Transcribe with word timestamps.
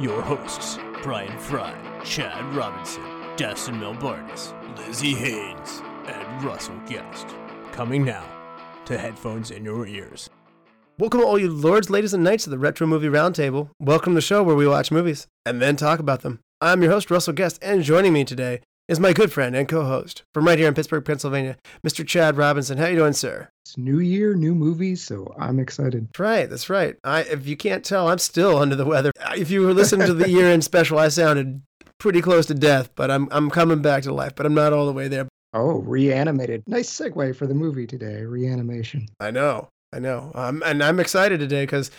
your 0.00 0.22
hosts, 0.22 0.78
Brian 1.02 1.38
Fry, 1.38 1.72
Chad 2.04 2.54
Robinson, 2.54 3.02
Dustin 3.36 3.76
Melbardis, 3.76 4.52
Lizzie 4.76 5.14
Haynes, 5.14 5.82
and 6.06 6.42
Russell 6.42 6.78
Guest. 6.86 7.28
Coming 7.70 8.04
now 8.04 8.24
to 8.86 8.98
headphones 8.98 9.50
in 9.52 9.64
your 9.64 9.86
ears. 9.86 10.30
Welcome, 10.98 11.20
all 11.20 11.38
you 11.38 11.48
lords, 11.48 11.90
ladies, 11.90 12.12
and 12.12 12.24
knights, 12.24 12.44
to 12.44 12.50
the 12.50 12.58
Retro 12.58 12.86
Movie 12.86 13.08
Roundtable. 13.08 13.70
Welcome 13.78 14.12
to 14.12 14.16
the 14.16 14.20
show 14.20 14.42
where 14.42 14.56
we 14.56 14.66
watch 14.66 14.90
movies 14.90 15.26
and 15.46 15.62
then 15.62 15.76
talk 15.76 16.00
about 16.00 16.22
them. 16.22 16.40
I'm 16.60 16.82
your 16.82 16.90
host, 16.90 17.10
Russell 17.10 17.32
Guest, 17.32 17.58
and 17.62 17.82
joining 17.82 18.12
me 18.12 18.24
today 18.24 18.60
is 18.88 19.00
my 19.00 19.12
good 19.12 19.32
friend 19.32 19.56
and 19.56 19.66
co-host 19.68 20.22
from 20.34 20.46
right 20.46 20.58
here 20.58 20.68
in 20.68 20.74
Pittsburgh, 20.74 21.04
Pennsylvania, 21.04 21.56
Mr. 21.86 22.06
Chad 22.06 22.36
Robinson. 22.36 22.78
How 22.78 22.86
you 22.86 22.96
doing, 22.96 23.14
sir? 23.14 23.48
It's 23.64 23.78
new 23.78 23.98
year, 23.98 24.34
new 24.34 24.54
movies, 24.54 25.02
so 25.02 25.34
I'm 25.38 25.58
excited. 25.58 26.08
That's 26.08 26.20
right, 26.20 26.50
that's 26.50 26.70
right. 26.70 26.96
I, 27.02 27.20
if 27.20 27.46
you 27.46 27.56
can't 27.56 27.84
tell, 27.84 28.08
I'm 28.08 28.18
still 28.18 28.58
under 28.58 28.76
the 28.76 28.84
weather. 28.84 29.10
If 29.36 29.50
you 29.50 29.62
were 29.62 29.72
listening 29.72 30.06
to 30.06 30.14
the 30.14 30.28
year-end 30.28 30.64
special, 30.64 30.98
I 30.98 31.08
sounded 31.08 31.62
pretty 31.98 32.20
close 32.20 32.46
to 32.46 32.54
death, 32.54 32.90
but 32.94 33.10
I'm 33.10 33.28
I'm 33.30 33.50
coming 33.50 33.80
back 33.80 34.02
to 34.02 34.12
life. 34.12 34.34
But 34.34 34.44
I'm 34.46 34.54
not 34.54 34.72
all 34.72 34.86
the 34.86 34.92
way 34.92 35.08
there. 35.08 35.28
Oh, 35.54 35.78
reanimated. 35.78 36.64
Nice 36.66 36.90
segue 36.90 37.36
for 37.36 37.46
the 37.46 37.54
movie 37.54 37.86
today. 37.86 38.24
Reanimation. 38.24 39.06
I 39.20 39.30
know, 39.30 39.68
I 39.92 40.00
know, 40.00 40.30
um, 40.34 40.62
and 40.66 40.82
I'm 40.82 41.00
excited 41.00 41.40
today 41.40 41.62
because 41.62 41.90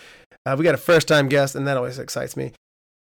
uh, 0.45 0.55
we 0.58 0.64
got 0.64 0.75
a 0.75 0.80
first-time 0.80 1.30
guest, 1.30 1.55
and 1.55 1.66
that 1.67 1.77
always 1.77 1.97
excites 1.97 2.38
me, 2.38 2.52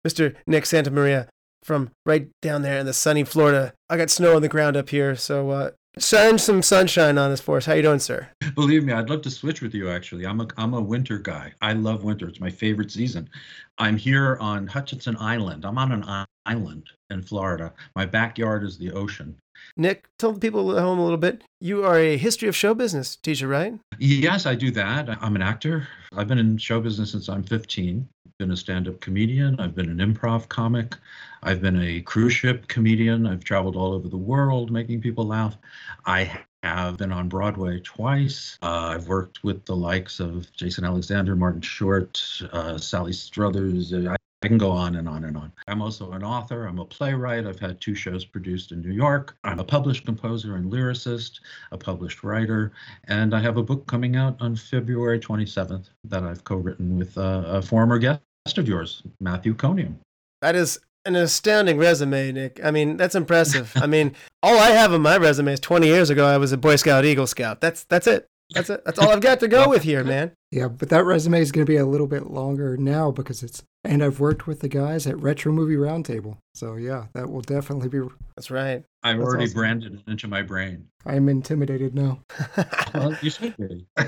Mr. 0.07 0.35
Nick 0.47 0.65
Santa 0.65 0.91
Maria 0.91 1.27
from 1.63 1.91
right 2.05 2.27
down 2.41 2.61
there 2.61 2.79
in 2.79 2.85
the 2.85 2.93
sunny 2.93 3.23
Florida. 3.23 3.73
I 3.89 3.97
got 3.97 4.09
snow 4.09 4.35
on 4.35 4.41
the 4.41 4.49
ground 4.49 4.77
up 4.77 4.89
here, 4.89 5.15
so 5.15 5.49
uh, 5.49 5.71
shine 5.97 6.37
some 6.37 6.61
sunshine 6.61 7.17
on 7.17 7.31
us 7.31 7.41
for 7.41 7.57
us. 7.57 7.65
How 7.65 7.73
you 7.73 7.81
doing, 7.81 7.99
sir? 7.99 8.29
Believe 8.55 8.83
me, 8.83 8.93
I'd 8.93 9.09
love 9.09 9.21
to 9.23 9.31
switch 9.31 9.61
with 9.61 9.73
you. 9.73 9.89
Actually, 9.89 10.25
I'm 10.25 10.41
a 10.41 10.47
I'm 10.57 10.73
a 10.73 10.81
winter 10.81 11.17
guy. 11.17 11.53
I 11.61 11.73
love 11.73 12.03
winter. 12.03 12.27
It's 12.27 12.39
my 12.39 12.49
favorite 12.49 12.91
season. 12.91 13.29
I'm 13.77 13.97
here 13.97 14.37
on 14.39 14.67
Hutchinson 14.67 15.17
Island. 15.19 15.65
I'm 15.65 15.77
on 15.77 15.91
an 15.91 16.25
island 16.45 16.89
in 17.09 17.21
Florida. 17.21 17.73
My 17.95 18.05
backyard 18.05 18.63
is 18.63 18.77
the 18.77 18.91
ocean. 18.91 19.35
Nick, 19.77 20.05
tell 20.19 20.33
the 20.33 20.39
people 20.39 20.77
at 20.77 20.81
home 20.83 20.99
a 20.99 21.03
little 21.03 21.17
bit. 21.17 21.43
You 21.59 21.83
are 21.83 21.97
a 21.97 22.17
history 22.17 22.47
of 22.47 22.55
show 22.55 22.73
business 22.73 23.15
teacher, 23.15 23.47
right? 23.47 23.73
Yes, 23.97 24.45
I 24.45 24.55
do 24.55 24.71
that. 24.71 25.09
I'm 25.21 25.35
an 25.35 25.41
actor. 25.41 25.87
I've 26.15 26.27
been 26.27 26.37
in 26.37 26.57
show 26.57 26.79
business 26.79 27.11
since 27.11 27.29
I'm 27.29 27.43
15. 27.43 28.07
I've 28.25 28.37
Been 28.37 28.51
a 28.51 28.57
stand-up 28.57 28.99
comedian. 28.99 29.59
I've 29.59 29.75
been 29.75 29.89
an 29.89 29.97
improv 29.97 30.47
comic. 30.49 30.95
I've 31.41 31.61
been 31.61 31.81
a 31.81 32.01
cruise 32.01 32.33
ship 32.33 32.67
comedian. 32.67 33.25
I've 33.27 33.43
traveled 33.43 33.75
all 33.75 33.93
over 33.93 34.07
the 34.07 34.17
world 34.17 34.71
making 34.71 35.01
people 35.01 35.25
laugh. 35.25 35.57
I 36.05 36.39
have 36.63 36.97
been 36.97 37.11
on 37.11 37.27
Broadway 37.27 37.79
twice. 37.81 38.57
Uh, 38.61 38.95
I've 38.95 39.07
worked 39.07 39.43
with 39.43 39.65
the 39.65 39.75
likes 39.75 40.19
of 40.19 40.51
Jason 40.53 40.85
Alexander, 40.85 41.35
Martin 41.35 41.61
Short, 41.61 42.21
uh, 42.51 42.77
Sally 42.77 43.11
Struthers. 43.13 43.93
I, 43.93 44.15
I 44.43 44.47
can 44.49 44.57
go 44.57 44.71
on 44.71 44.95
and 44.95 45.07
on 45.07 45.23
and 45.23 45.37
on. 45.37 45.53
I'm 45.67 45.81
also 45.81 46.11
an 46.11 46.23
author. 46.23 46.65
I'm 46.65 46.79
a 46.79 46.85
playwright. 46.85 47.47
I've 47.47 47.59
had 47.59 47.79
two 47.79 47.95
shows 47.95 48.25
produced 48.25 48.73
in 48.73 48.81
New 48.81 48.91
York. 48.91 49.37
I'm 49.45 49.59
a 49.59 49.63
published 49.63 50.05
composer 50.05 50.57
and 50.57 50.69
lyricist, 50.69 51.39
a 51.71 51.77
published 51.77 52.23
writer, 52.23 52.73
and 53.05 53.33
I 53.33 53.39
have 53.39 53.55
a 53.55 53.63
book 53.63 53.87
coming 53.87 54.17
out 54.17 54.35
on 54.41 54.57
February 54.57 55.19
27th 55.19 55.85
that 56.03 56.23
I've 56.23 56.43
co-written 56.43 56.97
with 56.97 57.17
uh, 57.17 57.43
a 57.45 57.61
former 57.61 57.97
guest 57.97 58.19
of 58.57 58.67
yours, 58.67 59.01
Matthew 59.21 59.55
Coniam. 59.55 59.95
That 60.41 60.55
is 60.55 60.77
an 61.05 61.15
astounding 61.15 61.77
resume, 61.77 62.33
Nick. 62.33 62.59
I 62.63 62.71
mean, 62.71 62.97
that's 62.97 63.15
impressive. 63.15 63.71
I 63.77 63.87
mean, 63.87 64.13
all 64.43 64.59
I 64.59 64.71
have 64.71 64.91
on 64.91 65.01
my 65.01 65.17
resume 65.17 65.53
is 65.53 65.61
20 65.61 65.87
years 65.87 66.09
ago 66.09 66.25
I 66.25 66.37
was 66.37 66.51
a 66.51 66.57
Boy 66.57 66.75
Scout 66.75 67.05
Eagle 67.05 67.27
Scout. 67.27 67.61
That's 67.61 67.85
that's 67.85 68.07
it. 68.07 68.27
That's 68.53 68.69
it. 68.69 68.85
That's 68.85 68.99
all 68.99 69.09
I've 69.09 69.21
got 69.21 69.39
to 69.41 69.47
go 69.47 69.69
with 69.69 69.83
here, 69.83 70.03
man. 70.03 70.31
Yeah, 70.51 70.67
but 70.67 70.89
that 70.89 71.03
resume 71.03 71.41
is 71.41 71.51
going 71.51 71.65
to 71.65 71.69
be 71.71 71.77
a 71.77 71.85
little 71.85 72.07
bit 72.07 72.27
longer 72.27 72.77
now 72.77 73.11
because 73.11 73.43
it's 73.43 73.63
and 73.83 74.03
I've 74.03 74.19
worked 74.19 74.47
with 74.47 74.61
the 74.61 74.69
guys 74.69 75.05
at 75.07 75.19
Retro 75.19 75.51
Movie 75.51 75.75
Roundtable. 75.75 76.37
So 76.55 76.75
yeah, 76.75 77.05
that 77.13 77.29
will 77.29 77.41
definitely 77.41 77.89
be 77.89 78.01
That's 78.35 78.49
right. 78.51 78.83
I've 79.03 79.17
That's 79.17 79.27
already 79.27 79.43
awesome. 79.45 79.55
branded 79.55 79.93
it 79.95 80.09
into 80.09 80.27
my 80.27 80.41
brain. 80.41 80.87
I'm 81.05 81.27
intimidated 81.29 81.95
now. 81.95 82.19
Well, 82.93 83.17
you 83.23 83.31
should 83.31 83.55
be. 83.57 83.87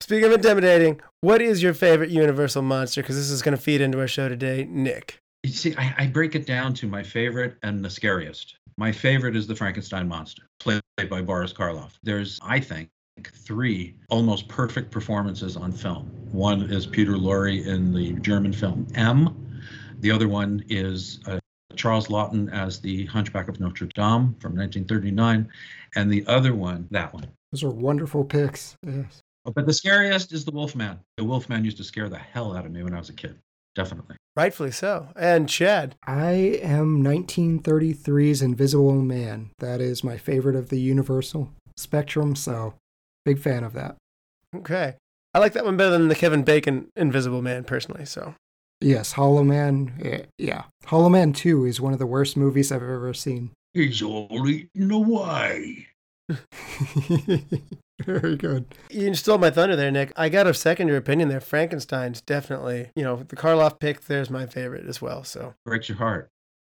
Speaking 0.00 0.24
of 0.24 0.32
intimidating, 0.32 1.00
what 1.20 1.42
is 1.42 1.60
your 1.62 1.74
favorite 1.74 2.10
Universal 2.10 2.62
monster? 2.62 3.02
Because 3.02 3.16
this 3.16 3.30
is 3.30 3.42
going 3.42 3.56
to 3.56 3.60
feed 3.62 3.80
into 3.80 3.98
our 3.98 4.06
show 4.06 4.28
today, 4.28 4.66
Nick. 4.68 5.18
You 5.42 5.50
see, 5.52 5.74
I, 5.76 5.94
I 5.98 6.06
break 6.06 6.36
it 6.36 6.46
down 6.46 6.72
to 6.74 6.86
my 6.86 7.02
favorite 7.02 7.56
and 7.64 7.84
the 7.84 7.90
scariest. 7.90 8.56
My 8.78 8.92
favorite 8.92 9.34
is 9.36 9.46
the 9.46 9.56
Frankenstein 9.56 10.06
monster, 10.08 10.42
played 10.60 10.80
by 11.08 11.22
Boris 11.22 11.52
Karloff. 11.52 11.92
There's, 12.02 12.38
I 12.42 12.60
think, 12.60 12.90
three 13.22 13.94
almost 14.08 14.48
perfect 14.48 14.90
performances 14.90 15.56
on 15.56 15.72
film. 15.72 16.06
One 16.32 16.62
is 16.62 16.86
Peter 16.86 17.12
Lorre 17.12 17.66
in 17.66 17.92
the 17.92 18.14
German 18.14 18.52
film 18.52 18.86
M. 18.94 19.60
The 20.00 20.10
other 20.10 20.28
one 20.28 20.64
is 20.68 21.20
uh, 21.26 21.38
Charles 21.76 22.08
Laughton 22.08 22.52
as 22.52 22.80
the 22.80 23.06
Hunchback 23.06 23.48
of 23.48 23.60
Notre 23.60 23.86
Dame 23.86 24.34
from 24.40 24.56
1939. 24.56 25.48
And 25.94 26.10
the 26.10 26.24
other 26.26 26.54
one, 26.54 26.88
that 26.90 27.12
one. 27.12 27.26
Those 27.52 27.62
are 27.64 27.70
wonderful 27.70 28.24
picks. 28.24 28.76
Yes. 28.82 29.20
But 29.44 29.66
the 29.66 29.72
scariest 29.72 30.32
is 30.32 30.44
the 30.44 30.52
Wolfman. 30.52 31.00
The 31.16 31.24
Wolfman 31.24 31.64
used 31.64 31.76
to 31.78 31.84
scare 31.84 32.08
the 32.08 32.18
hell 32.18 32.56
out 32.56 32.64
of 32.64 32.72
me 32.72 32.82
when 32.82 32.94
I 32.94 32.98
was 32.98 33.08
a 33.08 33.14
kid. 33.14 33.38
Definitely. 33.74 34.16
Rightfully 34.36 34.70
so. 34.70 35.08
And 35.16 35.48
Chad. 35.48 35.94
I 36.06 36.30
am 36.62 37.02
1933's 37.02 38.42
Invisible 38.42 38.92
Man. 39.02 39.50
That 39.58 39.80
is 39.80 40.02
my 40.04 40.16
favorite 40.18 40.56
of 40.56 40.68
the 40.68 40.80
Universal 40.80 41.50
spectrum, 41.76 42.34
so 42.36 42.74
big 43.24 43.38
fan 43.38 43.64
of 43.64 43.72
that. 43.74 43.96
Okay. 44.54 44.94
I 45.34 45.38
like 45.38 45.54
that 45.54 45.64
one 45.64 45.76
better 45.78 45.90
than 45.90 46.08
the 46.08 46.14
Kevin 46.14 46.42
Bacon 46.42 46.88
Invisible 46.96 47.40
Man, 47.42 47.64
personally. 47.64 48.04
So 48.04 48.34
Yes, 48.80 49.12
Hollow 49.12 49.44
Man. 49.44 49.94
eh, 50.04 50.22
Yeah. 50.38 50.64
Hollow 50.86 51.08
Man 51.08 51.32
2 51.32 51.64
is 51.66 51.80
one 51.80 51.92
of 51.92 51.98
the 51.98 52.06
worst 52.06 52.36
movies 52.36 52.70
I've 52.72 52.82
ever 52.82 53.14
seen. 53.14 53.50
He's 53.72 54.02
all 54.02 54.46
eaten 54.48 54.90
away. 54.90 55.86
Very 58.06 58.36
good. 58.36 58.66
you 58.90 59.14
stole 59.14 59.38
my 59.38 59.50
thunder 59.50 59.76
there, 59.76 59.90
Nick. 59.90 60.12
I 60.16 60.28
got 60.28 60.44
to 60.44 60.54
second 60.54 60.88
your 60.88 60.96
opinion 60.96 61.28
there. 61.28 61.40
Frankenstein's 61.40 62.20
definitely, 62.20 62.90
you 62.96 63.02
know, 63.02 63.16
the 63.16 63.36
Karloff 63.36 63.78
pick 63.78 64.02
there's 64.02 64.30
my 64.30 64.46
favorite 64.46 64.86
as 64.86 65.02
well. 65.02 65.24
So 65.24 65.54
Breaks 65.64 65.88
your 65.88 65.98
heart. 65.98 66.28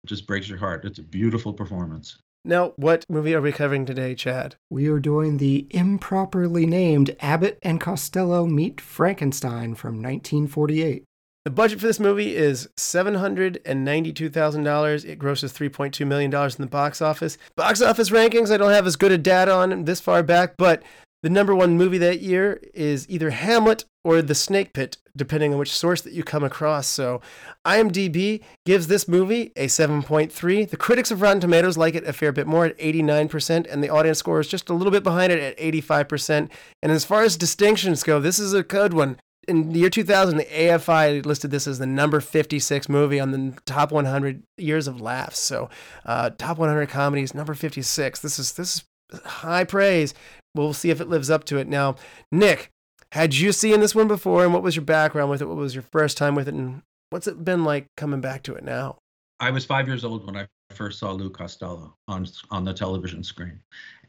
It 0.04 0.08
just 0.08 0.26
breaks 0.26 0.48
your 0.48 0.58
heart. 0.58 0.84
It's 0.84 0.98
a 0.98 1.02
beautiful 1.02 1.52
performance. 1.52 2.18
now, 2.44 2.72
what 2.76 3.06
movie 3.08 3.34
are 3.34 3.40
we 3.40 3.52
covering 3.52 3.86
today, 3.86 4.16
Chad? 4.16 4.56
We 4.68 4.88
are 4.88 4.98
doing 4.98 5.36
the 5.36 5.68
improperly 5.70 6.66
named 6.66 7.14
Abbott 7.20 7.58
and 7.62 7.80
Costello 7.80 8.46
Meet 8.46 8.80
Frankenstein 8.80 9.76
from 9.76 10.02
1948. 10.02 11.04
The 11.44 11.50
budget 11.50 11.80
for 11.80 11.86
this 11.86 11.98
movie 11.98 12.36
is 12.36 12.68
$792,000. 12.78 15.04
It 15.04 15.18
grosses 15.18 15.52
$3.2 15.52 16.06
million 16.06 16.32
in 16.32 16.50
the 16.58 16.66
box 16.66 17.02
office. 17.02 17.36
Box 17.56 17.82
office 17.82 18.10
rankings, 18.10 18.52
I 18.52 18.56
don't 18.56 18.70
have 18.70 18.86
as 18.86 18.94
good 18.94 19.10
a 19.10 19.18
data 19.18 19.52
on 19.52 19.84
this 19.84 20.00
far 20.00 20.22
back, 20.22 20.54
but 20.56 20.84
the 21.22 21.30
number 21.30 21.54
one 21.54 21.76
movie 21.76 21.98
that 21.98 22.20
year 22.20 22.60
is 22.74 23.08
either 23.08 23.30
Hamlet 23.30 23.84
or 24.04 24.20
The 24.22 24.34
Snake 24.34 24.72
Pit, 24.72 24.96
depending 25.16 25.52
on 25.52 25.58
which 25.58 25.72
source 25.72 26.00
that 26.00 26.12
you 26.12 26.24
come 26.24 26.42
across. 26.42 26.88
So 26.88 27.20
IMDb 27.64 28.42
gives 28.66 28.88
this 28.88 29.06
movie 29.06 29.52
a 29.56 29.66
7.3. 29.66 30.68
The 30.68 30.76
critics 30.76 31.10
of 31.10 31.22
Rotten 31.22 31.40
Tomatoes 31.40 31.78
like 31.78 31.94
it 31.94 32.06
a 32.06 32.12
fair 32.12 32.32
bit 32.32 32.46
more 32.46 32.66
at 32.66 32.78
89%, 32.78 33.66
and 33.70 33.82
the 33.82 33.90
audience 33.90 34.18
score 34.18 34.40
is 34.40 34.48
just 34.48 34.68
a 34.68 34.74
little 34.74 34.90
bit 34.90 35.04
behind 35.04 35.32
it 35.32 35.40
at 35.40 35.58
85%. 35.58 36.50
And 36.82 36.92
as 36.92 37.04
far 37.04 37.22
as 37.22 37.36
distinctions 37.36 38.02
go, 38.02 38.18
this 38.18 38.38
is 38.38 38.52
a 38.52 38.62
good 38.62 38.92
one 38.92 39.16
in 39.48 39.72
the 39.72 39.80
year 39.80 39.90
2000, 39.90 40.36
the 40.36 40.44
AFI 40.44 41.24
listed 41.26 41.50
this 41.50 41.66
as 41.66 41.78
the 41.78 41.86
number 41.86 42.20
56 42.20 42.88
movie 42.88 43.18
on 43.18 43.32
the 43.32 43.60
top 43.66 43.90
100 43.90 44.42
years 44.56 44.86
of 44.86 45.00
laughs. 45.00 45.40
So, 45.40 45.68
uh, 46.06 46.30
top 46.30 46.58
100 46.58 46.88
comedies, 46.88 47.34
number 47.34 47.54
56. 47.54 48.20
This 48.20 48.38
is 48.38 48.52
this 48.52 48.76
is 48.76 49.20
high 49.24 49.64
praise. 49.64 50.14
We'll 50.54 50.72
see 50.72 50.90
if 50.90 51.00
it 51.00 51.08
lives 51.08 51.30
up 51.30 51.44
to 51.44 51.58
it. 51.58 51.66
Now, 51.66 51.96
Nick, 52.30 52.70
had 53.12 53.34
you 53.34 53.52
seen 53.52 53.80
this 53.80 53.94
one 53.94 54.08
before, 54.08 54.44
and 54.44 54.52
what 54.52 54.62
was 54.62 54.76
your 54.76 54.84
background 54.84 55.30
with 55.30 55.42
it? 55.42 55.46
What 55.46 55.56
was 55.56 55.74
your 55.74 55.82
first 55.82 56.16
time 56.16 56.34
with 56.34 56.48
it, 56.48 56.54
and 56.54 56.82
what's 57.10 57.26
it 57.26 57.44
been 57.44 57.64
like 57.64 57.86
coming 57.96 58.20
back 58.20 58.42
to 58.44 58.54
it 58.54 58.64
now? 58.64 58.98
I 59.40 59.50
was 59.50 59.64
five 59.64 59.88
years 59.88 60.04
old 60.04 60.26
when 60.26 60.36
I 60.36 60.46
first 60.70 60.98
saw 60.98 61.10
Lou 61.12 61.28
Costello 61.28 61.94
on 62.08 62.26
on 62.50 62.64
the 62.64 62.72
television 62.72 63.22
screen, 63.22 63.60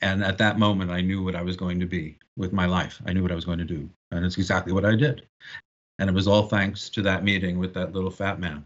and 0.01 0.23
at 0.23 0.37
that 0.37 0.59
moment, 0.59 0.91
I 0.91 1.01
knew 1.01 1.23
what 1.23 1.35
I 1.35 1.41
was 1.41 1.55
going 1.55 1.79
to 1.79 1.85
be 1.85 2.17
with 2.37 2.53
my 2.53 2.65
life. 2.65 3.01
I 3.05 3.13
knew 3.13 3.21
what 3.21 3.31
I 3.31 3.35
was 3.35 3.45
going 3.45 3.59
to 3.59 3.65
do, 3.65 3.89
and 4.11 4.25
it's 4.25 4.37
exactly 4.37 4.73
what 4.73 4.85
I 4.85 4.95
did. 4.95 5.27
And 5.99 6.09
it 6.09 6.13
was 6.13 6.27
all 6.27 6.43
thanks 6.43 6.89
to 6.89 7.01
that 7.03 7.23
meeting 7.23 7.59
with 7.59 7.73
that 7.75 7.93
little 7.93 8.09
fat 8.09 8.39
man. 8.39 8.65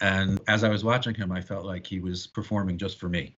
And 0.00 0.40
as 0.48 0.64
I 0.64 0.68
was 0.68 0.84
watching 0.84 1.14
him, 1.14 1.32
I 1.32 1.40
felt 1.40 1.64
like 1.64 1.86
he 1.86 2.00
was 2.00 2.26
performing 2.26 2.78
just 2.78 2.98
for 2.98 3.08
me. 3.08 3.36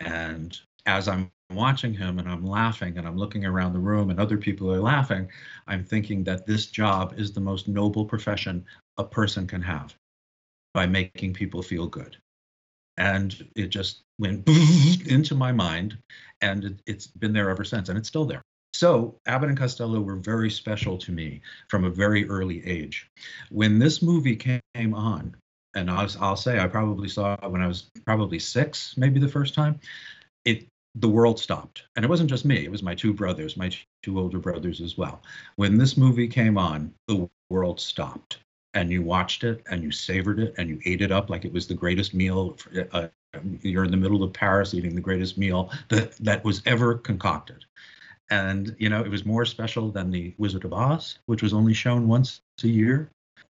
And 0.00 0.58
as 0.86 1.08
I'm 1.08 1.30
watching 1.54 1.94
him 1.94 2.18
and 2.18 2.28
I'm 2.28 2.44
laughing 2.44 2.98
and 2.98 3.06
I'm 3.06 3.16
looking 3.16 3.44
around 3.44 3.72
the 3.72 3.78
room 3.78 4.10
and 4.10 4.20
other 4.20 4.36
people 4.36 4.72
are 4.72 4.80
laughing, 4.80 5.28
I'm 5.66 5.84
thinking 5.84 6.24
that 6.24 6.46
this 6.46 6.66
job 6.66 7.14
is 7.16 7.32
the 7.32 7.40
most 7.40 7.68
noble 7.68 8.04
profession 8.04 8.64
a 8.98 9.04
person 9.04 9.46
can 9.46 9.62
have 9.62 9.94
by 10.74 10.86
making 10.86 11.34
people 11.34 11.62
feel 11.62 11.86
good. 11.86 12.16
And 12.96 13.48
it 13.56 13.68
just 13.68 14.02
went 14.18 14.48
into 15.06 15.34
my 15.34 15.52
mind 15.52 15.98
and 16.40 16.64
it, 16.64 16.82
it's 16.86 17.06
been 17.06 17.32
there 17.32 17.50
ever 17.50 17.64
since 17.64 17.88
and 17.88 17.98
it's 17.98 18.08
still 18.08 18.24
there. 18.24 18.42
So 18.74 19.18
Abbott 19.26 19.50
and 19.50 19.58
Costello 19.58 20.00
were 20.00 20.16
very 20.16 20.50
special 20.50 20.96
to 20.98 21.12
me 21.12 21.42
from 21.68 21.84
a 21.84 21.90
very 21.90 22.28
early 22.28 22.66
age. 22.66 23.10
When 23.50 23.78
this 23.78 24.02
movie 24.02 24.36
came 24.36 24.94
on, 24.94 25.36
and 25.74 25.90
I'll, 25.90 26.08
I'll 26.20 26.36
say 26.36 26.58
I 26.58 26.66
probably 26.66 27.08
saw 27.08 27.34
it 27.34 27.50
when 27.50 27.62
I 27.62 27.66
was 27.66 27.90
probably 28.04 28.38
six, 28.38 28.96
maybe 28.96 29.20
the 29.20 29.28
first 29.28 29.54
time. 29.54 29.80
It 30.44 30.66
the 30.94 31.08
world 31.08 31.38
stopped, 31.38 31.84
and 31.96 32.04
it 32.04 32.08
wasn't 32.08 32.30
just 32.30 32.44
me; 32.44 32.64
it 32.64 32.70
was 32.70 32.82
my 32.82 32.94
two 32.94 33.12
brothers, 33.12 33.56
my 33.56 33.70
two 34.02 34.18
older 34.18 34.38
brothers 34.38 34.80
as 34.80 34.96
well. 34.98 35.22
When 35.56 35.78
this 35.78 35.96
movie 35.96 36.28
came 36.28 36.58
on, 36.58 36.92
the 37.08 37.28
world 37.50 37.80
stopped, 37.80 38.38
and 38.74 38.90
you 38.90 39.02
watched 39.02 39.44
it, 39.44 39.62
and 39.70 39.82
you 39.82 39.90
savored 39.90 40.38
it, 40.38 40.54
and 40.58 40.68
you 40.68 40.80
ate 40.84 41.02
it 41.02 41.12
up 41.12 41.30
like 41.30 41.44
it 41.44 41.52
was 41.52 41.66
the 41.66 41.74
greatest 41.74 42.14
meal. 42.14 42.56
Uh, 42.92 43.08
you're 43.62 43.84
in 43.84 43.90
the 43.90 43.96
middle 43.96 44.22
of 44.22 44.32
Paris 44.32 44.74
eating 44.74 44.94
the 44.94 45.00
greatest 45.00 45.38
meal 45.38 45.70
that 45.88 46.12
that 46.16 46.44
was 46.44 46.62
ever 46.66 46.96
concocted 46.96 47.64
and 48.30 48.76
you 48.78 48.88
know 48.90 49.02
it 49.02 49.10
was 49.10 49.24
more 49.24 49.46
special 49.46 49.90
than 49.90 50.10
the 50.10 50.34
Wizard 50.36 50.64
of 50.64 50.72
Oz, 50.72 51.18
which 51.26 51.42
was 51.42 51.54
only 51.54 51.72
shown 51.72 52.08
once 52.08 52.42
a 52.62 52.68
year 52.68 53.10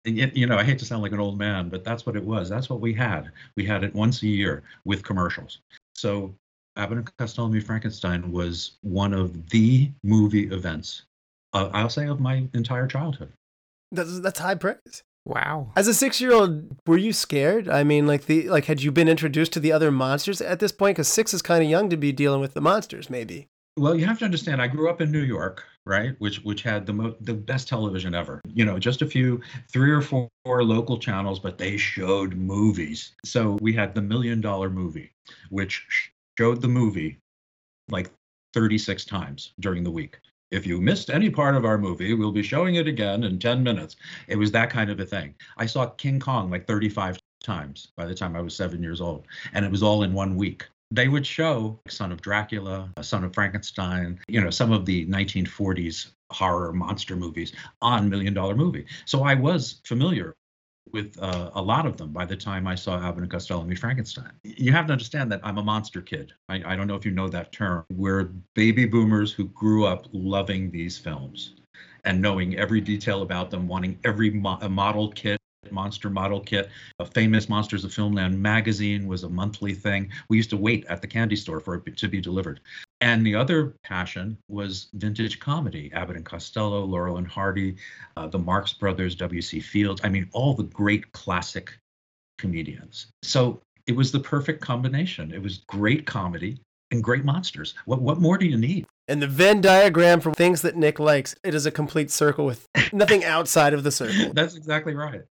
and 0.07 0.37
you 0.37 0.47
know, 0.47 0.57
I 0.57 0.63
hate 0.63 0.79
to 0.79 0.85
sound 0.85 1.01
like 1.01 1.11
an 1.11 1.19
old 1.19 1.37
man, 1.37 1.69
but 1.69 1.83
that's 1.83 2.05
what 2.05 2.15
it 2.15 2.23
was. 2.23 2.47
That's 2.49 2.69
what 2.69 2.79
we 2.79 2.93
had. 2.93 3.31
We 3.55 3.65
had 3.65 3.83
it 3.83 3.93
once 3.93 4.23
a 4.23 4.27
year 4.27 4.63
with 4.85 5.03
commercials. 5.03 5.59
So 5.95 6.33
Abbott 6.77 6.97
and 6.99 7.17
Costello 7.17 7.49
Meet 7.49 7.63
Frankenstein 7.63 8.31
was 8.31 8.77
one 8.81 9.13
of 9.13 9.49
the 9.49 9.91
movie 10.03 10.47
events, 10.49 11.03
uh, 11.53 11.69
I'll 11.73 11.89
say, 11.89 12.07
of 12.07 12.19
my 12.19 12.47
entire 12.53 12.87
childhood. 12.87 13.33
That's 13.91 14.19
that's 14.19 14.39
high 14.39 14.55
praise. 14.55 15.03
Wow. 15.25 15.73
As 15.75 15.89
a 15.89 15.93
six-year-old, 15.93 16.77
were 16.85 16.97
you 16.97 17.11
scared? 17.11 17.67
I 17.67 17.83
mean, 17.83 18.07
like 18.07 18.27
the 18.27 18.47
like, 18.47 18.65
had 18.65 18.81
you 18.81 18.93
been 18.93 19.09
introduced 19.09 19.51
to 19.53 19.59
the 19.59 19.73
other 19.73 19.91
monsters 19.91 20.39
at 20.39 20.59
this 20.59 20.71
point? 20.71 20.95
Because 20.95 21.09
six 21.09 21.33
is 21.33 21.41
kind 21.41 21.61
of 21.61 21.69
young 21.69 21.89
to 21.89 21.97
be 21.97 22.13
dealing 22.13 22.39
with 22.39 22.53
the 22.53 22.61
monsters, 22.61 23.09
maybe. 23.09 23.47
Well, 23.77 23.95
you 23.95 24.05
have 24.05 24.19
to 24.19 24.25
understand. 24.25 24.61
I 24.61 24.67
grew 24.67 24.89
up 24.89 25.01
in 25.01 25.11
New 25.11 25.21
York, 25.21 25.65
right? 25.85 26.15
Which 26.19 26.43
which 26.43 26.63
had 26.63 26.85
the 26.85 26.93
mo- 26.93 27.15
the 27.19 27.33
best 27.33 27.67
television 27.67 28.15
ever. 28.15 28.41
You 28.53 28.65
know, 28.65 28.79
just 28.79 29.01
a 29.01 29.05
few, 29.05 29.41
three 29.71 29.91
or 29.91 30.01
four 30.01 30.29
local 30.45 30.97
channels, 30.97 31.39
but 31.39 31.57
they 31.57 31.75
showed 31.75 32.35
movies. 32.35 33.13
So 33.25 33.57
we 33.61 33.73
had 33.73 33.93
the 33.93 34.01
Million 34.01 34.41
Dollar 34.41 34.69
Movie, 34.69 35.11
which 35.49 36.11
showed 36.37 36.61
the 36.61 36.67
movie 36.67 37.17
like 37.89 38.11
36 38.53 39.05
times 39.05 39.53
during 39.59 39.83
the 39.83 39.91
week. 39.91 40.19
If 40.51 40.65
you 40.65 40.79
missed 40.79 41.09
any 41.09 41.29
part 41.29 41.55
of 41.55 41.65
our 41.65 41.77
movie, 41.77 42.13
we'll 42.13 42.31
be 42.31 42.43
showing 42.43 42.75
it 42.75 42.87
again 42.87 43.23
in 43.23 43.37
10 43.37 43.61
minutes. 43.61 43.97
It 44.27 44.37
was 44.37 44.51
that 44.51 44.69
kind 44.69 44.89
of 44.89 44.99
a 44.99 45.05
thing. 45.05 45.35
I 45.57 45.65
saw 45.65 45.87
King 45.87 46.19
Kong 46.19 46.49
like 46.49 46.65
35 46.65 47.19
times 47.43 47.89
by 47.97 48.05
the 48.05 48.15
time 48.15 48.35
I 48.35 48.41
was 48.41 48.55
seven 48.55 48.81
years 48.81 49.01
old, 49.01 49.27
and 49.53 49.65
it 49.65 49.71
was 49.71 49.83
all 49.83 50.03
in 50.03 50.13
one 50.13 50.35
week 50.35 50.65
they 50.91 51.07
would 51.07 51.25
show 51.25 51.79
Son 51.87 52.11
of 52.11 52.21
Dracula, 52.21 52.89
Son 53.01 53.23
of 53.23 53.33
Frankenstein, 53.33 54.19
you 54.27 54.41
know, 54.41 54.49
some 54.49 54.71
of 54.71 54.85
the 54.85 55.05
1940s 55.07 56.11
horror 56.31 56.73
monster 56.73 57.15
movies 57.15 57.53
on 57.81 58.09
Million 58.09 58.33
Dollar 58.33 58.55
Movie. 58.55 58.85
So 59.05 59.23
I 59.23 59.33
was 59.33 59.81
familiar 59.83 60.33
with 60.91 61.17
uh, 61.21 61.51
a 61.53 61.61
lot 61.61 61.85
of 61.85 61.97
them 61.97 62.11
by 62.11 62.25
the 62.25 62.35
time 62.35 62.67
I 62.67 62.75
saw 62.75 62.97
Abbott 62.97 63.23
and 63.23 63.31
Costello 63.31 63.63
meet 63.63 63.79
Frankenstein. 63.79 64.31
You 64.43 64.71
have 64.71 64.87
to 64.87 64.93
understand 64.93 65.31
that 65.31 65.41
I'm 65.43 65.57
a 65.57 65.63
monster 65.63 66.01
kid. 66.01 66.33
I, 66.49 66.61
I 66.65 66.75
don't 66.75 66.87
know 66.87 66.95
if 66.95 67.05
you 67.05 67.11
know 67.11 67.27
that 67.29 67.51
term. 67.51 67.85
We're 67.91 68.25
baby 68.53 68.85
boomers 68.85 69.31
who 69.31 69.45
grew 69.49 69.85
up 69.85 70.07
loving 70.11 70.71
these 70.71 70.97
films 70.97 71.55
and 72.05 72.21
knowing 72.21 72.57
every 72.57 72.81
detail 72.81 73.21
about 73.21 73.51
them, 73.51 73.67
wanting 73.67 73.99
every 74.03 74.29
mo- 74.29 74.59
model 74.69 75.09
kit 75.11 75.39
monster 75.71 76.09
model 76.09 76.39
kit. 76.39 76.69
A 76.99 77.05
famous 77.05 77.49
Monsters 77.49 77.83
of 77.83 77.91
Filmland 77.91 78.37
magazine 78.37 79.07
was 79.07 79.23
a 79.23 79.29
monthly 79.29 79.73
thing. 79.73 80.11
We 80.29 80.37
used 80.37 80.49
to 80.51 80.57
wait 80.57 80.85
at 80.85 81.01
the 81.01 81.07
candy 81.07 81.35
store 81.35 81.59
for 81.59 81.75
it 81.75 81.97
to 81.97 82.07
be 82.07 82.21
delivered. 82.21 82.59
And 83.01 83.25
the 83.25 83.35
other 83.35 83.75
passion 83.83 84.37
was 84.47 84.87
vintage 84.93 85.39
comedy. 85.39 85.91
Abbott 85.93 86.15
and 86.15 86.25
Costello, 86.25 86.83
Laurel 86.83 87.17
and 87.17 87.27
Hardy, 87.27 87.75
uh, 88.15 88.27
the 88.27 88.39
Marx 88.39 88.73
Brothers, 88.73 89.15
W.C. 89.15 89.59
Fields. 89.59 90.01
I 90.03 90.09
mean, 90.09 90.27
all 90.33 90.53
the 90.53 90.63
great 90.63 91.11
classic 91.11 91.77
comedians. 92.37 93.07
So 93.23 93.61
it 93.85 93.95
was 93.95 94.11
the 94.11 94.19
perfect 94.19 94.61
combination. 94.61 95.31
It 95.31 95.41
was 95.41 95.59
great 95.67 96.05
comedy 96.05 96.57
and 96.91 97.03
great 97.03 97.25
monsters. 97.25 97.73
What 97.85 98.01
what 98.01 98.19
more 98.19 98.37
do 98.37 98.45
you 98.45 98.57
need? 98.57 98.85
And 99.07 99.21
the 99.21 99.27
Venn 99.27 99.61
diagram 99.61 100.19
for 100.19 100.33
things 100.33 100.61
that 100.63 100.75
Nick 100.75 100.99
likes, 100.99 101.35
it 101.43 101.55
is 101.55 101.65
a 101.65 101.71
complete 101.71 102.11
circle 102.11 102.45
with 102.45 102.67
nothing 102.93 103.23
outside 103.23 103.73
of 103.73 103.83
the 103.83 103.91
circle. 103.91 104.33
That's 104.33 104.55
exactly 104.55 104.93
right. 104.95 105.21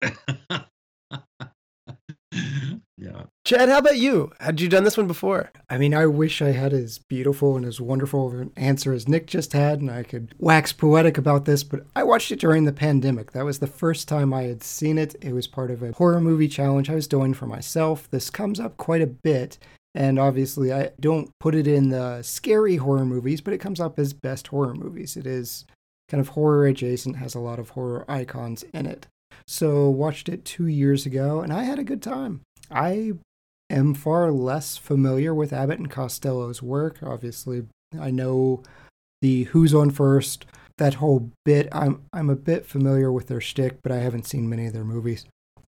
yeah. 2.96 3.24
Chad, 3.44 3.68
how 3.68 3.78
about 3.78 3.98
you? 3.98 4.32
Had 4.40 4.60
you 4.60 4.68
done 4.68 4.84
this 4.84 4.96
one 4.96 5.08
before? 5.08 5.50
I 5.68 5.76
mean, 5.76 5.92
I 5.92 6.06
wish 6.06 6.40
I 6.40 6.52
had 6.52 6.72
as 6.72 6.98
beautiful 6.98 7.56
and 7.56 7.66
as 7.66 7.80
wonderful 7.80 8.28
of 8.28 8.34
an 8.34 8.52
answer 8.56 8.92
as 8.92 9.08
Nick 9.08 9.26
just 9.26 9.52
had, 9.52 9.80
and 9.80 9.90
I 9.90 10.04
could 10.04 10.34
wax 10.38 10.72
poetic 10.72 11.18
about 11.18 11.44
this, 11.44 11.64
but 11.64 11.84
I 11.96 12.04
watched 12.04 12.30
it 12.30 12.40
during 12.40 12.64
the 12.64 12.72
pandemic. 12.72 13.32
That 13.32 13.44
was 13.44 13.58
the 13.58 13.66
first 13.66 14.06
time 14.08 14.32
I 14.32 14.44
had 14.44 14.62
seen 14.62 14.98
it. 14.98 15.16
It 15.20 15.32
was 15.32 15.48
part 15.48 15.70
of 15.72 15.82
a 15.82 15.92
horror 15.92 16.20
movie 16.20 16.48
challenge 16.48 16.88
I 16.88 16.94
was 16.94 17.08
doing 17.08 17.34
for 17.34 17.46
myself. 17.46 18.08
This 18.10 18.30
comes 18.30 18.60
up 18.60 18.76
quite 18.76 19.02
a 19.02 19.06
bit 19.06 19.58
and 19.94 20.18
obviously, 20.18 20.72
I 20.72 20.90
don't 20.98 21.30
put 21.38 21.54
it 21.54 21.66
in 21.66 21.90
the 21.90 22.22
scary 22.22 22.76
horror 22.76 23.04
movies, 23.04 23.40
but 23.40 23.54
it 23.54 23.58
comes 23.58 23.80
up 23.80 23.98
as 23.98 24.12
best 24.12 24.48
horror 24.48 24.74
movies. 24.74 25.16
It 25.16 25.26
is 25.26 25.64
kind 26.08 26.20
of 26.20 26.28
horror 26.28 26.66
adjacent, 26.66 27.16
has 27.16 27.34
a 27.34 27.40
lot 27.40 27.58
of 27.58 27.70
horror 27.70 28.04
icons 28.08 28.64
in 28.74 28.86
it. 28.86 29.06
So, 29.46 29.88
watched 29.88 30.28
it 30.28 30.44
two 30.44 30.66
years 30.66 31.06
ago, 31.06 31.40
and 31.40 31.52
I 31.52 31.64
had 31.64 31.78
a 31.78 31.84
good 31.84 32.02
time. 32.02 32.40
I 32.70 33.12
am 33.70 33.94
far 33.94 34.30
less 34.32 34.76
familiar 34.76 35.34
with 35.34 35.52
Abbott 35.52 35.78
and 35.78 35.90
Costello's 35.90 36.62
work. 36.62 36.98
Obviously, 37.02 37.64
I 37.98 38.10
know 38.10 38.62
the 39.22 39.44
Who's 39.44 39.74
on 39.74 39.90
First, 39.90 40.44
that 40.78 40.94
whole 40.94 41.30
bit. 41.44 41.68
I'm 41.72 42.02
I'm 42.12 42.30
a 42.30 42.36
bit 42.36 42.66
familiar 42.66 43.12
with 43.12 43.28
their 43.28 43.40
shtick, 43.40 43.78
but 43.82 43.92
I 43.92 43.98
haven't 43.98 44.26
seen 44.26 44.48
many 44.48 44.66
of 44.66 44.72
their 44.72 44.84
movies. 44.84 45.24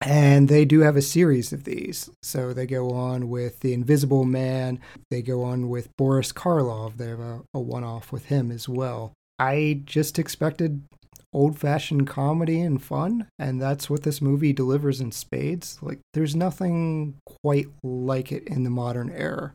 And 0.04 0.48
they 0.48 0.64
do 0.64 0.80
have 0.80 0.96
a 0.96 1.02
series 1.02 1.52
of 1.52 1.64
these. 1.64 2.10
So 2.22 2.52
they 2.52 2.66
go 2.66 2.90
on 2.90 3.28
with 3.28 3.60
The 3.60 3.72
Invisible 3.72 4.24
Man. 4.24 4.80
They 5.10 5.22
go 5.22 5.42
on 5.44 5.68
with 5.68 5.96
Boris 5.96 6.32
Karloff. 6.32 6.96
They 6.96 7.08
have 7.08 7.20
a, 7.20 7.42
a 7.54 7.60
one 7.60 7.84
off 7.84 8.12
with 8.12 8.26
him 8.26 8.50
as 8.50 8.68
well. 8.68 9.12
I 9.38 9.82
just 9.84 10.18
expected 10.18 10.82
old 11.32 11.58
fashioned 11.58 12.06
comedy 12.06 12.60
and 12.60 12.82
fun, 12.82 13.26
and 13.38 13.60
that's 13.60 13.88
what 13.88 14.02
this 14.02 14.20
movie 14.20 14.52
delivers 14.52 15.00
in 15.00 15.12
spades. 15.12 15.78
Like, 15.80 16.00
there's 16.12 16.36
nothing 16.36 17.14
quite 17.42 17.68
like 17.82 18.32
it 18.32 18.44
in 18.46 18.64
the 18.64 18.70
modern 18.70 19.10
era. 19.10 19.54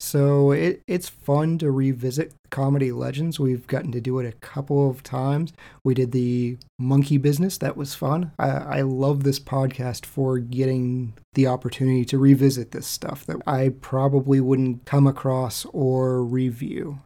So 0.00 0.52
it, 0.52 0.82
it's 0.86 1.08
fun 1.08 1.58
to 1.58 1.70
revisit 1.70 2.32
comedy 2.50 2.92
legends. 2.92 3.40
We've 3.40 3.66
gotten 3.66 3.92
to 3.92 4.00
do 4.00 4.18
it 4.20 4.26
a 4.26 4.32
couple 4.38 4.88
of 4.88 5.02
times. 5.02 5.52
We 5.84 5.94
did 5.94 6.12
the 6.12 6.56
monkey 6.78 7.18
business. 7.18 7.58
That 7.58 7.76
was 7.76 7.94
fun. 7.94 8.32
I, 8.38 8.48
I 8.48 8.80
love 8.82 9.24
this 9.24 9.40
podcast 9.40 10.06
for 10.06 10.38
getting 10.38 11.14
the 11.34 11.48
opportunity 11.48 12.04
to 12.06 12.18
revisit 12.18 12.70
this 12.70 12.86
stuff 12.86 13.26
that 13.26 13.42
I 13.46 13.70
probably 13.80 14.40
wouldn't 14.40 14.84
come 14.84 15.06
across 15.06 15.66
or 15.72 16.22
review. 16.22 17.00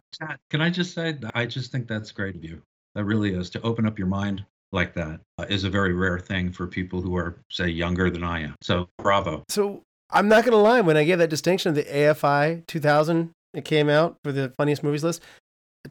Can 0.49 0.61
I 0.61 0.69
just 0.69 0.93
say, 0.93 1.17
I 1.33 1.45
just 1.45 1.71
think 1.71 1.87
that's 1.87 2.11
great 2.11 2.35
of 2.35 2.43
you. 2.43 2.61
That 2.95 3.05
really 3.05 3.33
is. 3.33 3.49
To 3.51 3.61
open 3.61 3.87
up 3.87 3.97
your 3.97 4.07
mind 4.07 4.45
like 4.71 4.93
that 4.93 5.19
uh, 5.37 5.45
is 5.49 5.63
a 5.63 5.69
very 5.69 5.93
rare 5.93 6.19
thing 6.19 6.51
for 6.51 6.67
people 6.67 7.01
who 7.01 7.15
are, 7.15 7.37
say, 7.49 7.67
younger 7.67 8.09
than 8.09 8.23
I 8.23 8.41
am. 8.43 8.55
So 8.61 8.87
bravo. 8.99 9.43
So 9.49 9.83
I'm 10.13 10.27
not 10.27 10.45
gonna 10.45 10.57
lie. 10.57 10.81
When 10.81 10.95
I 10.95 11.03
gave 11.03 11.17
that 11.17 11.29
distinction 11.29 11.69
of 11.69 11.75
the 11.75 11.83
AFI 11.83 12.65
2000, 12.67 13.31
it 13.53 13.65
came 13.65 13.89
out 13.89 14.17
for 14.23 14.31
the 14.31 14.53
funniest 14.57 14.83
movies 14.83 15.03
list. 15.03 15.21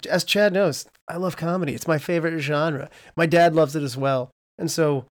As 0.09 0.25
Chad 0.25 0.53
knows, 0.53 0.87
I 1.09 1.17
love 1.17 1.37
comedy. 1.37 1.75
It's 1.75 1.89
my 1.89 1.99
favorite 1.99 2.39
genre. 2.39 2.89
My 3.17 3.27
dad 3.27 3.55
loves 3.55 3.77
it 3.77 3.83
as 3.83 3.97
well, 3.97 4.31
and 4.57 4.71
so 4.71 5.07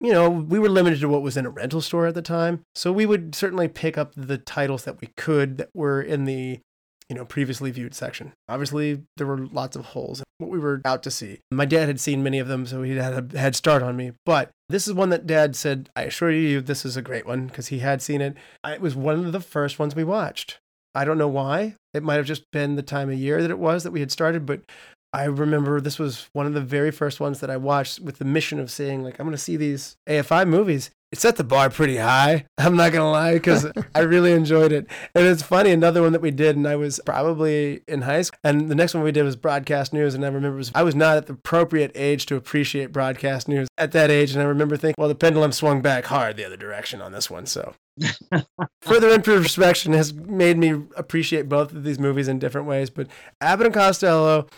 you 0.00 0.12
know 0.12 0.28
we 0.28 0.58
were 0.58 0.68
limited 0.68 1.00
to 1.00 1.08
what 1.08 1.22
was 1.22 1.36
in 1.36 1.46
a 1.46 1.50
rental 1.50 1.80
store 1.80 2.06
at 2.06 2.14
the 2.14 2.22
time. 2.22 2.62
So 2.74 2.92
we 2.92 3.06
would 3.06 3.34
certainly 3.34 3.68
pick 3.68 3.96
up 3.96 4.12
the 4.16 4.36
titles 4.36 4.84
that 4.84 5.00
we 5.00 5.08
could 5.16 5.58
that 5.58 5.70
were 5.72 6.02
in 6.02 6.24
the 6.24 6.60
you 7.08 7.16
know, 7.16 7.24
previously 7.24 7.70
viewed 7.70 7.94
section. 7.94 8.32
Obviously, 8.48 9.02
there 9.16 9.26
were 9.26 9.46
lots 9.46 9.76
of 9.76 9.86
holes 9.86 10.22
what 10.38 10.50
we 10.50 10.58
were 10.58 10.82
out 10.84 11.02
to 11.02 11.10
see. 11.10 11.40
My 11.50 11.64
dad 11.64 11.86
had 11.86 12.00
seen 12.00 12.22
many 12.22 12.38
of 12.38 12.48
them, 12.48 12.66
so 12.66 12.82
he 12.82 12.96
had 12.96 13.34
a 13.34 13.38
head 13.38 13.56
start 13.56 13.82
on 13.82 13.96
me. 13.96 14.12
But 14.24 14.50
this 14.68 14.86
is 14.86 14.94
one 14.94 15.10
that 15.10 15.26
dad 15.26 15.56
said, 15.56 15.88
I 15.96 16.02
assure 16.02 16.30
you, 16.30 16.60
this 16.60 16.84
is 16.84 16.96
a 16.96 17.02
great 17.02 17.26
one 17.26 17.46
because 17.46 17.68
he 17.68 17.78
had 17.78 18.02
seen 18.02 18.20
it. 18.20 18.36
It 18.66 18.80
was 18.80 18.94
one 18.94 19.24
of 19.24 19.32
the 19.32 19.40
first 19.40 19.78
ones 19.78 19.94
we 19.94 20.04
watched. 20.04 20.58
I 20.94 21.04
don't 21.04 21.18
know 21.18 21.28
why. 21.28 21.76
It 21.94 22.02
might 22.02 22.16
have 22.16 22.26
just 22.26 22.50
been 22.52 22.76
the 22.76 22.82
time 22.82 23.10
of 23.10 23.18
year 23.18 23.40
that 23.42 23.50
it 23.50 23.58
was 23.58 23.82
that 23.84 23.92
we 23.92 24.00
had 24.00 24.10
started, 24.10 24.46
but 24.46 24.60
I 25.12 25.24
remember 25.24 25.80
this 25.80 25.98
was 25.98 26.28
one 26.32 26.46
of 26.46 26.52
the 26.52 26.60
very 26.60 26.90
first 26.90 27.20
ones 27.20 27.40
that 27.40 27.50
I 27.50 27.56
watched 27.56 28.00
with 28.00 28.18
the 28.18 28.24
mission 28.24 28.58
of 28.58 28.70
saying, 28.70 29.02
like, 29.02 29.18
I'm 29.18 29.26
going 29.26 29.36
to 29.36 29.42
see 29.42 29.56
these 29.56 29.96
AFI 30.08 30.46
movies. 30.46 30.90
It 31.12 31.18
set 31.18 31.36
the 31.36 31.44
bar 31.44 31.70
pretty 31.70 31.96
high. 31.96 32.46
I'm 32.58 32.76
not 32.76 32.92
going 32.92 33.04
to 33.04 33.10
lie 33.10 33.34
because 33.34 33.70
I 33.94 34.00
really 34.00 34.32
enjoyed 34.32 34.72
it. 34.72 34.86
And 35.14 35.26
it's 35.26 35.42
funny, 35.42 35.70
another 35.70 36.02
one 36.02 36.12
that 36.12 36.20
we 36.20 36.32
did, 36.32 36.56
and 36.56 36.66
I 36.66 36.76
was 36.76 37.00
probably 37.06 37.82
in 37.86 38.02
high 38.02 38.22
school. 38.22 38.38
And 38.42 38.68
the 38.68 38.74
next 38.74 38.92
one 38.92 39.04
we 39.04 39.12
did 39.12 39.22
was 39.22 39.36
broadcast 39.36 39.92
news. 39.92 40.14
And 40.14 40.24
I 40.24 40.28
remember 40.28 40.56
was, 40.56 40.72
I 40.74 40.82
was 40.82 40.94
not 40.96 41.16
at 41.16 41.26
the 41.26 41.34
appropriate 41.34 41.92
age 41.94 42.26
to 42.26 42.36
appreciate 42.36 42.92
broadcast 42.92 43.46
news 43.46 43.68
at 43.78 43.92
that 43.92 44.10
age. 44.10 44.32
And 44.32 44.42
I 44.42 44.46
remember 44.46 44.76
thinking, 44.76 44.96
well, 44.98 45.08
the 45.08 45.14
pendulum 45.14 45.52
swung 45.52 45.80
back 45.80 46.06
hard 46.06 46.36
the 46.36 46.44
other 46.44 46.56
direction 46.56 47.00
on 47.00 47.12
this 47.12 47.30
one. 47.30 47.46
So 47.46 47.74
further 48.82 49.10
introspection 49.10 49.92
has 49.92 50.12
made 50.12 50.58
me 50.58 50.82
appreciate 50.96 51.48
both 51.48 51.72
of 51.72 51.84
these 51.84 52.00
movies 52.00 52.26
in 52.26 52.40
different 52.40 52.66
ways. 52.66 52.90
But 52.90 53.06
Abbott 53.40 53.66
and 53.66 53.74
Costello 53.74 54.48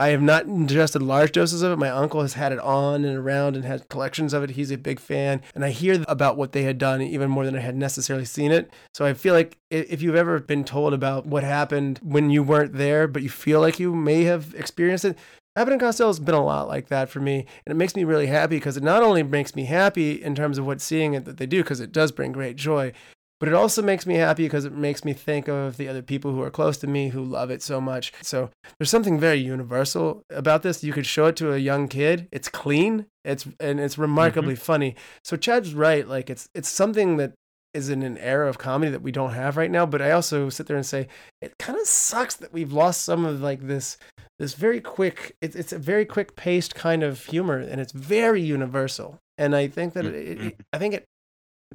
I 0.00 0.08
have 0.08 0.22
not 0.22 0.46
ingested 0.46 1.02
large 1.02 1.30
doses 1.30 1.62
of 1.62 1.72
it. 1.72 1.78
My 1.78 1.88
uncle 1.88 2.22
has 2.22 2.34
had 2.34 2.50
it 2.50 2.58
on 2.58 3.04
and 3.04 3.16
around 3.16 3.54
and 3.54 3.64
had 3.64 3.88
collections 3.88 4.34
of 4.34 4.42
it. 4.42 4.50
He's 4.50 4.72
a 4.72 4.76
big 4.76 4.98
fan. 4.98 5.40
And 5.54 5.64
I 5.64 5.70
hear 5.70 6.04
about 6.08 6.36
what 6.36 6.50
they 6.50 6.64
had 6.64 6.78
done 6.78 7.00
even 7.00 7.30
more 7.30 7.44
than 7.44 7.56
I 7.56 7.60
had 7.60 7.76
necessarily 7.76 8.24
seen 8.24 8.50
it. 8.50 8.70
So 8.92 9.04
I 9.04 9.14
feel 9.14 9.34
like 9.34 9.56
if 9.70 10.02
you've 10.02 10.16
ever 10.16 10.40
been 10.40 10.64
told 10.64 10.94
about 10.94 11.26
what 11.26 11.44
happened 11.44 12.00
when 12.02 12.30
you 12.30 12.42
weren't 12.42 12.72
there, 12.72 13.06
but 13.06 13.22
you 13.22 13.30
feel 13.30 13.60
like 13.60 13.78
you 13.78 13.94
may 13.94 14.24
have 14.24 14.52
experienced 14.56 15.04
it, 15.04 15.16
Abbott 15.56 15.74
and 15.74 15.80
Costello 15.80 16.08
has 16.08 16.18
been 16.18 16.34
a 16.34 16.44
lot 16.44 16.66
like 16.66 16.88
that 16.88 17.08
for 17.08 17.20
me. 17.20 17.46
And 17.64 17.72
it 17.72 17.76
makes 17.76 17.94
me 17.94 18.02
really 18.02 18.26
happy 18.26 18.56
because 18.56 18.76
it 18.76 18.82
not 18.82 19.04
only 19.04 19.22
makes 19.22 19.54
me 19.54 19.66
happy 19.66 20.20
in 20.20 20.34
terms 20.34 20.58
of 20.58 20.66
what 20.66 20.80
seeing 20.80 21.14
it 21.14 21.24
that 21.26 21.36
they 21.36 21.46
do, 21.46 21.62
because 21.62 21.78
it 21.78 21.92
does 21.92 22.10
bring 22.10 22.32
great 22.32 22.56
joy, 22.56 22.92
but 23.40 23.48
it 23.48 23.54
also 23.54 23.82
makes 23.82 24.06
me 24.06 24.14
happy 24.14 24.44
because 24.44 24.64
it 24.64 24.72
makes 24.72 25.04
me 25.04 25.12
think 25.12 25.48
of 25.48 25.76
the 25.76 25.88
other 25.88 26.02
people 26.02 26.32
who 26.32 26.42
are 26.42 26.50
close 26.50 26.78
to 26.78 26.86
me 26.86 27.08
who 27.08 27.22
love 27.22 27.50
it 27.50 27.62
so 27.62 27.80
much. 27.80 28.12
So 28.22 28.50
there's 28.78 28.90
something 28.90 29.18
very 29.18 29.38
universal 29.38 30.22
about 30.30 30.62
this. 30.62 30.84
You 30.84 30.92
could 30.92 31.06
show 31.06 31.26
it 31.26 31.36
to 31.36 31.52
a 31.52 31.58
young 31.58 31.88
kid. 31.88 32.28
It's 32.32 32.48
clean. 32.48 33.06
It's 33.24 33.46
and 33.60 33.80
it's 33.80 33.98
remarkably 33.98 34.54
mm-hmm. 34.54 34.62
funny. 34.62 34.96
So 35.24 35.36
Chad's 35.36 35.74
right. 35.74 36.06
Like 36.06 36.30
it's 36.30 36.48
it's 36.54 36.68
something 36.68 37.16
that 37.16 37.34
is 37.74 37.90
in 37.90 38.04
an 38.04 38.16
era 38.18 38.48
of 38.48 38.56
comedy 38.56 38.92
that 38.92 39.02
we 39.02 39.10
don't 39.10 39.32
have 39.32 39.56
right 39.56 39.70
now. 39.70 39.84
But 39.84 40.00
I 40.00 40.12
also 40.12 40.48
sit 40.48 40.66
there 40.66 40.76
and 40.76 40.86
say 40.86 41.08
it 41.42 41.58
kind 41.58 41.78
of 41.78 41.86
sucks 41.86 42.36
that 42.36 42.52
we've 42.52 42.72
lost 42.72 43.02
some 43.02 43.24
of 43.24 43.40
like 43.40 43.66
this 43.66 43.98
this 44.38 44.54
very 44.54 44.80
quick. 44.80 45.36
It's 45.42 45.56
it's 45.56 45.72
a 45.72 45.78
very 45.78 46.06
quick 46.06 46.36
paced 46.36 46.74
kind 46.74 47.02
of 47.02 47.26
humor, 47.26 47.58
and 47.58 47.80
it's 47.80 47.92
very 47.92 48.42
universal. 48.42 49.18
And 49.36 49.54
I 49.54 49.66
think 49.66 49.94
that 49.94 50.06
it, 50.06 50.14
it, 50.14 50.38
mm-hmm. 50.38 50.48
I 50.72 50.78
think 50.78 50.94
it 50.94 51.04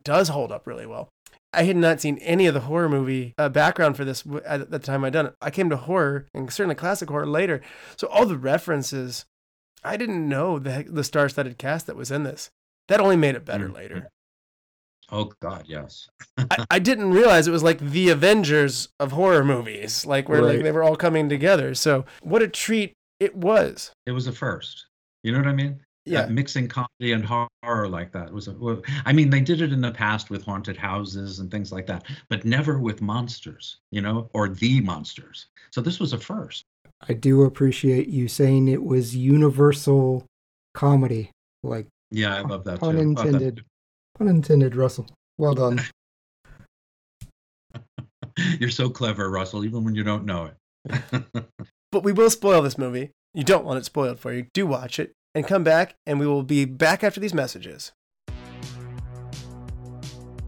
does 0.04 0.30
hold 0.30 0.52
up 0.52 0.66
really 0.66 0.86
well. 0.86 1.10
I 1.52 1.64
had 1.64 1.78
not 1.78 2.00
seen 2.00 2.18
any 2.20 2.46
of 2.46 2.54
the 2.54 2.62
horror 2.62 2.90
movie 2.90 3.34
uh, 3.38 3.50
background 3.50 3.98
for 3.98 4.06
this 4.06 4.24
at 4.46 4.70
the 4.70 4.80
time 4.80 5.04
I'd 5.04 5.14
done 5.14 5.28
it. 5.28 5.36
I 5.42 5.50
came 5.50 5.70
to 5.70 5.78
horror 5.78 6.28
and 6.34 6.52
certainly 6.52 6.76
classic 6.76 7.10
horror 7.10 7.26
later. 7.26 7.62
So 7.98 8.08
all 8.08 8.26
the 8.26 8.38
references, 8.38 9.26
I 9.84 9.98
didn't 9.98 10.28
know 10.28 10.60
the 10.60 10.86
the 10.88 11.04
star-studded 11.04 11.58
cast 11.58 11.88
that 11.88 11.96
was 11.96 12.12
in 12.12 12.24
this. 12.24 12.52
That 12.88 13.00
only 13.00 13.16
made 13.16 13.36
it 13.36 13.46
better 13.46 13.66
mm-hmm. 13.66 13.76
later. 13.76 14.10
Oh 15.12 15.32
God, 15.40 15.66
yes. 15.68 16.08
I, 16.38 16.66
I, 16.70 16.80
didn't 16.80 17.12
realize 17.12 17.48
it 17.48 17.52
was 17.52 17.64
like 17.64 17.80
the 17.80 18.10
Avengers 18.10 18.90
of 19.00 19.12
horror 19.12 19.44
movies, 19.44 20.06
like 20.06 20.30
where 20.30 20.44
right. 20.44 20.56
like 20.56 20.64
they 20.64 20.72
were 20.72 20.84
all 20.84 20.96
coming 20.96 21.30
together. 21.30 21.74
So 21.74 22.06
what 22.22 22.44
a 22.44 22.48
treat 22.48 22.94
it 23.20 23.36
was. 23.36 23.92
It 24.06 24.12
was 24.12 24.28
a 24.28 24.32
first. 24.32 24.86
You 25.24 25.32
know 25.32 25.40
what 25.40 25.48
I 25.48 25.54
mean? 25.54 25.80
Yeah. 26.12 26.26
mixing 26.28 26.68
comedy 26.68 27.12
and 27.14 27.26
horror 27.26 27.88
like 27.88 28.12
that 28.12 28.32
was 28.32 28.48
a, 28.48 28.82
I 29.06 29.14
mean 29.14 29.30
they 29.30 29.42
did 29.42 29.62
it 29.62 29.72
in 29.72 29.82
the 29.82 29.92
past 29.92 30.30
with 30.30 30.44
haunted 30.44 30.78
houses 30.78 31.40
and 31.40 31.50
things 31.52 31.72
like 31.72 31.88
that 31.88 32.06
but 32.30 32.46
never 32.46 32.80
with 32.80 33.02
monsters 33.02 33.78
you 33.92 34.02
know 34.02 34.30
or 34.34 34.50
the 34.50 34.82
monsters. 34.82 35.48
So 35.72 35.82
this 35.82 36.00
was 36.00 36.14
a 36.14 36.18
first. 36.18 36.64
I 37.08 37.14
do 37.14 37.44
appreciate 37.44 38.08
you 38.08 38.28
saying 38.28 38.68
it 38.68 38.84
was 38.84 39.16
universal 39.16 40.26
comedy 40.76 41.32
like 41.64 41.88
yeah 42.12 42.36
i 42.36 42.42
love 42.42 42.64
that 42.64 42.80
pun 42.80 42.96
too. 42.96 43.02
intended. 43.02 43.58
That 43.58 43.66
pun 44.18 44.28
intended 44.28 44.76
russell. 44.76 45.08
Well 45.38 45.56
done. 45.56 45.82
You're 48.60 48.70
so 48.70 48.90
clever 48.90 49.30
russell 49.30 49.66
even 49.66 49.84
when 49.84 49.96
you 49.96 50.04
don't 50.04 50.26
know 50.26 50.46
it. 50.46 51.24
But 51.92 52.04
we 52.04 52.12
will 52.12 52.30
spoil 52.30 52.62
this 52.62 52.78
movie. 52.78 53.12
You 53.34 53.44
don't 53.44 53.66
want 53.66 53.80
it 53.80 53.86
spoiled 53.86 54.20
for 54.20 54.34
you. 54.34 54.48
Do 54.54 54.68
watch 54.68 55.00
it 55.00 55.14
and 55.36 55.48
come 55.48 55.64
back, 55.64 55.96
and 56.06 56.20
we 56.20 56.28
will 56.28 56.44
be 56.44 56.66
back 56.66 57.04
after 57.04 57.20
these 57.20 57.34
messages. 57.34 57.92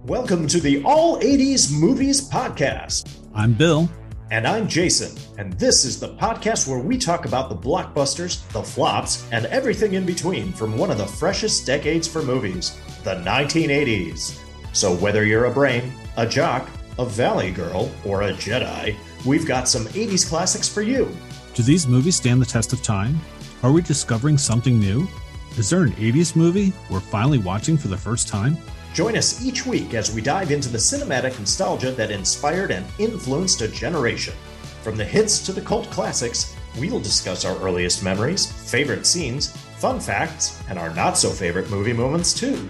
Welcome 0.04 0.48
to 0.48 0.60
the 0.60 0.84
All 0.84 1.20
80s 1.20 1.72
Movies 1.72 2.28
Podcast. 2.28 3.20
I'm 3.36 3.54
Bill. 3.54 3.90
And 4.32 4.48
I'm 4.48 4.68
Jason. 4.68 5.16
And 5.38 5.54
this 5.54 5.86
is 5.86 6.00
the 6.00 6.16
podcast 6.16 6.68
where 6.68 6.80
we 6.80 6.98
talk 6.98 7.26
about 7.26 7.50
the 7.50 7.56
blockbusters, 7.56 8.48
the 8.52 8.64
flops, 8.64 9.30
and 9.32 9.46
everything 9.48 9.94
in 9.94 10.06
between 10.06 10.54
from 10.54 10.78
one 10.78 10.90
of 10.90 10.98
the 10.98 11.06
freshest 11.06 11.68
decades 11.68 12.08
for 12.08 12.24
movies, 12.24 12.80
the 13.04 13.16
1980s. 13.16 14.40
So 14.74 14.96
whether 14.96 15.26
you're 15.26 15.46
a 15.46 15.52
brain, 15.52 15.92
a 16.18 16.26
jock, 16.26 16.68
a 16.98 17.06
valley 17.06 17.52
girl, 17.52 17.92
or 18.06 18.24
a 18.24 18.34
Jedi, 18.34 18.96
we've 19.26 19.46
got 19.46 19.68
some 19.68 19.86
80s 19.88 20.28
classics 20.28 20.68
for 20.68 20.82
you. 20.82 21.16
Do 21.54 21.62
these 21.62 21.88
movies 21.88 22.16
stand 22.16 22.42
the 22.42 22.46
test 22.46 22.74
of 22.74 22.82
time? 22.82 23.20
Are 23.64 23.72
we 23.72 23.84
discovering 23.84 24.40
something 24.40 24.80
new? 24.80 25.08
Is 25.56 25.70
there 25.70 25.84
an 25.84 25.92
80s 25.92 26.36
movie 26.36 26.74
we're 26.90 27.00
finally 27.00 27.38
watching 27.38 27.78
for 27.78 27.90
the 27.90 27.98
first 27.98 28.28
time? 28.28 28.58
Join 28.96 29.16
us 29.16 29.46
each 29.46 29.68
week 29.68 29.94
as 29.94 30.12
we 30.12 30.20
dive 30.20 30.50
into 30.50 30.68
the 30.68 30.80
cinematic 30.80 31.38
nostalgia 31.38 31.92
that 31.92 32.10
inspired 32.10 32.72
and 32.72 32.88
influenced 32.98 33.62
a 33.62 33.68
generation. 33.68 34.34
From 34.82 34.96
the 34.96 35.06
hits 35.06 35.46
to 35.46 35.54
the 35.54 35.62
cult 35.62 35.88
classics, 35.92 36.56
we'll 36.80 37.00
discuss 37.00 37.46
our 37.46 37.56
earliest 37.60 38.04
memories, 38.04 38.52
favorite 38.72 39.06
scenes, 39.06 39.56
fun 39.78 40.00
facts, 40.00 40.60
and 40.68 40.80
our 40.80 40.92
not 40.96 41.16
so 41.16 41.30
favorite 41.30 41.70
movie 41.70 41.94
moments, 41.94 42.34
too. 42.34 42.68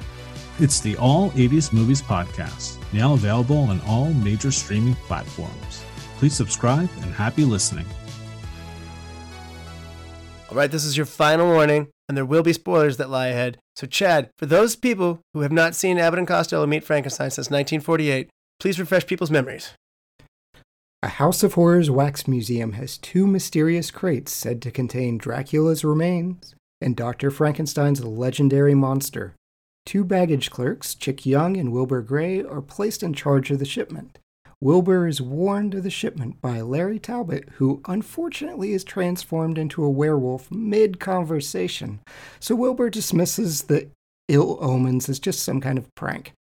It's 0.60 0.82
the 0.82 0.98
All 0.98 1.32
80s 1.32 1.72
Movies 1.72 2.02
Podcast, 2.02 2.80
now 2.92 3.14
available 3.14 3.60
on 3.60 3.80
all 3.88 4.12
major 4.16 4.52
streaming 4.52 4.96
platforms. 5.08 5.86
Please 6.18 6.36
subscribe 6.36 6.90
and 7.02 7.14
happy 7.14 7.46
listening. 7.46 7.86
All 10.52 10.58
right, 10.58 10.70
this 10.70 10.84
is 10.84 10.98
your 10.98 11.06
final 11.06 11.48
warning, 11.48 11.88
and 12.10 12.18
there 12.18 12.26
will 12.26 12.44
be 12.44 12.52
spoilers 12.52 12.98
that 12.98 13.10
lie 13.10 13.28
ahead. 13.28 13.58
So, 13.78 13.88
Chad, 13.88 14.32
for 14.38 14.46
those 14.46 14.76
people 14.76 15.22
who 15.34 15.40
have 15.42 15.52
not 15.54 15.76
seen 15.76 15.98
Abbott 15.98 16.20
and 16.20 16.28
Costello 16.28 16.68
meet 16.68 16.84
Frankenstein 16.84 17.30
since 17.30 17.50
1948, 17.50 18.30
please 18.60 18.78
refresh 18.78 19.08
people's 19.08 19.32
memories. 19.32 19.72
A 21.02 21.08
House 21.08 21.42
of 21.42 21.54
Horrors 21.54 21.90
wax 21.90 22.28
museum 22.28 22.74
has 22.74 22.98
two 22.98 23.26
mysterious 23.26 23.92
crates 23.92 24.34
said 24.34 24.62
to 24.64 24.72
contain 24.72 25.18
Dracula's 25.18 25.86
remains 25.86 26.54
and 26.82 26.98
Dr. 26.98 27.32
Frankenstein's 27.32 28.04
legendary 28.04 28.76
monster. 28.76 29.36
Two 29.86 30.04
baggage 30.04 30.52
clerks, 30.52 30.96
Chick 30.96 31.26
Young 31.26 31.56
and 31.56 31.72
Wilbur 31.72 32.02
Grey, 32.02 32.44
are 32.44 32.62
placed 32.62 33.04
in 33.04 33.14
charge 33.14 33.52
of 33.52 33.60
the 33.60 33.66
shipment. 33.66 34.20
Wilbur 34.64 35.08
is 35.08 35.20
warned 35.20 35.74
of 35.74 35.82
the 35.82 35.90
shipment 35.90 36.40
by 36.40 36.62
Larry 36.62 37.00
Talbot, 37.00 37.50
who 37.56 37.82
unfortunately 37.88 38.74
is 38.74 38.84
transformed 38.84 39.58
into 39.58 39.84
a 39.84 39.90
werewolf 39.90 40.52
mid 40.52 41.00
conversation. 41.00 42.00
So 42.40 42.54
Wilbur 42.54 42.92
dismisses 42.92 43.64
the 43.64 43.90
ill 44.28 44.60
omens 44.62 45.10
as 45.10 45.20
just 45.20 45.42
some 45.42 45.62
kind 45.62 45.80
of 45.80 45.94
prank. 45.96 46.34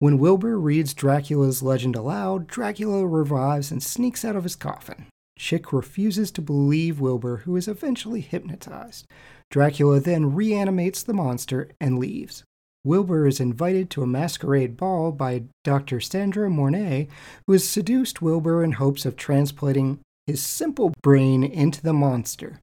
When 0.00 0.18
Wilbur 0.18 0.60
reads 0.60 0.92
Dracula's 0.92 1.62
legend 1.62 1.96
aloud, 1.96 2.46
Dracula 2.46 3.06
revives 3.06 3.70
and 3.70 3.82
sneaks 3.82 4.22
out 4.22 4.36
of 4.36 4.44
his 4.44 4.54
coffin. 4.54 5.06
Chick 5.38 5.72
refuses 5.72 6.30
to 6.32 6.42
believe 6.42 7.00
Wilbur, 7.00 7.38
who 7.38 7.56
is 7.56 7.68
eventually 7.68 8.20
hypnotized. 8.20 9.06
Dracula 9.50 10.00
then 10.00 10.34
reanimates 10.34 11.02
the 11.02 11.14
monster 11.14 11.70
and 11.80 11.98
leaves. 11.98 12.44
Wilbur 12.86 13.26
is 13.26 13.40
invited 13.40 13.90
to 13.90 14.04
a 14.04 14.06
masquerade 14.06 14.76
ball 14.76 15.10
by 15.10 15.42
Dr. 15.64 16.00
Sandra 16.00 16.48
Mornay, 16.48 17.08
who 17.44 17.52
has 17.52 17.68
seduced 17.68 18.22
Wilbur 18.22 18.62
in 18.62 18.72
hopes 18.72 19.04
of 19.04 19.16
transplanting 19.16 19.98
his 20.28 20.40
simple 20.40 20.94
brain 21.02 21.42
into 21.42 21.82
the 21.82 21.92
monster. 21.92 22.60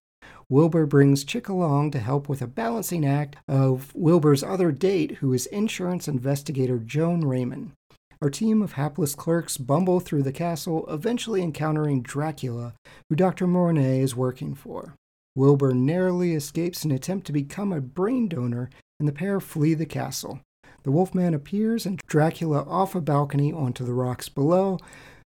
Wilbur 0.47 0.85
brings 0.85 1.25
Chick 1.25 1.49
along 1.49 1.91
to 1.91 1.99
help 1.99 2.29
with 2.29 2.41
a 2.41 2.47
balancing 2.47 3.05
act 3.05 3.35
of 3.49 3.93
Wilbur's 3.93 4.43
other 4.43 4.71
date, 4.71 5.15
who 5.15 5.33
is 5.33 5.45
insurance 5.47 6.07
investigator 6.07 6.79
Joan 6.79 7.25
Raymond. 7.25 7.73
Our 8.21 8.29
team 8.29 8.61
of 8.61 8.73
hapless 8.73 9.15
clerks 9.15 9.57
bumble 9.57 9.99
through 9.99 10.23
the 10.23 10.31
castle, 10.31 10.85
eventually 10.87 11.41
encountering 11.41 12.01
Dracula, 12.01 12.75
who 13.09 13.17
Dr. 13.17 13.45
Mornay 13.45 13.99
is 13.99 14.15
working 14.15 14.55
for. 14.55 14.95
Wilbur 15.35 15.73
narrowly 15.73 16.33
escapes 16.33 16.85
an 16.85 16.91
attempt 16.91 17.27
to 17.27 17.33
become 17.33 17.73
a 17.73 17.81
brain 17.81 18.29
donor 18.29 18.69
and 19.03 19.07
the 19.09 19.11
pair 19.11 19.41
flee 19.41 19.73
the 19.73 19.85
castle. 19.85 20.39
The 20.83 20.91
Wolfman 20.91 21.33
appears 21.33 21.85
and 21.85 21.99
Dracula 22.07 22.63
off 22.63 22.95
a 22.95 23.01
balcony 23.01 23.51
onto 23.51 23.83
the 23.83 23.93
rocks 23.93 24.29
below. 24.29 24.79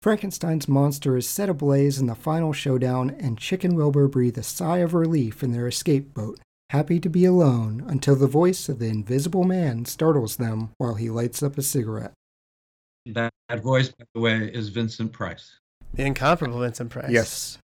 Frankenstein's 0.03 0.69
monster 0.69 1.17
is 1.17 1.29
set 1.29 1.49
ablaze 1.49 1.99
in 1.99 2.07
the 2.07 2.15
final 2.15 2.53
showdown, 2.53 3.11
and 3.11 3.37
Chick 3.37 3.65
and 3.65 3.77
Wilbur 3.77 4.07
breathe 4.07 4.39
a 4.39 4.45
sigh 4.45 4.79
of 4.79 4.95
relief 4.95 5.43
in 5.43 5.51
their 5.51 5.67
escape 5.67 6.15
boat, 6.15 6.39
happy 6.71 7.01
to 7.01 7.09
be 7.09 7.25
alone 7.25 7.85
until 7.89 8.15
the 8.15 8.29
voice 8.29 8.69
of 8.69 8.79
the 8.79 8.87
invisible 8.87 9.43
man 9.43 9.85
startles 9.85 10.37
them 10.37 10.71
while 10.79 10.95
he 10.95 11.11
lights 11.11 11.43
up 11.43 11.59
a 11.59 11.63
cigarette. 11.63 12.13
That, 13.07 13.33
that 13.49 13.65
voice, 13.65 13.89
by 13.89 14.05
the 14.15 14.21
way, 14.21 14.49
is 14.55 14.69
Vincent 14.69 15.13
Price. 15.13 15.59
The 15.95 16.05
incomparable 16.05 16.61
Vincent 16.61 16.91
Price. 16.91 17.11
Yes. 17.11 17.59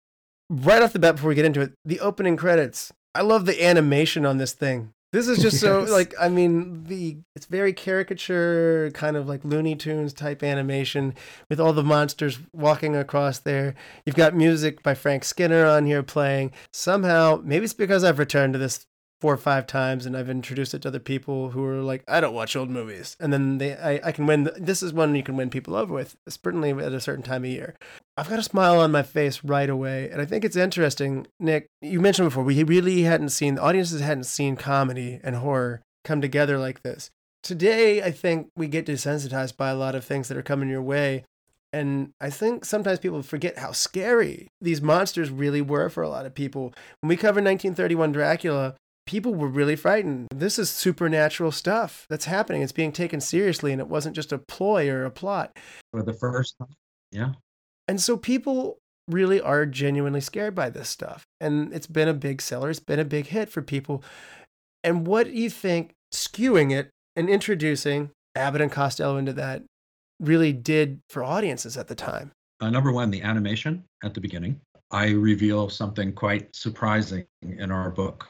right 0.50 0.82
off 0.82 0.94
the 0.94 1.00
bat, 1.00 1.18
before 1.18 1.30
we 1.30 1.36
get 1.36 1.46
into 1.46 1.62
it, 1.62 1.74
the 1.86 2.00
opening 2.00 2.38
credits. 2.38 2.92
I 3.14 3.22
love 3.22 3.46
the 3.46 3.64
animation 3.64 4.26
on 4.26 4.40
this 4.40 4.54
thing. 4.54 4.94
This 5.14 5.28
is 5.28 5.40
just 5.40 5.60
so 5.60 5.80
Yes. 5.82 5.92
like 5.92 6.14
I 6.20 6.30
mean 6.30 6.86
the 6.86 7.18
it's 7.36 7.46
very 7.46 7.74
caricature 7.74 8.92
kind 8.94 9.18
of 9.18 9.28
like 9.28 9.44
Looney 9.44 9.76
Tunes 9.76 10.14
type 10.14 10.42
animation 10.42 11.14
with 11.50 11.60
all 11.60 11.74
the 11.74 11.84
monsters 11.84 12.40
walking 12.54 12.96
across 12.96 13.40
there. 13.40 13.76
You've 14.06 14.16
got 14.16 14.36
music 14.36 14.82
by 14.84 14.94
Frank 14.94 15.24
Skinner 15.26 15.66
on 15.66 15.86
here 15.86 16.04
playing. 16.04 16.52
Somehow, 16.72 17.42
maybe 17.44 17.66
it's 17.66 17.74
because 17.74 18.04
I've 18.04 18.20
returned 18.20 18.54
to 18.54 18.60
this 18.60 18.86
four 19.22 19.34
or 19.34 19.38
five 19.38 19.68
times 19.68 20.08
and 20.08 20.18
I've 20.18 20.30
introduced 20.30 20.74
it 20.74 20.82
to 20.82 20.88
other 20.88 21.00
people 21.00 21.52
who 21.52 21.64
are 21.64 21.82
like, 21.82 22.04
I 22.08 22.20
don't 22.20 22.34
watch 22.34 22.56
old 22.56 22.72
movies. 22.72 23.16
And 23.20 23.32
then 23.32 23.60
they 23.60 23.78
I, 23.78 24.00
I 24.04 24.12
can 24.12 24.26
win 24.26 24.50
this 24.58 24.82
is 24.82 24.94
one 24.94 25.16
you 25.16 25.24
can 25.24 25.38
win 25.38 25.52
people 25.52 25.76
over 25.76 25.94
with, 25.94 26.18
certainly 26.28 26.72
at 26.72 26.92
a 26.92 27.00
certain 27.00 27.24
time 27.24 27.44
of 27.44 27.52
year. 27.52 27.76
I've 28.18 28.30
got 28.30 28.40
a 28.40 28.44
smile 28.44 28.80
on 28.80 28.92
my 28.92 29.04
face 29.04 29.44
right 29.44 29.70
away. 29.70 30.10
And 30.10 30.22
I 30.22 30.26
think 30.26 30.44
it's 30.44 30.56
interesting, 30.56 31.28
Nick. 31.40 31.68
You 31.82 32.02
mentioned 32.02 32.28
before, 32.28 32.44
we 32.44 32.64
really 32.64 33.04
hadn't 33.04 33.30
seen, 33.30 33.56
the 33.56 33.62
audiences 33.62 34.02
hadn't 34.02 34.26
seen 34.26 34.56
comedy 34.56 35.20
and 35.24 35.36
horror 35.38 35.82
come 36.04 36.20
together 36.20 36.58
like 36.58 36.82
this. 36.82 37.12
Today, 37.44 38.02
I 38.02 38.12
think 38.12 38.50
we 38.56 38.68
get 38.68 38.86
desensitized 38.86 39.56
by 39.56 39.70
a 39.70 39.76
lot 39.76 39.96
of 39.96 40.04
things 40.04 40.28
that 40.28 40.38
are 40.38 40.44
coming 40.44 40.70
your 40.70 40.82
way. 40.82 41.24
And 41.74 42.12
I 42.20 42.30
think 42.30 42.66
sometimes 42.66 43.00
people 43.00 43.22
forget 43.24 43.58
how 43.58 43.72
scary 43.72 44.50
these 44.60 44.82
monsters 44.82 45.30
really 45.30 45.62
were 45.62 45.90
for 45.90 46.04
a 46.04 46.10
lot 46.10 46.26
of 46.26 46.36
people. 46.36 46.74
When 47.00 47.08
we 47.08 47.16
covered 47.16 47.46
1931 47.46 48.12
Dracula, 48.12 48.76
people 49.06 49.34
were 49.34 49.48
really 49.48 49.76
frightened. 49.76 50.28
This 50.34 50.60
is 50.60 50.70
supernatural 50.70 51.52
stuff 51.52 52.06
that's 52.10 52.26
happening. 52.26 52.62
It's 52.62 52.72
being 52.72 52.92
taken 52.92 53.22
seriously, 53.22 53.72
and 53.72 53.82
it 53.82 53.88
wasn't 53.88 54.16
just 54.16 54.32
a 54.32 54.38
ploy 54.38 54.90
or 54.90 55.06
a 55.06 55.12
plot. 55.12 55.58
For 55.92 56.04
the 56.04 56.14
first 56.14 56.56
time. 56.58 56.70
Yeah. 57.12 57.34
And 57.88 58.00
so 58.00 58.18
people 58.18 58.78
really 59.08 59.42
are 59.42 59.66
genuinely 59.66 60.22
scared 60.22 60.56
by 60.56 60.70
this 60.70 60.90
stuff. 60.90 61.26
And 61.40 61.74
it's 61.74 61.88
been 61.88 62.08
a 62.08 62.14
big 62.14 62.42
seller, 62.42 62.70
it's 62.70 62.80
been 62.80 63.00
a 63.00 63.06
big 63.06 63.28
hit 63.28 63.50
for 63.50 63.62
people. 63.62 64.04
And 64.84 65.06
what 65.06 65.26
do 65.26 65.34
you 65.34 65.50
think 65.50 65.92
skewing 66.14 66.72
it 66.72 66.90
and 67.16 67.30
introducing 67.30 68.12
Abbott 68.36 68.62
and 68.62 68.72
Costello 68.72 69.18
into 69.18 69.34
that 69.34 69.64
really 70.20 70.54
did 70.54 71.00
for 71.10 71.24
audiences 71.24 71.78
at 71.78 71.88
the 71.88 71.96
time? 71.96 72.32
Uh, 72.62 72.70
number 72.70 72.92
one, 72.92 73.12
the 73.12 73.22
animation 73.22 73.84
at 74.04 74.14
the 74.14 74.22
beginning. 74.22 74.60
I 74.92 75.10
reveal 75.12 75.70
something 75.70 76.14
quite 76.14 76.56
surprising 76.56 77.26
in 77.42 77.72
our 77.72 77.90
book. 77.90 78.28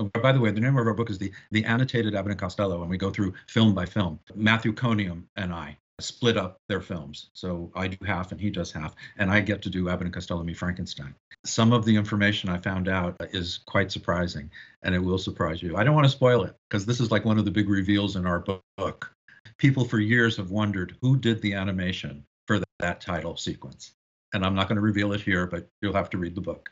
Oh, 0.00 0.10
by 0.22 0.32
the 0.32 0.40
way, 0.40 0.50
the 0.50 0.60
name 0.60 0.78
of 0.78 0.86
our 0.86 0.94
book 0.94 1.10
is 1.10 1.18
the 1.18 1.30
the 1.50 1.62
annotated 1.66 2.14
Abbott 2.14 2.30
and 2.30 2.40
Costello, 2.40 2.80
and 2.80 2.88
we 2.88 2.96
go 2.96 3.10
through 3.10 3.34
film 3.48 3.74
by 3.74 3.84
film. 3.84 4.18
Matthew 4.34 4.72
Coniam 4.72 5.24
and 5.36 5.52
I 5.52 5.76
split 6.00 6.38
up 6.38 6.56
their 6.70 6.80
films, 6.80 7.28
so 7.34 7.70
I 7.74 7.88
do 7.88 7.98
half 8.06 8.32
and 8.32 8.40
he 8.40 8.48
does 8.48 8.72
half, 8.72 8.94
and 9.18 9.30
I 9.30 9.40
get 9.40 9.60
to 9.60 9.68
do 9.68 9.90
Abbott 9.90 10.06
and 10.06 10.14
Costello 10.14 10.42
Me 10.42 10.54
Frankenstein. 10.54 11.14
Some 11.44 11.74
of 11.74 11.84
the 11.84 11.94
information 11.94 12.48
I 12.48 12.56
found 12.56 12.88
out 12.88 13.14
is 13.34 13.60
quite 13.66 13.92
surprising, 13.92 14.50
and 14.82 14.94
it 14.94 14.98
will 15.00 15.18
surprise 15.18 15.62
you. 15.62 15.76
I 15.76 15.84
don't 15.84 15.94
want 15.94 16.06
to 16.06 16.10
spoil 16.10 16.44
it 16.44 16.56
because 16.70 16.86
this 16.86 17.00
is 17.00 17.10
like 17.10 17.26
one 17.26 17.38
of 17.38 17.44
the 17.44 17.50
big 17.50 17.68
reveals 17.68 18.16
in 18.16 18.24
our 18.24 18.42
book. 18.78 19.12
People 19.58 19.84
for 19.84 19.98
years 19.98 20.34
have 20.38 20.50
wondered 20.50 20.96
who 21.02 21.18
did 21.18 21.42
the 21.42 21.52
animation 21.52 22.24
for 22.46 22.62
that 22.78 23.02
title 23.02 23.36
sequence, 23.36 23.92
and 24.32 24.46
I'm 24.46 24.54
not 24.54 24.66
going 24.66 24.76
to 24.76 24.82
reveal 24.82 25.12
it 25.12 25.20
here, 25.20 25.46
but 25.46 25.68
you'll 25.82 25.92
have 25.92 26.08
to 26.10 26.18
read 26.18 26.34
the 26.34 26.40
book. 26.40 26.70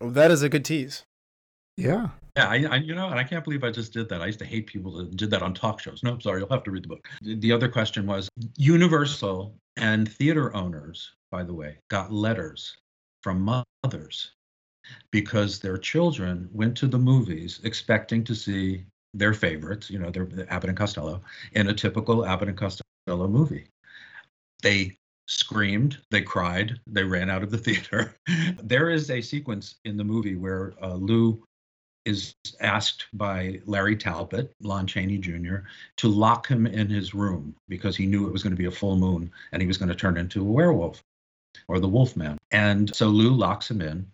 Well, 0.00 0.10
that 0.10 0.30
is 0.30 0.42
a 0.44 0.48
good 0.48 0.64
tease. 0.64 1.04
Yeah. 1.76 2.08
Yeah, 2.36 2.48
I, 2.48 2.66
I, 2.68 2.76
you 2.76 2.94
know, 2.94 3.08
and 3.08 3.18
I 3.18 3.24
can't 3.24 3.44
believe 3.44 3.62
I 3.62 3.70
just 3.70 3.92
did 3.92 4.08
that. 4.08 4.20
I 4.20 4.26
used 4.26 4.40
to 4.40 4.44
hate 4.44 4.66
people 4.66 4.92
that 4.96 5.16
did 5.16 5.30
that 5.30 5.42
on 5.42 5.54
talk 5.54 5.80
shows. 5.80 6.02
No, 6.02 6.18
sorry, 6.18 6.40
you'll 6.40 6.48
have 6.48 6.64
to 6.64 6.72
read 6.72 6.84
the 6.84 6.88
book. 6.88 7.06
The 7.22 7.52
other 7.52 7.68
question 7.68 8.06
was 8.06 8.28
Universal 8.56 9.54
and 9.76 10.10
theater 10.10 10.54
owners, 10.54 11.12
by 11.30 11.44
the 11.44 11.54
way, 11.54 11.78
got 11.90 12.12
letters 12.12 12.76
from 13.22 13.64
mothers 13.84 14.32
because 15.12 15.60
their 15.60 15.78
children 15.78 16.48
went 16.52 16.76
to 16.78 16.86
the 16.88 16.98
movies 16.98 17.60
expecting 17.62 18.24
to 18.24 18.34
see 18.34 18.84
their 19.14 19.32
favorites, 19.32 19.88
you 19.88 19.98
know, 19.98 20.10
their 20.10 20.26
the 20.26 20.52
Abbott 20.52 20.70
and 20.70 20.78
Costello, 20.78 21.22
in 21.52 21.68
a 21.68 21.74
typical 21.74 22.26
Abbott 22.26 22.48
and 22.48 22.58
Costello 22.58 23.28
movie. 23.28 23.68
They 24.62 24.98
screamed, 25.28 25.98
they 26.10 26.22
cried, 26.22 26.78
they 26.86 27.04
ran 27.04 27.30
out 27.30 27.42
of 27.42 27.50
the 27.50 27.58
theater. 27.66 28.16
there 28.62 28.90
is 28.90 29.10
a 29.10 29.20
sequence 29.20 29.76
in 29.84 29.96
the 29.96 30.04
movie 30.04 30.34
where 30.34 30.74
uh, 30.82 30.94
Lou 30.94 31.42
is 32.04 32.34
asked 32.60 33.06
by 33.14 33.60
Larry 33.66 33.96
Talbot, 33.96 34.54
Lon 34.60 34.86
Chaney 34.86 35.18
Jr., 35.18 35.56
to 35.96 36.08
lock 36.08 36.46
him 36.46 36.66
in 36.66 36.88
his 36.88 37.14
room 37.14 37.54
because 37.68 37.96
he 37.96 38.06
knew 38.06 38.26
it 38.26 38.32
was 38.32 38.42
going 38.42 38.52
to 38.52 38.62
be 38.62 38.66
a 38.66 38.70
full 38.70 38.96
moon 38.96 39.30
and 39.52 39.62
he 39.62 39.68
was 39.68 39.78
going 39.78 39.88
to 39.88 39.94
turn 39.94 40.16
into 40.16 40.40
a 40.42 40.50
werewolf 40.50 41.02
or 41.68 41.80
the 41.80 41.88
wolf 41.88 42.16
man. 42.16 42.36
And 42.50 42.94
so 42.94 43.08
Lou 43.08 43.30
locks 43.30 43.70
him 43.70 43.80
in 43.80 44.06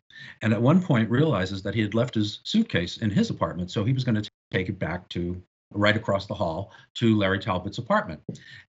and 0.42 0.52
at 0.52 0.62
one 0.62 0.82
point 0.82 1.10
realizes 1.10 1.62
that 1.62 1.74
he 1.74 1.80
had 1.80 1.94
left 1.94 2.14
his 2.14 2.40
suitcase 2.44 2.98
in 2.98 3.10
his 3.10 3.30
apartment. 3.30 3.70
So 3.70 3.84
he 3.84 3.92
was 3.92 4.04
going 4.04 4.22
to 4.22 4.30
take 4.52 4.68
it 4.68 4.78
back 4.78 5.08
to 5.10 5.40
right 5.72 5.96
across 5.96 6.26
the 6.26 6.34
hall 6.34 6.72
to 6.94 7.16
Larry 7.16 7.38
Talbot's 7.38 7.78
apartment. 7.78 8.20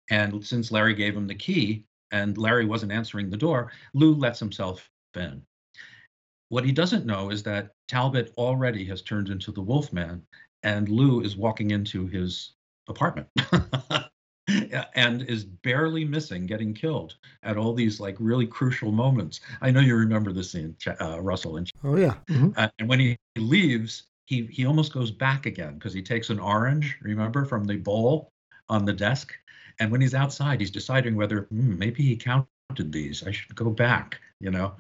And 0.10 0.46
since 0.46 0.72
Larry 0.72 0.94
gave 0.94 1.16
him 1.16 1.28
the 1.28 1.36
key 1.36 1.86
and 2.12 2.38
Larry 2.38 2.66
wasn't 2.66 2.92
answering 2.92 3.30
the 3.30 3.38
door, 3.38 3.72
Lou 3.94 4.14
lets 4.16 4.40
himself 4.40 4.90
in. 5.16 5.42
What 6.50 6.66
he 6.66 6.72
doesn't 6.72 7.06
know 7.06 7.30
is 7.30 7.44
that 7.44 7.72
Talbot 7.88 8.34
already 8.38 8.84
has 8.86 9.02
turned 9.02 9.30
into 9.30 9.52
the 9.52 9.62
Wolfman, 9.62 10.24
and 10.64 10.90
Lou 10.90 11.22
is 11.22 11.38
walking 11.38 11.72
into 11.72 12.08
his 12.08 12.54
apartment 12.88 13.28
and 14.96 15.22
is 15.24 15.44
barely 15.46 16.04
missing 16.04 16.48
getting 16.48 16.74
killed 16.74 17.18
at 17.44 17.56
all 17.56 17.74
these 17.74 18.00
like 18.00 18.16
really 18.20 18.48
crucial 18.48 18.92
moments. 18.92 19.42
I 19.62 19.70
know 19.72 19.80
you 19.80 19.96
remember 19.96 20.34
the 20.34 20.44
scene, 20.44 20.76
uh, 21.00 21.22
Russell. 21.22 21.58
And, 21.58 21.72
Oh, 21.84 21.96
yeah. 21.96 22.16
Mhm. 22.28 22.58
uh, 22.58 22.70
and 22.80 22.90
when 22.90 23.00
he 23.00 23.18
leaves, 23.38 24.08
he, 24.26 24.46
he 24.48 24.66
almost 24.66 24.92
goes 24.94 25.12
back 25.12 25.46
again 25.46 25.76
because 25.76 25.94
he 25.94 26.02
takes 26.02 26.30
an 26.30 26.40
orange, 26.40 26.98
remember, 27.02 27.46
from 27.46 27.64
the 27.66 27.78
bowl 27.78 28.32
on 28.70 28.86
the 28.86 28.94
desk. 28.94 29.34
And 29.80 29.92
when 29.92 30.02
he's 30.02 30.16
outside, 30.16 30.60
he's 30.60 30.72
deciding 30.72 31.16
whether 31.16 31.44
hmm, 31.44 31.78
maybe 31.78 32.04
he 32.04 32.18
counted 32.18 32.48
these. 32.92 33.26
I 33.26 33.32
should 33.32 33.56
go 33.56 33.70
back, 33.70 34.20
you 34.40 34.52
know. 34.52 34.74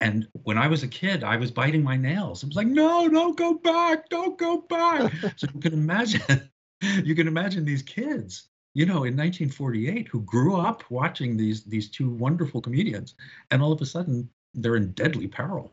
And 0.00 0.28
when 0.44 0.58
I 0.58 0.66
was 0.68 0.82
a 0.82 0.88
kid, 0.88 1.24
I 1.24 1.36
was 1.36 1.50
biting 1.50 1.82
my 1.82 1.96
nails. 1.96 2.42
I 2.44 2.46
was 2.46 2.56
like, 2.56 2.66
no, 2.66 3.08
don't 3.08 3.36
go 3.36 3.54
back, 3.54 4.08
don't 4.08 4.36
go 4.38 4.58
back. 4.68 5.12
so 5.36 5.46
you 5.54 5.60
can 5.60 5.72
imagine, 5.72 6.50
you 7.04 7.14
can 7.14 7.26
imagine 7.28 7.64
these 7.64 7.82
kids, 7.82 8.48
you 8.74 8.84
know, 8.86 9.04
in 9.04 9.16
1948 9.16 10.08
who 10.08 10.20
grew 10.22 10.56
up 10.56 10.82
watching 10.90 11.36
these 11.36 11.64
these 11.64 11.88
two 11.90 12.10
wonderful 12.10 12.60
comedians, 12.60 13.14
and 13.50 13.62
all 13.62 13.72
of 13.72 13.80
a 13.80 13.86
sudden 13.86 14.28
they're 14.54 14.76
in 14.76 14.92
deadly 14.92 15.26
peril, 15.26 15.72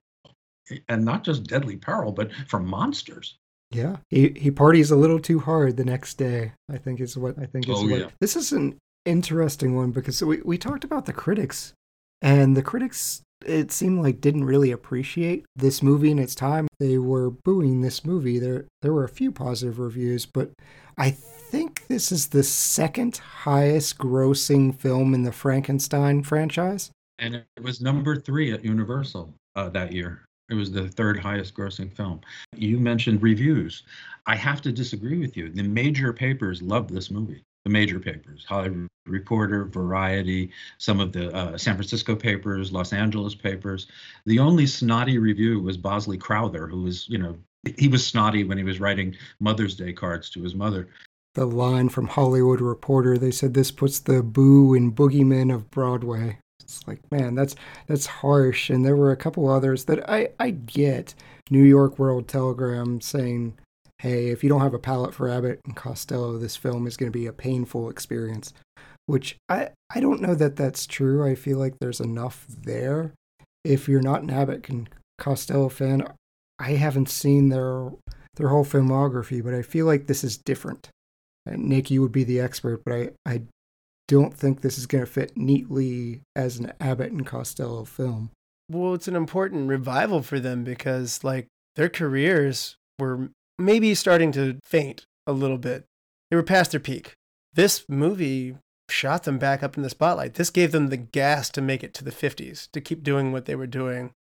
eh, 0.71 0.77
and 0.89 1.03
not 1.03 1.23
just 1.23 1.43
deadly 1.45 1.75
peril, 1.77 2.11
but 2.11 2.31
from 2.47 2.65
monsters. 2.65 3.37
Yeah, 3.71 3.97
he 4.09 4.29
he 4.37 4.51
parties 4.51 4.91
a 4.91 4.95
little 4.95 5.19
too 5.19 5.39
hard 5.39 5.77
the 5.77 5.85
next 5.85 6.15
day. 6.19 6.53
I 6.71 6.77
think 6.77 7.01
is 7.01 7.17
what 7.17 7.37
I 7.39 7.45
think 7.47 7.67
is 7.67 7.75
Oh, 7.77 7.87
what. 7.89 7.99
yeah. 7.99 8.07
This 8.21 8.35
is 8.35 8.51
an 8.53 8.77
interesting 9.05 9.75
one 9.75 9.91
because 9.91 10.21
we 10.23 10.41
we 10.43 10.57
talked 10.57 10.83
about 10.83 11.05
the 11.07 11.13
critics, 11.13 11.73
and 12.21 12.55
the 12.55 12.61
critics 12.61 13.21
it 13.45 13.71
seemed 13.71 14.01
like 14.01 14.21
didn't 14.21 14.45
really 14.45 14.71
appreciate 14.71 15.45
this 15.55 15.81
movie 15.81 16.11
in 16.11 16.19
its 16.19 16.35
time. 16.35 16.67
They 16.79 16.97
were 16.97 17.29
booing 17.29 17.81
this 17.81 18.05
movie. 18.05 18.39
There 18.39 18.65
there 18.81 18.93
were 18.93 19.03
a 19.03 19.09
few 19.09 19.31
positive 19.31 19.79
reviews, 19.79 20.25
but 20.25 20.51
I 20.97 21.11
think 21.11 21.87
this 21.87 22.11
is 22.11 22.27
the 22.27 22.43
second 22.43 23.17
highest 23.17 23.97
grossing 23.97 24.75
film 24.75 25.13
in 25.13 25.23
the 25.23 25.31
Frankenstein 25.31 26.23
franchise. 26.23 26.91
And 27.19 27.35
it 27.35 27.63
was 27.63 27.81
number 27.81 28.15
three 28.15 28.51
at 28.51 28.65
Universal 28.65 29.33
uh, 29.55 29.69
that 29.69 29.91
year. 29.91 30.25
It 30.49 30.55
was 30.55 30.71
the 30.71 30.87
third 30.87 31.19
highest 31.19 31.55
grossing 31.55 31.91
film. 31.95 32.21
You 32.55 32.79
mentioned 32.79 33.23
reviews. 33.23 33.83
I 34.25 34.35
have 34.35 34.61
to 34.63 34.71
disagree 34.71 35.19
with 35.19 35.37
you. 35.37 35.49
The 35.49 35.63
major 35.63 36.11
papers 36.11 36.61
loved 36.61 36.89
this 36.89 37.11
movie. 37.11 37.43
The 37.65 37.69
major 37.69 37.99
papers, 37.99 38.43
Hollywood 38.45 38.89
Reporter, 39.05 39.65
Variety, 39.65 40.51
some 40.77 40.99
of 40.99 41.13
the 41.13 41.33
uh, 41.33 41.57
San 41.57 41.75
Francisco 41.75 42.13
papers, 42.15 42.73
Los 42.73 42.91
Angeles 42.91 43.35
papers. 43.35 43.87
The 44.25 44.39
only 44.39 44.65
snotty 44.67 45.17
review 45.17 45.61
was 45.61 45.77
Bosley 45.77 46.17
Crowther, 46.17 46.67
who 46.67 46.81
was, 46.81 47.07
you 47.07 47.17
know, 47.17 47.37
he 47.77 47.87
was 47.87 48.05
snotty 48.05 48.43
when 48.43 48.57
he 48.57 48.65
was 48.65 48.81
writing 48.81 49.15
Mother's 49.39 49.75
Day 49.75 49.93
cards 49.93 50.29
to 50.31 50.43
his 50.43 50.55
mother. 50.55 50.89
The 51.35 51.45
line 51.45 51.89
from 51.89 52.07
Hollywood 52.07 52.61
Reporter, 52.61 53.17
they 53.17 53.31
said 53.31 53.53
this 53.53 53.71
puts 53.71 53.99
the 53.99 54.21
boo 54.21 54.73
and 54.73 54.93
boogeyman 54.93 55.53
of 55.53 55.71
Broadway. 55.71 56.39
It's 56.61 56.87
like, 56.87 56.99
man, 57.11 57.33
that's 57.33 57.55
that's 57.87 58.05
harsh. 58.05 58.69
And 58.69 58.85
there 58.85 58.95
were 58.95 59.11
a 59.11 59.17
couple 59.17 59.49
others 59.49 59.85
that 59.85 60.07
I, 60.09 60.29
I 60.39 60.51
get. 60.51 61.15
New 61.49 61.63
York 61.63 61.99
World 61.99 62.27
Telegram 62.27 63.01
saying, 63.01 63.57
hey, 64.03 64.27
if 64.27 64.43
you 64.43 64.49
don't 64.49 64.61
have 64.61 64.73
a 64.73 64.79
palate 64.79 65.13
for 65.13 65.29
Abbott 65.29 65.61
and 65.63 65.77
Costello, 65.77 66.37
this 66.37 66.57
film 66.57 66.85
is 66.85 66.97
going 66.97 67.09
to 67.09 67.17
be 67.17 67.25
a 67.25 67.31
painful 67.33 67.89
experience. 67.89 68.53
Which 69.05 69.37
I, 69.47 69.69
I 69.93 70.01
don't 70.01 70.21
know 70.21 70.35
that 70.35 70.57
that's 70.57 70.85
true. 70.85 71.25
I 71.25 71.35
feel 71.35 71.57
like 71.57 71.75
there's 71.79 72.01
enough 72.01 72.45
there. 72.47 73.13
If 73.63 73.87
you're 73.87 74.01
not 74.01 74.21
an 74.21 74.29
Abbott 74.29 74.67
and 74.69 74.89
Costello 75.17 75.69
fan, 75.69 76.05
I 76.59 76.71
haven't 76.71 77.09
seen 77.09 77.49
their 77.49 77.91
their 78.35 78.49
whole 78.49 78.65
filmography, 78.65 79.43
but 79.43 79.53
I 79.53 79.61
feel 79.61 79.85
like 79.85 80.07
this 80.07 80.23
is 80.23 80.37
different. 80.37 80.89
And 81.45 81.65
Nick, 81.65 81.91
you 81.91 82.01
would 82.01 82.11
be 82.11 82.23
the 82.23 82.39
expert, 82.39 82.81
but 82.83 82.93
I, 82.93 83.09
I 83.25 83.41
don't 84.07 84.33
think 84.33 84.61
this 84.61 84.77
is 84.77 84.87
going 84.87 85.05
to 85.05 85.09
fit 85.09 85.37
neatly 85.37 86.21
as 86.35 86.57
an 86.57 86.73
Abbott 86.79 87.11
and 87.11 87.25
Costello 87.25 87.85
film. 87.85 88.31
well, 88.69 88.95
it's 88.95 89.07
an 89.07 89.15
important 89.15 89.69
revival 89.69 90.21
for 90.21 90.39
them 90.39 90.63
because 90.63 91.23
like 91.23 91.47
their 91.75 91.89
careers 91.89 92.75
were 92.97 93.29
maybe 93.57 93.95
starting 93.95 94.31
to 94.33 94.59
faint 94.63 95.05
a 95.27 95.31
little 95.31 95.57
bit. 95.57 95.85
They 96.29 96.35
were 96.35 96.43
past 96.43 96.71
their 96.71 96.79
peak. 96.79 97.13
This 97.53 97.85
movie 97.87 98.57
shot 98.89 99.23
them 99.23 99.37
back 99.37 99.63
up 99.63 99.77
in 99.77 99.83
the 99.83 99.89
spotlight. 99.89 100.33
This 100.35 100.49
gave 100.49 100.71
them 100.71 100.87
the 100.87 100.97
gas 100.97 101.49
to 101.51 101.61
make 101.61 101.83
it 101.83 101.93
to 101.95 102.03
the 102.03 102.11
50s, 102.11 102.69
to 102.71 102.81
keep 102.81 103.03
doing 103.03 103.31
what 103.31 103.45
they 103.45 103.55
were 103.55 103.67
doing. 103.67 104.11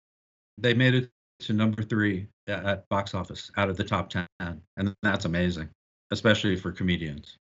They 0.59 0.75
made 0.75 0.95
it 0.95 1.11
to 1.40 1.53
number 1.53 1.83
three 1.83 2.27
at 2.47 2.88
box 2.88 3.14
office 3.14 3.51
out 3.57 3.68
of 3.68 3.77
the 3.77 3.85
top 3.85 4.11
10. 4.11 4.27
And 4.40 4.95
that's 5.03 5.25
amazing, 5.25 5.68
especially 6.11 6.57
for 6.57 6.71
comedians. 6.71 7.37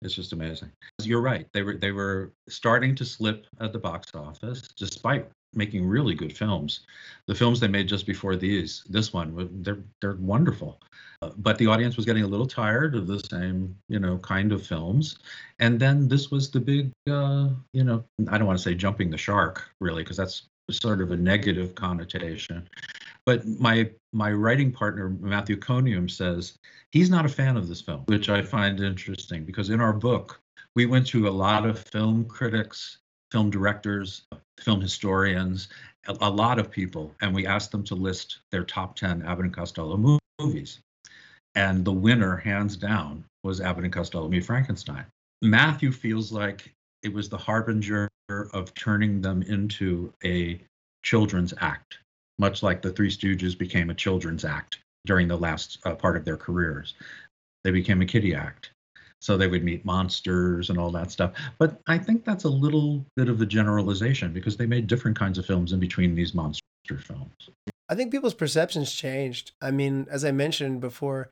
It's 0.00 0.14
just 0.14 0.32
amazing. 0.32 0.70
You're 1.00 1.20
right. 1.20 1.46
They 1.52 1.62
were 1.62 1.74
they 1.74 1.92
were 1.92 2.32
starting 2.48 2.94
to 2.96 3.04
slip 3.04 3.46
at 3.60 3.72
the 3.72 3.78
box 3.78 4.08
office, 4.14 4.62
despite 4.76 5.28
making 5.54 5.86
really 5.86 6.14
good 6.14 6.36
films. 6.36 6.80
The 7.26 7.34
films 7.34 7.60
they 7.60 7.68
made 7.68 7.88
just 7.88 8.06
before 8.06 8.36
these, 8.36 8.84
this 8.88 9.12
one, 9.12 9.62
they're 9.62 9.82
they're 10.00 10.16
wonderful. 10.16 10.80
Uh, 11.22 11.30
but 11.36 11.56
the 11.58 11.66
audience 11.66 11.96
was 11.96 12.04
getting 12.04 12.24
a 12.24 12.26
little 12.26 12.46
tired 12.46 12.94
of 12.94 13.06
the 13.06 13.20
same, 13.30 13.76
you 13.88 14.00
know, 14.00 14.18
kind 14.18 14.52
of 14.52 14.66
films. 14.66 15.18
And 15.60 15.78
then 15.78 16.08
this 16.08 16.30
was 16.30 16.50
the 16.50 16.58
big, 16.58 16.90
uh, 17.08 17.50
you 17.72 17.84
know, 17.84 18.04
I 18.28 18.38
don't 18.38 18.46
want 18.46 18.58
to 18.58 18.62
say 18.62 18.74
jumping 18.74 19.10
the 19.10 19.18
shark, 19.18 19.70
really, 19.80 20.02
because 20.02 20.16
that's 20.16 20.48
sort 20.70 21.00
of 21.00 21.12
a 21.12 21.16
negative 21.16 21.74
connotation. 21.74 22.68
But 23.24 23.46
my 23.46 23.90
my 24.12 24.32
writing 24.32 24.72
partner 24.72 25.10
Matthew 25.20 25.56
Coniam 25.56 26.10
says 26.10 26.58
he's 26.90 27.10
not 27.10 27.24
a 27.24 27.28
fan 27.28 27.56
of 27.56 27.68
this 27.68 27.80
film, 27.80 28.02
which 28.06 28.28
I 28.28 28.42
find 28.42 28.80
interesting 28.80 29.44
because 29.44 29.70
in 29.70 29.80
our 29.80 29.92
book 29.92 30.40
we 30.74 30.86
went 30.86 31.06
to 31.08 31.28
a 31.28 31.30
lot 31.30 31.66
of 31.66 31.78
film 31.78 32.24
critics, 32.24 32.98
film 33.30 33.50
directors, 33.50 34.22
film 34.62 34.80
historians, 34.80 35.68
a, 36.06 36.16
a 36.20 36.30
lot 36.30 36.58
of 36.58 36.70
people, 36.70 37.14
and 37.20 37.34
we 37.34 37.46
asked 37.46 37.70
them 37.72 37.84
to 37.84 37.94
list 37.94 38.40
their 38.50 38.64
top 38.64 38.96
ten 38.96 39.22
Abbott 39.22 39.46
and 39.46 39.54
Costello 39.54 40.20
movies, 40.40 40.80
and 41.54 41.84
the 41.84 41.92
winner, 41.92 42.36
hands 42.36 42.76
down, 42.76 43.24
was 43.42 43.60
Abbott 43.60 43.84
and 43.84 43.92
Costello 43.92 44.28
Meet 44.28 44.44
Frankenstein. 44.44 45.04
Matthew 45.42 45.92
feels 45.92 46.32
like 46.32 46.72
it 47.02 47.12
was 47.12 47.28
the 47.28 47.38
harbinger 47.38 48.08
of 48.30 48.72
turning 48.74 49.20
them 49.20 49.42
into 49.42 50.12
a 50.24 50.60
children's 51.02 51.52
act 51.60 51.98
much 52.42 52.60
like 52.60 52.82
the 52.82 52.90
Three 52.90 53.08
Stooges 53.08 53.56
became 53.56 53.88
a 53.88 53.94
children's 53.94 54.44
act 54.44 54.78
during 55.06 55.28
the 55.28 55.38
last 55.38 55.78
uh, 55.84 55.94
part 55.94 56.16
of 56.16 56.24
their 56.24 56.36
careers. 56.36 56.94
They 57.62 57.70
became 57.70 58.02
a 58.02 58.06
kiddie 58.06 58.34
act. 58.34 58.71
So 59.22 59.36
they 59.36 59.46
would 59.46 59.62
meet 59.62 59.84
monsters 59.84 60.68
and 60.68 60.78
all 60.78 60.90
that 60.90 61.12
stuff. 61.12 61.32
But 61.58 61.80
I 61.86 61.96
think 61.96 62.24
that's 62.24 62.44
a 62.44 62.48
little 62.48 63.04
bit 63.16 63.28
of 63.28 63.40
a 63.40 63.46
generalization 63.46 64.32
because 64.32 64.56
they 64.56 64.66
made 64.66 64.88
different 64.88 65.16
kinds 65.16 65.38
of 65.38 65.46
films 65.46 65.72
in 65.72 65.78
between 65.78 66.14
these 66.14 66.34
monster 66.34 66.62
films. 66.98 67.32
I 67.88 67.94
think 67.94 68.10
people's 68.10 68.34
perceptions 68.34 68.92
changed. 68.92 69.52
I 69.60 69.70
mean, 69.70 70.06
as 70.10 70.24
I 70.24 70.32
mentioned 70.32 70.80
before, 70.80 71.30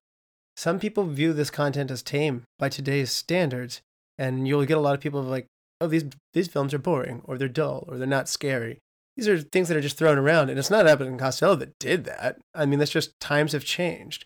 some 0.56 0.78
people 0.78 1.04
view 1.04 1.32
this 1.32 1.50
content 1.50 1.90
as 1.90 2.02
tame 2.02 2.44
by 2.58 2.68
today's 2.68 3.10
standards, 3.10 3.80
and 4.18 4.46
you'll 4.46 4.64
get 4.66 4.76
a 4.76 4.80
lot 4.80 4.94
of 4.94 5.00
people 5.00 5.22
like, 5.22 5.46
"Oh, 5.80 5.88
these 5.88 6.04
these 6.32 6.48
films 6.48 6.72
are 6.72 6.78
boring, 6.78 7.22
or 7.24 7.38
they're 7.38 7.48
dull, 7.48 7.84
or 7.88 7.98
they're 7.98 8.06
not 8.06 8.28
scary." 8.28 8.78
these 9.16 9.28
are 9.28 9.38
things 9.38 9.68
that 9.68 9.76
are 9.76 9.82
just 9.82 9.98
thrown 9.98 10.16
around. 10.16 10.48
And 10.48 10.58
it's 10.58 10.70
not 10.70 10.86
Abbott 10.86 11.08
and 11.08 11.18
Costello 11.18 11.54
that 11.56 11.78
did 11.78 12.04
that. 12.04 12.38
I 12.54 12.64
mean, 12.64 12.78
that's 12.78 12.90
just 12.90 13.18
times 13.20 13.52
have 13.52 13.64
changed. 13.64 14.24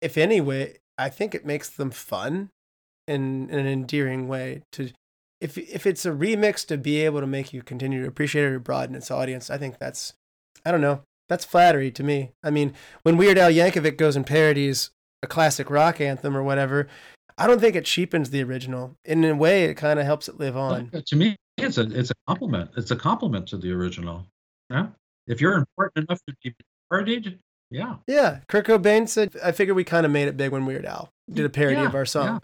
If 0.00 0.16
anyway, 0.16 0.78
I 1.00 1.08
think 1.08 1.34
it 1.34 1.46
makes 1.46 1.68
them 1.68 1.90
fun 1.90 2.50
in, 3.08 3.48
in 3.50 3.58
an 3.58 3.66
endearing 3.66 4.28
way 4.28 4.62
to 4.72 4.90
if 5.40 5.56
if 5.56 5.86
it's 5.86 6.04
a 6.04 6.10
remix 6.10 6.66
to 6.66 6.76
be 6.76 7.00
able 7.00 7.20
to 7.20 7.26
make 7.26 7.52
you 7.52 7.62
continue 7.62 8.02
to 8.02 8.08
appreciate 8.08 8.44
it 8.44 8.52
or 8.52 8.58
broaden 8.58 8.94
its 8.94 9.10
audience, 9.10 9.50
I 9.50 9.56
think 9.56 9.78
that's 9.78 10.12
I 10.64 10.70
don't 10.70 10.82
know. 10.82 11.02
That's 11.28 11.44
flattery 11.44 11.90
to 11.92 12.02
me. 12.02 12.32
I 12.42 12.50
mean, 12.50 12.74
when 13.02 13.16
Weird 13.16 13.38
Al 13.38 13.50
Yankovic 13.50 13.96
goes 13.96 14.16
and 14.16 14.26
parodies 14.26 14.90
a 15.22 15.26
classic 15.26 15.70
rock 15.70 16.00
anthem 16.00 16.36
or 16.36 16.42
whatever, 16.42 16.88
I 17.38 17.46
don't 17.46 17.60
think 17.60 17.76
it 17.76 17.84
cheapens 17.84 18.30
the 18.30 18.42
original. 18.42 18.96
In 19.04 19.24
a 19.24 19.34
way, 19.34 19.64
it 19.64 19.74
kind 19.74 19.98
of 19.98 20.04
helps 20.04 20.28
it 20.28 20.38
live 20.38 20.56
on. 20.56 20.90
Uh, 20.92 21.00
to 21.06 21.16
me, 21.16 21.36
it's 21.56 21.78
a 21.78 21.82
it's 21.98 22.10
a 22.10 22.14
compliment. 22.26 22.70
It's 22.76 22.90
a 22.90 22.96
compliment 22.96 23.48
to 23.48 23.56
the 23.56 23.72
original. 23.72 24.26
Yeah. 24.68 24.88
If 25.26 25.40
you're 25.40 25.54
important 25.54 26.08
enough 26.08 26.20
to 26.28 26.34
be 26.42 26.54
parodied, 26.90 27.38
yeah. 27.70 27.96
Yeah. 28.06 28.40
Kurt 28.48 28.66
Cobain 28.66 29.08
said, 29.08 29.34
"I 29.42 29.52
figure 29.52 29.74
we 29.74 29.84
kind 29.84 30.04
of 30.04 30.12
made 30.12 30.28
it 30.28 30.36
big 30.36 30.50
when 30.50 30.66
Weird 30.66 30.84
Al 30.84 31.12
did 31.32 31.44
a 31.44 31.48
parody 31.48 31.76
yeah, 31.76 31.86
of 31.86 31.94
our 31.94 32.06
song." 32.06 32.42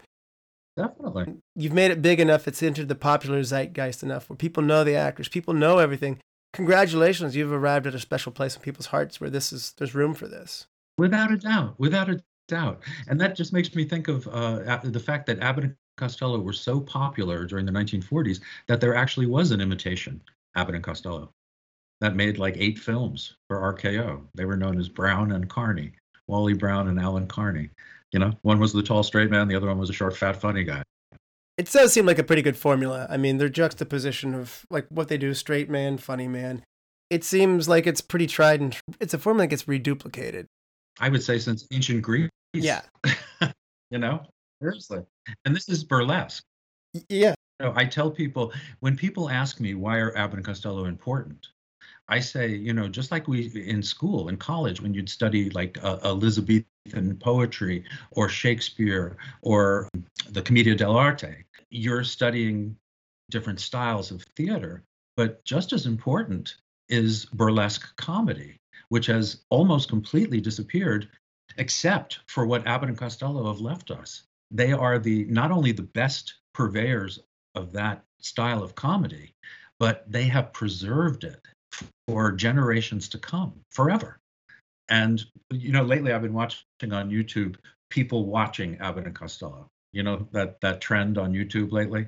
Yeah, 0.77 0.87
definitely. 0.87 1.35
You've 1.55 1.73
made 1.73 1.91
it 1.91 2.01
big 2.01 2.19
enough. 2.19 2.47
It's 2.47 2.63
entered 2.63 2.87
the 2.87 2.95
popular 2.95 3.41
zeitgeist 3.43 4.03
enough 4.03 4.29
where 4.29 4.37
people 4.37 4.63
know 4.63 4.83
the 4.83 4.95
actors, 4.95 5.27
people 5.27 5.53
know 5.53 5.79
everything. 5.79 6.19
Congratulations, 6.53 7.35
you've 7.35 7.51
arrived 7.51 7.85
at 7.85 7.93
a 7.93 7.99
special 7.99 8.31
place 8.31 8.55
in 8.55 8.61
people's 8.61 8.87
hearts 8.87 9.19
where 9.19 9.29
this 9.29 9.51
is 9.51 9.73
there's 9.77 9.93
room 9.93 10.13
for 10.13 10.27
this. 10.27 10.67
Without 10.97 11.31
a 11.31 11.37
doubt, 11.37 11.75
without 11.77 12.09
a 12.09 12.23
doubt, 12.47 12.81
and 13.07 13.19
that 13.19 13.35
just 13.35 13.53
makes 13.53 13.75
me 13.75 13.83
think 13.83 14.07
of 14.07 14.27
uh, 14.29 14.79
the 14.83 14.99
fact 14.99 15.27
that 15.27 15.39
Abbott 15.39 15.65
and 15.65 15.75
Costello 15.97 16.39
were 16.39 16.53
so 16.53 16.79
popular 16.79 17.45
during 17.45 17.65
the 17.65 17.71
1940s 17.71 18.39
that 18.67 18.79
there 18.79 18.95
actually 18.95 19.25
was 19.25 19.51
an 19.51 19.61
imitation, 19.61 20.21
Abbott 20.55 20.75
and 20.75 20.83
Costello, 20.83 21.31
that 22.01 22.15
made 22.15 22.37
like 22.37 22.55
eight 22.57 22.79
films 22.79 23.35
for 23.47 23.73
RKO. 23.73 24.21
They 24.35 24.45
were 24.45 24.57
known 24.57 24.79
as 24.79 24.89
Brown 24.89 25.31
and 25.31 25.49
Carney, 25.49 25.91
Wally 26.27 26.53
Brown 26.53 26.87
and 26.87 26.99
Alan 26.99 27.27
Carney. 27.27 27.69
You 28.11 28.19
know, 28.19 28.33
one 28.41 28.59
was 28.59 28.73
the 28.73 28.83
tall 28.83 29.03
straight 29.03 29.29
man, 29.29 29.47
the 29.47 29.55
other 29.55 29.67
one 29.67 29.77
was 29.77 29.89
a 29.89 29.93
short, 29.93 30.15
fat, 30.15 30.39
funny 30.39 30.63
guy. 30.63 30.83
It 31.57 31.71
does 31.71 31.91
seem 31.91 32.05
like 32.05 32.19
a 32.19 32.23
pretty 32.23 32.43
good 32.43 32.55
formula. 32.55 33.07
I 33.09 33.17
mean, 33.17 33.37
their 33.37 33.49
juxtaposition 33.49 34.35
of 34.35 34.65
like 34.69 34.85
what 34.89 35.07
they 35.07 35.17
do, 35.17 35.33
straight 35.33 35.69
man, 35.69 35.97
funny 35.97 36.27
man. 36.27 36.63
It 37.09 37.23
seems 37.23 37.67
like 37.67 37.87
it's 37.87 38.01
pretty 38.01 38.27
tried 38.27 38.61
and 38.61 38.77
it's 38.99 39.13
a 39.13 39.17
formula 39.17 39.43
that 39.43 39.49
gets 39.49 39.63
reduplicated. 39.63 40.45
I 40.99 41.09
would 41.09 41.23
say 41.23 41.39
since 41.39 41.65
ancient 41.71 42.01
Greece. 42.01 42.29
Yeah. 42.53 42.81
you 43.91 43.97
know, 43.97 44.23
Seriously. 44.61 45.03
And 45.45 45.55
this 45.55 45.69
is 45.69 45.83
burlesque. 45.83 46.43
Yeah. 47.09 47.35
You 47.59 47.67
know, 47.67 47.73
I 47.75 47.85
tell 47.85 48.09
people 48.09 48.53
when 48.79 48.95
people 48.95 49.29
ask 49.29 49.59
me 49.59 49.73
why 49.73 49.97
are 49.97 50.15
Abbott 50.17 50.37
and 50.37 50.45
Costello 50.45 50.85
important, 50.85 51.47
I 52.09 52.19
say, 52.19 52.49
you 52.49 52.73
know, 52.73 52.87
just 52.87 53.11
like 53.11 53.27
we 53.27 53.47
in 53.65 53.83
school, 53.83 54.29
in 54.29 54.37
college, 54.37 54.81
when 54.81 54.93
you'd 54.93 55.09
study 55.09 55.49
like 55.49 55.77
uh, 55.83 55.97
Elizabethan 56.03 57.17
poetry 57.19 57.83
or 58.11 58.29
Shakespeare 58.29 59.17
or 59.41 59.89
the 60.29 60.41
Commedia 60.41 60.75
dell'arte, 60.75 61.43
you're 61.69 62.03
studying 62.03 62.75
different 63.29 63.59
styles 63.59 64.11
of 64.11 64.23
theater. 64.35 64.83
But 65.17 65.43
just 65.43 65.73
as 65.73 65.85
important 65.85 66.55
is 66.87 67.25
burlesque 67.25 67.95
comedy, 67.97 68.57
which 68.89 69.07
has 69.07 69.43
almost 69.49 69.89
completely 69.89 70.39
disappeared, 70.39 71.09
except 71.57 72.19
for 72.27 72.45
what 72.45 72.65
Abbott 72.65 72.89
and 72.89 72.97
Costello 72.97 73.47
have 73.47 73.59
left 73.59 73.91
us 73.91 74.23
they 74.51 74.71
are 74.71 74.99
the 74.99 75.25
not 75.25 75.51
only 75.51 75.71
the 75.71 75.83
best 75.83 76.35
purveyors 76.53 77.19
of 77.55 77.71
that 77.73 78.03
style 78.19 78.63
of 78.63 78.75
comedy, 78.75 79.33
but 79.79 80.09
they 80.11 80.23
have 80.23 80.53
preserved 80.53 81.23
it 81.23 81.41
for 82.07 82.31
generations 82.31 83.09
to 83.09 83.17
come 83.17 83.53
forever. 83.71 84.19
And 84.89 85.23
you 85.51 85.71
know, 85.71 85.83
lately 85.83 86.13
I've 86.13 86.21
been 86.21 86.33
watching 86.33 86.63
on 86.91 87.09
YouTube 87.09 87.55
people 87.89 88.25
watching 88.25 88.77
Abbott 88.79 89.05
and 89.05 89.15
Costello. 89.15 89.67
You 89.93 90.03
know 90.03 90.27
that 90.31 90.59
that 90.61 90.81
trend 90.81 91.17
on 91.17 91.33
YouTube 91.33 91.71
lately. 91.71 92.07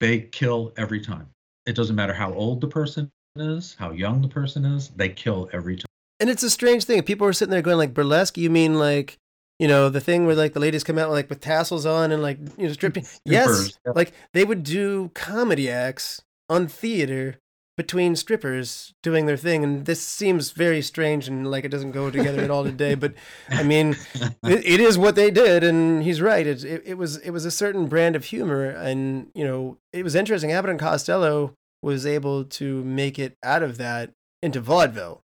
They 0.00 0.20
kill 0.20 0.72
every 0.76 1.00
time. 1.00 1.28
It 1.66 1.76
doesn't 1.76 1.94
matter 1.94 2.12
how 2.12 2.32
old 2.34 2.60
the 2.60 2.68
person 2.68 3.10
is, 3.36 3.76
how 3.78 3.92
young 3.92 4.20
the 4.20 4.28
person 4.28 4.64
is. 4.64 4.88
They 4.88 5.08
kill 5.08 5.48
every 5.52 5.76
time. 5.76 5.86
And 6.18 6.28
it's 6.28 6.42
a 6.42 6.50
strange 6.50 6.84
thing. 6.84 7.02
People 7.02 7.26
are 7.26 7.32
sitting 7.32 7.52
there 7.52 7.62
going 7.62 7.78
like 7.78 7.94
burlesque. 7.94 8.36
You 8.36 8.50
mean 8.50 8.78
like 8.78 9.18
you 9.58 9.68
know 9.68 9.88
the 9.88 10.00
thing 10.00 10.26
where 10.26 10.34
like 10.34 10.54
the 10.54 10.60
ladies 10.60 10.84
come 10.84 10.98
out 10.98 11.10
like 11.10 11.30
with 11.30 11.40
tassels 11.40 11.86
on 11.86 12.10
and 12.10 12.22
like 12.22 12.38
you 12.58 12.66
know 12.66 12.72
stripping 12.72 13.06
yes 13.24 13.78
yeah. 13.86 13.92
like 13.94 14.12
they 14.32 14.44
would 14.44 14.64
do 14.64 15.10
comedy 15.14 15.70
acts 15.70 16.22
on 16.48 16.66
theater 16.66 17.38
between 17.76 18.14
strippers 18.14 18.92
doing 19.02 19.26
their 19.26 19.36
thing 19.36 19.64
and 19.64 19.86
this 19.86 20.00
seems 20.00 20.50
very 20.50 20.82
strange 20.82 21.26
and 21.26 21.50
like 21.50 21.64
it 21.64 21.70
doesn't 21.70 21.92
go 21.92 22.10
together 22.10 22.42
at 22.42 22.50
all 22.50 22.64
today 22.64 22.94
but 22.94 23.14
i 23.48 23.62
mean 23.62 23.96
it, 24.44 24.64
it 24.64 24.80
is 24.80 24.98
what 24.98 25.14
they 25.14 25.30
did 25.30 25.64
and 25.64 26.02
he's 26.02 26.20
right 26.20 26.46
it, 26.46 26.64
it, 26.64 26.82
it 26.84 26.94
was 26.98 27.16
it 27.18 27.30
was 27.30 27.44
a 27.44 27.50
certain 27.50 27.86
brand 27.86 28.14
of 28.14 28.26
humor 28.26 28.64
and 28.64 29.30
you 29.34 29.44
know 29.44 29.78
it 29.92 30.02
was 30.02 30.14
interesting 30.14 30.52
abbott 30.52 30.70
and 30.70 30.80
costello 30.80 31.54
was 31.82 32.04
able 32.04 32.44
to 32.44 32.84
make 32.84 33.18
it 33.18 33.36
out 33.42 33.62
of 33.62 33.78
that 33.78 34.10
into 34.42 34.60
vaudeville 34.60 35.22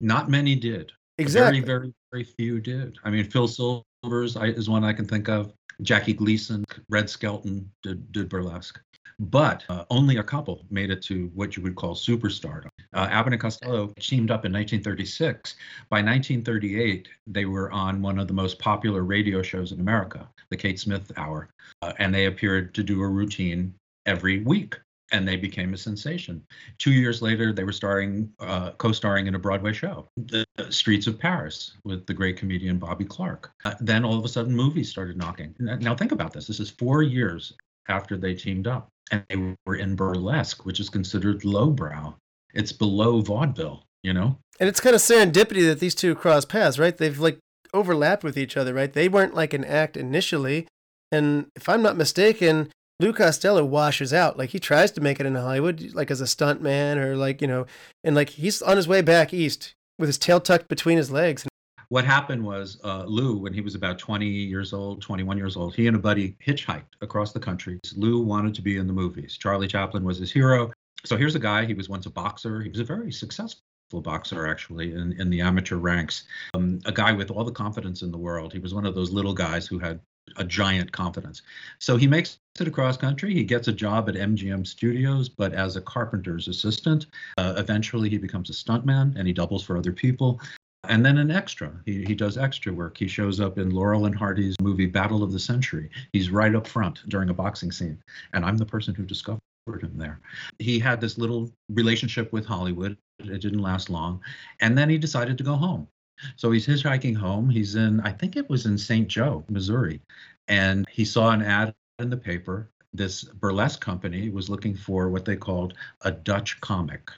not 0.00 0.28
many 0.28 0.54
did 0.54 0.92
exactly 1.16 1.60
very 1.60 1.80
very 1.80 1.94
very 2.10 2.24
few 2.24 2.60
did. 2.60 2.98
I 3.04 3.10
mean, 3.10 3.24
Phil 3.24 3.48
Silvers 3.48 4.36
is 4.36 4.68
one 4.68 4.84
I 4.84 4.92
can 4.92 5.06
think 5.06 5.28
of. 5.28 5.52
Jackie 5.82 6.12
Gleason, 6.12 6.64
Red 6.88 7.08
Skelton 7.08 7.70
did, 7.82 8.10
did 8.12 8.28
burlesque. 8.28 8.80
But 9.20 9.64
uh, 9.68 9.84
only 9.90 10.18
a 10.18 10.22
couple 10.22 10.64
made 10.70 10.90
it 10.90 11.02
to 11.02 11.30
what 11.34 11.56
you 11.56 11.62
would 11.64 11.74
call 11.74 11.94
superstardom. 11.94 12.68
Uh, 12.92 13.08
Abbott 13.10 13.32
and 13.32 13.42
Costello 13.42 13.92
teamed 13.98 14.30
up 14.30 14.44
in 14.44 14.52
1936. 14.52 15.56
By 15.90 15.96
1938, 15.96 17.08
they 17.26 17.44
were 17.44 17.70
on 17.72 18.00
one 18.00 18.18
of 18.18 18.28
the 18.28 18.34
most 18.34 18.58
popular 18.58 19.02
radio 19.02 19.42
shows 19.42 19.72
in 19.72 19.80
America, 19.80 20.28
the 20.50 20.56
Kate 20.56 20.78
Smith 20.78 21.10
Hour, 21.16 21.48
uh, 21.82 21.92
and 21.98 22.14
they 22.14 22.26
appeared 22.26 22.74
to 22.74 22.82
do 22.84 23.02
a 23.02 23.08
routine 23.08 23.74
every 24.06 24.40
week. 24.40 24.76
and 25.10 25.26
they 25.26 25.36
became 25.36 25.72
a 25.72 25.76
sensation. 25.78 26.44
Two 26.76 26.92
years 26.92 27.22
later, 27.22 27.50
they 27.50 27.64
were 27.64 27.72
starring, 27.72 28.30
uh, 28.40 28.72
co-starring 28.72 29.26
in 29.26 29.34
a 29.34 29.38
Broadway 29.38 29.72
show, 29.72 30.06
The 30.18 30.44
Streets 30.68 31.06
of 31.06 31.18
Paris, 31.18 31.78
with 31.82 32.04
the 32.04 32.12
great 32.12 32.36
comedian 32.36 32.78
Bobby 32.78 33.06
Clark. 33.06 33.50
Uh, 33.64 33.72
then 33.80 34.04
all 34.04 34.18
of 34.18 34.24
a 34.26 34.28
sudden, 34.28 34.54
movies 34.54 34.90
started 34.90 35.16
knocking. 35.16 35.54
Now 35.58 35.94
think 35.94 36.12
about 36.12 36.34
this: 36.34 36.46
this 36.46 36.60
is 36.60 36.68
four 36.68 37.02
years 37.02 37.54
after 37.88 38.18
they 38.18 38.34
teamed 38.34 38.66
up, 38.66 38.90
and 39.10 39.24
they 39.28 39.56
were 39.66 39.76
in 39.76 39.96
burlesque, 39.96 40.64
which 40.64 40.80
is 40.80 40.88
considered 40.88 41.44
lowbrow. 41.44 42.14
It's 42.54 42.72
below 42.72 43.20
vaudeville, 43.20 43.84
you 44.02 44.12
know. 44.12 44.38
And 44.60 44.68
it's 44.68 44.80
kind 44.80 44.94
of 44.94 45.02
serendipity 45.02 45.66
that 45.66 45.80
these 45.80 45.94
two 45.94 46.14
cross 46.14 46.44
paths, 46.44 46.78
right? 46.78 46.96
They've 46.96 47.18
like 47.18 47.38
overlapped 47.72 48.24
with 48.24 48.38
each 48.38 48.56
other, 48.56 48.74
right? 48.74 48.92
They 48.92 49.08
weren't 49.08 49.34
like 49.34 49.54
an 49.54 49.64
act 49.64 49.96
initially. 49.96 50.66
And 51.12 51.46
if 51.54 51.68
I'm 51.68 51.82
not 51.82 51.96
mistaken, 51.96 52.72
Lou 53.00 53.12
Costello 53.12 53.64
washes 53.64 54.12
out. 54.12 54.36
Like 54.36 54.50
he 54.50 54.58
tries 54.58 54.90
to 54.92 55.00
make 55.00 55.20
it 55.20 55.26
in 55.26 55.34
Hollywood, 55.34 55.92
like 55.94 56.10
as 56.10 56.20
a 56.20 56.26
stunt 56.26 56.60
man 56.60 56.98
or 56.98 57.16
like, 57.16 57.40
you 57.40 57.48
know, 57.48 57.66
and 58.02 58.14
like 58.14 58.30
he's 58.30 58.60
on 58.62 58.76
his 58.76 58.88
way 58.88 59.02
back 59.02 59.32
east 59.32 59.74
with 59.98 60.08
his 60.08 60.18
tail 60.18 60.40
tucked 60.40 60.68
between 60.68 60.96
his 60.96 61.10
legs. 61.10 61.46
What 61.90 62.04
happened 62.04 62.44
was 62.44 62.78
uh, 62.84 63.04
Lou, 63.04 63.38
when 63.38 63.54
he 63.54 63.62
was 63.62 63.74
about 63.74 63.98
20 63.98 64.26
years 64.26 64.74
old, 64.74 65.00
21 65.00 65.38
years 65.38 65.56
old, 65.56 65.74
he 65.74 65.86
and 65.86 65.96
a 65.96 65.98
buddy 65.98 66.36
hitchhiked 66.44 67.00
across 67.00 67.32
the 67.32 67.40
country. 67.40 67.80
Lou 67.96 68.20
wanted 68.20 68.54
to 68.56 68.62
be 68.62 68.76
in 68.76 68.86
the 68.86 68.92
movies. 68.92 69.38
Charlie 69.38 69.68
Chaplin 69.68 70.04
was 70.04 70.18
his 70.18 70.30
hero. 70.30 70.70
So 71.06 71.16
here's 71.16 71.34
a 71.34 71.38
guy, 71.38 71.64
he 71.64 71.72
was 71.72 71.88
once 71.88 72.04
a 72.04 72.10
boxer. 72.10 72.60
He 72.60 72.68
was 72.68 72.80
a 72.80 72.84
very 72.84 73.10
successful 73.10 73.62
boxer 73.92 74.46
actually 74.46 74.92
in, 74.92 75.18
in 75.18 75.30
the 75.30 75.40
amateur 75.40 75.76
ranks 75.76 76.24
um, 76.52 76.78
a 76.84 76.92
guy 76.92 77.10
with 77.10 77.30
all 77.30 77.42
the 77.42 77.50
confidence 77.50 78.02
in 78.02 78.10
the 78.10 78.18
world 78.18 78.52
he 78.52 78.58
was 78.58 78.74
one 78.74 78.84
of 78.84 78.94
those 78.94 79.10
little 79.10 79.32
guys 79.32 79.66
who 79.66 79.78
had 79.78 79.98
a 80.36 80.44
giant 80.44 80.92
confidence 80.92 81.40
so 81.78 81.96
he 81.96 82.06
makes 82.06 82.38
it 82.60 82.68
across 82.68 82.98
country 82.98 83.32
he 83.32 83.42
gets 83.42 83.66
a 83.66 83.72
job 83.72 84.10
at 84.10 84.14
mgm 84.14 84.66
studios 84.66 85.30
but 85.30 85.54
as 85.54 85.76
a 85.76 85.80
carpenter's 85.80 86.48
assistant 86.48 87.06
uh, 87.38 87.54
eventually 87.56 88.10
he 88.10 88.18
becomes 88.18 88.50
a 88.50 88.52
stuntman 88.52 89.16
and 89.16 89.26
he 89.26 89.32
doubles 89.32 89.64
for 89.64 89.78
other 89.78 89.92
people 89.92 90.38
and 90.84 91.04
then 91.04 91.18
an 91.18 91.30
extra 91.30 91.72
he, 91.86 92.04
he 92.04 92.14
does 92.14 92.38
extra 92.38 92.72
work 92.72 92.96
he 92.96 93.08
shows 93.08 93.40
up 93.40 93.58
in 93.58 93.70
laurel 93.70 94.06
and 94.06 94.14
hardy's 94.14 94.54
movie 94.60 94.86
battle 94.86 95.22
of 95.22 95.32
the 95.32 95.38
century 95.38 95.90
he's 96.12 96.30
right 96.30 96.54
up 96.54 96.66
front 96.66 97.00
during 97.08 97.30
a 97.30 97.34
boxing 97.34 97.72
scene 97.72 98.00
and 98.32 98.44
i'm 98.44 98.56
the 98.56 98.64
person 98.64 98.94
who 98.94 99.04
discovered 99.04 99.40
him 99.76 99.96
there. 99.96 100.20
He 100.58 100.78
had 100.78 101.00
this 101.00 101.18
little 101.18 101.50
relationship 101.68 102.32
with 102.32 102.46
Hollywood. 102.46 102.96
It 103.18 103.40
didn't 103.40 103.62
last 103.62 103.90
long. 103.90 104.20
And 104.60 104.76
then 104.76 104.88
he 104.88 104.98
decided 104.98 105.36
to 105.38 105.44
go 105.44 105.54
home. 105.54 105.88
So 106.36 106.50
he's 106.50 106.66
hitchhiking 106.66 107.16
home. 107.16 107.48
He's 107.48 107.74
in, 107.74 108.00
I 108.00 108.12
think 108.12 108.36
it 108.36 108.48
was 108.48 108.66
in 108.66 108.78
St. 108.78 109.06
Joe, 109.06 109.44
Missouri. 109.48 110.00
And 110.48 110.86
he 110.90 111.04
saw 111.04 111.30
an 111.30 111.42
ad 111.42 111.74
in 111.98 112.10
the 112.10 112.16
paper. 112.16 112.70
This 112.92 113.24
burlesque 113.24 113.80
company 113.80 114.30
was 114.30 114.48
looking 114.48 114.74
for 114.74 115.10
what 115.10 115.24
they 115.24 115.36
called 115.36 115.74
a 116.02 116.10
Dutch 116.10 116.60
comic. 116.60 117.10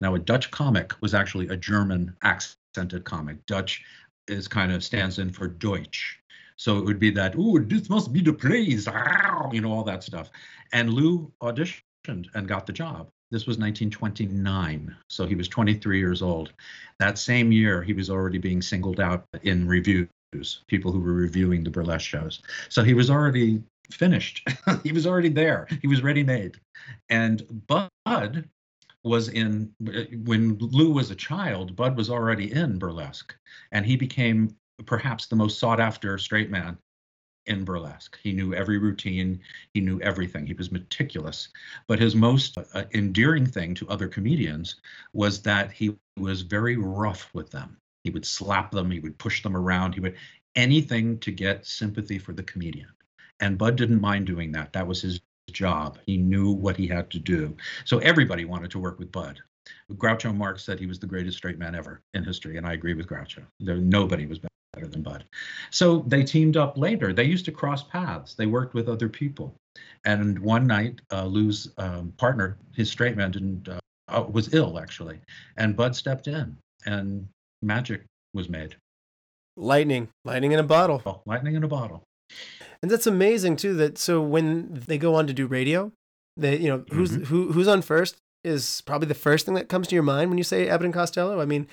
Now, 0.00 0.14
a 0.14 0.18
Dutch 0.18 0.50
comic 0.50 0.92
was 1.00 1.14
actually 1.14 1.48
a 1.48 1.56
German 1.56 2.16
comic. 3.04 3.44
Dutch 3.46 3.84
is 4.28 4.48
kind 4.48 4.72
of 4.72 4.84
stands 4.84 5.18
in 5.18 5.30
for 5.30 5.48
Deutsch. 5.48 6.18
So 6.56 6.76
it 6.76 6.84
would 6.84 6.98
be 6.98 7.10
that, 7.12 7.34
oh, 7.38 7.58
this 7.58 7.88
must 7.88 8.12
be 8.12 8.20
the 8.20 8.32
place, 8.32 8.86
you 9.52 9.60
know, 9.60 9.72
all 9.72 9.84
that 9.84 10.02
stuff. 10.02 10.30
And 10.72 10.92
Lou 10.92 11.32
auditioned 11.40 12.26
and 12.34 12.48
got 12.48 12.66
the 12.66 12.72
job. 12.72 13.08
This 13.30 13.46
was 13.46 13.58
1929, 13.58 14.96
so 15.08 15.26
he 15.26 15.34
was 15.34 15.48
23 15.48 15.98
years 15.98 16.22
old. 16.22 16.52
That 16.98 17.18
same 17.18 17.52
year, 17.52 17.82
he 17.82 17.92
was 17.92 18.08
already 18.08 18.38
being 18.38 18.62
singled 18.62 19.00
out 19.00 19.24
in 19.42 19.68
reviews, 19.68 20.08
people 20.66 20.90
who 20.90 21.00
were 21.00 21.12
reviewing 21.12 21.62
the 21.62 21.70
burlesque 21.70 22.08
shows. 22.08 22.40
So 22.70 22.82
he 22.82 22.94
was 22.94 23.10
already 23.10 23.62
finished. 23.90 24.48
he 24.82 24.92
was 24.92 25.06
already 25.06 25.28
there. 25.28 25.68
He 25.82 25.88
was 25.88 26.02
ready 26.02 26.22
made. 26.22 26.58
And 27.10 27.66
Bud 27.66 28.48
was 29.08 29.28
in 29.28 29.72
when 30.24 30.58
Lou 30.58 30.92
was 30.92 31.10
a 31.10 31.16
child, 31.16 31.74
Bud 31.74 31.96
was 31.96 32.10
already 32.10 32.52
in 32.52 32.78
burlesque, 32.78 33.34
and 33.72 33.84
he 33.84 33.96
became 33.96 34.56
perhaps 34.86 35.26
the 35.26 35.36
most 35.36 35.58
sought 35.58 35.80
after 35.80 36.16
straight 36.18 36.50
man 36.50 36.78
in 37.46 37.64
burlesque. 37.64 38.18
He 38.22 38.32
knew 38.32 38.54
every 38.54 38.78
routine, 38.78 39.40
he 39.72 39.80
knew 39.80 40.00
everything. 40.00 40.46
He 40.46 40.52
was 40.52 40.70
meticulous. 40.70 41.48
But 41.86 41.98
his 41.98 42.14
most 42.14 42.56
uh, 42.58 42.84
endearing 42.94 43.46
thing 43.46 43.74
to 43.76 43.88
other 43.88 44.06
comedians 44.06 44.76
was 45.12 45.42
that 45.42 45.72
he 45.72 45.96
was 46.16 46.42
very 46.42 46.76
rough 46.76 47.30
with 47.34 47.50
them. 47.50 47.78
He 48.04 48.10
would 48.10 48.26
slap 48.26 48.70
them, 48.70 48.90
he 48.90 49.00
would 49.00 49.18
push 49.18 49.42
them 49.42 49.56
around, 49.56 49.94
he 49.94 50.00
would 50.00 50.16
anything 50.54 51.18
to 51.20 51.30
get 51.30 51.66
sympathy 51.66 52.18
for 52.18 52.32
the 52.32 52.42
comedian. 52.42 52.88
And 53.40 53.58
Bud 53.58 53.76
didn't 53.76 54.00
mind 54.00 54.26
doing 54.26 54.52
that. 54.52 54.72
That 54.72 54.86
was 54.86 55.02
his 55.02 55.20
job. 55.52 55.98
He 56.06 56.16
knew 56.16 56.50
what 56.50 56.76
he 56.76 56.86
had 56.86 57.10
to 57.10 57.18
do. 57.18 57.56
So 57.84 57.98
everybody 57.98 58.44
wanted 58.44 58.70
to 58.72 58.78
work 58.78 58.98
with 58.98 59.12
Bud. 59.12 59.40
Groucho 59.92 60.34
Marx 60.34 60.64
said 60.64 60.78
he 60.78 60.86
was 60.86 60.98
the 60.98 61.06
greatest 61.06 61.36
straight 61.36 61.58
man 61.58 61.74
ever 61.74 62.00
in 62.14 62.24
history, 62.24 62.56
and 62.56 62.66
I 62.66 62.72
agree 62.72 62.94
with 62.94 63.06
Groucho. 63.06 63.42
There, 63.60 63.76
nobody 63.76 64.26
was 64.26 64.38
better 64.38 64.86
than 64.86 65.02
Bud. 65.02 65.24
So 65.70 66.04
they 66.06 66.22
teamed 66.22 66.56
up 66.56 66.78
later. 66.78 67.12
They 67.12 67.24
used 67.24 67.44
to 67.46 67.52
cross 67.52 67.82
paths. 67.82 68.34
They 68.34 68.46
worked 68.46 68.74
with 68.74 68.88
other 68.88 69.08
people. 69.08 69.54
And 70.04 70.38
one 70.38 70.66
night, 70.66 71.00
uh, 71.12 71.26
Lou's 71.26 71.72
um, 71.78 72.12
partner, 72.16 72.56
his 72.74 72.90
straight 72.90 73.16
man, 73.16 73.30
didn't 73.30 73.68
uh, 73.68 73.78
uh, 74.08 74.24
was 74.30 74.54
ill 74.54 74.78
actually, 74.78 75.20
and 75.56 75.76
Bud 75.76 75.94
stepped 75.94 76.28
in, 76.28 76.56
and 76.86 77.28
magic 77.62 78.02
was 78.34 78.48
made. 78.48 78.76
Lightning, 79.56 80.08
lightning 80.24 80.52
in 80.52 80.60
a 80.60 80.64
bottle. 80.64 81.02
Oh, 81.04 81.20
lightning 81.26 81.54
in 81.54 81.64
a 81.64 81.68
bottle. 81.68 82.02
And 82.82 82.90
that's 82.90 83.06
amazing 83.06 83.56
too. 83.56 83.74
That 83.74 83.98
so 83.98 84.20
when 84.20 84.82
they 84.86 84.98
go 84.98 85.14
on 85.14 85.26
to 85.26 85.32
do 85.32 85.46
radio, 85.46 85.92
they 86.36 86.56
you 86.56 86.68
know 86.68 86.84
who's 86.90 87.12
mm-hmm. 87.12 87.24
who 87.24 87.52
who's 87.52 87.68
on 87.68 87.82
first 87.82 88.16
is 88.44 88.82
probably 88.82 89.08
the 89.08 89.14
first 89.14 89.46
thing 89.46 89.54
that 89.54 89.68
comes 89.68 89.88
to 89.88 89.94
your 89.94 90.04
mind 90.04 90.30
when 90.30 90.38
you 90.38 90.44
say 90.44 90.68
Abbott 90.68 90.86
and 90.86 90.94
Costello. 90.94 91.40
I 91.40 91.44
mean, 91.44 91.66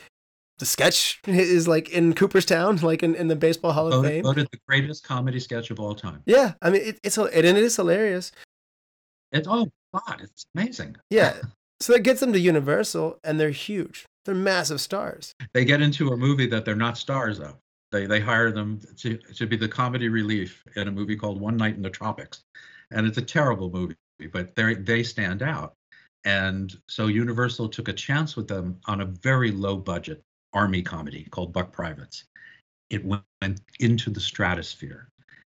the 0.60 0.66
sketch 0.66 1.22
is 1.28 1.68
like 1.68 1.90
in 1.90 2.14
Cooperstown, 2.14 2.78
like 2.78 3.04
in, 3.04 3.16
in 3.16 3.28
the 3.28 3.36
Baseball 3.36 3.72
Hall 3.72 3.92
of 3.92 4.04
Fame. 4.04 4.24
Voted 4.24 4.48
the 4.52 4.60
greatest 4.68 5.04
comedy 5.04 5.40
sketch 5.40 5.72
of 5.72 5.80
all 5.80 5.96
time. 5.96 6.22
Yeah, 6.26 6.54
I 6.62 6.70
mean 6.70 6.82
it, 6.82 7.00
it's 7.04 7.18
and 7.18 7.30
it 7.34 7.58
is 7.58 7.76
hilarious. 7.76 8.32
It's 9.32 9.48
oh 9.50 9.68
god, 9.94 10.22
it's 10.22 10.46
amazing. 10.56 10.96
Yeah, 11.10 11.36
so 11.80 11.94
that 11.94 12.02
gets 12.02 12.20
them 12.20 12.34
to 12.34 12.40
Universal, 12.40 13.20
and 13.24 13.40
they're 13.40 13.50
huge. 13.52 14.06
They're 14.26 14.34
massive 14.34 14.82
stars. 14.82 15.36
They 15.54 15.66
get 15.66 15.82
into 15.82 16.10
a 16.10 16.18
movie 16.18 16.48
that 16.48 16.66
they're 16.66 16.76
not 16.76 16.98
stars 16.98 17.40
of. 17.40 17.56
They 17.96 18.06
they 18.06 18.20
hire 18.20 18.52
them 18.52 18.82
to 18.98 19.18
to 19.18 19.48
be 19.48 19.56
the 19.56 19.70
comedy 19.70 20.10
relief 20.10 20.66
in 20.76 20.90
a 20.90 20.92
movie 20.92 21.16
called 21.16 21.40
One 21.40 21.56
Night 21.56 21.76
in 21.76 21.82
the 21.82 21.90
Tropics, 21.90 22.44
and 22.92 23.08
it's 23.08 23.18
a 23.18 23.22
terrible 23.22 23.72
movie, 23.72 23.96
but 24.34 24.54
they 24.54 24.74
they 24.74 25.02
stand 25.02 25.42
out. 25.42 25.76
And 26.26 26.78
so 26.90 27.08
Universal 27.08 27.70
took 27.70 27.88
a 27.88 27.94
chance 27.94 28.36
with 28.36 28.50
them 28.50 28.78
on 28.88 29.00
a 29.00 29.06
very 29.06 29.52
low 29.52 29.78
budget 29.78 30.22
army 30.52 30.82
comedy 30.82 31.26
called 31.32 31.54
Buck 31.54 31.72
Privates. 31.72 32.26
It 32.90 33.06
went 33.06 33.62
into 33.80 34.10
the 34.10 34.20
stratosphere. 34.20 35.08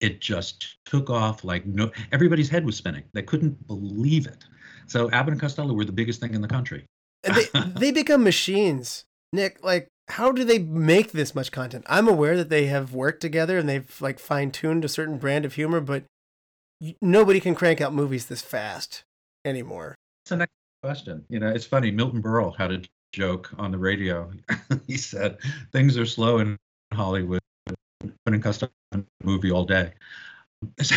It 0.00 0.20
just 0.20 0.76
took 0.84 1.08
off 1.08 1.42
like 1.42 1.64
no 1.64 1.90
everybody's 2.12 2.50
head 2.50 2.66
was 2.66 2.76
spinning. 2.76 3.04
They 3.14 3.22
couldn't 3.22 3.66
believe 3.66 4.26
it. 4.26 4.44
So 4.88 5.10
Abbott 5.10 5.32
and 5.32 5.40
Costello 5.40 5.72
were 5.72 5.86
the 5.86 5.92
biggest 6.00 6.20
thing 6.20 6.34
in 6.34 6.42
the 6.42 6.48
country. 6.48 6.84
They 7.22 7.46
they 7.78 7.92
become 7.92 8.22
machines. 8.22 9.06
Nick, 9.32 9.64
like 9.64 9.88
how 10.08 10.32
do 10.32 10.44
they 10.44 10.58
make 10.58 11.12
this 11.12 11.34
much 11.34 11.50
content? 11.50 11.84
I'm 11.88 12.08
aware 12.08 12.36
that 12.36 12.48
they 12.48 12.66
have 12.66 12.92
worked 12.92 13.20
together 13.20 13.58
and 13.58 13.68
they've 13.68 14.00
like 14.00 14.18
fine-tuned 14.18 14.84
a 14.84 14.88
certain 14.88 15.18
brand 15.18 15.44
of 15.44 15.54
humor, 15.54 15.80
but 15.80 16.04
nobody 17.00 17.40
can 17.40 17.54
crank 17.54 17.80
out 17.80 17.92
movies 17.92 18.26
this 18.26 18.42
fast 18.42 19.02
anymore. 19.44 19.96
That's 20.24 20.30
the 20.30 20.36
next 20.36 20.52
question. 20.82 21.24
You 21.28 21.40
know, 21.40 21.48
it's 21.48 21.66
funny. 21.66 21.90
Milton 21.90 22.22
Berle 22.22 22.54
had 22.56 22.72
a 22.72 22.82
joke 23.12 23.50
on 23.58 23.70
the 23.70 23.78
radio. 23.78 24.30
he 24.86 24.96
said, 24.96 25.38
"Things 25.72 25.96
are 25.96 26.06
slow 26.06 26.38
in 26.38 26.56
Hollywood, 26.92 27.40
putting 28.24 28.40
custom 28.40 28.70
movie 29.22 29.50
all 29.50 29.64
day." 29.64 29.92
So, 30.82 30.96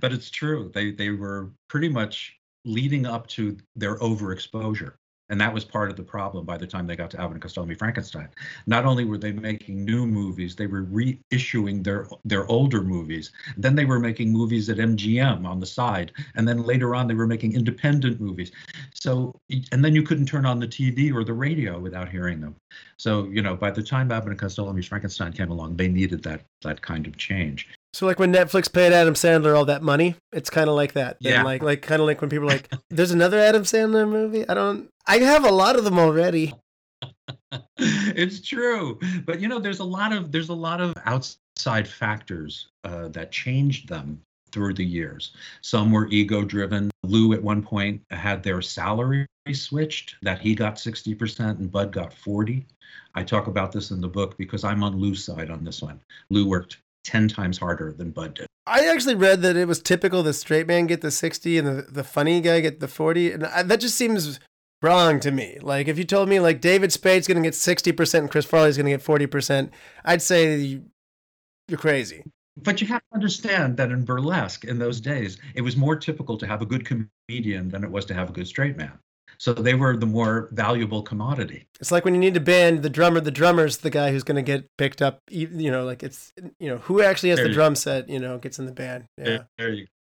but 0.00 0.12
it's 0.12 0.30
true. 0.30 0.70
They 0.74 0.92
they 0.92 1.10
were 1.10 1.50
pretty 1.68 1.88
much 1.88 2.38
leading 2.66 3.06
up 3.06 3.26
to 3.28 3.56
their 3.74 3.96
overexposure. 3.96 4.92
And 5.30 5.40
that 5.40 5.52
was 5.52 5.64
part 5.64 5.90
of 5.90 5.96
the 5.96 6.02
problem 6.02 6.46
by 6.46 6.56
the 6.56 6.66
time 6.66 6.86
they 6.86 6.96
got 6.96 7.10
to 7.10 7.20
Alvin 7.20 7.34
and 7.34 7.42
Costello 7.42 7.72
Frankenstein. 7.74 8.28
Not 8.66 8.86
only 8.86 9.04
were 9.04 9.18
they 9.18 9.32
making 9.32 9.84
new 9.84 10.06
movies, 10.06 10.56
they 10.56 10.66
were 10.66 10.84
reissuing 10.84 11.84
their 11.84 12.08
their 12.24 12.46
older 12.46 12.82
movies. 12.82 13.30
Then 13.56 13.74
they 13.74 13.84
were 13.84 14.00
making 14.00 14.32
movies 14.32 14.70
at 14.70 14.78
MGM 14.78 15.46
on 15.46 15.60
the 15.60 15.66
side, 15.66 16.12
and 16.34 16.48
then 16.48 16.62
later 16.62 16.94
on 16.94 17.06
they 17.06 17.14
were 17.14 17.26
making 17.26 17.54
independent 17.54 18.20
movies. 18.20 18.52
So 18.94 19.38
and 19.72 19.84
then 19.84 19.94
you 19.94 20.02
couldn't 20.02 20.26
turn 20.26 20.46
on 20.46 20.60
the 20.60 20.68
TV 20.68 21.12
or 21.12 21.24
the 21.24 21.34
radio 21.34 21.78
without 21.78 22.08
hearing 22.08 22.40
them. 22.40 22.56
So 22.96 23.24
you 23.24 23.42
know, 23.42 23.54
by 23.54 23.70
the 23.70 23.82
time 23.82 24.10
Abbott 24.10 24.30
and 24.30 24.38
Costello 24.38 24.74
Frankenstein 24.82 25.32
came 25.32 25.50
along, 25.50 25.76
they 25.76 25.88
needed 25.88 26.22
that 26.22 26.42
that 26.62 26.80
kind 26.80 27.06
of 27.06 27.16
change. 27.18 27.68
So 27.92 28.06
like 28.06 28.18
when 28.18 28.32
Netflix 28.32 28.72
paid 28.72 28.92
Adam 28.92 29.14
Sandler 29.14 29.56
all 29.56 29.64
that 29.64 29.82
money, 29.82 30.14
it's 30.32 30.50
kind 30.50 30.68
of 30.68 30.76
like 30.76 30.92
that. 30.92 31.16
Yeah. 31.20 31.42
like 31.42 31.62
like 31.62 31.82
kind 31.82 32.00
of 32.00 32.06
like 32.06 32.20
when 32.20 32.30
people 32.30 32.46
are 32.46 32.52
like, 32.52 32.70
"There's 32.90 33.10
another 33.10 33.38
Adam 33.38 33.62
Sandler 33.62 34.08
movie." 34.08 34.48
I 34.48 34.54
don't. 34.54 34.88
I 35.06 35.18
have 35.18 35.44
a 35.44 35.50
lot 35.50 35.76
of 35.76 35.84
them 35.84 35.98
already. 35.98 36.54
it's 37.78 38.46
true, 38.46 38.98
but 39.24 39.40
you 39.40 39.48
know, 39.48 39.58
there's 39.58 39.80
a 39.80 39.84
lot 39.84 40.12
of 40.12 40.32
there's 40.32 40.50
a 40.50 40.54
lot 40.54 40.80
of 40.80 40.94
outside 41.06 41.88
factors 41.88 42.68
uh, 42.84 43.08
that 43.08 43.32
changed 43.32 43.88
them 43.88 44.20
through 44.52 44.74
the 44.74 44.84
years. 44.84 45.32
Some 45.60 45.90
were 45.90 46.08
ego 46.08 46.44
driven. 46.44 46.90
Lou 47.04 47.32
at 47.32 47.42
one 47.42 47.62
point 47.62 48.02
had 48.10 48.42
their 48.42 48.62
salary 48.62 49.26
switched 49.52 50.16
that 50.22 50.38
he 50.38 50.54
got 50.54 50.76
60% 50.76 51.40
and 51.58 51.70
Bud 51.70 51.92
got 51.92 52.12
40. 52.12 52.66
I 53.14 53.22
talk 53.22 53.46
about 53.46 53.72
this 53.72 53.90
in 53.90 54.00
the 54.00 54.08
book 54.08 54.36
because 54.36 54.64
I'm 54.64 54.82
on 54.82 54.96
Lou's 54.96 55.24
side 55.24 55.50
on 55.50 55.64
this 55.64 55.82
one. 55.82 56.00
Lou 56.30 56.46
worked 56.46 56.78
10 57.08 57.28
times 57.28 57.58
harder 57.58 57.92
than 57.92 58.10
Bud 58.10 58.34
did. 58.34 58.46
I 58.66 58.86
actually 58.86 59.14
read 59.14 59.40
that 59.42 59.56
it 59.56 59.66
was 59.66 59.80
typical 59.80 60.22
the 60.22 60.34
straight 60.34 60.66
man 60.66 60.86
get 60.86 61.00
the 61.00 61.10
60 61.10 61.56
and 61.56 61.66
the, 61.66 61.82
the 61.82 62.04
funny 62.04 62.40
guy 62.42 62.60
get 62.60 62.80
the 62.80 62.88
40. 62.88 63.32
And 63.32 63.46
I, 63.46 63.62
that 63.62 63.80
just 63.80 63.96
seems 63.96 64.38
wrong 64.82 65.20
to 65.20 65.30
me. 65.30 65.58
Like, 65.62 65.88
if 65.88 65.96
you 65.96 66.04
told 66.04 66.28
me, 66.28 66.38
like, 66.38 66.60
David 66.60 66.92
Spade's 66.92 67.26
going 67.26 67.42
to 67.42 67.46
get 67.46 67.54
60% 67.54 68.18
and 68.18 68.30
Chris 68.30 68.44
Farley's 68.44 68.76
going 68.76 68.84
to 68.84 68.92
get 68.92 69.02
40%, 69.02 69.70
I'd 70.04 70.20
say 70.20 70.82
you're 71.66 71.78
crazy. 71.78 72.24
But 72.58 72.80
you 72.80 72.88
have 72.88 73.00
to 73.00 73.14
understand 73.14 73.76
that 73.78 73.90
in 73.90 74.04
burlesque 74.04 74.64
in 74.64 74.78
those 74.78 75.00
days, 75.00 75.38
it 75.54 75.62
was 75.62 75.76
more 75.76 75.96
typical 75.96 76.36
to 76.36 76.46
have 76.46 76.60
a 76.60 76.66
good 76.66 76.84
comedian 76.84 77.70
than 77.70 77.84
it 77.84 77.90
was 77.90 78.04
to 78.06 78.14
have 78.14 78.28
a 78.28 78.32
good 78.32 78.48
straight 78.48 78.76
man. 78.76 78.98
So 79.38 79.54
they 79.54 79.74
were 79.74 79.96
the 79.96 80.06
more 80.06 80.48
valuable 80.52 81.02
commodity. 81.02 81.66
It's 81.80 81.92
like 81.92 82.04
when 82.04 82.12
you 82.14 82.20
need 82.20 82.34
to 82.34 82.40
band 82.40 82.82
the 82.82 82.90
drummer, 82.90 83.20
the 83.20 83.30
drummer's 83.30 83.78
the 83.78 83.90
guy 83.90 84.10
who's 84.10 84.24
going 84.24 84.36
to 84.36 84.42
get 84.42 84.68
picked 84.76 85.00
up. 85.00 85.20
You 85.30 85.70
know, 85.70 85.84
like 85.84 86.02
it's, 86.02 86.32
you 86.58 86.68
know, 86.68 86.78
who 86.78 87.02
actually 87.02 87.30
has 87.30 87.38
There 87.38 87.48
the 87.48 87.54
drum 87.54 87.76
set, 87.76 88.08
you 88.08 88.18
know, 88.18 88.38
gets 88.38 88.58
in 88.58 88.66
the 88.66 88.72
band. 88.72 89.04
Yeah. 89.16 89.24
There, 89.24 89.48
there 89.58 89.72
you 89.72 89.86
go. 89.86 89.92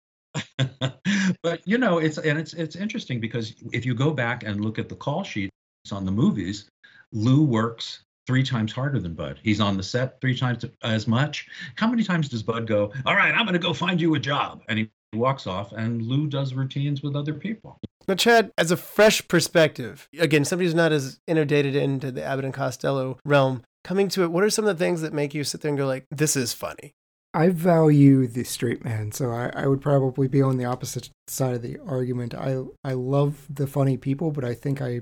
but 1.43 1.61
you 1.65 1.77
know, 1.77 1.97
it's 1.99 2.17
and 2.17 2.37
it's 2.37 2.53
it's 2.53 2.75
interesting 2.75 3.19
because 3.19 3.55
if 3.71 3.85
you 3.85 3.95
go 3.95 4.11
back 4.11 4.43
and 4.43 4.63
look 4.63 4.77
at 4.77 4.89
the 4.89 4.95
call 4.95 5.23
sheets 5.23 5.51
on 5.91 6.05
the 6.05 6.11
movies, 6.11 6.69
Lou 7.11 7.43
works 7.43 8.03
three 8.27 8.43
times 8.43 8.71
harder 8.71 8.99
than 8.99 9.13
Bud. 9.13 9.39
He's 9.41 9.61
on 9.61 9.77
the 9.77 9.83
set 9.83 10.19
three 10.19 10.37
times 10.37 10.65
as 10.83 11.07
much. 11.07 11.47
How 11.75 11.87
many 11.87 12.03
times 12.03 12.27
does 12.27 12.43
Bud 12.43 12.67
go, 12.67 12.91
All 13.05 13.15
right, 13.15 13.33
I'm 13.33 13.45
gonna 13.45 13.59
go 13.59 13.73
find 13.73 13.99
you 14.01 14.15
a 14.15 14.19
job? 14.19 14.61
And 14.67 14.79
he 14.79 14.89
walks 15.13 15.47
off 15.47 15.71
and 15.71 16.01
Lou 16.01 16.27
does 16.27 16.53
routines 16.53 17.01
with 17.01 17.15
other 17.15 17.33
people. 17.33 17.79
Now, 18.07 18.15
Chad, 18.15 18.51
as 18.57 18.71
a 18.71 18.77
fresh 18.77 19.27
perspective, 19.27 20.07
again, 20.17 20.45
somebody 20.45 20.67
who's 20.67 20.75
not 20.75 20.93
as 20.93 21.19
inundated 21.27 21.75
into 21.75 22.11
the 22.11 22.23
Abbott 22.23 22.45
and 22.45 22.53
Costello 22.53 23.17
realm, 23.25 23.63
coming 23.83 24.07
to 24.09 24.23
it, 24.23 24.31
what 24.31 24.43
are 24.43 24.49
some 24.49 24.65
of 24.65 24.77
the 24.77 24.83
things 24.83 25.01
that 25.01 25.13
make 25.13 25.33
you 25.33 25.43
sit 25.43 25.61
there 25.61 25.69
and 25.69 25.77
go 25.77 25.85
like, 25.85 26.05
this 26.09 26.35
is 26.35 26.53
funny? 26.53 26.93
I 27.33 27.49
value 27.49 28.25
the 28.25 28.43
straight 28.43 28.83
man, 28.83 29.11
so 29.11 29.31
I, 29.31 29.51
I 29.53 29.67
would 29.67 29.81
probably 29.81 30.27
be 30.27 30.41
on 30.41 30.57
the 30.57 30.65
opposite 30.65 31.09
side 31.27 31.53
of 31.53 31.61
the 31.61 31.77
argument. 31.85 32.33
I 32.33 32.63
I 32.83 32.93
love 32.93 33.45
the 33.49 33.67
funny 33.67 33.97
people, 33.97 34.31
but 34.31 34.43
I 34.43 34.53
think 34.53 34.81
I 34.81 35.01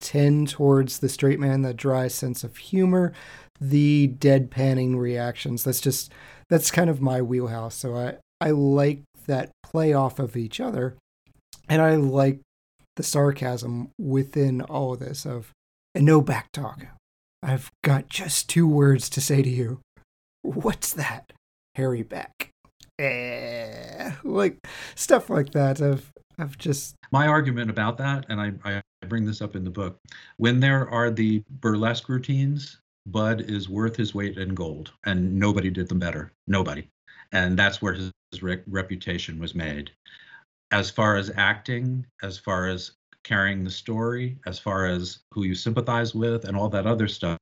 tend 0.00 0.48
towards 0.48 1.00
the 1.00 1.08
straight 1.08 1.40
man, 1.40 1.62
that 1.62 1.76
dry 1.76 2.08
sense 2.08 2.44
of 2.44 2.56
humor, 2.56 3.12
the 3.60 4.14
deadpanning 4.18 4.96
reactions. 4.96 5.64
That's 5.64 5.80
just 5.80 6.12
that's 6.48 6.70
kind 6.70 6.88
of 6.88 7.02
my 7.02 7.20
wheelhouse. 7.20 7.74
So 7.74 7.96
I 7.96 8.16
I 8.40 8.52
like 8.52 9.02
that 9.26 9.50
play 9.62 9.92
off 9.92 10.18
of 10.18 10.36
each 10.36 10.60
other, 10.60 10.96
and 11.68 11.82
I 11.82 11.96
like 11.96 12.40
the 12.96 13.02
sarcasm 13.02 13.90
within 13.98 14.60
all 14.62 14.94
of 14.94 15.00
this 15.00 15.24
of 15.24 15.50
and 15.94 16.04
no 16.04 16.20
back 16.20 16.50
talk. 16.52 16.86
I've 17.42 17.70
got 17.82 18.08
just 18.08 18.48
two 18.48 18.66
words 18.66 19.08
to 19.10 19.20
say 19.20 19.42
to 19.42 19.50
you. 19.50 19.80
What's 20.42 20.92
that? 20.92 21.32
Harry 21.74 22.02
back. 22.02 22.50
Eh, 22.98 24.12
like 24.22 24.58
stuff 24.94 25.28
like 25.28 25.50
that. 25.50 25.80
I've 25.80 26.10
I've 26.38 26.58
just 26.58 26.94
My 27.12 27.26
argument 27.26 27.70
about 27.70 27.98
that, 27.98 28.26
and 28.28 28.40
I, 28.40 28.52
I 28.64 28.82
bring 29.04 29.24
this 29.24 29.42
up 29.42 29.54
in 29.56 29.64
the 29.64 29.70
book, 29.70 29.98
when 30.38 30.60
there 30.60 30.88
are 30.88 31.10
the 31.10 31.42
burlesque 31.60 32.08
routines, 32.08 32.78
Bud 33.06 33.42
is 33.42 33.68
worth 33.68 33.96
his 33.96 34.14
weight 34.14 34.38
in 34.38 34.54
gold, 34.54 34.92
and 35.04 35.38
nobody 35.38 35.70
did 35.70 35.88
them 35.88 35.98
better. 35.98 36.32
Nobody. 36.46 36.88
And 37.32 37.58
that's 37.58 37.82
where 37.82 37.92
his, 37.92 38.10
his 38.30 38.42
re- 38.42 38.62
reputation 38.66 39.38
was 39.38 39.54
made. 39.54 39.90
As 40.74 40.90
far 40.90 41.14
as 41.14 41.30
acting, 41.36 42.04
as 42.24 42.36
far 42.36 42.66
as 42.66 42.96
carrying 43.22 43.62
the 43.62 43.70
story, 43.70 44.40
as 44.44 44.58
far 44.58 44.86
as 44.86 45.20
who 45.30 45.44
you 45.44 45.54
sympathize 45.54 46.16
with, 46.16 46.46
and 46.46 46.56
all 46.56 46.68
that 46.70 46.84
other 46.84 47.06
stuff, 47.06 47.38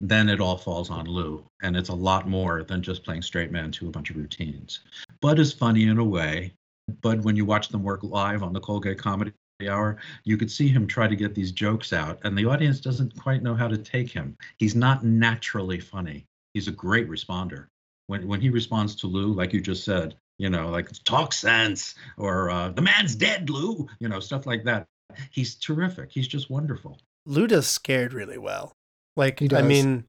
then 0.00 0.28
it 0.28 0.40
all 0.40 0.56
falls 0.56 0.88
on 0.88 1.06
Lou. 1.06 1.44
And 1.62 1.76
it's 1.76 1.88
a 1.88 1.94
lot 1.94 2.28
more 2.28 2.62
than 2.62 2.84
just 2.84 3.02
playing 3.02 3.22
straight 3.22 3.50
man 3.50 3.72
to 3.72 3.88
a 3.88 3.90
bunch 3.90 4.10
of 4.10 4.16
routines. 4.16 4.78
Bud 5.20 5.40
is 5.40 5.52
funny 5.52 5.88
in 5.88 5.98
a 5.98 6.04
way. 6.04 6.54
Bud, 7.00 7.24
when 7.24 7.34
you 7.34 7.44
watch 7.44 7.68
them 7.68 7.82
work 7.82 8.04
live 8.04 8.44
on 8.44 8.52
the 8.52 8.60
Colgate 8.60 8.96
Comedy 8.96 9.32
Hour, 9.68 9.96
you 10.22 10.36
could 10.36 10.52
see 10.52 10.68
him 10.68 10.86
try 10.86 11.08
to 11.08 11.16
get 11.16 11.34
these 11.34 11.50
jokes 11.50 11.92
out, 11.92 12.20
and 12.22 12.38
the 12.38 12.46
audience 12.46 12.78
doesn't 12.78 13.20
quite 13.20 13.42
know 13.42 13.56
how 13.56 13.66
to 13.66 13.76
take 13.76 14.12
him. 14.12 14.36
He's 14.58 14.76
not 14.76 15.04
naturally 15.04 15.80
funny. 15.80 16.26
He's 16.54 16.68
a 16.68 16.72
great 16.72 17.08
responder. 17.08 17.66
When 18.06 18.28
when 18.28 18.40
he 18.40 18.50
responds 18.50 18.94
to 18.96 19.08
Lou, 19.08 19.32
like 19.32 19.52
you 19.52 19.60
just 19.60 19.82
said, 19.82 20.14
you 20.38 20.50
know, 20.50 20.68
like 20.68 20.90
talk 21.04 21.32
sense 21.32 21.94
or 22.18 22.50
uh, 22.50 22.70
the 22.70 22.82
man's 22.82 23.14
dead, 23.14 23.48
Lou, 23.50 23.86
you 24.00 24.08
know, 24.08 24.20
stuff 24.20 24.46
like 24.46 24.64
that. 24.64 24.86
He's 25.30 25.54
terrific. 25.54 26.10
He's 26.10 26.28
just 26.28 26.50
wonderful. 26.50 26.98
Lou 27.24 27.46
does 27.46 27.66
scared 27.66 28.12
really 28.12 28.38
well. 28.38 28.72
Like, 29.16 29.40
He 29.40 29.48
I 29.54 29.62
mean, 29.62 30.04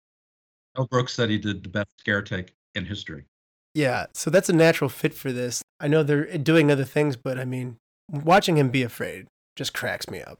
Mel 0.75 0.87
Brooks 0.87 1.13
said 1.13 1.29
he 1.29 1.37
did 1.37 1.63
the 1.63 1.69
best 1.69 1.87
scare 1.99 2.21
take 2.21 2.53
in 2.75 2.85
history. 2.85 3.25
yeah, 3.73 4.07
so 4.13 4.29
that's 4.29 4.49
a 4.49 4.53
natural 4.53 4.89
fit 4.89 5.13
for 5.13 5.31
this. 5.31 5.61
I 5.79 5.87
know 5.87 6.03
they're 6.03 6.37
doing 6.37 6.71
other 6.71 6.83
things, 6.83 7.15
but 7.15 7.39
I 7.39 7.45
mean, 7.45 7.77
watching 8.09 8.57
him 8.57 8.69
be 8.69 8.83
afraid 8.83 9.27
just 9.55 9.73
cracks 9.73 10.09
me 10.09 10.21
up. 10.21 10.39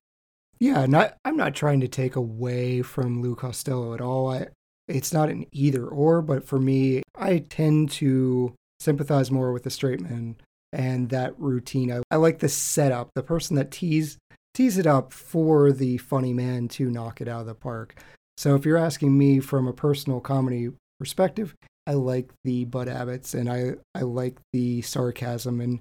yeah. 0.59 0.85
Not 0.85 1.17
I'm 1.23 1.37
not 1.37 1.55
trying 1.55 1.79
to 1.81 1.87
take 1.87 2.15
away 2.15 2.81
from 2.81 3.21
Lou 3.21 3.35
Costello 3.35 3.93
at 3.93 4.01
all. 4.01 4.31
I 4.31 4.47
it's 4.87 5.13
not 5.13 5.29
an 5.29 5.45
either 5.51 5.85
or, 5.87 6.21
but 6.21 6.45
for 6.45 6.59
me, 6.59 7.03
I 7.15 7.39
tend 7.39 7.91
to 7.91 8.53
sympathize 8.79 9.31
more 9.31 9.51
with 9.51 9.63
the 9.63 9.69
straight 9.69 10.01
man 10.01 10.35
and 10.73 11.09
that 11.09 11.39
routine. 11.39 11.91
I, 11.91 12.01
I 12.11 12.17
like 12.17 12.39
the 12.39 12.49
setup, 12.49 13.09
the 13.15 13.23
person 13.23 13.55
that 13.55 13.71
tease 13.71 14.17
tease 14.53 14.77
it 14.79 14.87
up 14.87 15.13
for 15.13 15.71
the 15.71 15.97
funny 15.99 16.33
man 16.33 16.67
to 16.67 16.89
knock 16.89 17.21
it 17.21 17.27
out 17.27 17.41
of 17.41 17.45
the 17.45 17.53
park. 17.53 17.95
So 18.37 18.55
if 18.55 18.65
you're 18.65 18.77
asking 18.77 19.15
me 19.15 19.39
from 19.39 19.67
a 19.67 19.73
personal 19.73 20.19
comedy 20.19 20.69
perspective, 20.99 21.55
I 21.85 21.93
like 21.93 22.31
the 22.43 22.65
Bud 22.65 22.87
Abbots 22.87 23.35
and 23.35 23.49
I, 23.49 23.73
I 23.93 24.01
like 24.01 24.39
the 24.53 24.81
sarcasm 24.81 25.61
and 25.61 25.79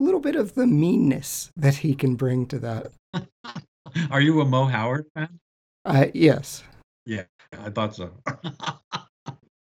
a 0.00 0.04
little 0.04 0.20
bit 0.20 0.34
of 0.34 0.54
the 0.54 0.66
meanness 0.66 1.50
that 1.56 1.76
he 1.76 1.94
can 1.94 2.16
bring 2.16 2.46
to 2.46 2.58
that. 2.58 2.92
Are 4.10 4.20
you 4.20 4.40
a 4.40 4.44
Mo 4.44 4.66
Howard 4.66 5.06
fan? 5.14 5.38
Uh, 5.84 6.06
yes. 6.12 6.64
Yeah, 7.06 7.22
I 7.56 7.70
thought 7.70 7.94
so. 7.94 8.12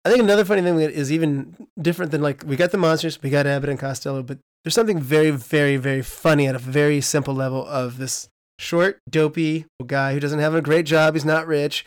I 0.05 0.09
think 0.09 0.23
another 0.23 0.45
funny 0.45 0.61
thing 0.61 0.77
that 0.77 0.91
is 0.91 1.11
even 1.11 1.67
different 1.79 2.11
than 2.11 2.21
like 2.21 2.43
we 2.45 2.55
got 2.55 2.71
the 2.71 2.77
monsters, 2.77 3.21
we 3.21 3.29
got 3.29 3.45
Abbott 3.45 3.69
and 3.69 3.79
Costello, 3.79 4.23
but 4.23 4.39
there's 4.63 4.73
something 4.73 4.99
very, 4.99 5.31
very, 5.31 5.77
very 5.77 6.01
funny 6.01 6.47
at 6.47 6.55
a 6.55 6.59
very 6.59 7.01
simple 7.01 7.33
level 7.33 7.65
of 7.65 7.97
this 7.97 8.29
short, 8.57 8.99
dopey 9.09 9.65
guy 9.85 10.13
who 10.13 10.19
doesn't 10.19 10.39
have 10.39 10.55
a 10.55 10.61
great 10.61 10.85
job, 10.85 11.13
he's 11.13 11.25
not 11.25 11.47
rich, 11.47 11.85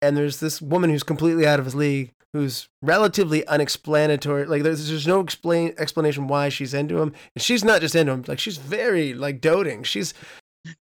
and 0.00 0.16
there's 0.16 0.40
this 0.40 0.60
woman 0.60 0.90
who's 0.90 1.02
completely 1.02 1.46
out 1.46 1.58
of 1.58 1.64
his 1.64 1.74
league, 1.74 2.12
who's 2.32 2.68
relatively 2.80 3.46
unexplanatory. 3.46 4.46
Like 4.46 4.62
there's 4.62 4.88
there's 4.88 5.06
no 5.06 5.20
explain 5.20 5.74
explanation 5.78 6.26
why 6.26 6.48
she's 6.48 6.74
into 6.74 7.00
him, 7.00 7.12
and 7.34 7.42
she's 7.42 7.64
not 7.64 7.80
just 7.80 7.94
into 7.94 8.12
him. 8.12 8.24
Like 8.26 8.38
she's 8.38 8.56
very 8.56 9.14
like 9.14 9.40
doting. 9.40 9.82
She's 9.82 10.14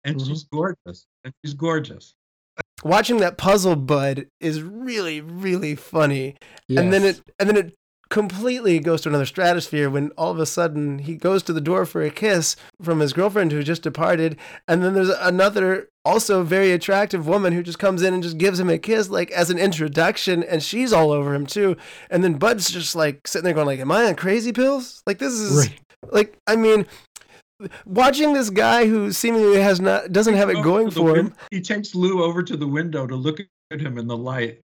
and 0.03 0.19
she's 0.21 0.45
mm-hmm. 0.45 0.57
gorgeous. 0.57 1.05
And 1.23 1.33
she's 1.43 1.53
gorgeous. 1.53 2.15
Watching 2.83 3.17
that 3.17 3.37
puzzle 3.37 3.75
bud 3.75 4.27
is 4.39 4.61
really, 4.61 5.21
really 5.21 5.75
funny. 5.75 6.35
yes. 6.67 6.81
and 6.83 6.93
then 6.93 7.03
it 7.03 7.21
and 7.39 7.49
then 7.49 7.57
it 7.57 7.73
completely 8.09 8.79
goes 8.79 9.01
to 9.01 9.09
another 9.09 9.25
stratosphere 9.25 9.87
when 9.87 10.09
all 10.17 10.31
of 10.31 10.39
a 10.39 10.45
sudden 10.45 10.97
he 10.97 11.15
goes 11.15 11.43
to 11.43 11.53
the 11.53 11.61
door 11.61 11.85
for 11.85 12.01
a 12.01 12.09
kiss 12.09 12.55
from 12.81 12.99
his 13.01 13.13
girlfriend 13.13 13.51
who 13.51 13.61
just 13.61 13.83
departed 13.83 14.35
and 14.67 14.83
then 14.83 14.95
there's 14.95 15.09
another 15.09 15.87
also 16.03 16.41
very 16.41 16.71
attractive 16.71 17.27
woman 17.27 17.53
who 17.53 17.61
just 17.61 17.77
comes 17.77 18.01
in 18.01 18.11
and 18.15 18.23
just 18.23 18.39
gives 18.39 18.59
him 18.59 18.67
a 18.67 18.79
kiss 18.79 19.09
like 19.09 19.29
as 19.29 19.51
an 19.51 19.59
introduction 19.59 20.41
and 20.41 20.63
she's 20.63 20.91
all 20.91 21.11
over 21.11 21.35
him 21.35 21.45
too 21.45 21.77
and 22.09 22.23
then 22.23 22.33
bud's 22.33 22.71
just 22.71 22.95
like 22.95 23.27
sitting 23.27 23.43
there 23.43 23.53
going 23.53 23.67
like 23.67 23.79
am 23.79 23.91
i 23.91 24.05
on 24.05 24.15
crazy 24.15 24.51
pills 24.51 25.03
like 25.05 25.19
this 25.19 25.33
is 25.33 25.67
Right. 25.67 25.79
like 26.11 26.35
i 26.47 26.55
mean 26.55 26.87
watching 27.85 28.33
this 28.33 28.49
guy 28.49 28.87
who 28.87 29.11
seemingly 29.11 29.61
has 29.61 29.79
not 29.79 30.11
doesn't 30.11 30.35
have 30.35 30.49
it 30.49 30.63
going 30.63 30.89
for 30.89 31.15
him 31.15 31.33
He 31.51 31.61
takes 31.61 31.95
Lou 31.95 32.23
over 32.23 32.43
to 32.43 32.55
the 32.57 32.67
window 32.67 33.05
to 33.07 33.15
look 33.15 33.39
at 33.71 33.81
him 33.81 33.97
in 33.97 34.07
the 34.07 34.17
light. 34.17 34.61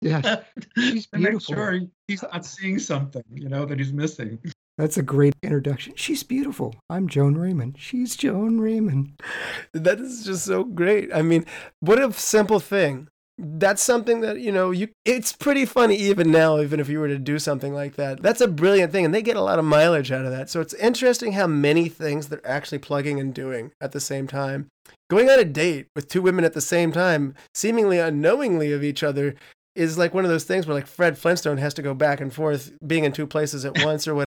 Yeah, 0.00 0.42
She's 0.76 1.06
beautiful. 1.06 1.54
sure 1.54 1.80
he's 2.08 2.22
not 2.22 2.44
seeing 2.44 2.78
something, 2.78 3.22
you 3.30 3.48
know, 3.48 3.64
that 3.64 3.78
he's 3.78 3.92
missing. 3.92 4.38
That's 4.76 4.96
a 4.98 5.02
great 5.02 5.34
introduction. 5.42 5.94
She's 5.96 6.22
beautiful. 6.24 6.74
I'm 6.90 7.08
Joan 7.08 7.36
Raymond. 7.36 7.76
She's 7.78 8.16
Joan 8.16 8.60
Raymond. 8.60 9.20
That 9.72 10.00
is 10.00 10.24
just 10.24 10.44
so 10.44 10.64
great. 10.64 11.14
I 11.14 11.22
mean, 11.22 11.46
what 11.80 12.02
a 12.02 12.12
simple 12.12 12.58
thing. 12.60 13.08
That's 13.36 13.82
something 13.82 14.20
that, 14.20 14.38
you 14.40 14.52
know, 14.52 14.70
you 14.70 14.90
it's 15.04 15.32
pretty 15.32 15.64
funny 15.66 15.96
even 15.96 16.30
now, 16.30 16.60
even 16.60 16.78
if 16.78 16.88
you 16.88 17.00
were 17.00 17.08
to 17.08 17.18
do 17.18 17.38
something 17.40 17.74
like 17.74 17.96
that. 17.96 18.22
That's 18.22 18.40
a 18.40 18.46
brilliant 18.46 18.92
thing, 18.92 19.04
and 19.04 19.12
they 19.12 19.22
get 19.22 19.36
a 19.36 19.42
lot 19.42 19.58
of 19.58 19.64
mileage 19.64 20.12
out 20.12 20.24
of 20.24 20.30
that. 20.30 20.48
So 20.48 20.60
it's 20.60 20.74
interesting 20.74 21.32
how 21.32 21.48
many 21.48 21.88
things 21.88 22.28
they're 22.28 22.46
actually 22.46 22.78
plugging 22.78 23.18
and 23.18 23.34
doing 23.34 23.72
at 23.80 23.90
the 23.90 24.00
same 24.00 24.28
time. 24.28 24.68
Going 25.10 25.28
on 25.30 25.40
a 25.40 25.44
date 25.44 25.86
with 25.96 26.08
two 26.08 26.22
women 26.22 26.44
at 26.44 26.52
the 26.52 26.60
same 26.60 26.92
time, 26.92 27.34
seemingly 27.54 27.98
unknowingly 27.98 28.70
of 28.72 28.84
each 28.84 29.02
other, 29.02 29.34
is 29.74 29.98
like 29.98 30.14
one 30.14 30.24
of 30.24 30.30
those 30.30 30.44
things 30.44 30.66
where 30.66 30.74
like 30.76 30.86
Fred 30.86 31.18
Flintstone 31.18 31.58
has 31.58 31.74
to 31.74 31.82
go 31.82 31.92
back 31.94 32.20
and 32.20 32.32
forth 32.32 32.72
being 32.86 33.02
in 33.02 33.12
two 33.12 33.26
places 33.26 33.64
at 33.64 33.76
once 33.84 34.06
or 34.06 34.14
what 34.14 34.28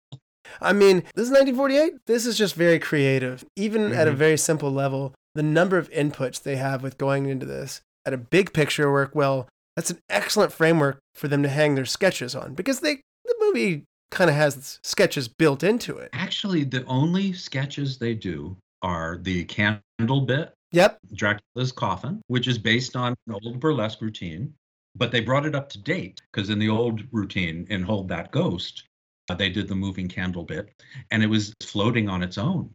I 0.61 0.73
mean, 0.73 1.03
this 1.15 1.27
is 1.27 1.31
1948. 1.31 1.93
This 2.07 2.25
is 2.25 2.37
just 2.37 2.55
very 2.55 2.79
creative. 2.79 3.43
Even 3.55 3.91
at 3.93 4.07
a 4.07 4.11
Mhm. 4.11 4.15
very 4.15 4.37
simple 4.37 4.71
level, 4.71 5.13
the 5.35 5.43
number 5.43 5.77
of 5.77 5.91
inputs 5.91 6.41
they 6.41 6.55
have 6.55 6.81
with 6.81 6.97
going 6.97 7.27
into 7.27 7.45
this 7.45 7.81
at 8.05 8.13
a 8.13 8.17
big 8.17 8.53
picture 8.53 8.91
work, 8.91 9.15
well, 9.15 9.47
that's 9.75 9.91
an 9.91 9.99
excellent 10.09 10.51
framework 10.51 10.99
for 11.13 11.27
them 11.27 11.43
to 11.43 11.49
hang 11.49 11.75
their 11.75 11.85
sketches 11.85 12.35
on 12.35 12.53
because 12.53 12.79
they 12.79 13.01
the 13.25 13.35
movie 13.39 13.83
kind 14.11 14.29
of 14.29 14.35
has 14.35 14.79
sketches 14.83 15.27
built 15.27 15.63
into 15.63 15.97
it. 15.97 16.09
Actually, 16.13 16.63
the 16.63 16.85
only 16.85 17.33
sketches 17.33 17.97
they 17.97 18.13
do 18.13 18.55
are 18.81 19.17
the 19.17 19.43
candle 19.45 20.21
bit, 20.21 20.53
Yep. 20.75 20.99
Dracula's 21.13 21.71
coffin, 21.71 22.21
which 22.27 22.49
is 22.49 22.57
based 22.57 22.97
on 22.97 23.15
an 23.27 23.33
old 23.33 23.61
burlesque 23.61 24.01
routine, 24.01 24.53
but 24.95 25.09
they 25.09 25.21
brought 25.21 25.45
it 25.45 25.55
up 25.55 25.69
to 25.69 25.77
date 25.77 26.21
because 26.31 26.49
in 26.49 26.59
the 26.59 26.67
old 26.67 27.01
routine 27.13 27.65
in 27.69 27.81
Hold 27.81 28.09
That 28.09 28.31
Ghost, 28.31 28.83
uh, 29.29 29.35
they 29.35 29.49
did 29.49 29.69
the 29.69 29.75
moving 29.75 30.09
candle 30.09 30.43
bit 30.43 30.69
and 31.11 31.23
it 31.23 31.29
was 31.29 31.53
floating 31.63 32.09
on 32.09 32.21
its 32.21 32.37
own. 32.37 32.69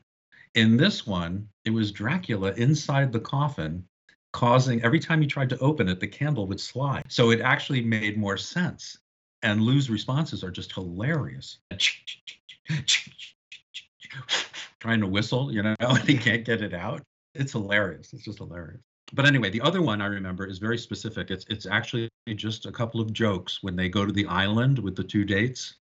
In 0.55 0.79
this 0.79 1.07
one, 1.07 1.47
it 1.67 1.71
was 1.71 1.93
Dracula 1.93 2.53
inside 2.53 3.13
the 3.13 3.21
coffin, 3.21 3.85
causing 4.33 4.83
every 4.83 5.01
time 5.01 5.21
he 5.21 5.27
tried 5.27 5.49
to 5.51 5.59
open 5.59 5.89
it, 5.89 6.01
the 6.01 6.07
candle 6.07 6.47
would 6.47 6.61
slide. 6.61 7.05
So 7.09 7.31
it 7.31 7.41
actually 7.41 7.83
made 7.83 8.17
more 8.17 8.37
sense. 8.37 8.99
And 9.43 9.63
Lou's 9.63 9.89
responses 9.89 10.45
are 10.45 10.51
just 10.51 10.73
hilarious. 10.73 11.59
Trying 14.81 15.01
to 15.01 15.07
whistle, 15.07 15.53
you 15.53 15.63
know, 15.63 15.75
and 15.81 15.99
he 16.09 16.17
can't 16.17 16.45
get 16.45 16.63
it 16.63 16.75
out. 16.75 17.03
It's 17.35 17.53
hilarious. 17.53 18.13
It's 18.13 18.25
just 18.25 18.39
hilarious. 18.39 18.81
But 19.13 19.27
anyway, 19.27 19.51
the 19.51 19.61
other 19.61 19.83
one 19.83 20.01
I 20.01 20.07
remember 20.07 20.47
is 20.47 20.59
very 20.59 20.79
specific. 20.79 21.31
It's 21.31 21.45
it's 21.49 21.67
actually 21.67 22.09
just 22.37 22.67
a 22.67 22.73
couple 22.73 23.01
of 23.01 23.13
jokes 23.13 23.59
when 23.63 23.75
they 23.75 23.89
go 23.89 24.07
to 24.07 24.13
the 24.13 24.27
island 24.27 24.79
with 24.79 24.95
the 24.95 25.03
two 25.03 25.25
dates 25.25 25.75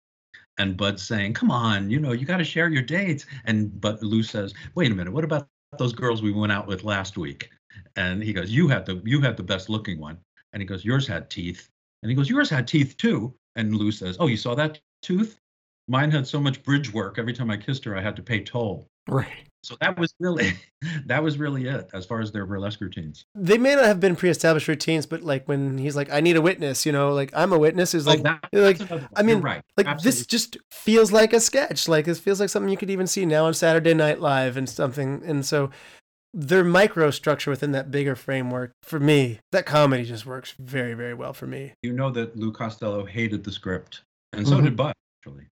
and 0.59 0.77
Bud's 0.77 1.03
saying, 1.03 1.35
"Come 1.35 1.51
on, 1.51 1.91
you 1.91 2.01
know, 2.01 2.13
you 2.13 2.27
got 2.27 2.39
to 2.39 2.45
share 2.45 2.69
your 2.69 2.83
dates." 2.83 3.27
And 3.45 3.81
but 3.81 4.03
Lou 4.03 4.23
says, 4.23 4.55
"Wait 4.75 4.91
a 4.91 4.95
minute, 4.95 5.13
what 5.13 5.25
about 5.25 5.49
those 5.79 5.93
girls 5.93 6.23
we 6.23 6.33
went 6.33 6.53
out 6.53 6.67
with 6.67 6.85
last 6.85 7.17
week?" 7.17 7.51
And 7.99 8.23
he 8.23 8.33
goes, 8.33 8.49
"You 8.49 8.69
had 8.69 8.87
the 8.87 9.03
you 9.05 9.21
had 9.21 9.37
the 9.37 9.43
best 9.43 9.69
looking 9.69 9.99
one." 9.99 10.19
And 10.53 10.63
he 10.63 10.67
goes, 10.67 10.85
"Yours 10.85 11.07
had 11.07 11.29
teeth." 11.29 11.69
And 12.03 12.11
he 12.11 12.15
goes, 12.15 12.31
"Yours 12.31 12.49
had 12.49 12.69
teeth 12.69 12.97
too." 12.97 13.35
And 13.57 13.75
Lou 13.75 13.91
says, 13.91 14.17
"Oh, 14.21 14.29
you 14.29 14.37
saw 14.37 14.55
that 14.55 14.81
tooth? 15.03 15.41
Mine 15.89 16.13
had 16.13 16.25
so 16.27 16.41
much 16.41 16.63
bridge 16.63 16.93
work. 16.93 17.19
Every 17.19 17.33
time 17.33 17.51
I 17.51 17.57
kissed 17.57 17.85
her, 17.85 17.97
I 17.97 18.01
had 18.01 18.15
to 18.15 18.23
pay 18.23 18.45
toll." 18.45 18.89
Right. 19.09 19.49
So 19.65 19.75
that 19.81 19.99
was 19.99 20.15
really 20.21 20.53
that 21.07 21.25
was 21.25 21.39
really 21.39 21.67
it 21.67 21.91
as 21.93 22.07
far 22.07 22.21
as 22.21 22.31
their 22.31 22.47
burlesque 22.47 22.81
routines. 22.81 23.25
They 23.35 23.59
may 23.59 23.75
not 23.75 23.87
have 23.87 23.99
been 23.99 24.15
pre-established 24.15 24.69
routines, 24.69 25.05
but 25.05 25.23
like 25.23 25.49
when 25.49 25.77
he's 25.77 25.97
like, 25.97 26.13
"I 26.13 26.21
need 26.21 26.37
a 26.37 26.41
witness," 26.41 26.87
you 26.87 26.93
know, 26.93 27.13
like 27.13 27.33
I'm 27.35 27.53
a 27.53 27.59
witness 27.59 27.95
is 27.95 28.07
oh, 28.07 28.11
like, 28.13 28.21
oh, 28.21 28.39
that, 28.53 28.81
like, 28.81 29.03
I 29.17 29.23
mean, 29.23 29.41
right. 29.41 29.63
like 29.77 29.89
Absolutely. 29.89 30.19
this 30.19 30.27
just 30.27 30.57
feels 30.71 31.11
like 31.11 31.33
a 31.33 31.41
sketch. 31.41 31.89
Like 31.89 32.05
this 32.05 32.21
feels 32.21 32.39
like 32.39 32.49
something 32.49 32.71
you 32.71 32.77
could 32.77 32.91
even 32.91 33.09
see 33.09 33.27
now 33.27 33.47
on 33.47 33.55
Saturday 33.55 33.95
Night 33.95 34.21
Live 34.21 34.57
and 34.57 34.69
something. 34.69 35.23
And 35.27 35.45
so 35.45 35.71
their 36.35 36.65
microstructure 36.65 37.49
within 37.49 37.73
that 37.73 37.91
bigger 37.91 38.15
framework 38.15 38.73
for 38.83 39.01
me, 39.01 39.41
that 39.53 39.67
comedy 39.67 40.05
just 40.05 40.27
works 40.27 40.55
very, 40.59 40.95
very 40.95 41.15
well 41.15 41.33
for 41.33 41.47
me. 41.47 41.73
you 41.83 41.93
know 41.93 42.11
that 42.11 42.37
Lou 42.37 42.53
Costello 42.53 43.05
hated 43.05 43.45
the 43.45 43.53
script, 43.53 44.03
and 44.33 44.47
so 44.47 44.59
Mhm. 44.59 44.65
did 44.65 44.77
Bud. 44.77 44.95
Actually, 45.21 45.47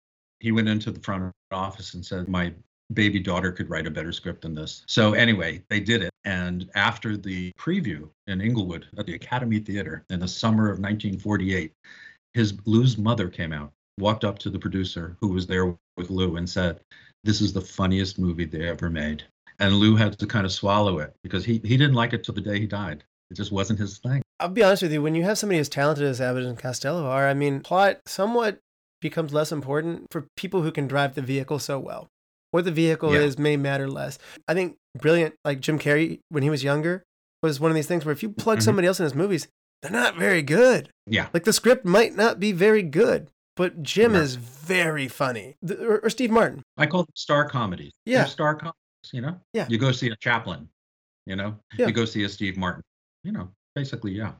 he 0.41 0.53
went 0.53 0.69
into 0.69 0.91
the 0.91 1.01
front 1.01 1.33
office 1.51 1.95
and 1.95 2.05
said, 2.05 2.29
"My 2.29 2.55
baby 2.93 3.19
daughter 3.21 3.53
could 3.53 3.71
write 3.71 3.87
a 3.87 3.91
better 3.91 4.13
script 4.13 4.43
than 4.43 4.55
this." 4.55 4.83
So 4.87 5.15
anyway, 5.15 5.63
they 5.69 5.81
did 5.81 6.03
it, 6.03 6.11
and 6.25 6.71
after 6.75 7.17
the 7.17 7.53
preview 7.59 8.09
in 8.27 8.41
Inglewood 8.41 8.87
at 8.97 9.07
the 9.07 9.15
Academy 9.15 9.59
Theater 9.61 10.05
in 10.11 10.21
the 10.21 10.29
summer 10.29 10.71
of 10.71 10.79
1948, 10.81 11.73
his 12.35 12.55
Lou's 12.67 12.97
mother 12.97 13.29
came 13.29 13.53
out, 13.53 13.73
walked 13.99 14.25
up 14.25 14.39
to 14.41 14.51
the 14.51 14.59
producer 14.59 15.17
who 15.21 15.29
was 15.29 15.47
there 15.47 15.77
with 15.97 16.11
Lou, 16.11 16.37
and 16.37 16.49
said, 16.49 16.81
"This 17.25 17.41
is 17.41 17.53
the 17.53 17.61
funniest 17.61 18.19
movie 18.19 18.47
they 18.47 18.69
ever 18.69 18.89
made." 18.91 19.25
And 19.59 19.75
Lou 19.77 19.97
had 19.97 20.19
to 20.19 20.27
kind 20.27 20.45
of 20.47 20.53
swallow 20.53 20.99
it 20.99 21.15
because 21.23 21.45
he 21.45 21.61
he 21.65 21.77
didn't 21.77 21.95
like 21.95 22.13
it 22.13 22.25
till 22.25 22.35
the 22.35 22.41
day 22.41 22.59
he 22.61 22.67
died. 22.67 23.05
It 23.31 23.35
just 23.35 23.53
wasn't 23.53 23.79
his 23.79 23.99
thing. 23.99 24.23
I'll 24.41 24.49
be 24.49 24.63
honest 24.63 24.83
with 24.83 24.93
you, 24.93 25.01
when 25.03 25.15
you 25.15 25.23
have 25.23 25.39
somebody 25.39 25.59
as 25.61 25.69
talented 25.69 26.05
as 26.05 26.21
Abbott 26.21 26.45
and 26.45 26.59
Costello 26.59 27.07
are, 27.07 27.29
I 27.29 27.35
mean, 27.35 27.61
plot 27.61 28.01
somewhat 28.07 28.59
becomes 29.01 29.33
less 29.33 29.53
important 29.53 30.07
for 30.11 30.27
people 30.37 30.63
who 30.63 30.71
can 30.73 30.87
drive 30.87 31.15
the 31.15 31.23
vehicle 31.23 31.59
so 31.59 31.79
well. 31.79 32.09
What 32.51 32.65
the 32.65 32.71
vehicle 32.73 33.15
Yeah. 33.15 33.21
is 33.21 33.39
may 33.39 33.57
matter 33.57 33.89
less. 33.89 34.19
I 34.47 34.55
think 34.55 34.77
brilliant, 34.99 35.35
like 35.45 35.61
Jim 35.61 35.79
Carrey 35.79 36.19
when 36.29 36.43
he 36.43 36.51
was 36.51 36.63
younger, 36.63 37.03
was 37.43 37.59
one 37.59 37.71
of 37.71 37.75
these 37.75 37.87
things 37.87 38.05
where 38.05 38.13
if 38.13 38.23
you 38.23 38.29
plug 38.29 38.59
Mhm. 38.59 38.63
somebody 38.63 38.87
else 38.89 39.01
in 39.01 39.05
his 39.05 39.15
movies, 39.15 39.49
they're 39.81 39.91
not 39.91 40.17
very 40.17 40.43
good. 40.43 40.91
Yeah. 41.07 41.29
Like 41.33 41.45
the 41.45 41.53
script 41.53 41.85
might 41.85 42.15
not 42.15 42.39
be 42.39 42.53
very 42.53 42.83
good, 42.83 43.29
but 43.57 43.83
Jim 43.83 44.13
No. 44.13 44.21
is 44.21 44.35
very 44.37 45.09
funny. 45.09 45.57
The- 45.63 45.85
or, 45.85 45.99
or 46.01 46.11
Steve 46.11 46.31
Martin. 46.31 46.63
I 46.77 46.87
call 46.87 47.05
them 47.05 47.13
star 47.17 47.49
comedies. 47.49 47.93
Yeah. 48.05 48.19
They're 48.19 48.27
star 48.27 48.55
comedies, 48.55 48.79
you 49.13 49.21
know? 49.21 49.39
Yeah. 49.53 49.67
You 49.69 49.79
go 49.79 49.93
see 49.93 50.09
a 50.09 50.17
Chaplin, 50.17 50.69
you 51.27 51.37
know? 51.37 51.57
Yeah. 51.77 51.87
You 51.89 51.93
go 51.93 52.05
see 52.05 52.25
a 52.25 52.29
Steve 52.29 52.57
Martin, 52.57 52.83
you 53.25 53.33
know? 53.33 53.49
Basically, 53.75 54.13
yeah. 54.13 54.33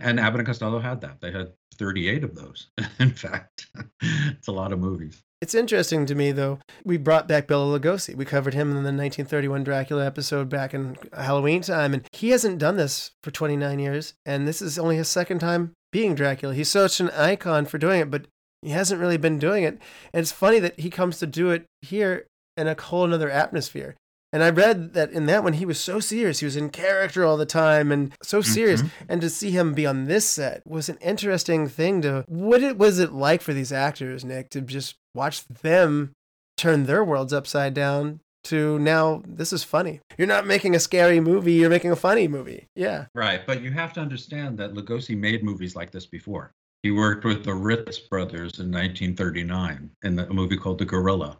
And 0.00 0.18
Abbott 0.18 0.40
and 0.40 0.46
Costello 0.46 0.78
had 0.78 1.00
that. 1.02 1.20
They 1.20 1.30
had 1.30 1.52
38 1.78 2.24
of 2.24 2.34
those, 2.34 2.68
in 2.98 3.10
fact. 3.10 3.66
it's 4.00 4.48
a 4.48 4.52
lot 4.52 4.72
of 4.72 4.78
movies. 4.78 5.22
It's 5.40 5.54
interesting 5.54 6.04
to 6.06 6.14
me, 6.16 6.32
though. 6.32 6.58
We 6.84 6.96
brought 6.96 7.28
back 7.28 7.46
Bela 7.46 7.78
Lugosi. 7.78 8.14
We 8.16 8.24
covered 8.24 8.54
him 8.54 8.68
in 8.68 8.82
the 8.82 8.90
1931 8.90 9.62
Dracula 9.62 10.04
episode 10.04 10.48
back 10.48 10.74
in 10.74 10.96
Halloween 11.12 11.62
time, 11.62 11.94
and 11.94 12.02
he 12.12 12.30
hasn't 12.30 12.58
done 12.58 12.76
this 12.76 13.12
for 13.22 13.30
29 13.30 13.78
years. 13.78 14.14
And 14.26 14.48
this 14.48 14.60
is 14.60 14.78
only 14.78 14.96
his 14.96 15.08
second 15.08 15.38
time 15.38 15.72
being 15.92 16.16
Dracula. 16.16 16.54
He's 16.54 16.68
such 16.68 16.98
an 16.98 17.10
icon 17.10 17.66
for 17.66 17.78
doing 17.78 18.00
it, 18.00 18.10
but 18.10 18.26
he 18.62 18.70
hasn't 18.70 19.00
really 19.00 19.16
been 19.16 19.38
doing 19.38 19.62
it. 19.62 19.78
And 20.12 20.22
it's 20.22 20.32
funny 20.32 20.58
that 20.58 20.80
he 20.80 20.90
comes 20.90 21.18
to 21.18 21.26
do 21.26 21.50
it 21.50 21.66
here 21.82 22.26
in 22.56 22.66
a 22.66 22.80
whole 22.80 23.04
another 23.04 23.30
atmosphere. 23.30 23.94
And 24.32 24.42
I 24.42 24.50
read 24.50 24.92
that 24.92 25.10
in 25.10 25.26
that 25.26 25.42
one, 25.42 25.54
he 25.54 25.64
was 25.64 25.80
so 25.80 26.00
serious. 26.00 26.40
He 26.40 26.44
was 26.44 26.56
in 26.56 26.68
character 26.68 27.24
all 27.24 27.36
the 27.38 27.46
time 27.46 27.90
and 27.90 28.12
so 28.22 28.40
serious. 28.42 28.82
Mhm. 28.82 28.90
And 29.08 29.20
to 29.22 29.30
see 29.30 29.50
him 29.52 29.72
be 29.72 29.86
on 29.86 30.04
this 30.04 30.28
set 30.28 30.62
was 30.66 30.88
an 30.90 30.98
interesting 31.00 31.66
thing 31.68 32.02
to. 32.02 32.24
What 32.28 32.62
it 32.62 32.76
was 32.76 32.98
it 32.98 33.12
like 33.12 33.40
for 33.40 33.54
these 33.54 33.72
actors, 33.72 34.24
Nick, 34.24 34.50
to 34.50 34.60
just 34.60 34.96
watch 35.14 35.46
them 35.46 36.12
turn 36.58 36.84
their 36.84 37.02
worlds 37.04 37.32
upside 37.32 37.72
down 37.72 38.20
to 38.44 38.78
now 38.78 39.22
this 39.26 39.52
is 39.52 39.64
funny. 39.64 40.00
You're 40.16 40.26
not 40.26 40.46
making 40.46 40.74
a 40.74 40.80
scary 40.80 41.20
movie, 41.20 41.54
you're 41.54 41.70
making 41.70 41.90
a 41.90 41.96
funny 41.96 42.28
movie. 42.28 42.66
Yeah. 42.74 43.06
Right. 43.14 43.46
But 43.46 43.62
you 43.62 43.70
have 43.72 43.92
to 43.94 44.00
understand 44.00 44.58
that 44.58 44.74
Lugosi 44.74 45.16
made 45.16 45.42
movies 45.42 45.74
like 45.74 45.90
this 45.90 46.06
before. 46.06 46.52
He 46.82 46.90
worked 46.92 47.24
with 47.24 47.44
the 47.44 47.54
Ritz 47.54 47.98
brothers 47.98 48.60
in 48.60 48.70
1939 48.70 49.90
in 50.04 50.18
a 50.18 50.32
movie 50.32 50.56
called 50.56 50.78
The 50.78 50.84
Gorilla. 50.84 51.38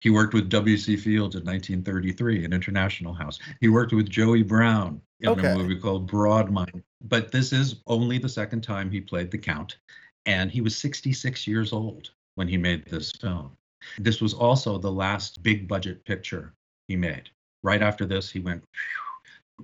He 0.00 0.10
worked 0.10 0.32
with 0.32 0.48
W.C. 0.48 0.96
Fields 0.96 1.34
in 1.34 1.44
1933 1.44 2.44
in 2.44 2.52
International 2.52 3.12
House. 3.12 3.38
He 3.60 3.68
worked 3.68 3.92
with 3.92 4.08
Joey 4.08 4.42
Brown 4.42 5.00
in 5.20 5.28
Okay. 5.28 5.52
a 5.52 5.58
movie 5.58 5.78
called 5.78 6.10
Broadminded. 6.10 6.82
But 7.02 7.30
this 7.32 7.52
is 7.52 7.82
only 7.86 8.18
the 8.18 8.28
second 8.28 8.62
time 8.62 8.90
he 8.90 9.00
played 9.00 9.30
the 9.30 9.38
Count. 9.38 9.78
And 10.26 10.50
he 10.50 10.60
was 10.60 10.76
66 10.76 11.46
years 11.46 11.72
old 11.72 12.10
when 12.36 12.48
he 12.48 12.56
made 12.56 12.84
this 12.86 13.12
film. 13.12 13.56
This 13.98 14.20
was 14.20 14.34
also 14.34 14.78
the 14.78 14.90
last 14.90 15.42
big 15.42 15.68
budget 15.68 16.04
picture 16.04 16.54
he 16.86 16.96
made. 16.96 17.28
Right 17.62 17.82
after 17.82 18.06
this, 18.06 18.30
he 18.30 18.40
went 18.40 18.64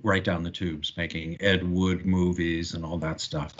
right 0.03 0.23
down 0.23 0.43
the 0.43 0.51
tubes, 0.51 0.93
making 0.97 1.37
Ed 1.41 1.69
Wood 1.69 2.05
movies 2.05 2.73
and 2.73 2.83
all 2.85 2.97
that 2.99 3.21
stuff. 3.21 3.53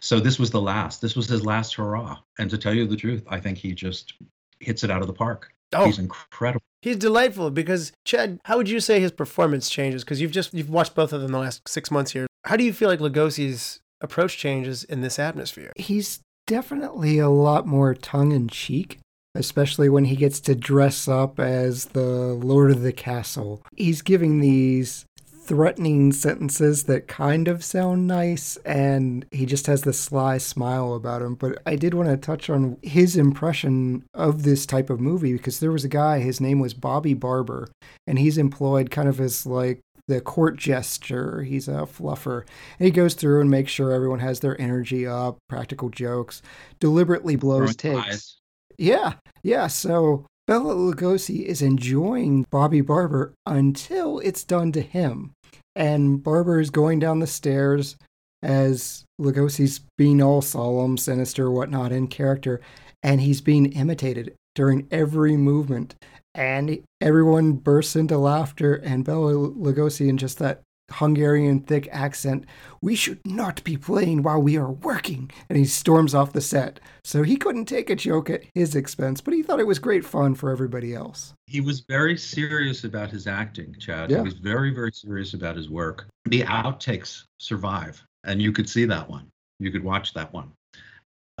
So 0.00 0.20
this 0.20 0.38
was 0.38 0.50
the 0.50 0.60
last. 0.60 1.00
This 1.00 1.14
was 1.16 1.28
his 1.28 1.44
last 1.44 1.74
hurrah. 1.74 2.18
And 2.38 2.48
to 2.50 2.58
tell 2.58 2.74
you 2.74 2.86
the 2.86 2.96
truth, 2.96 3.22
I 3.28 3.40
think 3.40 3.58
he 3.58 3.72
just 3.72 4.14
hits 4.60 4.84
it 4.84 4.90
out 4.90 5.00
of 5.00 5.06
the 5.06 5.12
park. 5.12 5.52
Oh, 5.74 5.86
He's 5.86 5.98
incredible. 5.98 6.60
he's 6.82 6.96
delightful 6.96 7.50
because 7.50 7.92
Chad, 8.04 8.38
how 8.44 8.58
would 8.58 8.68
you 8.68 8.78
say 8.80 9.00
his 9.00 9.10
performance 9.12 9.70
changes? 9.70 10.04
Because 10.04 10.20
you've 10.20 10.30
just 10.32 10.52
you've 10.52 10.68
watched 10.70 10.94
both 10.94 11.12
of 11.14 11.22
them 11.22 11.32
the 11.32 11.38
last 11.38 11.66
six 11.68 11.90
months 11.90 12.12
here. 12.12 12.26
How 12.44 12.56
do 12.56 12.64
you 12.64 12.72
feel 12.74 12.88
like 12.88 12.98
Lugosi's 13.00 13.80
approach 14.02 14.36
changes 14.36 14.84
in 14.84 15.00
this 15.00 15.18
atmosphere? 15.18 15.72
He's 15.76 16.20
definitely 16.46 17.18
a 17.18 17.30
lot 17.30 17.66
more 17.66 17.94
tongue 17.94 18.32
in 18.32 18.48
cheek, 18.48 18.98
especially 19.34 19.88
when 19.88 20.04
he 20.06 20.16
gets 20.16 20.40
to 20.40 20.54
dress 20.54 21.08
up 21.08 21.40
as 21.40 21.86
the 21.86 22.00
Lord 22.34 22.70
of 22.70 22.82
the 22.82 22.92
Castle. 22.92 23.62
He's 23.74 24.02
giving 24.02 24.40
these 24.40 25.06
threatening 25.44 26.12
sentences 26.12 26.84
that 26.84 27.08
kind 27.08 27.48
of 27.48 27.64
sound 27.64 28.06
nice, 28.06 28.56
and 28.64 29.26
he 29.30 29.44
just 29.44 29.66
has 29.66 29.82
this 29.82 29.98
sly 29.98 30.38
smile 30.38 30.94
about 30.94 31.22
him. 31.22 31.34
But 31.34 31.60
I 31.66 31.76
did 31.76 31.94
want 31.94 32.08
to 32.08 32.16
touch 32.16 32.48
on 32.48 32.78
his 32.82 33.16
impression 33.16 34.04
of 34.14 34.44
this 34.44 34.66
type 34.66 34.90
of 34.90 35.00
movie 35.00 35.32
because 35.32 35.60
there 35.60 35.72
was 35.72 35.84
a 35.84 35.88
guy, 35.88 36.20
his 36.20 36.40
name 36.40 36.60
was 36.60 36.74
Bobby 36.74 37.14
Barber, 37.14 37.68
and 38.06 38.18
he's 38.18 38.38
employed 38.38 38.90
kind 38.90 39.08
of 39.08 39.20
as 39.20 39.44
like 39.44 39.80
the 40.08 40.20
court 40.20 40.56
jester. 40.56 41.42
He's 41.42 41.68
a 41.68 41.86
fluffer. 41.86 42.44
And 42.78 42.86
he 42.86 42.90
goes 42.90 43.14
through 43.14 43.40
and 43.40 43.50
makes 43.50 43.72
sure 43.72 43.92
everyone 43.92 44.20
has 44.20 44.40
their 44.40 44.60
energy 44.60 45.06
up, 45.06 45.38
practical 45.48 45.90
jokes, 45.90 46.42
deliberately 46.80 47.36
blows 47.36 47.76
takes. 47.76 48.38
Yeah, 48.78 49.14
yeah. 49.42 49.66
So 49.66 50.26
Bela 50.52 50.74
Lugosi 50.74 51.46
is 51.46 51.62
enjoying 51.62 52.44
Bobby 52.50 52.82
Barber 52.82 53.32
until 53.46 54.18
it's 54.18 54.44
done 54.44 54.70
to 54.72 54.82
him. 54.82 55.32
And 55.74 56.22
Barber 56.22 56.60
is 56.60 56.68
going 56.68 56.98
down 56.98 57.20
the 57.20 57.26
stairs 57.26 57.96
as 58.42 59.02
Lugosi's 59.18 59.80
being 59.96 60.20
all 60.20 60.42
solemn, 60.42 60.98
sinister, 60.98 61.50
whatnot 61.50 61.90
in 61.90 62.06
character, 62.06 62.60
and 63.02 63.22
he's 63.22 63.40
being 63.40 63.72
imitated. 63.72 64.34
during 64.54 64.86
every 64.90 65.38
movement. 65.38 65.94
And 66.34 66.82
everyone 67.00 67.52
bursts 67.52 67.96
into 67.96 68.18
laughter, 68.18 68.74
and 68.74 69.06
Bela 69.06 69.32
Lugosi, 69.32 70.06
in 70.06 70.18
just 70.18 70.38
that 70.40 70.60
Hungarian 70.92 71.60
thick 71.60 71.88
accent, 71.90 72.44
we 72.80 72.94
should 72.94 73.20
not 73.26 73.62
be 73.64 73.76
playing 73.76 74.22
while 74.22 74.40
we 74.40 74.56
are 74.56 74.70
working. 74.70 75.30
And 75.48 75.58
he 75.58 75.64
storms 75.64 76.14
off 76.14 76.32
the 76.32 76.40
set. 76.40 76.80
So 77.04 77.22
he 77.22 77.36
couldn't 77.36 77.66
take 77.66 77.90
a 77.90 77.96
joke 77.96 78.30
at 78.30 78.42
his 78.54 78.76
expense, 78.76 79.20
but 79.20 79.34
he 79.34 79.42
thought 79.42 79.60
it 79.60 79.66
was 79.66 79.78
great 79.78 80.04
fun 80.04 80.34
for 80.34 80.50
everybody 80.50 80.94
else. 80.94 81.34
He 81.46 81.60
was 81.60 81.80
very 81.80 82.16
serious 82.16 82.84
about 82.84 83.10
his 83.10 83.26
acting, 83.26 83.74
Chad. 83.78 84.10
Yeah. 84.10 84.18
He 84.18 84.22
was 84.24 84.34
very, 84.34 84.72
very 84.72 84.92
serious 84.92 85.34
about 85.34 85.56
his 85.56 85.68
work. 85.68 86.06
The 86.26 86.42
outtakes 86.42 87.24
survive, 87.38 88.02
and 88.24 88.40
you 88.40 88.52
could 88.52 88.68
see 88.68 88.84
that 88.86 89.08
one. 89.08 89.26
You 89.58 89.70
could 89.70 89.84
watch 89.84 90.14
that 90.14 90.32
one. 90.32 90.52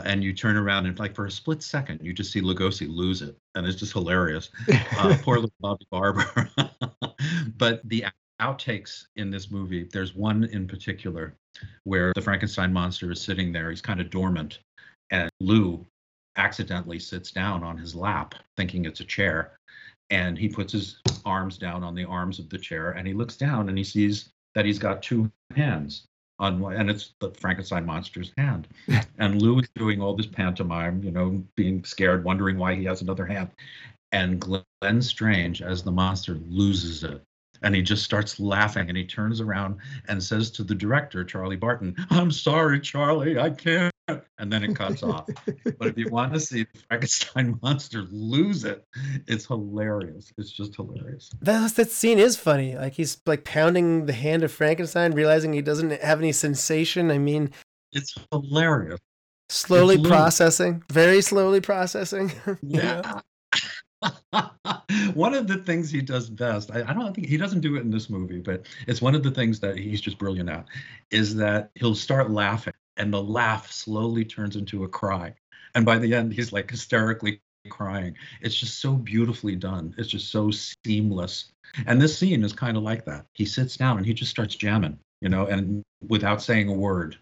And 0.04 0.24
you 0.24 0.32
turn 0.32 0.56
around 0.56 0.86
and, 0.86 0.98
like, 0.98 1.14
for 1.14 1.26
a 1.26 1.30
split 1.30 1.62
second, 1.62 2.00
you 2.02 2.12
just 2.12 2.32
see 2.32 2.40
Lugosi 2.40 2.88
lose 2.88 3.22
it. 3.22 3.36
And 3.54 3.66
it's 3.66 3.78
just 3.78 3.92
hilarious. 3.92 4.50
Uh, 4.98 5.16
poor 5.22 5.36
little 5.36 5.52
Bobby 5.60 5.86
Barber. 5.90 6.48
but 7.56 7.80
the 7.88 8.04
outtakes 8.42 9.06
in 9.16 9.30
this 9.30 9.50
movie, 9.50 9.88
there's 9.92 10.14
one 10.14 10.44
in 10.44 10.66
particular 10.66 11.34
where 11.84 12.12
the 12.14 12.20
Frankenstein 12.20 12.72
monster 12.72 13.12
is 13.12 13.20
sitting 13.22 13.52
there. 13.52 13.70
He's 13.70 13.80
kind 13.80 14.00
of 14.00 14.10
dormant. 14.10 14.58
And 15.10 15.30
Lou 15.40 15.86
accidentally 16.36 16.98
sits 16.98 17.30
down 17.30 17.62
on 17.62 17.78
his 17.78 17.94
lap, 17.94 18.34
thinking 18.56 18.84
it's 18.84 19.00
a 19.00 19.04
chair. 19.04 19.58
And 20.10 20.36
he 20.36 20.48
puts 20.48 20.72
his 20.72 21.00
arms 21.24 21.56
down 21.56 21.84
on 21.84 21.94
the 21.94 22.04
arms 22.04 22.38
of 22.38 22.48
the 22.48 22.58
chair 22.58 22.92
and 22.92 23.06
he 23.06 23.14
looks 23.14 23.36
down 23.36 23.68
and 23.68 23.78
he 23.78 23.84
sees 23.84 24.30
that 24.54 24.64
he's 24.64 24.78
got 24.78 25.02
two 25.02 25.30
hands 25.54 26.06
on 26.38 26.58
one, 26.58 26.74
and 26.74 26.90
it's 26.90 27.14
the 27.20 27.30
Frankenstein 27.30 27.86
monster's 27.86 28.32
hand. 28.36 28.66
and 29.18 29.40
Lou 29.40 29.60
is 29.60 29.68
doing 29.76 30.00
all 30.00 30.14
this 30.14 30.26
pantomime, 30.26 31.02
you 31.02 31.12
know, 31.12 31.42
being 31.56 31.84
scared, 31.84 32.24
wondering 32.24 32.58
why 32.58 32.74
he 32.74 32.84
has 32.84 33.00
another 33.00 33.24
hand. 33.24 33.50
And 34.10 34.40
Glenn 34.40 35.00
Strange, 35.00 35.62
as 35.62 35.82
the 35.82 35.92
monster, 35.92 36.38
loses 36.48 37.04
it 37.04 37.22
and 37.62 37.74
he 37.74 37.82
just 37.82 38.04
starts 38.04 38.40
laughing 38.40 38.88
and 38.88 38.96
he 38.96 39.04
turns 39.04 39.40
around 39.40 39.76
and 40.08 40.22
says 40.22 40.50
to 40.50 40.64
the 40.64 40.74
director 40.74 41.24
charlie 41.24 41.56
barton 41.56 41.94
i'm 42.10 42.30
sorry 42.30 42.80
charlie 42.80 43.38
i 43.38 43.50
can't 43.50 43.92
and 44.38 44.52
then 44.52 44.64
it 44.64 44.74
cuts 44.74 45.02
off. 45.02 45.28
But 45.78 45.88
if 45.88 45.96
you 45.96 46.08
want 46.10 46.32
to 46.34 46.40
see 46.40 46.64
the 46.64 46.78
frankenstein 46.88 47.58
monster 47.62 48.02
lose 48.10 48.64
it 48.64 48.84
it's 49.26 49.46
hilarious. 49.46 50.32
It's 50.38 50.50
just 50.50 50.74
hilarious. 50.76 51.30
That 51.40 51.72
that 51.76 51.90
scene 51.90 52.18
is 52.18 52.36
funny. 52.36 52.76
Like 52.76 52.94
he's 52.94 53.20
like 53.26 53.44
pounding 53.44 54.06
the 54.06 54.12
hand 54.12 54.42
of 54.42 54.52
Frankenstein, 54.52 55.12
realizing 55.12 55.52
he 55.52 55.62
doesn't 55.62 55.90
have 56.02 56.18
any 56.18 56.32
sensation. 56.32 57.10
I 57.10 57.18
mean, 57.18 57.50
it's 57.92 58.14
hilarious. 58.30 58.98
slowly 59.48 60.02
processing, 60.02 60.82
very 60.90 61.22
slowly 61.22 61.60
processing. 61.60 62.32
yeah 62.62 63.20
one 65.14 65.34
of 65.34 65.46
the 65.46 65.58
things 65.58 65.90
he 65.90 66.00
does 66.00 66.28
best 66.28 66.70
I, 66.70 66.82
I 66.88 66.92
don't 66.92 67.14
think 67.14 67.28
he 67.28 67.36
doesn't 67.36 67.60
do 67.60 67.76
it 67.76 67.80
in 67.80 67.90
this 67.90 68.10
movie 68.10 68.40
but 68.40 68.66
it's 68.86 69.02
one 69.02 69.14
of 69.14 69.22
the 69.22 69.30
things 69.30 69.60
that 69.60 69.76
he's 69.76 70.00
just 70.00 70.18
brilliant 70.18 70.48
at 70.48 70.66
is 71.10 71.34
that 71.36 71.70
he'll 71.74 71.94
start 71.94 72.30
laughing 72.30 72.74
and 72.96 73.12
the 73.12 73.22
laugh 73.22 73.70
slowly 73.70 74.24
turns 74.24 74.56
into 74.56 74.84
a 74.84 74.88
cry. 74.88 75.34
And 75.74 75.86
by 75.86 75.98
the 75.98 76.14
end 76.14 76.32
he's 76.32 76.52
like 76.52 76.70
hysterically 76.70 77.40
crying. 77.70 78.16
It's 78.40 78.56
just 78.56 78.80
so 78.80 78.94
beautifully 78.94 79.56
done. 79.56 79.94
It's 79.96 80.08
just 80.08 80.30
so 80.30 80.50
seamless. 80.50 81.52
And 81.86 82.00
this 82.00 82.16
scene 82.18 82.42
is 82.44 82.52
kind 82.52 82.76
of 82.76 82.82
like 82.82 83.04
that. 83.06 83.26
He 83.34 83.44
sits 83.44 83.76
down 83.76 83.96
and 83.96 84.06
he 84.06 84.12
just 84.12 84.30
starts 84.30 84.56
jamming 84.56 84.98
you 85.20 85.28
know 85.28 85.46
and 85.46 85.82
without 86.08 86.42
saying 86.42 86.68
a 86.68 86.72
word. 86.72 87.16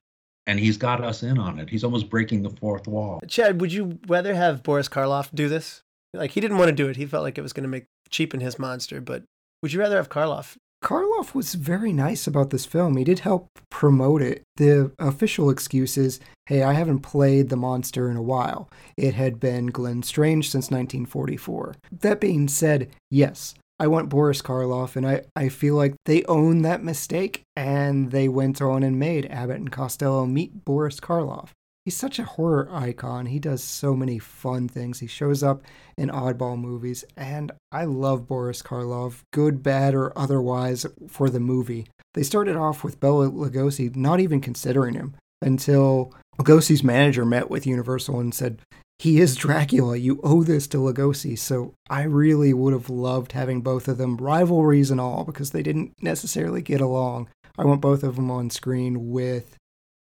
And 0.47 0.59
he's 0.59 0.79
got 0.79 1.05
us 1.05 1.23
in 1.23 1.39
on 1.39 1.61
it. 1.61 1.69
He's 1.69 1.85
almost 1.85 2.11
breaking 2.11 2.43
the 2.43 2.51
fourth 2.51 2.89
wall. 2.89 3.21
Chad, 3.29 3.61
would 3.61 3.73
you 3.73 4.01
rather 4.09 4.35
have 4.35 4.65
Boris 4.65 4.89
Karloff 4.89 5.33
do 5.33 5.49
this? 5.49 5.83
Like 6.13 6.33
he 6.33 6.41
didn't 6.41 6.59
want 6.59 6.69
to 6.69 6.75
do 6.75 6.89
it. 6.89 6.97
He 6.97 7.07
felt 7.07 7.23
like 7.23 7.39
it 7.39 7.43
was 7.43 7.53
going 7.53 7.65
to 7.65 7.69
make 7.69 7.87
cheapen 8.11 8.41
his 8.41 8.59
monster. 8.59 9.01
But 9.01 9.25
would 9.63 9.73
you 9.73 9.81
rather 9.81 9.97
have 9.97 10.09
Karloff? 10.09 10.57
Karloff 10.83 11.35
was 11.35 11.55
very 11.55 11.93
nice 11.93 12.27
about 12.27 12.51
this 12.51 12.65
film. 12.65 12.97
He 12.97 13.05
did 13.05 13.19
help 13.21 13.49
promote 13.71 14.23
it. 14.23 14.43
The 14.57 14.93
official 14.99 15.51
excuse 15.51 15.99
is 15.99 16.21
hey, 16.47 16.63
I 16.63 16.73
haven't 16.73 17.01
played 17.01 17.49
the 17.49 17.57
monster 17.57 18.11
in 18.11 18.17
a 18.17 18.23
while. 18.23 18.69
It 18.97 19.15
had 19.15 19.39
been 19.39 19.67
Glenn 19.67 20.03
Strange 20.03 20.51
since 20.51 20.65
1944. 20.71 21.77
That 22.01 22.19
being 22.19 22.49
said, 22.49 22.91
yes, 23.11 23.55
I 23.79 23.87
want 23.87 24.09
Boris 24.09 24.43
Karloff, 24.43 24.97
and 24.97 25.07
I, 25.07 25.23
I 25.37 25.49
feel 25.49 25.77
like 25.77 25.95
they 26.07 26.25
own 26.25 26.63
that 26.63 26.83
mistake, 26.83 27.43
and 27.55 28.11
they 28.11 28.29
went 28.29 28.61
on 28.61 28.83
and 28.83 28.99
made 28.99 29.27
Abbott 29.31 29.57
and 29.57 29.71
Costello 29.71 30.27
meet 30.27 30.65
Boris 30.65 30.99
Karloff. 30.99 31.51
He's 31.91 31.97
such 31.97 32.21
a 32.21 32.25
horror 32.25 32.69
icon. 32.71 33.27
He 33.27 33.41
does 33.41 33.65
so 33.65 33.97
many 33.97 34.21
fun 34.21 34.69
things. 34.69 35.01
He 35.01 35.09
shows 35.09 35.43
up 35.43 35.65
in 35.97 36.09
oddball 36.09 36.57
movies, 36.57 37.05
and 37.17 37.51
I 37.73 37.83
love 37.83 38.29
Boris 38.29 38.63
Karloff, 38.63 39.25
good, 39.33 39.61
bad, 39.65 39.97
or 39.97 40.17
otherwise, 40.17 40.87
for 41.09 41.29
the 41.29 41.41
movie. 41.41 41.89
They 42.15 42.23
started 42.23 42.55
off 42.55 42.85
with 42.85 43.01
Bela 43.01 43.29
Lugosi 43.29 43.97
not 43.97 44.21
even 44.21 44.41
considering 44.41 44.95
him 44.95 45.17
until 45.43 46.15
Lugosi's 46.39 46.85
manager 46.85 47.25
met 47.27 47.51
with 47.51 47.67
Universal 47.67 48.21
and 48.21 48.33
said, 48.33 48.61
he 49.01 49.19
is 49.19 49.35
Dracula. 49.35 49.97
You 49.97 50.21
owe 50.23 50.45
this 50.45 50.69
to 50.69 50.77
Lugosi. 50.77 51.37
So 51.37 51.75
I 51.91 52.05
really 52.05 52.55
would 52.55 52.73
have 52.73 52.89
loved 52.89 53.33
having 53.33 53.63
both 53.63 53.89
of 53.89 53.99
them, 53.99 54.17
rivalries 54.17 54.93
and 54.93 55.01
all, 55.01 55.25
because 55.25 55.51
they 55.51 55.65
didn't 55.65 55.95
necessarily 56.01 56.63
get 56.63 56.81
along. 56.81 57.31
I 57.59 57.65
want 57.65 57.81
both 57.81 58.05
of 58.05 58.15
them 58.15 58.31
on 58.31 58.49
screen 58.49 59.11
with 59.11 59.57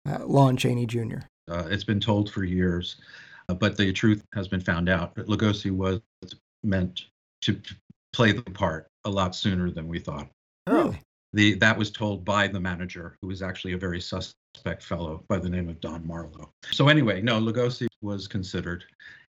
uh, 0.07 0.25
Lon 0.25 0.55
Chaney 0.55 0.85
Jr. 0.85 1.23
Uh, 1.53 1.67
it's 1.69 1.83
been 1.83 1.99
told 1.99 2.31
for 2.31 2.43
years, 2.43 2.95
uh, 3.47 3.53
but 3.53 3.77
the 3.77 3.93
truth 3.93 4.23
has 4.33 4.47
been 4.47 4.59
found 4.59 4.89
out. 4.89 5.13
That 5.13 5.27
Lugosi 5.27 5.69
was 5.69 6.01
meant 6.63 7.05
to 7.41 7.61
play 8.11 8.31
the 8.31 8.41
part 8.41 8.87
a 9.05 9.09
lot 9.09 9.35
sooner 9.35 9.69
than 9.69 9.87
we 9.87 9.99
thought. 9.99 10.27
Oh, 10.65 10.95
The 11.33 11.53
that 11.55 11.77
was 11.77 11.91
told 11.91 12.25
by 12.25 12.47
the 12.47 12.59
manager, 12.59 13.17
who 13.21 13.27
was 13.27 13.41
actually 13.43 13.73
a 13.73 13.77
very 13.77 14.01
suspect 14.01 14.81
fellow 14.81 15.23
by 15.27 15.37
the 15.37 15.49
name 15.49 15.69
of 15.69 15.79
Don 15.79 16.05
Marlowe. 16.07 16.49
So 16.71 16.87
anyway, 16.87 17.21
no, 17.21 17.39
Lugosi 17.39 17.87
was 18.01 18.27
considered, 18.27 18.83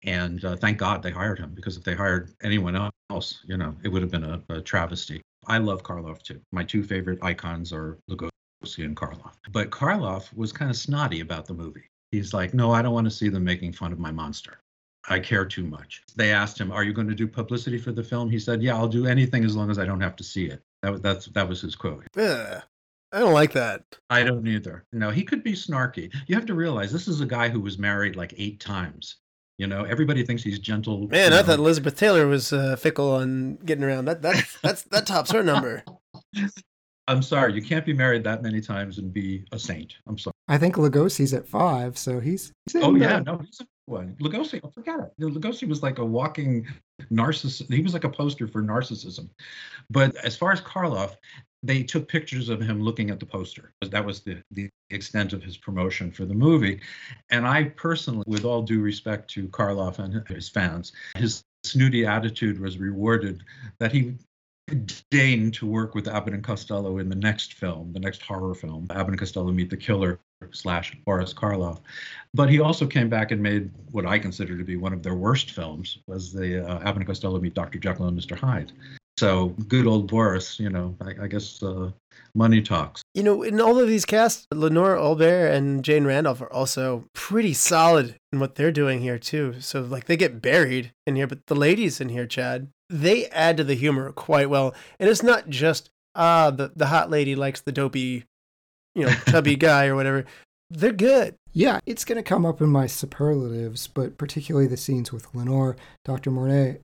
and 0.04 0.44
uh, 0.44 0.56
thank 0.56 0.78
God 0.78 1.02
they 1.02 1.10
hired 1.12 1.38
him 1.38 1.52
because 1.54 1.76
if 1.76 1.84
they 1.84 1.94
hired 1.94 2.32
anyone 2.42 2.90
else, 3.10 3.44
you 3.46 3.56
know, 3.56 3.76
it 3.84 3.88
would 3.88 4.02
have 4.02 4.10
been 4.10 4.24
a, 4.24 4.42
a 4.48 4.60
travesty. 4.60 5.20
I 5.46 5.58
love 5.58 5.84
Karloff 5.84 6.22
too. 6.22 6.40
My 6.50 6.64
two 6.64 6.82
favorite 6.82 7.18
icons 7.22 7.72
are 7.72 7.98
Lugosi 8.10 8.30
and 8.84 8.96
Karloff. 8.96 9.34
But 9.52 9.70
Karloff 9.70 10.34
was 10.36 10.52
kind 10.52 10.70
of 10.70 10.76
snotty 10.76 11.20
about 11.20 11.46
the 11.46 11.54
movie. 11.54 11.84
He's 12.11 12.32
like, 12.32 12.54
no, 12.54 12.70
I 12.72 12.82
don't 12.82 12.94
want 12.94 13.06
to 13.06 13.11
see 13.11 13.28
them 13.28 13.44
making 13.44 13.72
fun 13.72 13.92
of 13.92 13.98
my 13.98 14.11
monster. 14.11 14.61
I 15.09 15.18
care 15.18 15.44
too 15.44 15.64
much. 15.64 16.02
They 16.16 16.32
asked 16.32 16.61
him, 16.61 16.70
"Are 16.70 16.84
you 16.84 16.92
going 16.92 17.09
to 17.09 17.14
do 17.14 17.26
publicity 17.26 17.78
for 17.78 17.92
the 17.92 18.02
film?" 18.02 18.28
He 18.28 18.38
said, 18.38 18.62
"Yeah, 18.62 18.76
I'll 18.76 18.88
do 18.88 19.06
anything 19.06 19.44
as 19.44 19.56
long 19.56 19.70
as 19.70 19.78
I 19.78 19.86
don't 19.86 20.00
have 20.00 20.16
to 20.16 20.24
see 20.24 20.46
it." 20.46 20.61
That 20.82 20.92
was 20.92 21.00
that's 21.00 21.26
that 21.26 21.48
was 21.48 21.61
his 21.62 21.74
quote. 21.74 22.04
ugh. 22.16 22.62
I 23.11 23.20
don't 23.20 23.32
like 23.32 23.52
that. 23.52 23.84
I 24.11 24.22
don't 24.22 24.46
either. 24.46 24.84
No, 24.92 25.09
he 25.09 25.24
could 25.24 25.42
be 25.42 25.54
snarky. 25.54 26.12
You 26.26 26.34
have 26.34 26.44
to 26.44 26.54
realize 26.54 26.92
this 26.92 27.09
is 27.09 27.22
a 27.22 27.26
guy 27.26 27.48
who 27.48 27.59
was 27.59 27.78
married 27.78 28.16
like 28.16 28.34
eight 28.36 28.61
times. 28.61 29.16
You 29.56 29.66
know, 29.66 29.84
everybody 29.84 30.24
thinks 30.24 30.42
he's 30.42 30.59
gentle. 30.59 31.09
Man, 31.09 31.32
I 31.32 31.36
know. 31.36 31.42
thought 31.42 31.59
Elizabeth 31.59 31.96
Taylor 31.96 32.26
was 32.26 32.52
uh, 32.52 32.76
fickle 32.76 33.12
on 33.12 33.56
getting 33.64 33.82
around. 33.84 34.04
That 34.04 34.20
that's 34.20 34.61
that's 34.61 34.82
that 34.82 35.06
tops 35.06 35.32
her 35.32 35.42
number. 35.42 35.84
I'm 37.09 37.22
sorry, 37.22 37.54
you 37.54 37.62
can't 37.62 37.86
be 37.86 37.94
married 37.94 38.22
that 38.24 38.42
many 38.42 38.61
times 38.61 38.98
and 38.98 39.12
be 39.12 39.44
a 39.50 39.59
saint. 39.59 39.96
I'm 40.06 40.18
sorry. 40.18 40.34
I 40.46 40.59
think 40.59 40.76
Lugosi's 40.76 41.32
at 41.32 41.48
five, 41.48 41.96
so 41.96 42.20
he's. 42.20 42.52
he's 42.70 42.82
Oh 42.82 42.94
yeah, 42.94 43.18
the- 43.18 43.24
no, 43.24 43.38
he's 43.38 43.61
a 43.61 43.64
good 43.64 43.68
one. 43.86 44.16
Lugosi, 44.20 44.61
oh, 44.62 44.68
forget 44.68 45.00
it. 45.00 45.12
Lugosi 45.18 45.66
was 45.66 45.82
like 45.82 45.98
a 45.98 46.04
walking 46.04 46.66
narcissist. 47.11 47.72
He 47.72 47.82
was 47.82 47.94
like 47.94 48.04
a 48.04 48.11
poster 48.11 48.46
for 48.46 48.62
narcissism. 48.62 49.30
But 49.88 50.16
as 50.16 50.36
far 50.36 50.52
as 50.52 50.61
Karloff, 50.61 51.16
they 51.62 51.82
took 51.82 52.09
pictures 52.09 52.50
of 52.50 52.61
him 52.61 52.82
looking 52.82 53.09
at 53.11 53.18
the 53.20 53.26
poster. 53.26 53.72
That 53.80 54.04
was 54.04 54.20
the 54.20 54.42
the 54.50 54.68
extent 54.90 55.32
of 55.32 55.42
his 55.42 55.56
promotion 55.56 56.12
for 56.12 56.26
the 56.26 56.34
movie. 56.34 56.80
And 57.30 57.46
I 57.46 57.64
personally, 57.64 58.24
with 58.26 58.44
all 58.44 58.62
due 58.62 58.80
respect 58.80 59.30
to 59.30 59.48
Karloff 59.48 59.98
and 59.98 60.26
his 60.28 60.48
fans, 60.48 60.92
his 61.16 61.42
snooty 61.64 62.06
attitude 62.06 62.61
was 62.61 62.78
rewarded 62.78 63.42
that 63.80 63.92
he 63.92 64.14
deigned 65.10 65.54
to 65.54 65.66
work 65.66 65.94
with 65.94 66.08
Abbott 66.08 66.34
and 66.34 66.44
Costello 66.44 66.98
in 66.98 67.08
the 67.08 67.16
next 67.16 67.54
film, 67.54 67.92
the 67.92 68.00
next 68.00 68.22
horror 68.22 68.54
film, 68.54 68.86
Abbott 68.90 69.08
and 69.08 69.18
Costello 69.18 69.52
Meet 69.52 69.70
the 69.70 69.76
Killer 69.76 70.18
slash 70.52 70.96
Boris 71.04 71.34
Karloff. 71.34 71.80
But 72.34 72.50
he 72.50 72.60
also 72.60 72.86
came 72.86 73.08
back 73.08 73.30
and 73.30 73.42
made 73.42 73.70
what 73.90 74.06
I 74.06 74.18
consider 74.18 74.56
to 74.56 74.64
be 74.64 74.76
one 74.76 74.92
of 74.92 75.02
their 75.02 75.14
worst 75.14 75.50
films, 75.52 75.98
was 76.06 76.32
the 76.32 76.66
uh, 76.66 76.78
Abbott 76.80 76.96
and 76.96 77.06
Costello 77.06 77.40
Meet 77.40 77.54
Dr. 77.54 77.78
Jekyll 77.78 78.06
and 78.08 78.18
Mr. 78.18 78.38
Hyde. 78.38 78.72
So 79.18 79.48
good 79.66 79.86
old 79.86 80.06
Boris, 80.06 80.60
you 80.60 80.70
know, 80.70 80.94
I, 81.00 81.24
I 81.24 81.26
guess 81.26 81.60
uh, 81.60 81.90
money 82.36 82.62
talks. 82.62 83.02
You 83.14 83.24
know, 83.24 83.42
in 83.42 83.60
all 83.60 83.80
of 83.80 83.88
these 83.88 84.04
casts, 84.04 84.46
Lenore 84.54 84.96
Aubert 84.96 85.48
and 85.48 85.84
Jane 85.84 86.04
Randolph 86.04 86.40
are 86.40 86.52
also 86.52 87.04
pretty 87.14 87.52
solid 87.52 88.14
in 88.32 88.38
what 88.38 88.54
they're 88.54 88.70
doing 88.70 89.00
here 89.00 89.18
too. 89.18 89.56
So 89.58 89.80
like 89.80 90.04
they 90.04 90.16
get 90.16 90.40
buried 90.40 90.92
in 91.04 91.16
here, 91.16 91.26
but 91.26 91.46
the 91.46 91.56
ladies 91.56 92.00
in 92.00 92.10
here, 92.10 92.26
Chad, 92.26 92.68
they 92.91 93.26
add 93.26 93.57
to 93.59 93.64
the 93.64 93.74
humor 93.74 94.12
quite 94.12 94.51
well. 94.51 94.74
And 94.99 95.09
it's 95.09 95.22
not 95.22 95.49
just 95.49 95.91
ah 96.14 96.51
the 96.51 96.72
the 96.74 96.86
hot 96.86 97.11
lady 97.11 97.34
likes 97.34 97.61
the 97.61 97.72
dopey, 97.72 98.24
you 98.95 99.07
know, 99.07 99.12
chubby 99.28 99.57
guy 99.57 99.86
or 99.86 99.95
whatever. 99.95 100.24
they're 100.70 100.93
good. 100.93 101.34
Yeah, 101.53 101.80
it's 101.86 102.05
going 102.05 102.16
to 102.16 102.22
come 102.22 102.47
up 102.47 102.61
in 102.61 102.68
my 102.68 102.86
superlatives, 102.86 103.86
but 103.89 104.18
particularly 104.18 104.68
the 104.68 104.76
scenes 104.76 105.11
with 105.12 105.34
Lenore, 105.34 105.76
Dr. 106.05 106.30
Mornay. 106.30 106.78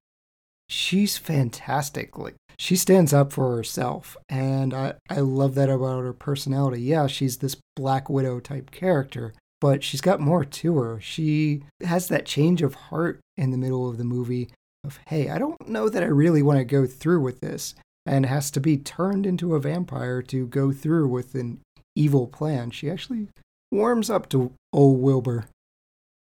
She's 0.69 1.19
fantastic. 1.19 2.19
Like 2.19 2.35
she 2.59 2.75
stands 2.75 3.13
up 3.13 3.33
for 3.33 3.55
herself, 3.57 4.17
and 4.29 4.73
I 4.73 4.95
I 5.11 5.21
love 5.21 5.55
that 5.57 5.69
about 5.71 6.03
her 6.03 6.13
personality. 6.13 6.81
Yeah, 6.83 7.07
she's 7.07 7.39
this 7.39 7.57
Black 7.77 8.09
Widow 8.09 8.41
type 8.41 8.71
character, 8.71 9.35
but 9.61 9.85
she's 9.85 10.01
got 10.01 10.21
more 10.21 10.45
to 10.45 10.79
her. 10.79 11.01
She 11.01 11.65
has 11.83 12.09
that 12.09 12.27
change 12.27 12.63
of 12.63 12.75
heart 12.75 13.21
in 13.37 13.51
the 13.51 13.59
middle 13.59 13.89
of 13.89 13.99
the 13.99 14.05
movie 14.05 14.49
of, 14.85 14.99
"Hey, 15.07 15.31
I 15.31 15.39
don't 15.39 15.69
know 15.69 15.89
that 15.89 16.03
I 16.03 16.07
really 16.07 16.43
want 16.43 16.59
to 16.59 16.65
go 16.65 16.87
through 16.87 17.21
with 17.21 17.41
this." 17.41 17.75
And 18.07 18.27
has 18.27 18.51
to 18.51 18.61
be 18.61 18.77
turned 18.77 19.25
into 19.25 19.55
a 19.55 19.61
vampire 19.61 20.21
to 20.23 20.47
go 20.47 20.73
through 20.73 21.09
with 21.09 21.35
an 21.35 21.61
evil 21.97 22.27
plan. 22.27 22.71
She 22.71 22.91
actually 22.91 23.29
warms 23.73 24.11
up 24.11 24.29
to 24.31 24.53
old 24.75 25.01
Wilbur. 25.01 25.47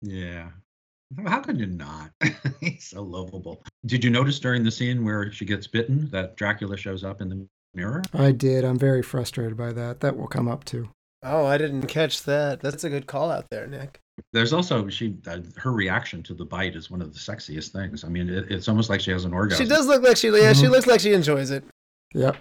Yeah. 0.00 0.50
How 1.26 1.40
could 1.40 1.58
you 1.58 1.66
not? 1.66 2.10
He's 2.60 2.84
so 2.84 3.02
lovable. 3.02 3.62
Did 3.86 4.04
you 4.04 4.10
notice 4.10 4.38
during 4.38 4.64
the 4.64 4.70
scene 4.70 5.04
where 5.04 5.30
she 5.30 5.44
gets 5.44 5.66
bitten 5.66 6.08
that 6.10 6.36
Dracula 6.36 6.76
shows 6.76 7.04
up 7.04 7.20
in 7.20 7.28
the 7.28 7.46
mirror? 7.74 8.02
I 8.12 8.32
did. 8.32 8.64
I'm 8.64 8.78
very 8.78 9.02
frustrated 9.02 9.56
by 9.56 9.72
that. 9.72 10.00
That 10.00 10.16
will 10.16 10.26
come 10.26 10.48
up 10.48 10.64
too. 10.64 10.90
Oh, 11.22 11.46
I 11.46 11.56
didn't 11.58 11.86
catch 11.86 12.22
that. 12.24 12.60
That's 12.60 12.84
a 12.84 12.90
good 12.90 13.06
call 13.06 13.30
out 13.30 13.46
there, 13.50 13.66
Nick. 13.66 14.00
There's 14.32 14.52
also 14.52 14.88
she 14.88 15.16
uh, 15.26 15.38
her 15.56 15.72
reaction 15.72 16.22
to 16.24 16.34
the 16.34 16.44
bite 16.44 16.76
is 16.76 16.90
one 16.90 17.02
of 17.02 17.12
the 17.12 17.18
sexiest 17.18 17.70
things. 17.72 18.04
I 18.04 18.08
mean, 18.08 18.28
it, 18.28 18.50
it's 18.50 18.68
almost 18.68 18.88
like 18.90 19.00
she 19.00 19.10
has 19.10 19.24
an 19.24 19.32
orgasm. 19.32 19.64
She 19.64 19.68
does 19.68 19.86
look 19.86 20.02
like 20.02 20.16
she 20.16 20.28
yeah, 20.28 20.52
she 20.52 20.66
Mhm. 20.66 20.70
looks 20.70 20.86
like 20.86 21.00
she 21.00 21.12
enjoys 21.12 21.50
it. 21.50 21.64
Yep. 22.14 22.36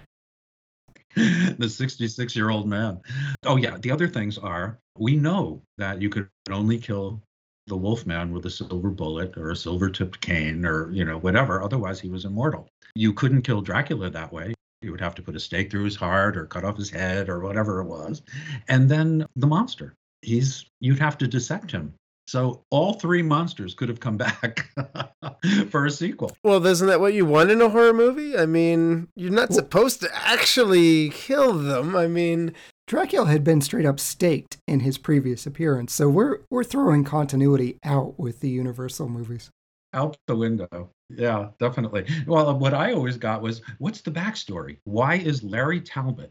the 1.58 1.68
66 1.68 2.34
year 2.36 2.50
old 2.50 2.68
man. 2.68 3.00
Oh, 3.44 3.56
yeah. 3.56 3.76
The 3.78 3.90
other 3.90 4.08
things 4.08 4.36
are 4.38 4.78
we 4.98 5.16
know 5.16 5.62
that 5.78 6.02
you 6.02 6.08
could 6.08 6.28
only 6.50 6.78
kill 6.78 7.20
the 7.66 7.76
wolfman 7.76 8.32
with 8.32 8.46
a 8.46 8.50
silver 8.50 8.90
bullet 8.90 9.36
or 9.36 9.50
a 9.50 9.56
silver 9.56 9.88
tipped 9.88 10.20
cane 10.20 10.64
or, 10.66 10.90
you 10.90 11.04
know, 11.04 11.18
whatever. 11.18 11.62
Otherwise, 11.62 12.00
he 12.00 12.08
was 12.08 12.24
immortal. 12.24 12.68
You 12.94 13.12
couldn't 13.12 13.42
kill 13.42 13.62
Dracula 13.62 14.10
that 14.10 14.32
way. 14.32 14.54
You 14.82 14.90
would 14.90 15.00
have 15.00 15.14
to 15.14 15.22
put 15.22 15.36
a 15.36 15.40
stake 15.40 15.70
through 15.70 15.84
his 15.84 15.96
heart 15.96 16.36
or 16.36 16.46
cut 16.46 16.64
off 16.64 16.76
his 16.76 16.90
head 16.90 17.28
or 17.28 17.40
whatever 17.40 17.80
it 17.80 17.86
was. 17.86 18.22
And 18.68 18.88
then 18.88 19.26
the 19.36 19.46
monster, 19.46 19.94
he's, 20.24 20.64
you'd 20.80 20.98
have 20.98 21.18
to 21.18 21.28
dissect 21.28 21.70
him. 21.70 21.94
So 22.26 22.62
all 22.70 22.94
three 22.94 23.22
monsters 23.22 23.74
could 23.74 23.88
have 23.90 24.00
come 24.00 24.16
back 24.26 24.70
for 25.70 25.84
a 25.86 25.90
sequel. 25.90 26.34
Well, 26.42 26.64
isn't 26.66 26.86
that 26.86 27.00
what 27.00 27.12
you 27.14 27.26
want 27.26 27.50
in 27.50 27.60
a 27.60 27.68
horror 27.68 27.92
movie? 27.92 28.36
I 28.36 28.46
mean, 28.46 29.08
you're 29.14 29.30
not 29.30 29.50
Well- 29.50 29.58
supposed 29.58 30.00
to 30.00 30.08
actually 30.14 31.10
kill 31.10 31.52
them. 31.52 31.94
I 31.94 32.06
mean, 32.06 32.54
Dracula 32.86 33.26
had 33.28 33.44
been 33.44 33.60
straight 33.60 33.86
up 33.86 34.00
staked 34.00 34.56
in 34.66 34.80
his 34.80 34.98
previous 34.98 35.46
appearance, 35.46 35.92
so 35.94 36.08
we're 36.08 36.40
we're 36.50 36.64
throwing 36.64 37.02
continuity 37.04 37.78
out 37.84 38.18
with 38.18 38.40
the 38.40 38.48
Universal 38.50 39.08
movies. 39.08 39.50
out 39.94 40.16
the 40.26 40.36
window. 40.36 40.90
Yeah, 41.08 41.48
definitely. 41.60 42.06
Well, 42.26 42.58
what 42.58 42.74
I 42.74 42.92
always 42.92 43.16
got 43.16 43.40
was 43.42 43.62
what's 43.78 44.00
the 44.02 44.10
backstory? 44.10 44.78
Why 44.84 45.14
is 45.16 45.42
Larry 45.42 45.80
Talbot, 45.80 46.30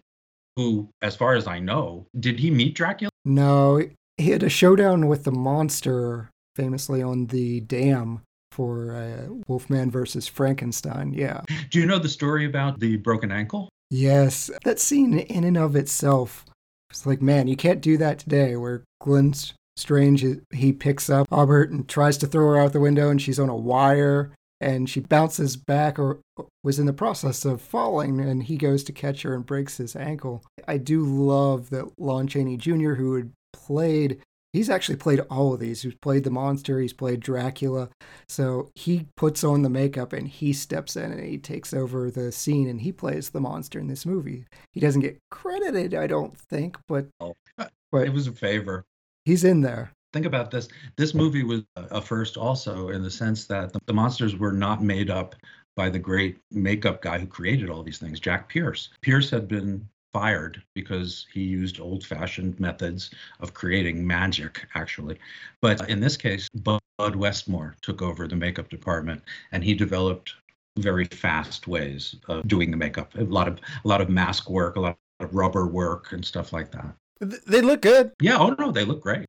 who, 0.56 0.89
as 1.01 1.16
far 1.16 1.36
as 1.36 1.47
I 1.47 1.60
know, 1.60 2.06
did 2.20 2.39
he 2.39 2.51
meet 2.51 2.76
Dracula? 2.76 3.10
No, 3.26 3.82
he 4.18 4.30
had 4.32 4.43
a 4.43 4.49
showdown 4.49 5.08
with 5.08 5.24
the 5.24 5.32
monster, 5.32 6.30
famously 6.56 7.01
on 7.01 7.28
the 7.28 7.62
dam 7.62 8.22
for 8.51 8.95
uh, 8.95 9.34
Wolfman 9.47 9.89
versus 9.89 10.28
Frankenstein. 10.28 11.14
Yeah. 11.14 11.41
Do 11.72 11.80
you 11.80 11.86
know 11.86 11.97
the 11.97 12.10
story 12.10 12.45
about 12.45 12.80
the 12.80 12.97
broken 12.97 13.32
ankle? 13.32 13.70
Yes, 13.89 14.49
that 14.64 14.80
scene 14.80 15.20
in 15.20 15.43
and 15.43 15.58
of 15.58 15.76
itself, 15.76 16.45
it's 16.89 17.06
like, 17.06 17.22
man, 17.22 17.47
you 17.47 17.56
can't 17.56 17.82
do 17.82 17.97
that 17.97 18.20
today. 18.20 18.56
Where 18.56 18.84
Glenn 19.01 19.34
Strange, 19.76 20.24
he 20.51 20.74
picks 20.74 21.10
up 21.10 21.28
Aubert 21.32 21.72
and 21.72 21.88
tries 21.88 22.18
to 22.20 22.28
throw 22.28 22.49
her 22.49 22.60
out 22.60 22.74
the 22.74 22.80
window, 22.80 23.10
and 23.10 23.22
she's 23.22 23.39
on 23.39 23.49
a 23.49 23.56
wire, 23.56 24.32
and 24.64 24.89
she 24.89 24.99
bounces 25.01 25.55
back 25.55 25.99
or 25.99 26.20
was 26.64 26.80
in 26.80 26.86
the 26.86 26.93
process 26.93 27.45
of 27.45 27.61
falling, 27.61 28.20
and 28.20 28.43
he 28.43 28.57
goes 28.57 28.84
to 28.86 28.91
catch 28.91 29.22
her 29.24 29.34
and 29.36 29.45
breaks 29.45 29.78
his 29.78 29.95
ankle. 29.95 30.43
I 30.68 30.78
do 30.78 31.03
love 31.05 31.70
that 31.72 31.99
Lon 31.99 32.28
Chaney 32.28 32.57
Jr., 32.57 32.93
who 32.93 33.16
had 33.16 33.32
played. 33.51 34.20
He's 34.53 34.70
actually 34.70 34.97
played 34.97 35.20
all 35.32 35.51
of 35.53 35.59
these. 35.59 35.82
He's 35.82 35.95
played 35.95 36.24
the 36.24 36.30
monster, 36.30 36.80
he's 36.80 36.93
played 36.93 37.20
Dracula. 37.22 37.89
So 38.30 38.70
he 38.76 39.07
puts 39.18 39.43
on 39.43 39.64
the 39.64 39.70
makeup 39.70 40.14
and 40.14 40.28
he 40.28 40.53
steps 40.53 40.95
in 40.95 41.11
and 41.11 41.24
he 41.24 41.39
takes 41.39 41.74
over 41.74 42.11
the 42.11 42.32
scene 42.32 42.70
and 42.70 42.80
he 42.82 42.91
plays 42.91 43.32
the 43.32 43.39
monster 43.41 43.80
in 43.80 43.88
this 43.88 44.05
movie. 44.05 44.45
He 44.72 44.80
doesn't 44.80 45.01
get 45.01 45.18
credited, 45.32 45.95
I 45.95 46.05
don't 46.05 46.38
think, 46.38 46.78
but 46.88 47.07
Oh, 47.20 47.34
But- 47.57 48.05
it 48.07 48.14
was 48.14 48.28
a 48.28 48.32
favor. 48.32 48.86
he's 49.26 49.43
in 49.43 49.61
there. 49.61 49.91
Think 50.14 50.26
about 50.28 50.51
this. 50.51 50.70
This 50.95 51.14
movie 51.14 51.43
was 51.43 51.64
a 51.76 51.99
first 51.99 52.38
also 52.38 52.89
in 52.89 53.01
the 53.01 53.09
sense 53.11 53.45
that 53.45 53.74
the, 53.74 53.80
the 53.88 53.93
monsters 53.93 54.38
were 54.38 54.53
not 54.53 54.84
made 54.84 55.09
up 55.09 55.36
by 55.76 55.89
the 55.89 55.99
great 55.99 56.38
makeup 56.51 57.01
guy 57.01 57.18
who 57.18 57.26
created 57.26 57.70
all 57.70 57.82
these 57.82 57.97
things, 57.97 58.20
Jack 58.20 58.47
Pierce. 58.47 58.89
Pierce 59.01 59.32
had 59.32 59.47
been 59.47 59.88
fired 60.14 60.61
because 60.76 61.26
he 61.34 61.41
used 61.41 61.80
old 61.80 62.05
fashioned 62.05 62.59
methods 62.59 63.09
of 63.39 63.55
creating 63.55 64.05
magic, 64.05 64.68
actually. 64.76 65.18
But 65.61 65.89
in 65.89 65.99
this 65.99 66.16
case, 66.16 66.47
Bud 66.53 66.80
Westmore 67.16 67.76
took 67.82 68.03
over 68.03 68.28
the 68.28 68.36
makeup 68.36 68.70
department 68.70 69.24
and 69.51 69.64
he 69.64 69.74
developed 69.74 70.36
very 70.78 71.05
fast 71.05 71.68
ways 71.68 72.16
of 72.28 72.47
doing 72.47 72.70
the 72.70 72.78
makeup. 72.78 73.16
A 73.18 73.24
lot 73.24 73.47
of 73.47 73.59
a 73.84 73.88
lot 73.88 74.01
of 74.01 74.09
mask 74.09 74.49
work, 74.49 74.76
a 74.76 74.80
lot 74.80 74.97
of 75.20 75.34
rubber 75.34 75.66
work 75.66 76.11
and 76.11 76.24
stuff 76.24 76.53
like 76.53 76.72
that. 76.72 76.93
they 77.47 77.61
look 77.61 77.82
good. 77.82 78.11
Yeah, 78.22 78.38
oh 78.38 78.55
no, 78.59 78.72
they 78.72 78.86
look 78.86 79.01
great. 79.01 79.26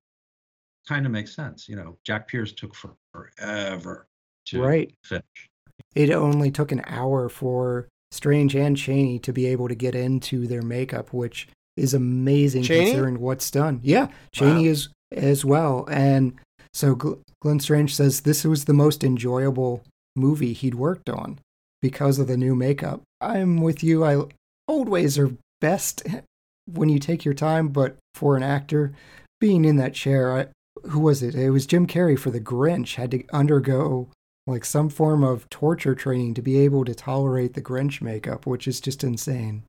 Kind 0.88 1.06
of 1.06 1.12
makes 1.12 1.34
sense. 1.34 1.68
You 1.68 1.76
know, 1.76 1.96
Jack 2.04 2.28
Pierce 2.28 2.52
took 2.52 2.74
forever 2.74 4.06
to 4.46 4.62
Right. 4.62 4.92
finish. 5.04 5.48
It 5.94 6.10
only 6.10 6.50
took 6.50 6.72
an 6.72 6.82
hour 6.86 7.28
for 7.28 7.88
Strange 8.10 8.54
and 8.54 8.76
Chaney 8.76 9.18
to 9.20 9.32
be 9.32 9.46
able 9.46 9.68
to 9.68 9.74
get 9.74 9.94
into 9.94 10.46
their 10.46 10.62
makeup, 10.62 11.12
which 11.12 11.48
is 11.76 11.94
amazing 11.94 12.62
Chaney? 12.62 12.84
considering 12.84 13.20
what's 13.20 13.50
done. 13.50 13.80
Yeah, 13.82 14.08
Chaney 14.32 14.64
Wow. 14.66 14.70
is 14.70 14.88
as 15.12 15.44
well. 15.44 15.86
And 15.90 16.34
so 16.72 16.94
Gl- 16.94 17.20
Glenn 17.40 17.60
Strange 17.60 17.94
says 17.94 18.20
this 18.20 18.44
was 18.44 18.64
the 18.66 18.72
most 18.72 19.02
enjoyable 19.04 19.82
movie 20.16 20.52
he'd 20.52 20.74
worked 20.76 21.08
on 21.08 21.38
because 21.82 22.18
of 22.18 22.26
the 22.28 22.36
new 22.36 22.54
makeup. 22.54 23.02
I'm 23.20 23.58
with 23.60 23.82
you. 23.82 24.04
I 24.04 24.22
old 24.68 24.88
ways 24.88 25.18
are 25.18 25.30
best 25.60 26.02
when 26.72 26.88
you 26.88 26.98
take 26.98 27.24
your 27.24 27.34
time, 27.34 27.68
but 27.68 27.96
for 28.14 28.36
an 28.36 28.42
actor 28.42 28.92
being 29.40 29.64
in 29.64 29.76
that 29.76 29.94
chair, 29.94 30.32
I, 30.32 30.46
who 30.82 31.00
was 31.00 31.22
it? 31.22 31.34
It 31.34 31.50
was 31.50 31.66
Jim 31.66 31.86
Carrey 31.86 32.18
for 32.18 32.30
The 32.30 32.40
Grinch 32.40 32.96
had 32.96 33.10
to 33.12 33.24
undergo 33.32 34.10
like 34.46 34.64
some 34.64 34.88
form 34.88 35.24
of 35.24 35.48
torture 35.48 35.94
training 35.94 36.34
to 36.34 36.42
be 36.42 36.58
able 36.58 36.84
to 36.84 36.94
tolerate 36.94 37.54
the 37.54 37.62
Grinch 37.62 38.02
makeup, 38.02 38.46
which 38.46 38.68
is 38.68 38.80
just 38.80 39.02
insane. 39.02 39.64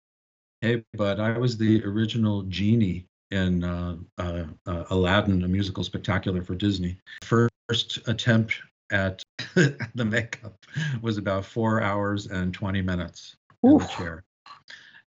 Hey, 0.61 0.83
but 0.93 1.19
I 1.19 1.37
was 1.37 1.57
the 1.57 1.83
original 1.85 2.43
genie 2.43 3.05
in 3.31 3.63
uh, 3.63 3.97
uh, 4.17 4.43
uh, 4.65 4.83
Aladdin, 4.89 5.43
a 5.43 5.47
musical 5.47 5.83
spectacular 5.83 6.41
for 6.41 6.55
Disney. 6.55 6.97
First 7.23 7.99
attempt 8.07 8.61
at 8.91 9.23
the 9.55 10.05
makeup 10.05 10.65
was 11.01 11.17
about 11.17 11.45
four 11.45 11.81
hours 11.81 12.27
and 12.27 12.53
20 12.53 12.81
minutes 12.81 13.35
in 13.63 13.77
the 13.77 13.85
chair. 13.85 14.23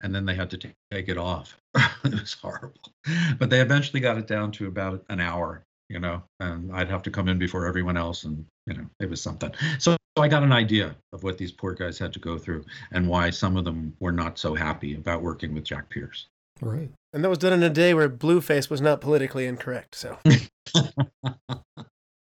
And 0.02 0.14
then 0.14 0.26
they 0.26 0.36
had 0.36 0.50
to 0.52 0.58
ta- 0.58 0.70
take 0.92 1.10
it 1.10 1.18
off. 1.18 1.58
it 1.76 2.12
was 2.12 2.34
horrible. 2.34 2.94
But 3.40 3.50
they 3.50 3.62
eventually 3.62 4.00
got 4.00 4.18
it 4.18 4.28
down 4.28 4.52
to 4.54 4.68
about 4.68 5.04
an 5.10 5.20
hour, 5.20 5.64
you 5.90 6.00
know, 6.00 6.22
and 6.40 6.72
I'd 6.76 6.90
have 6.90 7.02
to 7.04 7.12
come 7.12 7.28
in 7.28 7.38
before 7.38 7.66
everyone 7.66 7.98
else. 7.98 8.24
And, 8.24 8.46
you 8.66 8.74
know, 8.76 8.86
it 9.00 9.10
was 9.10 9.22
something. 9.22 9.52
So 9.80 9.96
I 10.18 10.28
got 10.28 10.44
an 10.44 10.52
idea 10.52 10.96
of 11.14 11.24
what 11.24 11.38
these 11.38 11.52
poor 11.52 11.74
guys 11.74 11.98
had 12.00 12.12
to 12.14 12.20
go 12.20 12.38
through 12.38 12.66
and 12.92 13.08
why 13.08 13.30
some 13.30 13.56
of 13.58 13.66
them 13.66 13.94
were 14.00 14.12
not 14.12 14.38
so 14.40 14.54
happy 14.56 14.96
about 14.96 15.22
working 15.22 15.54
with 15.54 15.64
Jack 15.64 15.90
Pierce. 15.90 16.28
Right. 16.62 16.90
And 17.14 17.24
that 17.24 17.30
was 17.30 17.38
done 17.38 17.54
in 17.54 17.64
a 17.64 17.70
day 17.70 17.94
where 17.94 18.10
Blueface 18.10 18.70
was 18.70 18.82
not 18.82 19.00
politically 19.02 19.46
incorrect. 19.46 19.96
So, 19.96 20.18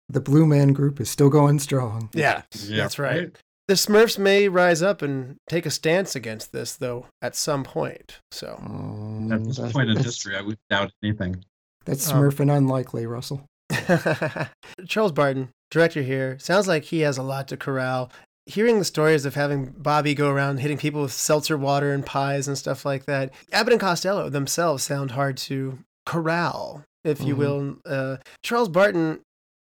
The 0.10 0.20
Blue 0.20 0.46
Man 0.46 0.74
Group 0.74 1.00
is 1.00 1.10
still 1.10 1.30
going 1.30 1.60
strong. 1.60 2.10
yeah, 2.14 2.42
Yeah, 2.66 2.78
that's 2.78 3.00
right. 3.00 3.20
right. 3.20 3.38
The 3.68 3.76
Smurfs 3.76 4.18
may 4.18 4.50
rise 4.50 4.82
up 4.82 5.02
and 5.02 5.38
take 5.48 5.66
a 5.66 5.70
stance 5.70 6.16
against 6.16 6.52
this, 6.52 6.76
though, 6.76 7.06
at 7.22 7.36
some 7.36 7.64
point. 7.64 8.20
So, 8.32 8.60
Um, 8.66 9.32
At 9.32 9.46
this 9.46 9.60
point 9.72 9.90
in 9.90 9.98
history, 9.98 10.36
I 10.36 10.42
would 10.42 10.58
doubt 10.70 10.92
anything. 11.02 11.46
That's 11.86 12.10
Um, 12.12 12.22
Smurfing 12.22 12.54
unlikely, 12.56 13.06
Russell. 13.06 13.46
Charles 14.88 15.12
Barton, 15.12 15.50
director 15.70 16.02
here, 16.02 16.38
sounds 16.40 16.68
like 16.68 16.86
he 16.86 17.02
has 17.02 17.18
a 17.18 17.24
lot 17.24 17.48
to 17.50 17.58
corral. 17.58 18.12
Hearing 18.48 18.80
the 18.80 18.86
stories 18.86 19.26
of 19.26 19.36
having 19.36 19.74
Bobby 19.78 20.14
go 20.16 20.30
around 20.30 20.60
hitting 20.60 20.78
people 20.78 21.04
with 21.04 21.14
seltzer 21.14 21.58
water 21.58 21.94
and 21.94 22.06
pies 22.06 22.48
and 22.48 22.58
stuff 22.58 22.86
like 22.86 23.06
that, 23.06 23.32
Abbott 23.52 23.74
and 23.74 23.82
Costello 23.82 24.30
themselves 24.30 24.84
sound 24.84 25.12
hard 25.12 25.38
to 25.38 25.80
corral, 26.06 26.84
if 27.04 27.22
you 27.22 27.36
Mhm. 27.36 27.38
will. 27.38 27.76
Uh, 27.86 28.18
Charles 28.44 28.70
Barton 28.70 29.20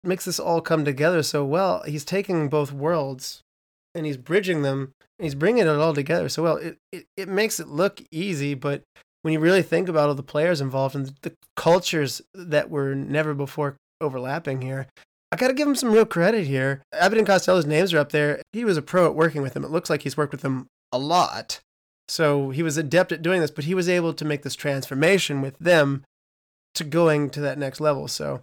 makes 0.05 0.25
this 0.27 0.39
all 0.39 0.61
come 0.61 0.85
together 0.85 1.23
so 1.23 1.45
well. 1.45 1.83
He's 1.87 2.05
taking 2.05 2.49
both 2.49 2.71
worlds 2.73 3.41
and 3.95 4.05
he's 4.07 4.19
bridging 4.19 4.63
them 4.63 4.93
and 5.19 5.25
he's 5.25 5.35
bringing 5.35 5.63
it 5.67 5.69
all 5.69 5.95
together 5.95 6.29
so 6.29 6.43
well. 6.43 6.57
It, 6.59 6.77
it, 6.93 7.07
it 7.17 7.29
makes 7.29 7.59
it 7.59 7.69
look 7.69 8.03
easy, 8.13 8.55
but 8.55 8.83
when 9.23 9.33
you 9.33 9.41
really 9.41 9.63
think 9.63 9.89
about 9.89 10.09
all 10.11 10.15
the 10.15 10.23
players 10.23 10.61
involved 10.61 10.95
and 10.95 11.13
the 11.23 11.33
cultures 11.57 12.21
that 12.35 12.71
were 12.71 12.95
never 12.95 13.35
before 13.35 13.75
overlapping 14.01 14.63
here, 14.63 14.87
I 15.33 15.37
got 15.37 15.49
to 15.49 15.55
give 15.55 15.69
him 15.69 15.75
some 15.75 15.93
real 15.93 16.07
credit 16.07 16.47
here. 16.47 16.83
Abbott 16.93 17.19
and 17.19 17.27
Costello's 17.27 17.67
names 17.67 17.93
are 17.93 17.99
up 17.99 18.13
there. 18.13 18.41
He 18.53 18.65
was 18.65 18.77
a 18.77 18.83
pro 18.83 19.07
at 19.07 19.15
working 19.15 19.43
with 19.43 19.55
them. 19.55 19.65
It 19.65 19.71
looks 19.71 19.91
like 19.91 20.03
he's 20.03 20.17
worked 20.17 20.33
with 20.33 20.43
them 20.43 20.67
a 20.93 20.99
lot. 20.99 21.61
So 22.09 22.51
he 22.51 22.63
was 22.63 22.77
adept 22.77 23.11
at 23.13 23.23
doing 23.23 23.41
this, 23.41 23.51
but 23.51 23.65
he 23.65 23.75
was 23.75 23.89
able 23.89 24.15
to 24.15 24.25
make 24.25 24.43
this 24.43 24.55
transformation 24.55 25.43
with 25.43 25.59
them 25.59 26.05
to 26.75 26.85
going 26.85 27.31
to 27.31 27.41
that 27.41 27.59
next 27.59 27.81
level. 27.81 28.07
So 28.07 28.41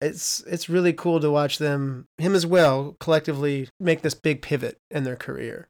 it's 0.00 0.40
it's 0.40 0.68
really 0.68 0.92
cool 0.92 1.20
to 1.20 1.30
watch 1.30 1.58
them 1.58 2.06
him 2.18 2.34
as 2.34 2.44
well 2.46 2.96
collectively 3.00 3.68
make 3.78 4.02
this 4.02 4.14
big 4.14 4.42
pivot 4.42 4.76
in 4.90 5.04
their 5.04 5.16
career 5.16 5.68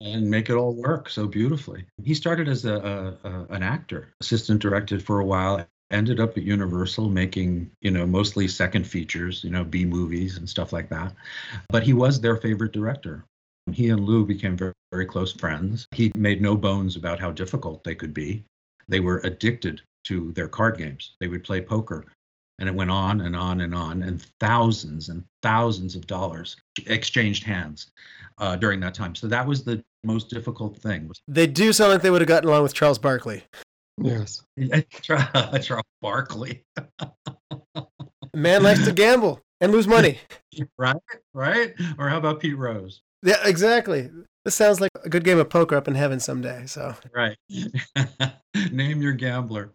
and 0.00 0.30
make 0.30 0.48
it 0.48 0.54
all 0.54 0.74
work 0.74 1.08
so 1.08 1.26
beautifully. 1.26 1.84
He 2.02 2.14
started 2.14 2.48
as 2.48 2.64
a, 2.64 2.74
a, 2.74 3.28
a, 3.28 3.46
an 3.50 3.62
actor, 3.62 4.08
assistant 4.20 4.62
directed 4.62 5.02
for 5.04 5.20
a 5.20 5.24
while, 5.24 5.66
ended 5.90 6.20
up 6.20 6.36
at 6.36 6.44
Universal 6.44 7.08
making, 7.08 7.70
you 7.80 7.90
know, 7.90 8.06
mostly 8.06 8.46
second 8.48 8.86
features, 8.86 9.42
you 9.44 9.50
know, 9.50 9.64
B 9.64 9.84
movies 9.84 10.36
and 10.36 10.48
stuff 10.48 10.72
like 10.72 10.88
that. 10.90 11.14
But 11.68 11.82
he 11.82 11.92
was 11.92 12.20
their 12.20 12.36
favorite 12.36 12.72
director. 12.72 13.24
He 13.72 13.90
and 13.90 14.04
Lou 14.04 14.24
became 14.24 14.56
very, 14.56 14.72
very 14.92 15.06
close 15.06 15.32
friends. 15.32 15.86
He 15.92 16.12
made 16.16 16.40
no 16.40 16.56
bones 16.56 16.96
about 16.96 17.20
how 17.20 17.30
difficult 17.30 17.84
they 17.84 17.94
could 17.94 18.14
be. 18.14 18.44
They 18.88 19.00
were 19.00 19.18
addicted 19.18 19.82
to 20.04 20.32
their 20.32 20.48
card 20.48 20.78
games. 20.78 21.14
They 21.20 21.28
would 21.28 21.44
play 21.44 21.60
poker 21.60 22.06
and 22.60 22.68
it 22.68 22.74
went 22.74 22.90
on 22.90 23.22
and 23.22 23.34
on 23.34 23.62
and 23.62 23.74
on 23.74 24.02
and 24.02 24.22
thousands 24.38 25.08
and 25.08 25.24
thousands 25.42 25.96
of 25.96 26.06
dollars 26.06 26.56
exchanged 26.86 27.42
hands 27.42 27.90
uh, 28.38 28.54
during 28.54 28.78
that 28.80 28.94
time 28.94 29.14
so 29.14 29.26
that 29.26 29.46
was 29.46 29.64
the 29.64 29.82
most 30.04 30.30
difficult 30.30 30.76
thing 30.78 31.10
they 31.26 31.46
do 31.46 31.72
sound 31.72 31.92
like 31.92 32.02
they 32.02 32.10
would 32.10 32.20
have 32.20 32.28
gotten 32.28 32.48
along 32.48 32.62
with 32.62 32.74
charles 32.74 32.98
barkley 32.98 33.42
yes 34.00 34.42
charles 35.02 35.84
barkley 36.00 36.64
man 38.34 38.62
likes 38.62 38.84
to 38.84 38.92
gamble 38.92 39.40
and 39.60 39.72
lose 39.72 39.86
money 39.86 40.18
right 40.78 40.96
right 41.34 41.74
or 41.98 42.08
how 42.08 42.18
about 42.18 42.40
pete 42.40 42.56
rose 42.56 43.02
yeah 43.22 43.36
exactly 43.44 44.08
this 44.44 44.54
sounds 44.54 44.80
like 44.80 44.90
a 45.04 45.08
good 45.08 45.24
game 45.24 45.38
of 45.38 45.50
poker 45.50 45.76
up 45.76 45.86
in 45.86 45.94
heaven 45.94 46.18
someday. 46.18 46.64
So 46.66 46.94
right, 47.14 47.36
name 48.72 49.02
your 49.02 49.12
gambler. 49.12 49.72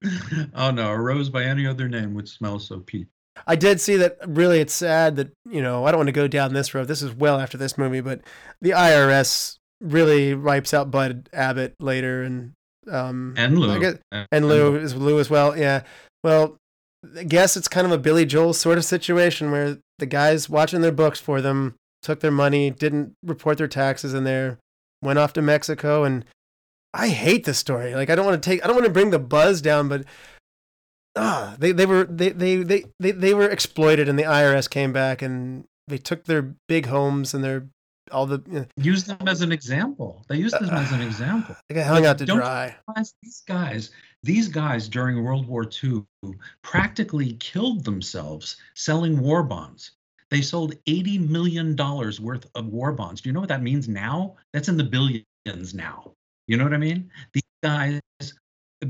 Oh 0.56 0.72
no, 0.72 0.90
a 0.90 0.98
rose 0.98 1.30
by 1.30 1.44
any 1.44 1.68
other 1.68 1.88
name 1.88 2.16
would 2.16 2.28
smell 2.28 2.60
so 2.60 2.80
peat. 2.80 3.08
I 3.46 3.56
did 3.56 3.80
see 3.80 3.98
that. 3.98 4.18
Really, 4.26 4.60
it's 4.60 4.74
sad 4.74 5.18
that 5.18 5.32
you 5.50 5.62
know 5.62 5.86
I 5.86 5.92
don't 5.92 6.00
want 6.00 6.08
to 6.08 6.14
go 6.14 6.28
down 6.28 6.54
this 6.54 6.74
road. 6.74 6.88
This 6.88 7.04
is 7.04 7.14
well 7.14 7.40
after 7.40 7.58
this 7.58 7.78
movie, 7.78 8.02
but 8.02 8.22
the 8.62 8.72
IRS 8.72 9.58
really 9.82 10.34
wipes 10.34 10.74
out 10.74 10.90
Bud 10.90 11.30
Abbott 11.32 11.76
later, 11.80 12.24
and 12.24 12.54
um, 12.92 13.34
and 13.38 13.58
Lou, 13.58 13.80
guess, 13.80 13.98
and 14.32 14.48
Lou 14.48 14.76
is 14.76 14.96
Lou 14.96 15.20
as 15.20 15.30
well. 15.30 15.58
Yeah. 15.58 15.84
Well, 16.24 16.58
I 17.18 17.24
guess 17.24 17.56
it's 17.56 17.68
kind 17.68 17.86
of 17.86 17.92
a 17.92 17.98
Billy 17.98 18.26
Joel 18.26 18.54
sort 18.54 18.78
of 18.78 18.86
situation 18.86 19.52
where 19.52 19.78
the 20.00 20.06
guys 20.06 20.50
watching 20.50 20.82
their 20.82 20.92
books 20.92 21.20
for 21.20 21.42
them 21.42 21.76
took 22.02 22.20
their 22.20 22.32
money, 22.32 22.70
didn't 22.70 23.14
report 23.24 23.58
their 23.58 23.68
taxes 23.68 24.14
in 24.14 24.24
there, 24.24 24.60
went 25.02 25.20
off 25.20 25.34
to 25.34 25.42
Mexico, 25.42 26.04
and 26.04 26.26
I 26.94 27.10
hate 27.10 27.46
this 27.46 27.58
story. 27.58 27.96
Like 27.96 28.10
I 28.10 28.16
don't 28.16 28.26
want 28.26 28.42
to 28.42 28.50
take, 28.50 28.64
I 28.64 28.68
don't 28.68 28.76
want 28.76 28.88
to 28.88 28.94
bring 28.94 29.10
the 29.10 29.20
buzz 29.20 29.62
down, 29.62 29.90
but 29.90 30.06
ah, 31.16 31.56
they 31.60 31.72
they 31.72 31.86
were 31.86 32.06
they 32.06 32.30
they 32.30 32.58
they 32.58 32.86
they, 33.00 33.12
they 33.12 33.34
were 33.34 33.50
exploited, 33.50 34.08
and 34.08 34.18
the 34.18 34.24
IRS 34.24 34.70
came 34.70 34.94
back 34.94 35.22
and 35.22 35.66
they 35.88 35.98
took 35.98 36.26
their 36.26 36.56
big 36.68 36.88
homes 36.88 37.34
and 37.34 37.44
their 37.44 37.68
all 38.12 38.26
the 38.26 38.42
you 38.48 38.60
know, 38.60 38.66
use 38.78 39.04
them 39.04 39.28
as 39.28 39.42
an 39.42 39.52
example. 39.52 40.26
They 40.28 40.38
used 40.38 40.60
them 40.60 40.70
uh, 40.70 40.82
as 40.82 40.92
an 40.92 41.02
example. 41.02 41.56
They 41.68 41.76
got 41.76 41.88
hung 41.88 42.06
out 42.06 42.18
to 42.20 42.26
dry. 42.26 42.76
These 43.22 43.44
guys, 43.48 43.92
these 44.24 44.48
guys 44.48 44.88
during 44.88 45.24
World 45.24 45.48
War 45.48 45.70
II 45.84 46.04
practically 46.62 47.34
killed 47.34 47.84
themselves 47.84 48.58
selling 48.76 49.20
war 49.20 49.44
bonds. 49.44 49.92
They 50.32 50.42
sold 50.42 50.76
$80 50.86 51.30
million 51.30 51.76
worth 51.76 52.48
of 52.56 52.68
war 52.68 52.92
bonds. 52.92 53.22
Do 53.22 53.30
you 53.30 53.34
know 53.34 53.40
what 53.40 53.50
that 53.50 53.62
means 53.62 53.88
now? 53.88 54.36
That's 54.54 54.70
in 54.70 54.78
the 54.78 54.84
billions 54.84 55.74
now. 55.74 56.14
You 56.48 56.58
know 56.58 56.64
what 56.64 56.74
I 56.74 56.78
mean? 56.78 57.10
These 57.34 57.44
guys, 57.64 58.02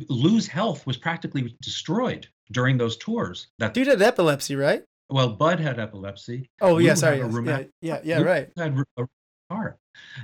Lou's 0.10 0.48
health 0.48 0.86
was 0.88 0.98
practically 0.98 1.56
destroyed 1.62 2.28
during 2.52 2.78
those 2.78 2.98
tours. 2.98 3.48
That 3.60 3.74
dude 3.74 3.88
had 3.88 4.02
epilepsy, 4.02 4.56
right? 4.56 4.84
Well, 5.10 5.30
Bud 5.30 5.60
had 5.60 5.80
epilepsy. 5.80 6.50
Oh, 6.62 6.76
Lou 6.76 6.82
yeah, 6.82 6.96
sorry. 6.96 7.20
Yes. 7.20 7.34
yeah, 7.46 7.64
yeah, 7.82 8.00
yeah, 8.04 8.22
right. 8.22 8.50
Had 8.58 8.78
a 8.98 9.08
heart. 9.52 9.78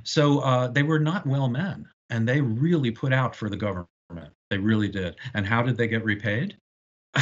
So 0.03 0.39
uh, 0.39 0.67
they 0.67 0.83
were 0.83 0.99
not 0.99 1.25
well 1.25 1.47
men, 1.49 1.85
and 2.09 2.27
they 2.27 2.41
really 2.41 2.91
put 2.91 3.13
out 3.13 3.35
for 3.35 3.49
the 3.49 3.57
government. 3.57 3.87
They 4.49 4.57
really 4.57 4.89
did. 4.89 5.15
And 5.33 5.45
how 5.45 5.61
did 5.61 5.77
they 5.77 5.87
get 5.87 6.03
repaid? 6.03 6.57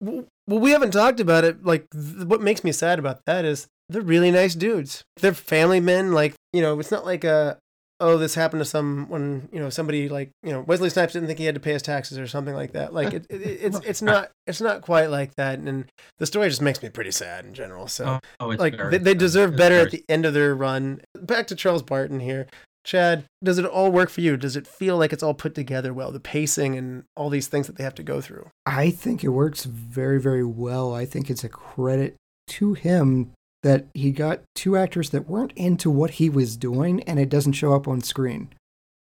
well, 0.00 0.24
we 0.46 0.70
haven't 0.70 0.92
talked 0.92 1.20
about 1.20 1.44
it. 1.44 1.64
Like, 1.64 1.86
th- 1.90 2.26
what 2.26 2.40
makes 2.40 2.64
me 2.64 2.72
sad 2.72 2.98
about 2.98 3.24
that 3.26 3.44
is 3.44 3.68
they're 3.88 4.02
really 4.02 4.30
nice 4.30 4.54
dudes. 4.54 5.04
They're 5.16 5.34
family 5.34 5.80
men. 5.80 6.12
Like, 6.12 6.34
you 6.52 6.60
know, 6.62 6.78
it's 6.80 6.90
not 6.90 7.04
like 7.04 7.24
a, 7.24 7.58
oh, 8.00 8.16
this 8.16 8.34
happened 8.34 8.60
to 8.60 8.64
someone, 8.64 9.48
you 9.52 9.58
know, 9.58 9.70
somebody 9.70 10.08
like, 10.08 10.30
you 10.42 10.52
know, 10.52 10.60
Wesley 10.60 10.90
Snipes 10.90 11.12
didn't 11.12 11.26
think 11.26 11.38
he 11.38 11.44
had 11.44 11.54
to 11.54 11.60
pay 11.60 11.72
his 11.72 11.82
taxes 11.82 12.18
or 12.18 12.26
something 12.26 12.54
like 12.54 12.72
that. 12.72 12.94
Like, 12.94 13.12
it, 13.12 13.26
it, 13.28 13.40
it's 13.40 13.80
it's 13.84 14.02
not 14.02 14.30
it's 14.46 14.60
not 14.60 14.82
quite 14.82 15.10
like 15.10 15.34
that. 15.36 15.58
And 15.58 15.86
the 16.18 16.26
story 16.26 16.48
just 16.48 16.62
makes 16.62 16.82
me 16.82 16.88
pretty 16.88 17.10
sad 17.10 17.44
in 17.44 17.54
general. 17.54 17.88
So, 17.88 18.06
oh, 18.06 18.20
oh 18.40 18.48
like, 18.48 18.76
they, 18.90 18.98
they 18.98 19.14
deserve 19.14 19.56
better 19.56 19.80
at 19.80 19.90
the 19.90 20.04
end 20.08 20.24
of 20.24 20.34
their 20.34 20.54
run. 20.54 21.00
Back 21.14 21.46
to 21.48 21.54
Charles 21.54 21.82
Barton 21.82 22.20
here. 22.20 22.46
Chad, 22.84 23.24
does 23.44 23.58
it 23.58 23.66
all 23.66 23.92
work 23.92 24.08
for 24.08 24.22
you? 24.22 24.38
Does 24.38 24.56
it 24.56 24.66
feel 24.66 24.96
like 24.96 25.12
it's 25.12 25.22
all 25.22 25.34
put 25.34 25.54
together 25.54 25.92
well? 25.92 26.10
The 26.10 26.20
pacing 26.20 26.74
and 26.76 27.04
all 27.16 27.28
these 27.28 27.46
things 27.46 27.66
that 27.66 27.76
they 27.76 27.84
have 27.84 27.94
to 27.96 28.02
go 28.02 28.22
through. 28.22 28.48
I 28.64 28.90
think 28.90 29.22
it 29.22 29.28
works 29.28 29.64
very, 29.64 30.18
very 30.18 30.44
well. 30.44 30.94
I 30.94 31.04
think 31.04 31.28
it's 31.28 31.44
a 31.44 31.50
credit 31.50 32.16
to 32.48 32.72
him 32.72 33.32
that 33.62 33.86
he 33.94 34.12
got 34.12 34.42
two 34.54 34.76
actors 34.76 35.10
that 35.10 35.28
weren't 35.28 35.52
into 35.56 35.90
what 35.90 36.12
he 36.12 36.28
was 36.30 36.56
doing 36.56 37.02
and 37.02 37.18
it 37.18 37.28
doesn't 37.28 37.52
show 37.54 37.74
up 37.74 37.88
on 37.88 38.00
screen. 38.00 38.50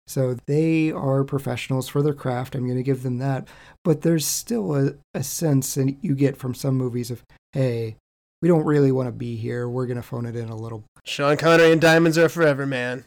So 0.07 0.35
they 0.45 0.91
are 0.91 1.23
professionals 1.23 1.87
for 1.87 2.01
their 2.01 2.13
craft. 2.13 2.53
I'm 2.53 2.65
going 2.65 2.77
to 2.77 2.83
give 2.83 3.03
them 3.03 3.19
that. 3.19 3.47
But 3.83 4.01
there's 4.01 4.25
still 4.25 4.75
a, 4.75 4.93
a 5.13 5.23
sense 5.23 5.75
that 5.75 5.95
you 6.01 6.15
get 6.15 6.35
from 6.35 6.53
some 6.53 6.75
movies 6.75 7.11
of, 7.11 7.23
hey, 7.53 7.95
we 8.41 8.47
don't 8.47 8.65
really 8.65 8.91
want 8.91 9.07
to 9.07 9.13
be 9.13 9.37
here. 9.37 9.69
We're 9.69 9.85
going 9.85 9.97
to 9.97 10.03
phone 10.03 10.25
it 10.25 10.35
in 10.35 10.49
a 10.49 10.55
little. 10.55 10.83
Sean 11.05 11.37
Connery 11.37 11.71
and 11.71 11.79
Diamonds 11.79 12.17
Are 12.17 12.27
Forever, 12.27 12.65
man. 12.65 13.05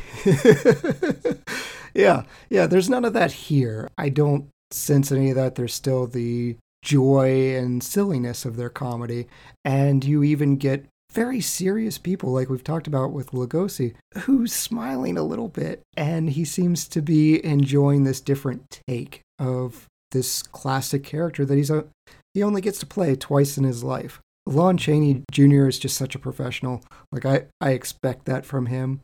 yeah, 1.94 2.24
yeah, 2.50 2.68
there's 2.68 2.90
none 2.90 3.06
of 3.06 3.14
that 3.14 3.32
here. 3.32 3.90
I 3.98 4.10
don't 4.10 4.50
sense 4.72 5.12
any 5.12 5.30
of 5.30 5.36
that. 5.38 5.56
There's 5.56 5.74
still 5.74 6.06
the 6.06 6.58
joy 6.88 7.54
and 7.54 7.84
silliness 7.84 8.46
of 8.46 8.56
their 8.56 8.70
comedy. 8.70 9.28
And 9.66 10.06
you 10.06 10.24
even 10.24 10.56
get 10.56 10.86
very 11.12 11.42
serious 11.42 11.98
people, 11.98 12.32
like 12.32 12.50
we've 12.50 12.64
talked 12.64 12.88
about 12.88 13.12
with 13.12 13.32
Lugosi, 13.32 13.94
who's 14.20 14.54
smiling 14.54 15.18
a 15.18 15.24
little 15.24 15.50
bit. 15.50 15.82
And 15.98 16.30
he 16.30 16.46
seems 16.46 16.88
to 16.90 17.02
be 17.02 17.44
enjoying 17.46 18.06
this 18.06 18.22
different 18.22 18.82
take 18.88 19.20
of 19.38 19.86
this 20.12 20.42
classic 20.42 21.04
character 21.04 21.46
that 21.46 21.56
he's 21.56 21.70
a, 21.70 21.86
he 22.34 22.42
only 22.42 22.62
gets 22.62 22.80
to 22.80 22.86
play 22.86 23.16
twice 23.16 23.58
in 23.58 23.66
his 23.66 23.84
life. 23.84 24.22
Lon 24.46 24.78
Chaney 24.78 25.24
Jr. 25.30 25.68
is 25.68 25.78
just 25.78 25.98
such 25.98 26.16
a 26.16 26.20
professional. 26.20 26.82
Like 27.12 27.26
I, 27.26 27.48
I 27.60 27.72
expect 27.72 28.24
that 28.26 28.46
from 28.46 28.68
him. 28.68 29.02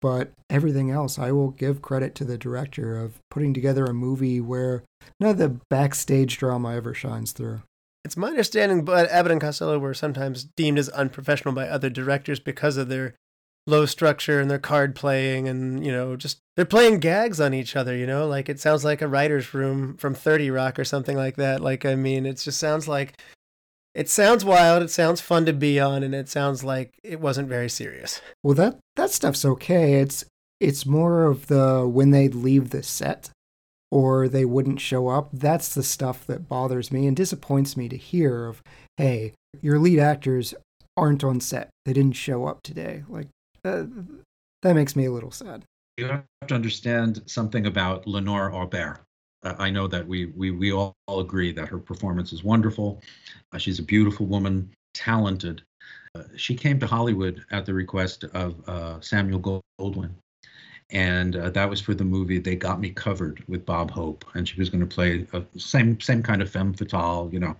But 0.00 0.30
everything 0.48 0.90
else, 0.90 1.18
I 1.18 1.32
will 1.32 1.50
give 1.50 1.82
credit 1.82 2.14
to 2.16 2.24
the 2.24 2.38
director 2.38 2.96
of 2.98 3.18
putting 3.30 3.52
together 3.52 3.84
a 3.84 3.94
movie 3.94 4.40
where 4.40 4.84
none 5.18 5.30
of 5.30 5.38
the 5.38 5.60
backstage 5.70 6.38
drama 6.38 6.74
ever 6.74 6.94
shines 6.94 7.32
through. 7.32 7.62
It's 8.04 8.16
my 8.16 8.28
understanding, 8.28 8.84
but 8.84 9.10
Abbott 9.10 9.32
and 9.32 9.40
Costello 9.40 9.78
were 9.78 9.94
sometimes 9.94 10.44
deemed 10.56 10.78
as 10.78 10.88
unprofessional 10.90 11.54
by 11.54 11.68
other 11.68 11.90
directors 11.90 12.38
because 12.38 12.76
of 12.76 12.88
their 12.88 13.14
low 13.68 13.84
structure 13.84 14.40
and 14.40 14.50
their 14.50 14.58
card 14.58 14.94
playing 14.94 15.46
and 15.46 15.84
you 15.84 15.92
know 15.92 16.16
just 16.16 16.38
they're 16.56 16.64
playing 16.64 16.98
gags 16.98 17.38
on 17.38 17.52
each 17.52 17.76
other 17.76 17.94
you 17.94 18.06
know 18.06 18.26
like 18.26 18.48
it 18.48 18.58
sounds 18.58 18.82
like 18.82 19.02
a 19.02 19.06
writer's 19.06 19.52
room 19.52 19.94
from 19.98 20.14
30 20.14 20.50
rock 20.50 20.78
or 20.78 20.84
something 20.86 21.18
like 21.18 21.36
that 21.36 21.60
like 21.60 21.84
i 21.84 21.94
mean 21.94 22.24
it 22.24 22.38
just 22.38 22.58
sounds 22.58 22.88
like 22.88 23.20
it 23.94 24.08
sounds 24.08 24.44
wild, 24.44 24.82
it 24.82 24.90
sounds 24.90 25.20
fun 25.20 25.46
to 25.46 25.52
be 25.52 25.80
on, 25.80 26.02
and 26.02 26.14
it 26.14 26.28
sounds 26.28 26.62
like 26.62 26.94
it 27.02 27.20
wasn't 27.20 27.48
very 27.48 27.68
serious. 27.68 28.20
Well, 28.42 28.54
that 28.54 28.78
that 28.96 29.10
stuff's 29.10 29.44
okay. 29.44 29.94
It's 29.94 30.24
it's 30.60 30.86
more 30.86 31.24
of 31.24 31.46
the 31.46 31.86
when 31.86 32.10
they 32.10 32.28
leave 32.28 32.70
the 32.70 32.82
set 32.82 33.30
or 33.90 34.28
they 34.28 34.44
wouldn't 34.44 34.80
show 34.80 35.08
up. 35.08 35.30
That's 35.32 35.74
the 35.74 35.82
stuff 35.82 36.26
that 36.26 36.48
bothers 36.48 36.92
me 36.92 37.06
and 37.06 37.16
disappoints 37.16 37.76
me 37.76 37.88
to 37.88 37.96
hear 37.96 38.46
of, 38.46 38.62
hey, 38.96 39.32
your 39.60 39.78
lead 39.78 39.98
actors 39.98 40.54
aren't 40.96 41.24
on 41.24 41.40
set. 41.40 41.70
They 41.84 41.92
didn't 41.92 42.16
show 42.16 42.46
up 42.46 42.62
today. 42.62 43.04
Like 43.08 43.28
uh, 43.64 43.84
that 44.62 44.74
makes 44.74 44.96
me 44.96 45.06
a 45.06 45.12
little 45.12 45.30
sad. 45.30 45.64
You 45.96 46.06
have 46.06 46.24
to 46.46 46.54
understand 46.54 47.22
something 47.26 47.66
about 47.66 48.06
Lenore 48.06 48.52
Aubert. 48.52 49.00
I 49.42 49.70
know 49.70 49.86
that 49.86 50.06
we 50.06 50.26
we 50.26 50.50
we 50.50 50.72
all 50.72 50.94
agree 51.08 51.52
that 51.52 51.68
her 51.68 51.78
performance 51.78 52.32
is 52.32 52.42
wonderful. 52.42 53.00
Uh, 53.52 53.58
she's 53.58 53.78
a 53.78 53.82
beautiful 53.82 54.26
woman, 54.26 54.70
talented. 54.94 55.62
Uh, 56.14 56.24
she 56.36 56.54
came 56.54 56.78
to 56.80 56.86
Hollywood 56.86 57.44
at 57.50 57.66
the 57.66 57.74
request 57.74 58.24
of 58.24 58.56
uh, 58.68 59.00
Samuel 59.00 59.62
Goldwyn, 59.80 60.10
and 60.90 61.36
uh, 61.36 61.50
that 61.50 61.68
was 61.68 61.80
for 61.80 61.94
the 61.94 62.04
movie 62.04 62.38
They 62.38 62.56
Got 62.56 62.80
Me 62.80 62.90
Covered 62.90 63.42
with 63.48 63.64
Bob 63.66 63.90
Hope, 63.90 64.24
and 64.34 64.48
she 64.48 64.58
was 64.58 64.70
going 64.70 64.80
to 64.80 64.86
play 64.86 65.26
a 65.32 65.42
same 65.58 66.00
same 66.00 66.22
kind 66.22 66.42
of 66.42 66.50
femme 66.50 66.72
fatale, 66.74 67.28
you 67.32 67.40
know. 67.40 67.56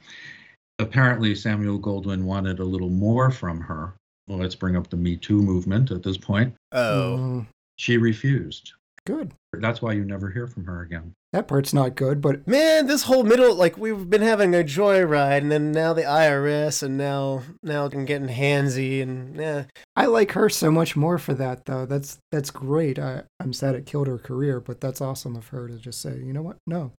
Apparently, 0.78 1.34
Samuel 1.34 1.78
Goldwyn 1.80 2.22
wanted 2.22 2.60
a 2.60 2.64
little 2.64 2.90
more 2.90 3.30
from 3.30 3.60
her. 3.60 3.94
Well, 4.28 4.38
let's 4.38 4.54
bring 4.54 4.76
up 4.76 4.88
the 4.88 4.96
Me 4.96 5.16
Too 5.16 5.40
movement 5.42 5.90
at 5.90 6.02
this 6.02 6.16
point. 6.16 6.54
Oh, 6.72 7.16
Mm, 7.18 7.46
She 7.76 7.96
refused. 7.96 8.72
Good. 9.08 9.32
That's 9.54 9.80
why 9.82 9.92
you 9.92 10.04
never 10.04 10.30
hear 10.30 10.46
from 10.46 10.64
her 10.66 10.82
again. 10.82 11.14
That 11.32 11.48
part's 11.48 11.72
not 11.74 11.94
good, 11.96 12.20
but 12.20 12.46
man, 12.46 12.86
this 12.86 13.02
whole 13.02 13.24
middle 13.24 13.54
like 13.54 13.76
we've 13.76 14.08
been 14.08 14.22
having 14.22 14.54
a 14.54 14.58
joyride, 14.58 15.38
and 15.38 15.50
then 15.50 15.72
now 15.72 15.92
the 15.94 16.02
IRS, 16.02 16.82
and 16.82 16.96
now 16.96 17.42
now 17.62 17.86
I'm 17.86 18.04
getting 18.04 18.28
handsy, 18.28 19.02
and 19.02 19.36
yeah, 19.36 19.64
I 19.96 20.06
like 20.06 20.32
her 20.32 20.48
so 20.48 20.70
much 20.70 20.94
more 20.96 21.18
for 21.18 21.34
that 21.34 21.64
though. 21.64 21.86
That's 21.86 22.18
that's 22.30 22.50
great. 22.50 22.98
I, 22.98 23.22
I'm 23.40 23.52
sad 23.52 23.74
it 23.74 23.86
killed 23.86 24.06
her 24.06 24.18
career, 24.18 24.60
but 24.60 24.80
that's 24.80 25.00
awesome 25.00 25.34
of 25.36 25.48
her 25.48 25.68
to 25.68 25.78
just 25.78 26.00
say, 26.00 26.16
you 26.18 26.32
know 26.32 26.42
what? 26.42 26.56
No. 26.66 26.92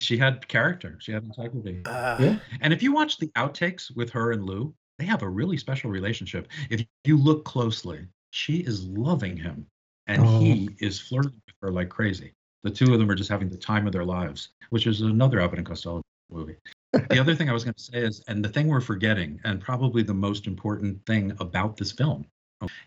She 0.00 0.16
had 0.16 0.46
character. 0.46 0.96
She 1.00 1.10
had 1.12 1.24
integrity. 1.24 1.82
uh, 1.86 2.16
Yeah. 2.20 2.38
And 2.60 2.72
if 2.72 2.82
you 2.82 2.92
watch 2.92 3.18
the 3.18 3.28
outtakes 3.36 3.94
with 3.96 4.10
her 4.10 4.30
and 4.32 4.44
Lou, 4.44 4.72
they 4.98 5.04
have 5.06 5.22
a 5.22 5.28
really 5.28 5.56
special 5.56 5.90
relationship. 5.90 6.48
If 6.70 6.84
you 7.04 7.18
look 7.18 7.44
closely, 7.44 8.06
she 8.30 8.58
is 8.58 8.84
loving 8.84 9.36
him, 9.36 9.66
and 10.08 10.22
Oh. 10.22 10.40
he 10.40 10.70
is 10.80 10.98
flirting 10.98 11.40
with 11.46 11.54
her 11.62 11.70
like 11.70 11.88
crazy. 11.88 12.32
The 12.64 12.70
two 12.70 12.92
of 12.92 12.98
them 12.98 13.10
are 13.10 13.14
just 13.14 13.30
having 13.30 13.48
the 13.48 13.56
time 13.56 13.86
of 13.86 13.92
their 13.92 14.04
lives, 14.04 14.48
which 14.70 14.86
is 14.86 15.00
another 15.02 15.40
Abbott 15.40 15.58
and 15.58 15.66
Costello 15.66 16.02
movie. 16.30 16.56
the 16.92 17.18
other 17.20 17.34
thing 17.34 17.48
I 17.48 17.52
was 17.52 17.64
going 17.64 17.74
to 17.74 17.82
say 17.82 17.98
is, 17.98 18.24
and 18.28 18.44
the 18.44 18.48
thing 18.48 18.66
we're 18.66 18.80
forgetting, 18.80 19.40
and 19.44 19.60
probably 19.60 20.02
the 20.02 20.14
most 20.14 20.46
important 20.46 21.04
thing 21.06 21.32
about 21.38 21.76
this 21.76 21.92
film, 21.92 22.26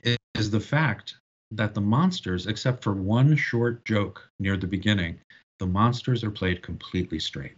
is, 0.03 0.17
is 0.35 0.49
the 0.51 0.59
fact 0.59 1.15
that 1.51 1.73
the 1.73 1.81
monsters, 1.81 2.47
except 2.47 2.83
for 2.83 2.93
one 2.93 3.35
short 3.35 3.85
joke 3.85 4.27
near 4.39 4.57
the 4.57 4.67
beginning, 4.67 5.19
the 5.59 5.67
monsters 5.67 6.23
are 6.23 6.31
played 6.31 6.61
completely 6.63 7.19
straight. 7.19 7.55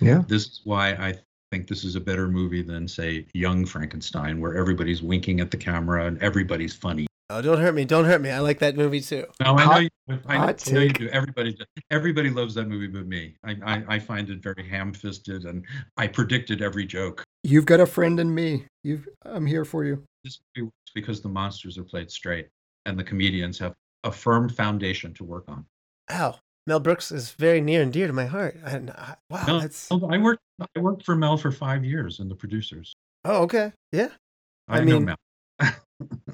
Yeah. 0.00 0.22
This 0.26 0.46
is 0.46 0.60
why 0.64 0.92
I 0.92 1.14
think 1.50 1.68
this 1.68 1.84
is 1.84 1.94
a 1.96 2.00
better 2.00 2.26
movie 2.28 2.62
than, 2.62 2.88
say, 2.88 3.26
Young 3.34 3.66
Frankenstein, 3.66 4.40
where 4.40 4.56
everybody's 4.56 5.02
winking 5.02 5.40
at 5.40 5.50
the 5.50 5.56
camera 5.58 6.06
and 6.06 6.20
everybody's 6.22 6.74
funny. 6.74 7.06
Oh, 7.32 7.42
don't 7.42 7.58
hurt 7.58 7.74
me, 7.74 7.84
don't 7.84 8.04
hurt 8.04 8.20
me. 8.20 8.30
I 8.30 8.38
like 8.40 8.58
that 8.60 8.76
movie 8.76 9.00
too. 9.00 9.26
No, 9.40 9.54
I 9.56 9.64
know 9.64 9.70
Hot- 9.72 9.82
you. 9.82 9.88
I, 10.08 10.14
know- 10.38 10.44
I 10.44 10.72
know 10.72 10.80
you 10.80 10.92
do. 10.92 11.08
Everybody, 11.08 11.54
does. 11.54 11.66
everybody 11.90 12.30
loves 12.30 12.54
that 12.54 12.68
movie, 12.68 12.86
but 12.88 13.06
me. 13.06 13.34
I, 13.44 13.56
I, 13.64 13.84
I 13.88 13.98
find 13.98 14.28
it 14.30 14.42
very 14.42 14.68
ham-fisted, 14.68 15.44
and 15.44 15.64
I 15.96 16.06
predicted 16.06 16.62
every 16.62 16.86
joke. 16.86 17.24
You've 17.44 17.66
got 17.66 17.80
a 17.80 17.86
friend 17.86 18.20
in 18.20 18.32
me. 18.34 18.66
You've 18.84 19.08
I'm 19.24 19.46
here 19.46 19.64
for 19.64 19.84
you. 19.84 20.02
This 20.24 20.40
movie 20.56 20.64
works 20.66 20.92
because 20.94 21.20
the 21.20 21.28
monsters 21.28 21.78
are 21.78 21.84
played 21.84 22.10
straight, 22.10 22.48
and 22.86 22.98
the 22.98 23.04
comedians 23.04 23.58
have 23.58 23.74
a 24.04 24.12
firm 24.12 24.48
foundation 24.48 25.14
to 25.14 25.24
work 25.24 25.44
on. 25.48 25.64
Ow, 26.10 26.36
Mel 26.66 26.80
Brooks 26.80 27.10
is 27.12 27.32
very 27.32 27.60
near 27.60 27.82
and 27.82 27.92
dear 27.92 28.06
to 28.06 28.12
my 28.12 28.26
heart. 28.26 28.58
I, 28.64 28.76
I, 28.76 29.14
wow, 29.30 29.44
No, 29.46 29.60
that's 29.60 29.90
I 29.90 30.18
worked. 30.18 30.42
I 30.76 30.80
worked 30.80 31.04
for 31.04 31.16
Mel 31.16 31.36
for 31.36 31.50
five 31.50 31.84
years 31.84 32.20
in 32.20 32.28
the 32.28 32.34
producers. 32.34 32.92
oh 33.24 33.42
okay, 33.42 33.72
yeah. 33.92 34.08
I, 34.68 34.78
I 34.78 34.84
know 34.84 35.00
Mel. 35.00 35.16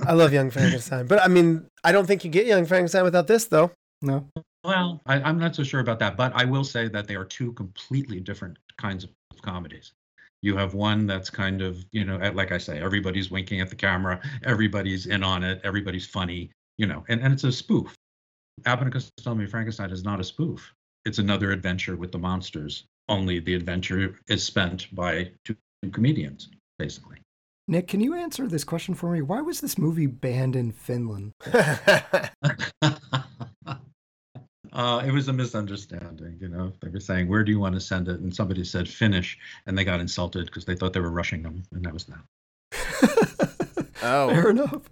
I 0.07 0.13
love 0.13 0.33
Young 0.33 0.51
Frankenstein, 0.51 1.07
but 1.07 1.23
I 1.23 1.29
mean, 1.29 1.67
I 1.85 1.93
don't 1.93 2.07
think 2.07 2.25
you 2.25 2.31
get 2.31 2.47
Young 2.47 2.67
Frankenstein 2.67 3.05
without 3.05 3.27
this 3.27 3.47
though. 3.47 3.71
No. 4.03 4.29
Well, 4.65 5.01
I, 5.07 5.21
I'm 5.21 5.39
not 5.39 5.55
so 5.55 5.63
sure 5.63 5.81
about 5.81 5.99
that, 6.01 6.17
but 6.17 6.33
I 6.35 6.45
will 6.45 6.65
say 6.65 6.89
that 6.89 7.07
they 7.07 7.15
are 7.15 7.25
two 7.25 7.53
completely 7.53 8.21
different 8.21 8.59
kinds 8.77 9.05
of 9.05 9.11
comedies. 9.43 9.93
You 10.43 10.57
have 10.57 10.75
one 10.75 11.07
that's 11.07 11.31
kind 11.31 11.63
of, 11.63 11.85
you 11.91 12.05
know, 12.05 12.17
like 12.35 12.53
I 12.53 12.59
say, 12.59 12.81
everybody's 12.81 13.31
winking 13.31 13.61
at 13.61 13.71
the 13.71 13.77
camera, 13.77 14.21
everybody's 14.45 15.07
in 15.07 15.25
on 15.25 15.43
it, 15.43 15.61
everybody's 15.65 16.07
funny, 16.07 16.51
you 16.77 16.87
know, 16.87 17.05
and, 17.09 17.21
and 17.21 17.33
it's 17.33 17.45
a 17.45 17.51
spoof. 17.51 17.95
Abbott 18.67 18.85
and 18.85 18.93
Costello 18.93 19.37
Meet 19.37 19.51
Frankenstein 19.51 19.91
is 19.91 20.05
not 20.05 20.21
a 20.21 20.25
spoof. 20.25 20.73
It's 21.05 21.19
another 21.19 21.51
adventure 21.53 21.97
with 21.97 22.13
the 22.13 22.19
monsters. 22.19 22.85
Only 23.09 23.41
the 23.41 23.55
adventure 23.55 24.19
is 24.29 24.45
spent 24.45 24.95
by 24.95 25.31
two 25.45 25.57
comedians, 25.93 26.51
basically. 26.79 27.19
Nick, 27.71 27.87
can 27.87 28.01
you 28.01 28.15
answer 28.15 28.49
this 28.49 28.65
question 28.65 28.95
for 28.95 29.11
me? 29.13 29.21
Why 29.21 29.43
was 29.43 29.61
this 29.61 29.77
movie 29.77 30.07
banned 30.07 30.57
in 30.57 30.73
Finland? 30.73 31.33
uh, 34.73 35.03
it 35.05 35.13
was 35.13 35.29
a 35.29 35.33
misunderstanding. 35.35 36.39
You 36.41 36.49
know, 36.49 36.73
they 36.81 36.89
were 36.89 36.99
saying, 36.99 37.29
"Where 37.29 37.45
do 37.45 37.53
you 37.53 37.61
want 37.61 37.75
to 37.75 37.81
send 37.81 38.09
it?" 38.09 38.21
And 38.21 38.35
somebody 38.35 38.65
said 38.65 38.89
"finish," 38.89 39.37
and 39.67 39.77
they 39.77 39.85
got 39.85 40.01
insulted 40.01 40.47
because 40.47 40.65
they 40.65 40.75
thought 40.75 40.95
they 40.95 41.01
were 41.01 41.11
rushing 41.11 41.43
them, 41.43 41.63
and 41.73 41.85
that 41.85 41.93
was 41.93 42.07
that. 42.07 42.21
oh, 44.03 44.31
Fair 44.31 44.49
enough. 44.49 44.89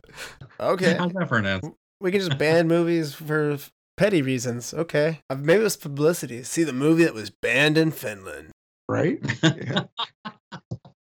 okay. 0.61 0.97
How's 0.99 1.15
that 1.15 1.29
for 1.29 1.39
an 1.39 1.47
answer? 1.47 1.71
We 2.01 2.11
can 2.11 2.21
just 2.21 2.37
ban 2.37 2.69
movies 2.69 3.15
for 3.15 3.57
petty 3.97 4.21
reasons. 4.21 4.75
Okay, 4.75 5.21
Uh, 5.31 5.37
maybe 5.37 5.61
it 5.61 5.65
was 5.65 5.79
publicity. 5.79 6.43
See 6.43 6.63
the 6.63 6.75
movie 6.75 7.05
that 7.05 7.15
was 7.15 7.31
banned 7.31 7.79
in 7.79 7.91
Finland. 7.91 8.51
Right? 8.87 9.19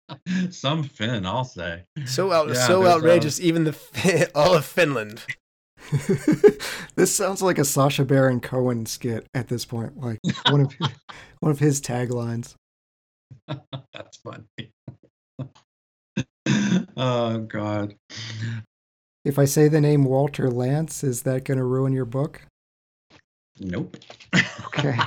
Some 0.49 0.83
Finn, 0.83 1.25
I'll 1.25 1.43
say. 1.43 1.83
So 2.05 2.31
out, 2.31 2.47
Yeah, 2.49 2.53
so 2.67 2.81
there's, 2.81 2.93
uh, 2.93 2.97
outrageous. 2.97 3.39
Even 3.39 3.63
the 3.63 3.73
Fi- 3.73 4.27
all 4.35 4.55
of 4.55 4.65
Finland. 4.65 5.23
this 6.95 7.15
sounds 7.15 7.41
like 7.41 7.59
a 7.59 7.65
Sacha 7.65 8.05
Baron 8.05 8.39
Cohen 8.39 8.85
skit 8.85 9.27
at 9.33 9.47
this 9.49 9.65
point, 9.65 9.97
like 9.97 10.19
one 10.49 10.61
of 10.61 10.71
his, 10.73 10.89
one 11.39 11.51
of 11.51 11.59
his 11.59 11.79
taglines. 11.81 12.55
That's 13.47 14.17
funny. 14.17 14.71
oh 16.97 17.37
God. 17.39 17.95
If 19.23 19.39
I 19.39 19.45
say 19.45 19.67
the 19.67 19.81
name 19.81 20.03
Walter 20.05 20.49
Lantz, 20.49 21.03
is 21.03 21.23
that 21.23 21.45
going 21.45 21.57
to 21.57 21.63
ruin 21.63 21.93
your 21.93 22.05
book? 22.05 22.41
Nope. 23.59 23.97
Okay. 24.67 24.97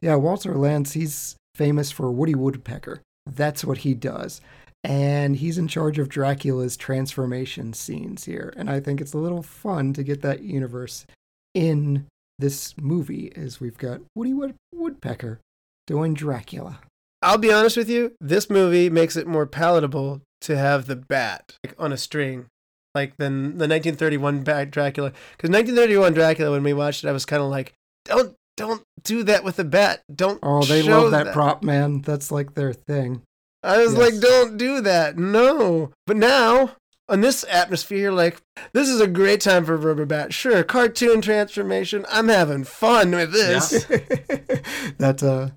Yeah, 0.00 0.16
Walter 0.16 0.54
Lantz, 0.54 0.92
he's 0.92 1.36
famous 1.54 1.90
for 1.90 2.10
Woody 2.10 2.34
Woodpecker. 2.34 3.02
That's 3.26 3.64
what 3.64 3.78
he 3.78 3.94
does. 3.94 4.40
And 4.84 5.36
he's 5.36 5.58
in 5.58 5.66
charge 5.68 5.98
of 5.98 6.08
Dracula's 6.08 6.76
transformation 6.76 7.72
scenes 7.72 8.24
here. 8.24 8.52
And 8.56 8.70
I 8.70 8.78
think 8.78 9.00
it's 9.00 9.14
a 9.14 9.18
little 9.18 9.42
fun 9.42 9.92
to 9.94 10.04
get 10.04 10.22
that 10.22 10.42
universe 10.42 11.06
in 11.54 12.06
this 12.38 12.74
movie 12.78 13.32
as 13.34 13.60
we've 13.60 13.78
got 13.78 14.00
Woody 14.14 14.32
Wood- 14.32 14.54
Woodpecker 14.72 15.40
doing 15.86 16.14
Dracula. 16.14 16.80
I'll 17.22 17.38
be 17.38 17.52
honest 17.52 17.76
with 17.76 17.88
you. 17.88 18.12
This 18.20 18.48
movie 18.48 18.90
makes 18.90 19.16
it 19.16 19.26
more 19.26 19.46
palatable 19.46 20.20
to 20.42 20.56
have 20.56 20.86
the 20.86 20.96
bat 20.96 21.56
like, 21.64 21.74
on 21.78 21.92
a 21.92 21.96
string, 21.96 22.46
like 22.94 23.16
than 23.16 23.58
the 23.58 23.66
1931 23.66 24.42
bat 24.42 24.70
Dracula. 24.70 25.10
Because 25.36 25.50
1931 25.50 26.12
Dracula, 26.12 26.50
when 26.52 26.62
we 26.62 26.72
watched 26.72 27.02
it, 27.02 27.08
I 27.08 27.12
was 27.12 27.24
kind 27.24 27.42
of 27.42 27.48
like, 27.48 27.72
don't 28.04 28.36
don't 28.56 28.82
do 29.02 29.22
that 29.24 29.44
with 29.44 29.58
a 29.58 29.64
bat. 29.64 30.02
Don't. 30.14 30.38
Oh, 30.42 30.62
they 30.64 30.82
show 30.82 31.02
love 31.02 31.10
that, 31.12 31.32
prop, 31.32 31.62
man. 31.62 32.02
That's 32.02 32.30
like 32.30 32.54
their 32.54 32.72
thing. 32.72 33.22
I 33.62 33.78
was 33.78 33.94
Yes. 33.94 34.00
like, 34.12 34.20
don't 34.20 34.56
do 34.56 34.80
that. 34.82 35.18
No. 35.18 35.90
But 36.06 36.16
now, 36.16 36.76
on 37.08 37.20
this 37.20 37.44
atmosphere, 37.50 38.12
like, 38.12 38.40
this 38.72 38.88
is 38.88 39.00
a 39.00 39.06
great 39.08 39.40
time 39.40 39.64
for 39.64 39.76
Rubber 39.76 40.06
Bat. 40.06 40.32
Sure, 40.32 40.62
cartoon 40.62 41.20
transformation. 41.20 42.06
I'm 42.10 42.28
having 42.28 42.64
fun 42.64 43.10
with 43.12 43.32
this. 43.32 43.84
that 44.98 45.22
uh 45.22 45.50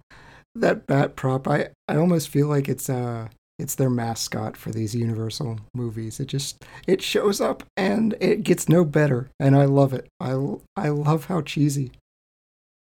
that 0.55 0.87
bat 0.87 1.15
prop 1.15 1.47
I 1.47 1.69
I 1.87 1.95
almost 1.95 2.29
feel 2.29 2.47
like 2.47 2.67
it's 2.67 2.89
uh 2.89 3.27
it's 3.59 3.75
their 3.75 3.89
mascot 3.89 4.57
for 4.57 4.71
these 4.71 4.95
universal 4.95 5.59
movies 5.75 6.19
it 6.19 6.25
just 6.27 6.65
it 6.87 7.01
shows 7.01 7.39
up 7.39 7.63
and 7.77 8.15
it 8.19 8.43
gets 8.43 8.67
no 8.67 8.83
better 8.83 9.29
and 9.39 9.55
I 9.55 9.65
love 9.65 9.93
it 9.93 10.07
I 10.19 10.31
I 10.75 10.89
love 10.89 11.25
how 11.25 11.41
cheesy 11.41 11.91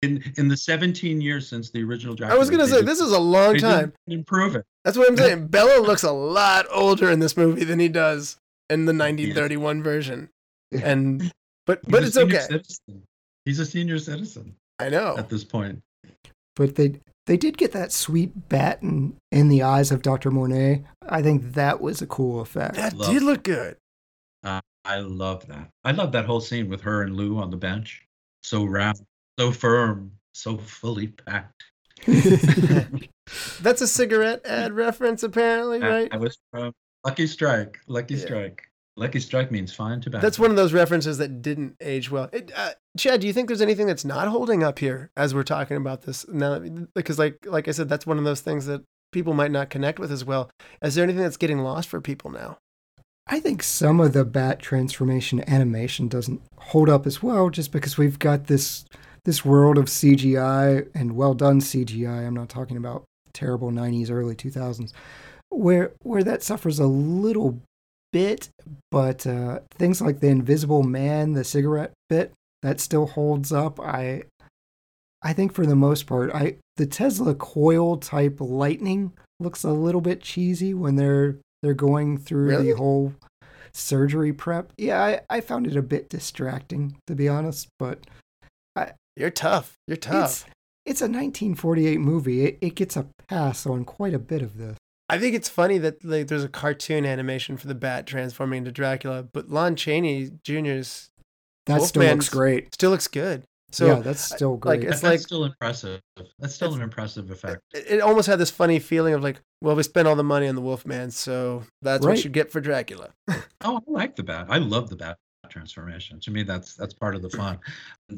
In 0.01 0.23
in 0.37 0.47
the 0.47 0.57
17 0.57 1.21
years 1.21 1.47
since 1.47 1.69
the 1.69 1.83
original 1.83 2.15
I 2.25 2.35
was 2.35 2.49
going 2.49 2.59
to 2.59 2.67
say, 2.67 2.81
this 2.81 2.99
is 2.99 3.11
a 3.11 3.19
long 3.19 3.53
they 3.53 3.59
time. 3.59 3.93
didn't 4.07 4.19
improve 4.21 4.55
it. 4.55 4.65
That's 4.83 4.97
what 4.97 5.07
I'm 5.07 5.15
saying. 5.25 5.47
Bela 5.47 5.79
looks 5.81 6.01
a 6.03 6.11
lot 6.11 6.65
older 6.71 7.11
in 7.11 7.19
this 7.19 7.37
movie 7.37 7.63
than 7.63 7.77
he 7.79 7.87
does 7.87 8.37
in 8.69 8.85
the 8.85 8.93
1931 8.93 9.83
version. 9.83 10.29
And, 10.71 11.31
but, 11.67 11.81
He's 11.85 11.91
but 11.91 12.03
it's 12.05 12.15
okay. 12.17 12.39
Citizen. 12.39 13.03
He's 13.43 13.59
a 13.59 13.65
senior 13.65 13.99
citizen 13.99 14.55
I 14.79 14.87
know. 14.87 15.15
at 15.17 15.27
this 15.29 15.43
point. 15.43 15.81
but 16.55 16.75
they 16.75 16.99
they 17.27 17.35
did 17.37 17.57
get 17.57 17.73
that 17.73 17.91
sweet 17.91 18.47
bat 18.49 18.81
in, 18.81 19.17
in 19.31 19.49
the 19.49 19.61
eyes 19.63 19.91
of 19.91 20.01
Dr. 20.01 20.31
Mornay. 20.31 20.83
I 21.07 21.21
think 21.21 21.53
that 21.55 21.81
was 21.81 22.01
a 22.01 22.07
cool 22.07 22.39
effect 22.39 22.75
That 22.75 22.93
Love. 22.95 23.11
did 23.13 23.21
look 23.23 23.43
good. 23.43 23.75
I 24.43 24.99
love 24.99 25.45
that. 25.47 25.69
I 25.83 25.91
love 25.91 26.11
that 26.13 26.25
whole 26.25 26.41
scene 26.41 26.67
with 26.69 26.81
her 26.81 27.03
and 27.03 27.15
Lou 27.15 27.37
on 27.37 27.51
the 27.51 27.57
bench. 27.57 28.03
So 28.41 28.63
round, 28.65 28.99
so 29.41 29.51
firm, 29.51 30.11
so 30.33 30.55
fully 30.57 31.07
packed. 31.07 31.63
That's 33.61 33.81
a 33.81 33.87
cigarette 33.87 34.41
ad 34.45 34.73
reference, 34.73 35.23
apparently, 35.23 35.79
right? 35.79 36.09
I 36.11 36.17
was 36.17 36.37
from 36.51 36.73
Lucky 37.03 37.25
Strike. 37.25 37.79
Lucky 37.87 38.15
Yeah. 38.15 38.21
Strike. 38.21 38.61
Lucky 38.97 39.19
Strike 39.19 39.51
means 39.51 39.73
fine 39.73 39.99
tobacco. 39.99 40.21
That's 40.21 40.37
one 40.37 40.51
of 40.51 40.57
those 40.57 40.73
references 40.73 41.17
that 41.17 41.41
didn't 41.41 41.75
age 41.81 42.11
well. 42.11 42.29
It, 42.31 42.51
uh, 42.55 42.71
Chad, 42.97 43.21
do 43.21 43.27
you 43.27 43.33
think 43.33 43.47
there's 43.47 43.61
anything 43.61 43.87
that's 43.87 44.05
not 44.05 44.27
holding 44.27 44.61
up 44.61 44.77
here 44.77 45.09
as 45.17 45.33
we're 45.33 45.41
talking 45.43 45.77
about 45.77 46.03
this 46.03 46.27
now? 46.27 46.59
Because, 46.93 47.17
like, 47.17 47.43
like 47.45 47.67
I 47.67 47.71
said, 47.71 47.89
that's 47.89 48.05
one 48.05 48.19
of 48.19 48.25
those 48.25 48.41
things 48.41 48.67
that 48.67 48.83
people 49.11 49.33
might 49.33 49.49
not 49.49 49.71
connect 49.71 49.97
with 49.97 50.11
as 50.11 50.23
well. 50.23 50.51
Is 50.83 50.93
there 50.93 51.03
anything 51.03 51.23
that's 51.23 51.37
getting 51.37 51.59
lost 51.59 51.89
for 51.89 51.99
people 51.99 52.29
now? 52.29 52.57
I 53.27 53.39
think 53.39 53.63
some 53.63 53.99
of 54.01 54.13
the 54.13 54.25
bat 54.25 54.59
transformation 54.59 55.43
animation 55.49 56.07
doesn't 56.07 56.41
hold 56.57 56.89
up 56.89 57.07
as 57.07 57.23
well 57.23 57.49
just 57.49 57.71
because 57.71 57.97
we've 57.97 58.19
got 58.19 58.47
this 58.47 58.85
this 59.25 59.45
world 59.45 59.77
of 59.77 59.85
CGI 59.85 60.87
and 60.95 61.15
well 61.15 61.33
done 61.33 61.59
CGI. 61.59 62.25
I'm 62.25 62.33
not 62.33 62.49
talking 62.49 62.77
about 62.77 63.03
terrible 63.33 63.71
90s 63.71 64.11
early 64.11 64.35
2000s 64.35 64.91
where 65.49 65.91
where 66.03 66.23
that 66.23 66.43
suffers 66.43 66.79
a 66.79 66.87
little 66.87 67.59
bit, 68.11 68.49
but 68.89 69.25
uh, 69.27 69.59
things 69.77 70.01
like 70.01 70.19
the 70.19 70.27
Invisible 70.27 70.83
Man, 70.83 71.33
the 71.33 71.43
cigarette 71.43 71.91
bit, 72.09 72.33
that 72.61 72.79
still 72.79 73.05
holds 73.07 73.51
up. 73.51 73.79
I 73.79 74.23
I 75.21 75.33
think 75.33 75.53
for 75.53 75.65
the 75.65 75.75
most 75.75 76.07
part, 76.07 76.31
I 76.33 76.55
the 76.77 76.85
Tesla 76.85 77.35
coil 77.35 77.97
type 77.97 78.37
lightning 78.39 79.11
looks 79.39 79.63
a 79.63 79.71
little 79.71 80.01
bit 80.01 80.21
cheesy 80.21 80.73
when 80.73 80.95
they're 80.95 81.37
they're 81.61 81.73
going 81.73 82.17
through 82.17 82.47
Really? 82.47 82.71
the 82.71 82.77
whole 82.77 83.13
surgery 83.73 84.33
prep. 84.33 84.71
Yeah, 84.77 85.01
I, 85.03 85.21
I 85.29 85.41
found 85.41 85.67
it 85.67 85.75
a 85.75 85.81
bit 85.81 86.09
distracting 86.09 86.97
to 87.07 87.15
be 87.15 87.27
honest, 87.29 87.67
but 87.77 87.99
You're 89.15 89.29
tough. 89.29 89.77
You're 89.87 89.97
tough. 89.97 90.45
it's 90.85 91.01
a 91.01 91.05
1948 91.05 91.99
movie. 91.99 92.45
It, 92.45 92.57
it 92.61 92.75
gets 92.75 92.95
a 92.95 93.07
pass 93.27 93.65
on 93.65 93.85
quite 93.85 94.13
a 94.13 94.19
bit 94.19 94.41
of 94.41 94.57
this. 94.57 94.77
I 95.09 95.19
think 95.19 95.35
it's 95.35 95.49
funny 95.49 95.77
that 95.79 96.03
like 96.05 96.27
there's 96.27 96.43
a 96.45 96.49
cartoon 96.49 97.05
animation 97.05 97.57
for 97.57 97.67
the 97.67 97.75
bat 97.75 98.07
transforming 98.07 98.59
into 98.59 98.71
Dracula, 98.71 99.23
but 99.23 99.49
Lon 99.49 99.75
Chaney 99.75 100.31
Jr.'s 100.45 101.09
That 101.65 101.81
still 101.81 102.01
Wolfman's- 102.01 102.15
looks 102.25 102.29
great. 102.29 102.73
still 102.73 102.91
looks 102.91 103.07
good. 103.07 103.43
So 103.73 103.85
yeah, 103.87 103.95
that's 103.99 104.19
still 104.21 104.51
like, 104.53 104.59
great. 104.61 104.83
It's 104.83 104.89
That's 104.99 105.03
like- 105.03 105.19
still 105.21 105.45
impressive. 105.45 106.01
That's 106.39 106.53
still 106.55 106.73
an 106.73 106.81
impressive 106.81 107.31
effect. 107.31 107.61
it, 107.73 107.85
it 107.89 108.01
almost 108.01 108.27
had 108.27 108.37
this 108.37 108.51
funny 108.51 108.79
feeling 108.79 109.13
of 109.13 109.23
like, 109.23 109.39
well, 109.61 109.75
we 109.77 109.83
spent 109.83 110.09
all 110.09 110.15
the 110.17 110.23
money 110.25 110.47
on 110.49 110.55
the 110.55 110.61
Wolfman, 110.61 111.11
so 111.11 111.63
that's 111.81 112.05
Right. 112.05 112.13
what 112.15 112.23
you 112.25 112.29
get 112.29 112.51
for 112.51 112.59
Dracula. 112.59 113.11
Oh, 113.63 113.77
I 113.77 113.79
like 113.87 114.15
the 114.17 114.23
bat. 114.23 114.47
I 114.49 114.57
love 114.57 114.89
the 114.89 114.95
bat 114.97 115.17
transformation. 115.51 116.19
To 116.21 116.31
me, 116.31 116.43
that's 116.43 116.73
that's 116.75 116.93
part 116.93 117.15
of 117.15 117.21
the 117.21 117.29
fun. 117.29 117.59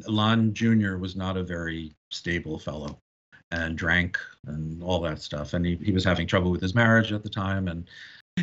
Lon 0.07 0.53
Jr. 0.53 0.95
was 0.97 1.15
not 1.15 1.35
a 1.35 1.43
very 1.43 1.91
stable 2.11 2.57
fellow, 2.59 2.97
and 3.51 3.77
drank 3.77 4.17
and 4.47 4.81
all 4.81 5.01
that 5.01 5.21
stuff. 5.21 5.53
And 5.53 5.65
he, 5.65 5.75
he 5.83 5.91
was 5.91 6.03
having 6.03 6.27
trouble 6.27 6.51
with 6.51 6.61
his 6.61 6.75
marriage 6.75 7.11
at 7.11 7.23
the 7.23 7.29
time, 7.29 7.67
and 7.67 7.89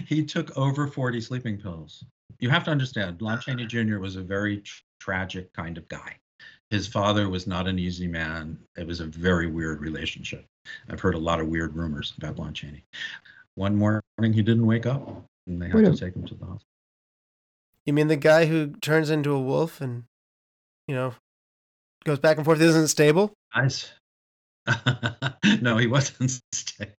he 0.07 0.25
took 0.25 0.57
over 0.59 0.87
forty 0.87 1.21
sleeping 1.21 1.57
pills. 1.59 2.05
You 2.41 2.51
have 2.51 2.65
to 2.65 2.71
understand, 2.71 3.21
Lon 3.23 3.41
Chaney 3.41 3.67
Jr. 3.67 3.99
was 3.99 4.17
a 4.17 4.23
very 4.23 4.59
tr- 4.59 4.83
tragic 4.99 5.53
kind 5.53 5.77
of 5.79 5.87
guy. 5.89 6.17
His 6.71 6.87
father 6.87 7.29
was 7.29 7.47
not 7.47 7.67
an 7.67 7.79
easy 7.79 8.07
man. 8.07 8.59
It 8.79 8.87
was 8.87 9.01
a 9.01 9.07
very 9.07 9.47
weird 9.47 9.81
relationship. 9.81 10.47
I've 10.89 11.01
heard 11.01 11.15
a 11.15 11.19
lot 11.19 11.41
of 11.41 11.49
weird 11.49 11.75
rumors 11.75 12.15
about 12.17 12.39
Lon 12.39 12.55
Chaney. 12.55 12.85
One 13.57 13.75
morning, 13.77 14.03
he 14.33 14.43
didn't 14.43 14.65
wake 14.67 14.87
up, 14.87 15.25
and 15.49 15.61
they 15.61 15.67
had 15.67 15.75
Wait 15.75 15.85
to 15.85 15.91
a- 15.91 15.97
take 15.97 16.15
him 16.15 16.25
to 16.27 16.35
the 16.35 16.45
hospital. 16.47 16.67
You 17.91 17.95
mean 17.95 18.07
the 18.07 18.15
guy 18.15 18.47
who 18.47 18.69
turns 18.69 19.11
into 19.11 19.33
a 19.33 19.41
wolf 19.41 19.81
and, 19.81 20.05
you 20.87 20.95
know, 20.95 21.13
goes 22.05 22.21
back 22.21 22.37
and 22.37 22.45
forth, 22.45 22.61
isn't 22.61 22.87
stable? 22.87 23.33
Nice. 23.53 23.91
no, 25.61 25.77
he 25.77 25.89
wasn't 25.89 26.31
stable. 26.53 26.95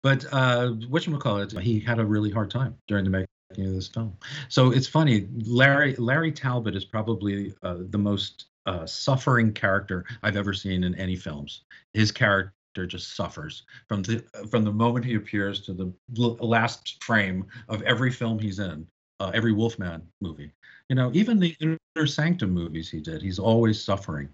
But 0.00 0.26
uh, 0.30 0.74
whatchamacallit, 0.88 1.60
he 1.60 1.80
had 1.80 1.98
a 1.98 2.06
really 2.06 2.30
hard 2.30 2.52
time 2.52 2.76
during 2.86 3.02
the 3.02 3.10
making 3.10 3.66
of 3.66 3.74
this 3.74 3.88
film. 3.88 4.16
So 4.48 4.70
it's 4.70 4.86
funny. 4.86 5.26
Larry 5.44 5.96
Larry 5.96 6.30
Talbot 6.30 6.76
is 6.76 6.84
probably 6.84 7.52
uh, 7.64 7.78
the 7.90 7.98
most 7.98 8.46
uh, 8.66 8.86
suffering 8.86 9.52
character 9.52 10.04
I've 10.22 10.36
ever 10.36 10.54
seen 10.54 10.84
in 10.84 10.94
any 10.94 11.16
films. 11.16 11.64
His 11.94 12.12
character 12.12 12.52
just 12.86 13.16
suffers 13.16 13.64
from 13.88 14.02
the 14.02 14.24
from 14.52 14.62
the 14.62 14.72
moment 14.72 15.04
he 15.04 15.16
appears 15.16 15.62
to 15.62 15.72
the 15.72 15.92
last 16.12 17.02
frame 17.02 17.46
of 17.68 17.82
every 17.82 18.12
film 18.12 18.38
he's 18.38 18.60
in, 18.60 18.86
uh, 19.24 19.30
every 19.34 19.52
Wolfman 19.52 20.02
movie. 20.20 20.52
You 20.88 20.96
know, 20.96 21.10
even 21.14 21.38
the 21.40 21.56
Inner 21.60 22.06
Sanctum 22.06 22.50
movies 22.50 22.90
he 22.90 23.00
did, 23.00 23.22
he's 23.22 23.38
always 23.38 23.82
suffering. 23.82 24.28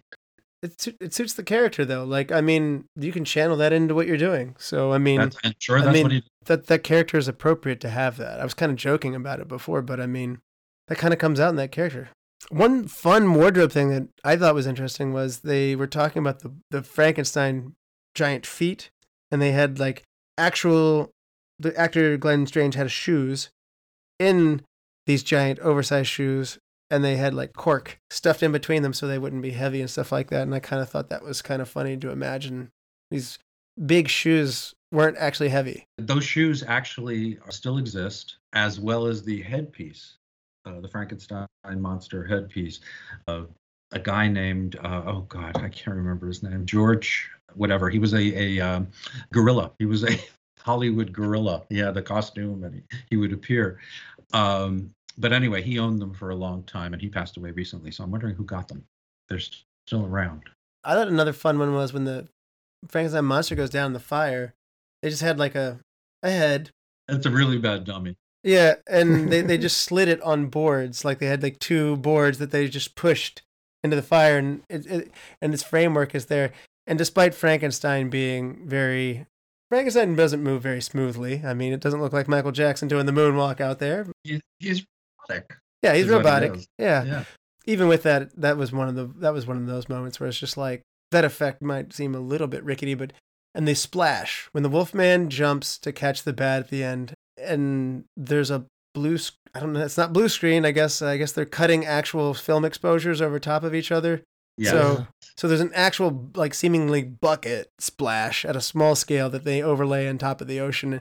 It, 0.63 0.89
it 1.01 1.15
suits 1.15 1.35
the 1.35 1.43
character 1.43 1.85
though. 1.85 2.05
Like, 2.05 2.33
I 2.33 2.41
mean, 2.41 2.85
you 2.97 3.13
can 3.13 3.25
channel 3.25 3.57
that 3.59 3.73
into 3.73 3.95
what 3.95 4.07
you're 4.07 4.19
doing. 4.19 4.57
So, 4.59 4.93
I 4.93 4.99
mean, 4.99 5.21
That's, 5.21 5.37
I'm 5.43 5.55
sure 5.59 5.79
I 5.79 5.83
that's 5.83 5.95
mean, 5.95 6.03
what 6.03 6.13
he 6.13 6.23
that 6.47 6.67
that 6.67 6.83
character 6.83 7.17
is 7.17 7.29
appropriate 7.29 7.81
to 7.81 7.89
have 7.89 8.17
that. 8.19 8.41
I 8.41 8.45
was 8.45 8.55
kind 8.55 8.71
of 8.71 8.77
joking 8.77 9.15
about 9.15 9.41
it 9.41 9.49
before, 9.49 9.81
but 9.81 10.01
I 10.01 10.07
mean, 10.07 10.41
that 10.89 10.99
kind 10.99 11.15
of 11.15 11.21
comes 11.21 11.41
out 11.41 11.51
in 11.51 11.57
that 11.57 11.73
character. 11.73 12.11
One 12.51 12.89
fun 12.89 13.35
wardrobe 13.35 13.73
thing 13.73 13.91
that 13.91 14.09
I 14.25 14.37
thought 14.37 14.55
was 14.55 14.67
interesting 14.67 15.13
was 15.13 15.41
they 15.41 15.77
were 15.77 15.87
talking 15.87 16.21
about 16.21 16.41
the 16.41 16.53
the 16.71 16.83
Frankenstein 16.83 17.75
giant 18.15 18.45
feet, 18.45 18.91
and 19.31 19.41
they 19.41 19.53
had 19.53 19.79
like 19.79 20.03
actual 20.37 21.11
the 21.59 21.75
actor 21.79 22.17
Glenn 22.17 22.47
Strange 22.47 22.75
had 22.75 22.91
shoes 22.91 23.51
in 24.19 24.63
these 25.11 25.23
giant 25.25 25.59
oversized 25.59 26.09
shoes, 26.09 26.59
and 26.89 27.03
they 27.03 27.17
had 27.17 27.35
like 27.35 27.53
cork 27.53 27.99
stuffed 28.11 28.45
in 28.45 28.53
between 28.53 28.83
them 28.83 28.93
so 28.93 29.09
they 29.09 29.19
wouldn't 29.19 29.43
be 29.43 29.51
heavy 29.51 29.81
and 29.81 29.91
stuff 29.91 30.13
like 30.13 30.31
that. 30.31 30.43
And 30.43 30.55
I 30.55 30.61
kind 30.61 30.81
of 30.81 30.89
thought 30.89 31.09
that 31.09 31.25
was 31.25 31.43
kind 31.43 31.61
of 31.61 31.69
funny 31.69 31.97
to 31.97 32.11
imagine 32.11 32.71
these 33.11 33.37
big 33.85 34.09
shoes 34.09 34.73
weren't 34.93 35.17
actually 35.19 35.49
heavy. 35.49 35.85
those 35.99 36.25
shoes 36.25 36.63
actually 36.67 37.39
still 37.49 37.79
exist, 37.79 38.37
as 38.53 38.79
well 38.79 39.07
as 39.07 39.25
the 39.25 39.43
headpiece, 39.43 40.17
uh, 40.65 40.81
the 40.81 40.89
Frankenstein 40.89 41.47
monster 41.77 42.25
headpiece. 42.25 42.81
A 43.27 43.99
guy 44.01 44.29
named 44.29 44.77
uh, 44.77 45.03
oh 45.05 45.27
god, 45.29 45.57
I 45.57 45.69
can't 45.69 45.97
remember 45.97 46.29
his 46.29 46.45
name. 46.45 46.65
George, 46.65 47.29
whatever. 47.55 47.91
He 47.91 47.99
was 47.99 48.15
a 48.15 48.19
a 48.19 48.61
um, 48.61 48.87
gorilla. 49.33 49.73
He 49.81 49.87
was 49.87 50.05
a 50.05 50.17
Hollywood 50.61 51.13
gorilla. 51.13 51.65
He 51.69 51.79
had 51.79 51.95
the 51.95 52.03
costume, 52.03 52.63
and 52.63 52.75
he, 52.77 52.83
he 53.11 53.17
would 53.17 53.33
appear. 53.33 53.81
Um, 54.33 54.93
but 55.19 55.33
anyway, 55.33 55.63
he 55.63 55.79
owned 55.79 56.01
them 56.01 56.15
for 56.15 56.31
a 56.31 56.35
long 56.35 56.63
time, 56.65 56.93
and 56.93 57.03
he 57.03 57.09
passed 57.09 57.37
away 57.37 57.51
recently. 57.51 57.91
So 57.91 58.05
I'm 58.05 58.11
wondering 58.11 58.35
who 58.35 58.45
got 58.45 58.69
them. 58.69 58.85
They're 59.29 59.41
still 59.87 60.07
around. 60.07 60.43
I 60.85 60.95
thought 60.95 61.09
another 61.09 61.33
fun 61.33 61.59
one 61.59 61.75
was 61.75 61.93
when 61.93 62.05
the 62.05 62.29
Frankenstein 62.89 63.25
monster 63.25 63.55
goes 63.55 63.71
down 63.71 63.89
in 63.89 63.93
the 63.93 64.01
fire. 64.01 64.55
They 65.03 65.11
just 65.11 65.23
had 65.23 65.39
like 65.39 65.55
a 65.55 65.81
a 66.23 66.31
head. 66.31 66.71
It's 67.09 67.27
a 67.27 67.31
really 67.31 67.59
bad 67.59 67.85
dummy. 67.85 68.17
Yeah, 68.43 68.77
and 68.87 69.29
they, 69.33 69.43
they 69.43 69.59
just 69.59 69.79
slid 69.79 70.09
it 70.09 70.23
on 70.23 70.47
boards. 70.47 71.05
Like 71.05 71.19
they 71.19 71.27
had 71.27 71.43
like 71.43 71.59
two 71.59 71.97
boards 71.97 72.39
that 72.39 72.51
they 72.51 72.69
just 72.69 72.95
pushed 72.95 73.43
into 73.83 73.97
the 73.97 74.03
fire, 74.03 74.39
and 74.39 74.63
it, 74.69 74.87
it 74.87 75.11
and 75.41 75.53
its 75.53 75.63
framework 75.63 76.15
is 76.15 76.27
there. 76.27 76.53
And 76.87 76.99
despite 76.99 77.35
Frankenstein 77.35 78.11
being 78.11 78.67
very 78.67 79.27
Frankenstein 79.71 80.17
doesn't 80.17 80.43
move 80.43 80.63
very 80.63 80.83
smoothly. 80.83 81.43
I 81.45 81.55
mean, 81.55 81.73
it 81.73 81.81
doesn't 81.81 82.01
look 82.01 82.13
like 82.13 82.27
Michael 82.27 82.51
Jackson 82.51 82.89
doing 82.89 83.07
the 83.07 83.13
moonwalk 83.13 83.61
out 83.61 83.79
there. 83.79 84.07
He's 84.59 84.85
robotic. 85.31 85.57
Yeah, 85.83 85.95
he's 85.95 86.05
Is 86.07 86.11
what 86.13 86.15
it 86.21 86.25
robotic. 86.25 86.55
is. 86.57 86.69
Yeah. 86.79 87.05
Yeah. 87.05 87.25
even 87.67 87.89
with 87.89 88.03
that, 88.05 88.35
that 88.41 88.57
was 88.57 88.73
one 88.73 88.89
of 88.89 88.95
the 88.95 89.07
that 89.21 89.33
was 89.33 89.47
one 89.47 89.57
of 89.57 89.67
those 89.67 89.89
moments 89.89 90.19
where 90.21 90.29
it's 90.29 90.39
just 90.39 90.57
like 90.57 90.83
that 91.11 91.25
effect 91.25 91.63
might 91.63 91.93
seem 91.93 92.15
a 92.15 92.21
little 92.21 92.47
bit 92.47 92.63
rickety, 92.65 92.95
but 92.95 93.13
and 93.55 93.67
they 93.67 93.75
splash 93.75 94.49
when 94.53 94.63
the 94.63 94.69
Wolfman 94.69 95.29
jumps 95.31 95.77
to 95.79 95.93
catch 95.93 96.23
the 96.23 96.33
bat 96.33 96.61
at 96.61 96.69
the 96.71 96.85
end, 96.85 97.15
and 97.37 98.05
there's 98.17 98.51
a 98.51 98.65
blue. 98.95 99.19
sc- 99.19 99.35
I 99.55 99.59
don't 99.61 99.73
know. 99.73 99.81
It's 99.85 99.97
not 99.99 100.13
blue 100.13 100.29
screen. 100.29 100.65
I 100.65 100.71
guess. 100.71 101.03
I 101.03 101.17
guess 101.17 101.33
they're 101.33 101.45
cutting 101.47 101.85
actual 101.85 102.33
film 102.35 102.65
exposures 102.65 103.21
over 103.21 103.41
top 103.41 103.65
of 103.65 103.75
each 103.75 103.91
other. 103.91 104.23
Yeah. 104.57 104.71
So 104.71 105.07
so 105.37 105.49
there's 105.49 105.61
an 105.61 105.73
actual 105.75 106.31
like 106.37 106.55
seemingly 106.55 107.03
bucket 107.03 107.69
splash 107.81 108.45
at 108.45 108.55
a 108.55 108.61
small 108.61 108.95
scale 108.95 109.29
that 109.31 109.43
they 109.45 109.63
overlay 109.63 110.07
on 110.09 110.19
top 110.19 110.41
of 110.41 110.47
the 110.47 110.61
ocean, 110.61 111.01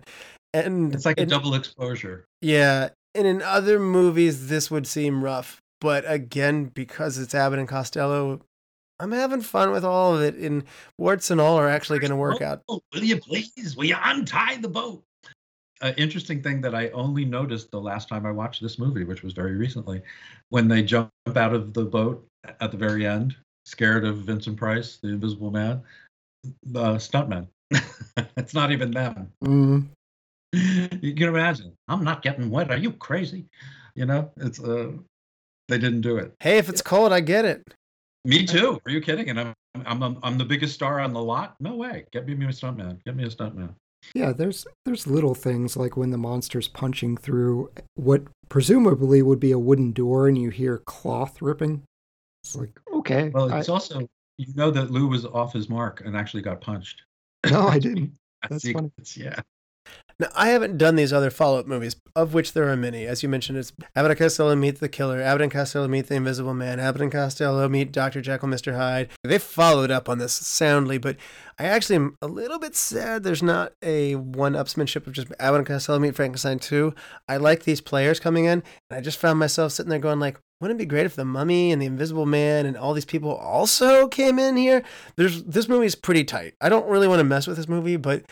and 0.53 0.95
It's 0.95 1.05
like 1.05 1.17
a 1.19 1.21
and- 1.21 1.29
double 1.29 1.53
exposure. 1.53 2.25
yeah, 2.41 2.89
and 3.19 3.27
in 3.27 3.41
other 3.41 3.79
movies, 3.79 4.47
this 4.47 4.71
would 4.71 4.87
seem 4.87 5.23
rough. 5.23 5.61
But 5.81 6.05
again, 6.07 6.65
because 6.65 7.17
it's 7.17 7.35
Abbott 7.35 7.59
and 7.59 7.67
Costello, 7.67 8.39
I'm 8.99 9.11
having 9.11 9.41
fun 9.41 9.71
with 9.71 9.83
all 9.83 10.15
of 10.15 10.21
it. 10.21 10.35
And 10.35 10.63
warts 10.97 11.29
and 11.29 11.41
all 11.41 11.57
are 11.57 11.69
actually 11.69 11.99
going 11.99 12.11
to 12.11 12.15
work 12.15 12.41
out. 12.41 12.61
Oh, 12.69 12.81
will 12.93 13.03
you 13.03 13.19
please? 13.19 13.75
Will 13.75 13.85
you 13.85 13.97
untie 14.01 14.57
the 14.57 14.69
boat? 14.69 15.03
An 15.81 15.93
interesting 15.97 16.41
thing 16.41 16.61
that 16.61 16.75
I 16.75 16.89
only 16.89 17.23
noticed 17.23 17.71
the 17.71 17.79
last 17.79 18.09
time 18.09 18.25
I 18.25 18.31
watched 18.31 18.61
this 18.61 18.79
movie, 18.79 19.03
which 19.03 19.23
was 19.23 19.33
very 19.33 19.55
recently, 19.55 20.01
when 20.49 20.67
they 20.67 20.81
jump 20.81 21.09
out 21.35 21.53
of 21.53 21.73
the 21.73 21.85
boat 21.85 22.25
at 22.59 22.71
the 22.71 22.77
very 22.77 23.05
end, 23.05 23.35
scared 23.65 24.05
of 24.05 24.17
Vincent 24.17 24.57
Price, 24.57 24.97
the 24.97 25.09
Invisible 25.09 25.51
Man, 25.51 25.81
the 26.63 26.95
stuntman. 26.95 27.47
it's 28.37 28.53
not 28.53 28.71
even 28.71 28.91
them. 28.91 29.31
Mm, 29.43 29.87
You 31.01 31.13
can 31.15 31.29
imagine. 31.29 31.73
I'm 31.87 32.03
not 32.03 32.21
getting 32.21 32.49
wet. 32.49 32.71
Are 32.71 32.77
you 32.77 32.91
crazy? 32.93 33.45
You 33.95 34.05
know, 34.05 34.31
it's 34.37 34.59
uh, 34.59 34.91
they 35.67 35.77
didn't 35.77 36.01
do 36.01 36.17
it. 36.17 36.33
Hey, 36.39 36.57
if 36.57 36.69
it's 36.69 36.81
cold, 36.81 37.13
I 37.13 37.19
get 37.19 37.45
it. 37.45 37.61
Me 38.25 38.45
too. 38.45 38.81
Are 38.85 38.91
you 38.91 39.01
kidding? 39.01 39.29
And 39.29 39.39
I'm 39.39 39.53
I'm 39.85 40.17
I'm, 40.23 40.37
the 40.37 40.45
biggest 40.45 40.73
star 40.73 40.99
on 40.99 41.13
the 41.13 41.21
lot. 41.21 41.55
No 41.59 41.75
way. 41.75 42.05
Get 42.11 42.27
me 42.27 42.33
a 42.45 42.49
stuntman. 42.49 43.03
Get 43.05 43.15
me 43.15 43.23
a 43.23 43.29
stuntman. 43.29 43.73
yeah, 44.13 44.33
there's 44.33 44.65
there's 44.85 45.07
little 45.07 45.35
things 45.35 45.77
like 45.77 45.95
when 45.95 46.09
the 46.11 46.17
monster's 46.17 46.67
punching 46.67 47.17
through 47.17 47.71
what 47.95 48.23
presumably 48.49 49.21
would 49.21 49.39
be 49.39 49.51
a 49.51 49.59
wooden 49.59 49.91
door, 49.91 50.27
and 50.27 50.37
you 50.37 50.49
hear 50.49 50.79
cloth 50.79 51.41
ripping. 51.41 51.83
It's 52.43 52.55
like 52.55 52.77
okay, 52.93 53.29
Well, 53.29 53.53
I- 53.53 53.59
it's 53.59 53.69
also 53.69 54.07
you 54.37 54.53
know 54.55 54.71
that 54.71 54.91
Lou 54.91 55.07
was 55.07 55.25
off 55.25 55.53
his 55.53 55.69
mark 55.69 56.01
and 56.05 56.15
actually 56.17 56.41
got 56.43 56.61
punched. 56.61 57.03
no, 57.49 57.67
I 57.67 57.79
didn't. 57.79 58.13
That's 58.49 58.63
That's 58.63 58.73
funny. 58.73 58.91
Yeah. 59.15 59.39
Now, 60.19 60.27
I 60.35 60.49
haven't 60.49 60.77
done 60.77 60.97
these 60.97 61.13
other 61.13 61.29
follow 61.29 61.59
up 61.59 61.65
movies, 61.65 61.95
of 62.13 62.33
which 62.33 62.51
there 62.51 62.67
are 62.69 62.75
many. 62.75 63.07
As 63.07 63.23
you 63.23 63.29
mentioned, 63.29 63.57
it's 63.57 63.71
Abbott 63.95 64.11
and 64.11 64.19
Costello 64.19 64.53
Meet 64.53 64.81
the 64.81 64.89
Killer, 64.89 65.21
Abbott 65.21 65.43
and 65.43 65.51
Costello 65.51 65.87
Meet 65.87 66.07
the 66.07 66.15
Invisible 66.15 66.53
Man, 66.53 66.77
Abbott 66.77 67.03
and 67.03 67.11
Costello 67.11 67.69
Meet 67.69 67.93
Dr. 67.93 68.19
Jekyll, 68.19 68.49
Mr. 68.49 68.75
Hyde. 68.75 69.07
They 69.23 69.37
followed 69.37 69.91
up 69.91 70.09
on 70.09 70.17
this 70.17 70.33
soundly, 70.33 70.97
but 70.97 71.15
I 71.57 71.63
actually 71.63 71.95
am 71.95 72.17
a 72.21 72.27
little 72.27 72.59
bit 72.59 72.75
sad 72.75 73.23
there's 73.23 73.41
not 73.41 73.71
a 73.81 74.15
one 74.15 74.53
upsmanship 74.53 75.07
of 75.07 75.13
just 75.13 75.29
Abbott 75.39 75.59
and 75.59 75.67
Costello 75.67 75.99
Meet 75.99 76.15
Frankenstein 76.15 76.59
2. 76.59 76.93
I 77.29 77.37
like 77.37 77.63
these 77.63 77.79
players 77.79 78.19
coming 78.19 78.43
in, 78.43 78.61
and 78.89 78.97
I 78.97 78.99
just 78.99 79.19
found 79.19 79.39
myself 79.39 79.71
sitting 79.71 79.89
there 79.89 79.99
going 79.99 80.19
like, 80.19 80.37
wouldn't 80.59 80.77
it 80.77 80.83
be 80.83 80.87
great 80.87 81.05
if 81.05 81.15
the 81.15 81.23
mummy 81.23 81.71
and 81.71 81.81
the 81.81 81.85
invisible 81.85 82.25
man 82.25 82.65
and 82.65 82.75
all 82.75 82.93
these 82.93 83.05
people 83.05 83.33
also 83.33 84.09
came 84.09 84.37
in 84.37 84.57
here 84.57 84.83
there's 85.15 85.41
this 85.43 85.69
movie 85.69 85.85
is 85.85 85.95
pretty 85.95 86.25
tight 86.25 86.53
i 86.59 86.67
don't 86.67 86.85
really 86.87 87.07
want 87.07 87.19
to 87.19 87.23
mess 87.23 87.47
with 87.47 87.55
this 87.55 87.69
movie 87.69 87.95
but 87.95 88.23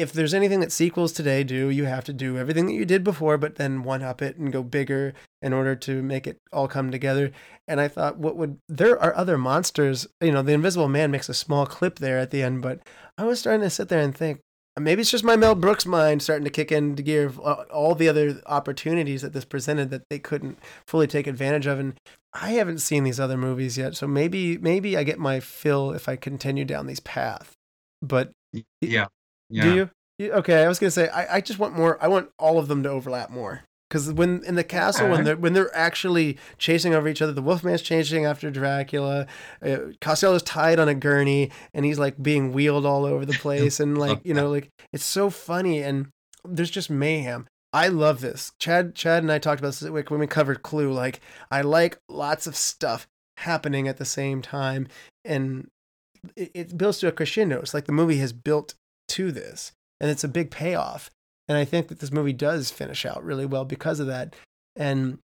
if 0.00 0.12
there's 0.12 0.34
anything 0.34 0.60
that 0.60 0.72
sequels 0.72 1.12
today 1.12 1.44
do, 1.44 1.68
you 1.68 1.84
have 1.84 2.04
to 2.04 2.12
do 2.12 2.38
everything 2.38 2.66
that 2.66 2.72
you 2.72 2.84
did 2.84 3.04
before, 3.04 3.36
but 3.38 3.56
then 3.56 3.82
one 3.82 4.02
up 4.02 4.22
it 4.22 4.36
and 4.36 4.52
go 4.52 4.62
bigger 4.62 5.12
in 5.42 5.52
order 5.52 5.76
to 5.76 6.02
make 6.02 6.26
it 6.26 6.38
all 6.52 6.68
come 6.68 6.90
together. 6.90 7.30
And 7.68 7.80
I 7.80 7.88
thought, 7.88 8.18
what 8.18 8.36
would 8.36 8.58
there 8.68 9.00
are 9.00 9.14
other 9.14 9.38
monsters? 9.38 10.06
You 10.20 10.32
know, 10.32 10.42
the 10.42 10.52
Invisible 10.52 10.88
Man 10.88 11.10
makes 11.10 11.28
a 11.28 11.34
small 11.34 11.66
clip 11.66 11.98
there 11.98 12.18
at 12.18 12.30
the 12.30 12.42
end, 12.42 12.62
but 12.62 12.80
I 13.18 13.24
was 13.24 13.38
starting 13.38 13.62
to 13.62 13.70
sit 13.70 13.88
there 13.88 14.00
and 14.00 14.14
think, 14.14 14.40
maybe 14.78 15.02
it's 15.02 15.10
just 15.10 15.24
my 15.24 15.36
Mel 15.36 15.54
Brooks 15.54 15.84
mind 15.84 16.22
starting 16.22 16.44
to 16.44 16.50
kick 16.50 16.72
into 16.72 17.02
gear 17.02 17.26
of 17.26 17.38
uh, 17.40 17.64
all 17.72 17.94
the 17.94 18.08
other 18.08 18.40
opportunities 18.46 19.22
that 19.22 19.32
this 19.32 19.44
presented 19.44 19.90
that 19.90 20.08
they 20.08 20.18
couldn't 20.18 20.58
fully 20.86 21.06
take 21.06 21.26
advantage 21.26 21.66
of. 21.66 21.78
And 21.78 21.94
I 22.32 22.52
haven't 22.52 22.78
seen 22.78 23.04
these 23.04 23.20
other 23.20 23.36
movies 23.36 23.76
yet, 23.76 23.96
so 23.96 24.06
maybe 24.06 24.56
maybe 24.58 24.96
I 24.96 25.04
get 25.04 25.18
my 25.18 25.40
fill 25.40 25.92
if 25.92 26.08
I 26.08 26.16
continue 26.16 26.64
down 26.64 26.86
these 26.86 27.00
paths. 27.00 27.52
But 28.00 28.30
yeah, 28.80 29.06
yeah. 29.50 29.62
Do 29.64 29.74
you? 29.74 29.90
you? 30.18 30.32
Okay, 30.32 30.62
I 30.64 30.68
was 30.68 30.78
gonna 30.78 30.90
say 30.90 31.08
I, 31.08 31.36
I 31.36 31.40
just 31.40 31.58
want 31.58 31.76
more. 31.76 32.02
I 32.02 32.08
want 32.08 32.30
all 32.38 32.58
of 32.58 32.68
them 32.68 32.82
to 32.82 32.88
overlap 32.88 33.30
more. 33.30 33.64
Because 33.90 34.12
when 34.12 34.44
in 34.44 34.54
the 34.54 34.62
castle, 34.62 35.08
when 35.08 35.24
they're 35.24 35.36
when 35.36 35.52
they're 35.52 35.76
actually 35.76 36.38
chasing 36.58 36.94
over 36.94 37.08
each 37.08 37.20
other, 37.20 37.32
the 37.32 37.42
Wolfman's 37.42 37.82
chasing 37.82 38.24
after 38.24 38.48
Dracula. 38.48 39.26
Uh, 39.60 39.78
Costello's 40.00 40.44
tied 40.44 40.78
on 40.78 40.88
a 40.88 40.94
gurney, 40.94 41.50
and 41.74 41.84
he's 41.84 41.98
like 41.98 42.22
being 42.22 42.52
wheeled 42.52 42.86
all 42.86 43.04
over 43.04 43.26
the 43.26 43.32
place, 43.40 43.80
and 43.80 43.98
like 43.98 44.20
you 44.22 44.32
know, 44.32 44.48
like 44.48 44.70
it's 44.92 45.04
so 45.04 45.28
funny, 45.28 45.82
and 45.82 46.08
there's 46.44 46.70
just 46.70 46.88
mayhem. 46.88 47.48
I 47.72 47.88
love 47.88 48.20
this. 48.20 48.52
Chad, 48.60 48.94
Chad, 48.94 49.22
and 49.22 49.30
I 49.30 49.38
talked 49.38 49.60
about 49.60 49.74
this 49.74 49.90
when 49.90 50.20
we 50.20 50.26
covered 50.26 50.62
Clue. 50.62 50.92
Like, 50.92 51.20
I 51.50 51.60
like 51.62 51.98
lots 52.08 52.46
of 52.46 52.56
stuff 52.56 53.06
happening 53.38 53.88
at 53.88 53.96
the 53.96 54.04
same 54.04 54.40
time, 54.42 54.86
and 55.24 55.68
it, 56.36 56.50
it 56.54 56.78
builds 56.78 56.98
to 56.98 57.08
a 57.08 57.12
crescendo. 57.12 57.60
It's 57.60 57.74
like 57.74 57.86
the 57.86 57.92
movie 57.92 58.18
has 58.18 58.32
built 58.32 58.74
to 59.10 59.32
this, 59.32 59.72
and 60.00 60.10
it's 60.10 60.24
a 60.24 60.28
big 60.28 60.50
payoff. 60.50 61.10
And 61.48 61.58
I 61.58 61.64
think 61.64 61.88
that 61.88 61.98
this 61.98 62.12
movie 62.12 62.32
does 62.32 62.70
finish 62.70 63.04
out 63.04 63.24
really 63.24 63.46
well 63.46 63.64
because 63.64 63.98
of 63.98 64.06
that. 64.06 64.34
And 64.76 65.18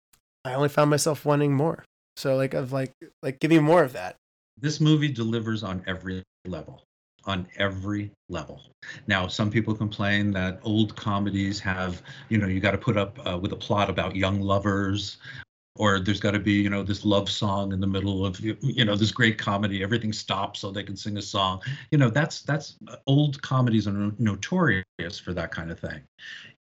I 0.43 0.53
only 0.55 0.69
found 0.69 0.89
myself 0.89 1.23
wanting 1.23 1.53
more. 1.53 1.83
So 2.17 2.36
like 2.36 2.53
of 2.53 2.71
like 2.71 2.91
like 3.21 3.39
give 3.39 3.51
me 3.51 3.59
more 3.59 3.83
of 3.83 3.93
that. 3.93 4.15
This 4.57 4.79
movie 4.79 5.11
delivers 5.11 5.63
on 5.63 5.83
every 5.86 6.23
level 6.47 6.81
on 7.25 7.47
every 7.57 8.11
level. 8.29 8.61
Now, 9.07 9.27
some 9.27 9.49
people 9.49 9.73
complain 9.73 10.31
that 10.31 10.59
old 10.63 10.95
comedies 10.95 11.59
have, 11.59 12.01
you 12.29 12.38
know, 12.38 12.47
you 12.47 12.59
got 12.59 12.71
to 12.71 12.77
put 12.77 12.97
up 12.97 13.19
uh, 13.27 13.38
with 13.38 13.51
a 13.51 13.55
plot 13.55 13.89
about 13.89 14.15
young 14.15 14.41
lovers 14.41 15.17
or 15.78 15.99
there's 15.99 16.19
got 16.19 16.32
to 16.32 16.39
be 16.39 16.53
you 16.53 16.69
know 16.69 16.84
this 16.84 17.05
love 17.05 17.30
song 17.30 17.73
in 17.73 17.80
the 17.80 17.88
middle 17.88 18.26
of 18.26 18.39
you 18.39 18.86
know 18.86 18.95
this 18.95 19.11
great 19.11 19.38
comedy 19.38 19.84
everything 19.84 20.13
stops 20.13 20.59
so 20.59 20.71
they 20.71 20.84
can 20.84 20.95
sing 20.95 21.17
a 21.17 21.21
song. 21.21 21.61
You 21.91 21.97
know 21.97 22.09
that's 22.09 22.41
that's 22.41 22.78
uh, 22.88 22.95
old 23.07 23.41
comedies 23.41 23.88
are 23.88 24.11
notorious 24.17 25.19
for 25.23 25.34
that 25.34 25.51
kind 25.51 25.71
of 25.71 25.80
thing. 25.80 26.01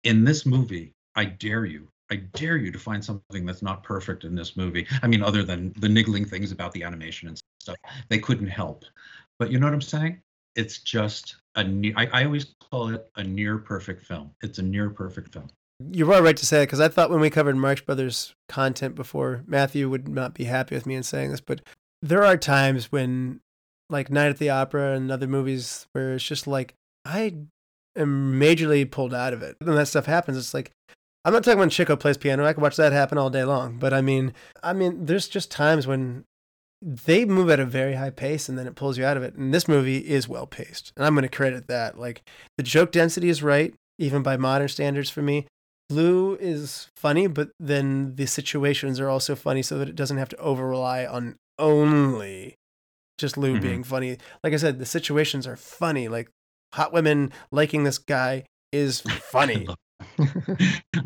In 0.04 0.24
this 0.24 0.46
movie 0.46 0.92
i 1.16 1.24
dare 1.24 1.64
you 1.64 1.86
i 2.10 2.16
dare 2.16 2.56
you 2.56 2.72
to 2.72 2.78
find 2.78 3.04
something 3.04 3.46
that's 3.46 3.62
not 3.62 3.82
perfect 3.82 4.24
in 4.24 4.34
this 4.34 4.56
movie. 4.56 4.86
I 5.02 5.06
mean 5.06 5.22
other 5.22 5.42
than 5.42 5.72
the 5.78 5.88
niggling 5.88 6.24
things 6.24 6.52
about 6.52 6.72
the 6.72 6.82
animation 6.82 7.28
and 7.28 7.40
stuff 7.60 7.76
they 8.08 8.18
couldn't 8.18 8.48
help. 8.48 8.84
But 9.38 9.50
you 9.50 9.58
know 9.58 9.66
what 9.66 9.74
i'm 9.74 9.80
saying? 9.80 10.20
It's 10.56 10.78
just 10.78 11.36
a 11.56 11.64
near 11.64 11.94
I, 11.96 12.06
I 12.12 12.24
always 12.24 12.54
call 12.70 12.88
it 12.88 13.08
a 13.16 13.22
near 13.24 13.58
perfect 13.58 14.04
film. 14.04 14.30
It's 14.42 14.58
a 14.58 14.62
near 14.62 14.90
perfect 14.90 15.32
film 15.32 15.50
you 15.80 16.12
are 16.12 16.22
right 16.22 16.36
to 16.36 16.46
say 16.46 16.62
it 16.62 16.66
because 16.66 16.80
I 16.80 16.88
thought 16.88 17.10
when 17.10 17.20
we 17.20 17.30
covered 17.30 17.56
Marx 17.56 17.80
Brothers 17.80 18.34
content 18.48 18.94
before, 18.94 19.42
Matthew 19.46 19.88
would 19.88 20.08
not 20.08 20.34
be 20.34 20.44
happy 20.44 20.74
with 20.74 20.86
me 20.86 20.94
in 20.94 21.02
saying 21.02 21.30
this, 21.30 21.40
but 21.40 21.60
there 22.02 22.24
are 22.24 22.36
times 22.36 22.92
when, 22.92 23.40
like 23.90 24.10
Night 24.10 24.28
at 24.28 24.38
the 24.38 24.50
Opera 24.50 24.94
and 24.94 25.10
other 25.10 25.26
movies, 25.26 25.86
where 25.92 26.14
it's 26.14 26.24
just 26.24 26.46
like 26.46 26.74
I 27.04 27.34
am 27.96 28.40
majorly 28.40 28.88
pulled 28.88 29.14
out 29.14 29.32
of 29.32 29.42
it. 29.42 29.56
When 29.60 29.76
that 29.76 29.88
stuff 29.88 30.06
happens, 30.06 30.36
it's 30.36 30.54
like 30.54 30.70
I'm 31.24 31.32
not 31.32 31.42
talking 31.42 31.58
when 31.58 31.70
Chico 31.70 31.96
plays 31.96 32.18
piano. 32.18 32.44
I 32.44 32.52
can 32.52 32.62
watch 32.62 32.76
that 32.76 32.92
happen 32.92 33.16
all 33.16 33.30
day 33.30 33.44
long. 33.44 33.78
But 33.78 33.94
I 33.94 34.02
mean, 34.02 34.34
I 34.62 34.74
mean, 34.74 35.06
there's 35.06 35.26
just 35.26 35.50
times 35.50 35.86
when 35.86 36.24
they 36.82 37.24
move 37.24 37.48
at 37.48 37.60
a 37.60 37.64
very 37.64 37.94
high 37.94 38.10
pace 38.10 38.48
and 38.48 38.58
then 38.58 38.66
it 38.66 38.74
pulls 38.74 38.98
you 38.98 39.06
out 39.06 39.16
of 39.16 39.22
it. 39.22 39.34
And 39.34 39.54
this 39.54 39.66
movie 39.66 39.98
is 39.98 40.28
well 40.28 40.46
paced, 40.46 40.92
and 40.96 41.06
I'm 41.06 41.14
going 41.14 41.22
to 41.22 41.28
credit 41.28 41.66
that. 41.68 41.98
Like 41.98 42.22
the 42.58 42.62
joke 42.62 42.92
density 42.92 43.28
is 43.28 43.42
right, 43.42 43.74
even 43.98 44.22
by 44.22 44.36
modern 44.36 44.68
standards 44.68 45.10
for 45.10 45.22
me. 45.22 45.46
Lou 45.90 46.34
is 46.36 46.88
funny, 46.96 47.26
but 47.26 47.50
then 47.60 48.16
the 48.16 48.26
situations 48.26 48.98
are 49.00 49.08
also 49.08 49.34
funny 49.34 49.62
so 49.62 49.78
that 49.78 49.88
it 49.88 49.96
doesn't 49.96 50.16
have 50.16 50.30
to 50.30 50.36
over 50.38 50.66
rely 50.66 51.04
on 51.04 51.36
only 51.58 52.56
just 53.18 53.36
Lou 53.36 53.52
mm-hmm. 53.52 53.62
being 53.62 53.84
funny. 53.84 54.18
Like 54.42 54.52
I 54.52 54.56
said, 54.56 54.78
the 54.78 54.86
situations 54.86 55.46
are 55.46 55.56
funny. 55.56 56.08
Like 56.08 56.30
hot 56.72 56.92
women 56.92 57.32
liking 57.50 57.84
this 57.84 57.98
guy 57.98 58.44
is 58.72 59.00
funny. 59.30 59.66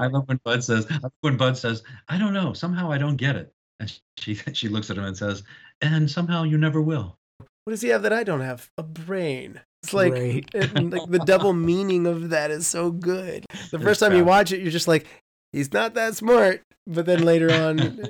I 0.01 0.07
love 0.07 0.29
when 0.29 0.41
Bud 0.45 0.65
says 0.65 0.87
when 1.21 1.37
Bud 1.37 1.57
says, 1.57 1.83
I 2.09 2.19
don't 2.19 2.33
know, 2.33 2.53
somehow 2.53 2.91
I 2.91 2.99
don't 2.99 3.17
get 3.17 3.37
it. 3.37 3.53
And 3.81 4.01
she 4.19 4.35
she 4.35 4.69
looks 4.69 4.91
at 4.91 4.99
him 4.99 5.05
and 5.05 5.17
says, 5.17 5.43
and 5.81 6.11
somehow 6.11 6.45
you 6.45 6.59
never 6.59 6.81
will. 6.81 7.17
What 7.65 7.73
does 7.73 7.83
he 7.83 7.89
have 7.89 8.03
that 8.03 8.13
I 8.13 8.25
don't 8.25 8.41
have? 8.41 8.71
A 8.79 8.83
brain. 8.83 9.61
It's 9.83 9.95
like, 9.95 10.15
it, 10.15 10.55
like 10.55 11.11
the 11.11 11.23
double 11.25 11.53
meaning 11.53 12.07
of 12.07 12.31
that 12.31 12.51
is 12.51 12.67
so 12.67 12.91
good. 12.91 13.45
The 13.71 13.79
first 13.79 14.01
time 14.01 14.15
you 14.15 14.25
watch 14.25 14.53
it, 14.53 14.61
you're 14.61 14.71
just 14.71 14.89
like, 14.89 15.07
he's 15.53 15.73
not 15.73 15.95
that 15.95 16.15
smart. 16.15 16.63
But 16.87 17.07
then 17.07 17.23
later 17.23 17.53
on, 17.53 18.01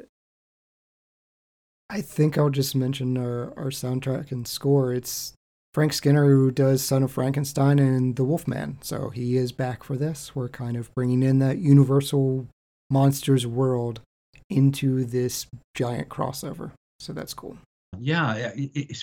I 1.90 2.00
think 2.00 2.38
I'll 2.38 2.50
just 2.50 2.76
mention 2.76 3.18
our, 3.18 3.52
our 3.56 3.70
soundtrack 3.70 4.30
and 4.30 4.46
score. 4.46 4.92
It's 4.92 5.34
Frank 5.74 5.92
Skinner 5.92 6.26
who 6.26 6.50
does 6.50 6.84
Son 6.84 7.02
of 7.02 7.12
Frankenstein 7.12 7.78
and 7.78 8.16
The 8.16 8.24
Wolfman. 8.24 8.78
So 8.82 9.10
he 9.10 9.36
is 9.36 9.52
back 9.52 9.82
for 9.82 9.96
this. 9.96 10.34
We're 10.34 10.48
kind 10.48 10.76
of 10.76 10.94
bringing 10.94 11.22
in 11.22 11.38
that 11.40 11.58
universal 11.58 12.46
monsters 12.90 13.46
world 13.46 14.00
into 14.48 15.04
this 15.04 15.46
giant 15.74 16.08
crossover. 16.08 16.72
So 17.00 17.12
that's 17.12 17.34
cool. 17.34 17.58
Yeah, 18.00 18.50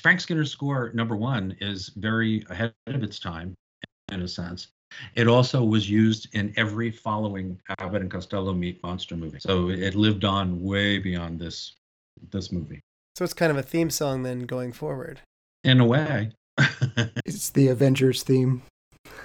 Frank 0.02 0.20
Skinner's 0.20 0.52
score 0.52 0.92
number 0.94 1.16
one 1.16 1.56
is 1.60 1.90
very 1.96 2.46
ahead 2.50 2.74
of 2.88 3.04
its 3.04 3.20
time, 3.20 3.54
in 4.12 4.22
a 4.22 4.28
sense. 4.28 4.68
It 5.16 5.28
also 5.28 5.64
was 5.64 5.90
used 5.90 6.34
in 6.34 6.54
every 6.58 6.92
following 6.92 7.60
Abbott 7.80 8.02
and 8.02 8.12
Costello 8.12 8.54
Meet 8.54 8.82
Monster 8.84 9.16
movie, 9.16 9.40
so 9.40 9.70
it 9.70 9.96
lived 9.96 10.24
on 10.24 10.62
way 10.62 11.00
beyond 11.00 11.40
this 11.40 11.76
this 12.32 12.52
movie. 12.52 12.82
So 13.16 13.24
it's 13.24 13.34
kind 13.34 13.52
of 13.52 13.58
a 13.58 13.64
theme 13.64 13.90
song 13.90 14.24
then 14.24 14.42
going 14.42 14.72
forward. 14.72 15.22
In 15.64 15.80
a 15.80 15.86
way, 15.86 16.32
it's 17.26 17.50
the 17.50 17.68
Avengers 17.68 18.24
theme. 18.24 18.62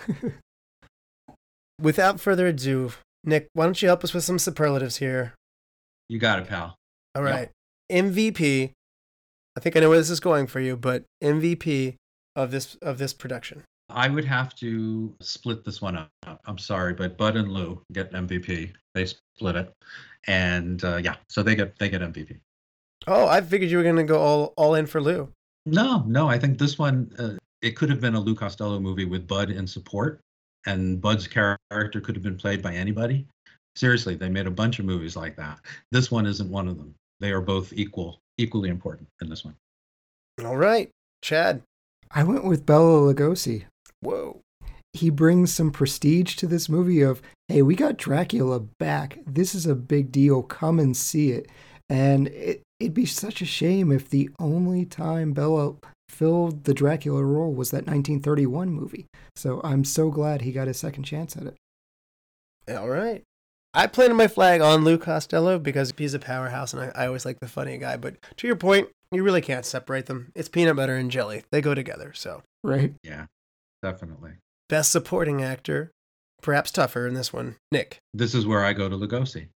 Without 1.81 2.20
further 2.20 2.47
ado, 2.49 2.93
Nick, 3.24 3.49
why 3.53 3.65
don't 3.65 3.81
you 3.81 3.89
help 3.89 4.05
us 4.05 4.12
with 4.12 4.24
some 4.24 4.39
superlatives 4.39 4.97
here? 4.97 5.35
You 6.09 6.19
got 6.19 6.40
it, 6.40 6.49
pal. 6.49 6.74
All 7.15 7.23
right. 7.23 7.51
Yep. 7.89 8.05
MVP 8.05 8.73
I 9.56 9.60
think 9.60 9.77
I 9.77 9.81
know 9.81 9.89
where 9.89 9.98
this 9.98 10.10
is 10.10 10.20
going 10.20 10.47
for 10.47 10.60
you, 10.60 10.77
but 10.77 11.05
MVP 11.22 11.97
of 12.36 12.51
this 12.51 12.77
of 12.77 12.98
this 12.98 13.12
production. 13.12 13.64
I 13.89 14.09
would 14.09 14.24
have 14.24 14.55
to 14.56 15.12
split 15.20 15.64
this 15.64 15.82
one 15.82 15.97
up. 15.97 16.10
I'm 16.47 16.59
sorry, 16.59 16.94
but 16.94 17.16
Bud 17.16 17.36
and 17.36 17.52
Lou 17.52 17.82
get 17.93 18.12
MVP. 18.12 18.72
They 18.94 19.06
split 19.06 19.56
it, 19.56 19.72
and 20.27 20.82
uh, 20.85 20.97
yeah, 20.97 21.16
so 21.28 21.43
they 21.43 21.55
get 21.55 21.78
they 21.78 21.89
get 21.89 22.01
MVP. 22.01 22.39
Oh, 23.06 23.27
I 23.27 23.40
figured 23.40 23.70
you 23.70 23.78
were 23.78 23.82
going 23.82 23.97
to 23.97 24.05
go 24.05 24.20
all 24.20 24.55
all 24.56 24.74
in 24.74 24.86
for 24.86 25.01
Lou. 25.01 25.28
No, 25.66 26.05
no, 26.06 26.28
I 26.28 26.39
think 26.39 26.59
this 26.59 26.78
one 26.78 27.12
uh, 27.18 27.36
it 27.62 27.72
could 27.72 27.90
have 27.90 28.01
been 28.01 28.14
a 28.14 28.20
Lou 28.20 28.35
Costello 28.35 28.78
movie 28.78 29.05
with 29.05 29.27
Bud 29.27 29.51
in 29.51 29.66
support, 29.66 30.20
and 30.66 31.01
Bud's 31.01 31.27
character 31.27 32.01
could 32.01 32.14
have 32.14 32.22
been 32.22 32.39
played 32.39 32.62
by 32.62 32.74
anybody. 32.74 33.27
Seriously, 33.77 34.14
they 34.14 34.28
made 34.28 34.47
a 34.47 34.51
bunch 34.51 34.78
of 34.78 34.85
movies 34.85 35.16
like 35.16 35.36
that. 35.36 35.60
This 35.93 36.10
one 36.10 36.27
isn't 36.27 36.51
one 36.51 36.68
of 36.68 36.77
them. 36.77 36.94
They 37.20 37.31
are 37.32 37.40
both 37.40 37.72
equal 37.72 38.20
equally 38.41 38.69
important 38.69 39.09
in 39.21 39.29
this 39.29 39.45
one. 39.45 39.55
All 40.45 40.57
right, 40.57 40.91
Chad. 41.23 41.62
I 42.11 42.25
went 42.25 42.45
with 42.45 42.67
Bela 42.67 43.12
Lugosi. 43.12 43.65
Whoa. 44.01 44.41
He 44.93 45.11
brings 45.11 45.55
some 45.55 45.71
prestige 45.71 46.35
to 46.37 46.49
this 46.49 46.69
movie 46.69 47.03
of, 47.03 47.23
hey, 47.47 47.62
we 47.62 47.77
got 47.77 47.97
Dracula 47.97 48.59
back. 48.59 49.19
This 49.25 49.55
is 49.55 49.67
a 49.67 49.77
big 49.77 50.11
deal. 50.11 50.43
Come 50.43 50.81
and 50.81 50.97
see 50.97 51.31
it. 51.31 51.49
And 51.89 52.29
it, 52.29 52.62
it'd 52.81 52.95
be 52.95 53.07
such 53.07 53.41
a 53.41 53.47
shame 53.47 53.93
if 53.93 54.09
the 54.09 54.31
only 54.41 54.85
time 54.85 55.33
Bela 55.33 55.75
filled 56.09 56.65
the 56.65 56.75
Dracula 56.75 57.23
role 57.23 57.53
was 57.53 57.71
that 57.71 57.87
1931 57.87 58.71
movie. 58.71 59.07
So 59.37 59.61
I'm 59.62 59.85
so 59.85 60.11
glad 60.11 60.43
he 60.43 60.51
got 60.51 60.67
a 60.67 60.75
second 60.75 61.05
chance 61.05 61.37
at 61.37 61.45
it. 61.45 61.57
All 62.77 62.89
right. 62.89 63.23
I 63.73 63.87
planted 63.87 64.15
my 64.15 64.27
flag 64.27 64.61
on 64.61 64.85
Lou 64.85 64.99
Costello 64.99 65.59
because 65.59 65.93
he's 65.97 66.15
a 66.15 66.19
powerhouse 66.19 66.73
and 66.73 66.83
I, 66.83 67.03
I 67.03 67.07
always 67.07 67.25
like 67.25 67.39
the 67.41 67.49
funny 67.49 67.79
guy. 67.79 67.97
But 67.97 68.17
to 68.39 68.47
your 68.47 68.57
point, 68.57 68.89
you 69.13 69.23
really 69.23 69.41
can't 69.41 69.65
separate 69.65 70.07
them. 70.07 70.33
It's 70.35 70.49
peanut 70.49 70.77
butter 70.77 70.97
and 70.97 71.11
jelly. 71.11 71.45
They 71.53 71.61
go 71.61 71.75
together. 71.75 72.13
So, 72.15 72.43
Right? 72.65 72.95
Yeah, 73.05 73.27
definitely. 73.83 74.33
best 74.69 74.91
supporting 74.91 75.43
actor, 75.43 75.91
perhaps 76.43 76.73
tougher 76.73 77.07
in 77.07 77.15
this 77.15 77.33
one, 77.33 77.57
Nick. 77.71 77.99
This 78.13 78.35
is 78.35 78.47
where 78.47 78.65
I 78.65 78.73
go 78.73 78.89
to 78.89 78.97
Lugosi. 78.97 79.49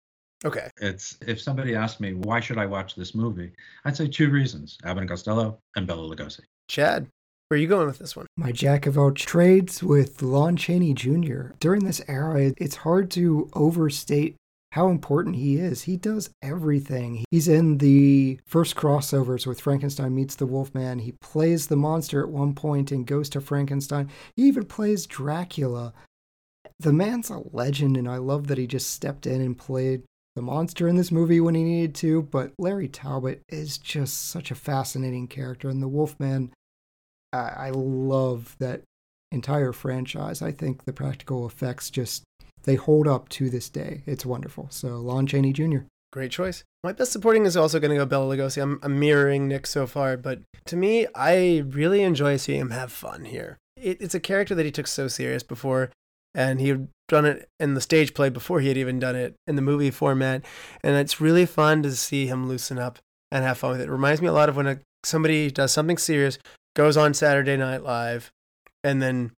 Okay. 0.45 0.69
It's 0.77 1.17
if 1.25 1.41
somebody 1.41 1.73
asked 1.73 1.99
me 2.01 2.13
why 2.13 2.39
should 2.39 2.57
I 2.57 2.65
watch 2.65 2.95
this 2.95 3.15
movie, 3.15 3.51
I'd 3.85 3.95
say 3.97 4.07
two 4.07 4.29
reasons: 4.29 4.77
Abbott 4.83 5.01
and 5.01 5.09
Costello 5.09 5.57
and 5.75 5.87
Bela 5.87 6.07
Lugosi. 6.13 6.41
Chad, 6.67 7.07
where 7.47 7.57
are 7.57 7.61
you 7.61 7.67
going 7.67 7.87
with 7.87 7.99
this 7.99 8.15
one? 8.15 8.25
My 8.35 8.51
jack 8.51 8.85
of 8.85 8.97
all 8.97 9.11
trades 9.11 9.83
with 9.83 10.21
Lon 10.21 10.55
Chaney 10.55 10.93
Jr. 10.93 11.49
During 11.59 11.85
this 11.85 12.01
era, 12.07 12.53
it's 12.57 12.77
hard 12.77 13.11
to 13.11 13.49
overstate 13.53 14.35
how 14.73 14.89
important 14.89 15.35
he 15.35 15.57
is. 15.57 15.83
He 15.83 15.97
does 15.97 16.31
everything. 16.41 17.25
He's 17.29 17.47
in 17.47 17.77
the 17.77 18.39
first 18.47 18.75
crossovers 18.75 19.45
with 19.45 19.61
Frankenstein 19.61 20.15
meets 20.15 20.33
the 20.33 20.47
Wolfman. 20.47 20.97
He 20.97 21.11
plays 21.21 21.67
the 21.67 21.75
monster 21.75 22.23
at 22.23 22.29
one 22.29 22.55
and 22.63 23.05
goes 23.05 23.29
to 23.29 23.39
Frankenstein. 23.39 24.09
He 24.35 24.45
even 24.45 24.65
plays 24.65 25.05
Dracula. 25.05 25.93
The 26.79 26.91
man's 26.91 27.29
a 27.29 27.43
legend, 27.51 27.97
and 27.97 28.09
I 28.09 28.17
love 28.17 28.47
that 28.47 28.57
he 28.57 28.65
just 28.65 28.89
stepped 28.89 29.27
in 29.27 29.41
and 29.41 29.55
played 29.55 30.01
the 30.35 30.41
monster 30.41 30.87
in 30.87 30.95
this 30.95 31.11
movie 31.11 31.39
when 31.39 31.53
he 31.53 31.63
needed 31.63 31.93
to. 31.97 32.23
But 32.23 32.53
Larry 32.57 32.87
Talbot 32.87 33.43
is 33.49 33.77
just 33.77 34.29
such 34.29 34.49
a 34.49 34.55
fascinating 34.55 35.27
character, 35.27 35.69
and 35.69 35.83
the 35.83 35.87
Wolfman 35.87 36.51
I, 37.37 37.69
love 37.71 38.55
that 38.59 38.81
entire 39.31 39.73
franchise. 39.73 40.41
I 40.41 40.51
think 40.51 40.85
the 40.85 40.93
practical 40.93 41.47
effects 41.47 41.89
just 41.89 42.23
they 42.63 42.75
hold 42.75 43.07
up 43.07 43.29
to 43.29 43.49
this 43.49 43.69
day. 43.69 44.03
It's 44.05 44.25
wonderful. 44.25 44.67
So 44.69 44.97
Lon 44.99 45.27
Chaney 45.27 45.53
Jr. 45.53 45.79
Great 46.11 46.31
choice. 46.31 46.63
My 46.83 46.93
best 46.93 47.11
supporting 47.11 47.45
is 47.45 47.57
also 47.57 47.79
going 47.79 47.91
to 47.91 47.97
go 47.97 48.05
Bela 48.05 48.35
Lugosi. 48.35 48.61
I'm, 48.61 48.79
I'm 48.83 48.99
mirroring 48.99 49.47
Nick 49.47 49.65
so 49.65 49.87
far, 49.87 50.15
but 50.15 50.41
to 50.65 50.75
me, 50.75 51.07
I 51.15 51.63
really 51.67 52.03
enjoy 52.03 52.37
seeing 52.37 52.61
him 52.61 52.69
have 52.69 52.91
fun 52.91 53.25
here. 53.25 53.57
It, 53.75 53.99
it's 53.99 54.15
a 54.15 54.19
character 54.19 54.53
that 54.55 54.65
he 54.65 54.71
took 54.71 54.87
so 54.87 55.07
serious 55.07 55.43
before, 55.43 55.89
and 56.35 56.61
he 56.61 56.69
had 56.69 56.87
done 57.07 57.25
it 57.25 57.47
in 57.59 57.73
the 57.73 57.81
stage 57.81 58.13
play 58.13 58.29
before 58.29 58.59
he 58.59 58.67
had 58.67 58.77
even 58.77 58.99
done 58.99 59.15
it 59.15 59.33
in 59.47 59.55
the 59.55 59.61
movie 59.61 59.91
format. 59.91 60.45
And 60.83 60.95
it's 60.95 61.19
really 61.19 61.45
fun 61.45 61.81
to 61.83 61.91
see 61.91 62.27
him 62.27 62.47
loosen 62.47 62.77
up 62.77 62.99
and 63.31 63.43
have 63.43 63.57
fun 63.57 63.71
with 63.71 63.81
it. 63.81 63.89
It 63.89 63.91
reminds 63.91 64.21
me 64.21 64.27
a 64.27 64.33
lot 64.33 64.49
of 64.49 64.55
when 64.55 64.67
a, 64.67 64.79
somebody 65.03 65.49
does 65.49 65.71
something 65.71 65.97
serious, 65.97 66.37
goes 66.75 66.97
on 66.97 67.13
Saturday 67.13 67.57
Night 67.57 67.83
Live, 67.83 68.31
and 68.83 69.01
then 69.01 69.31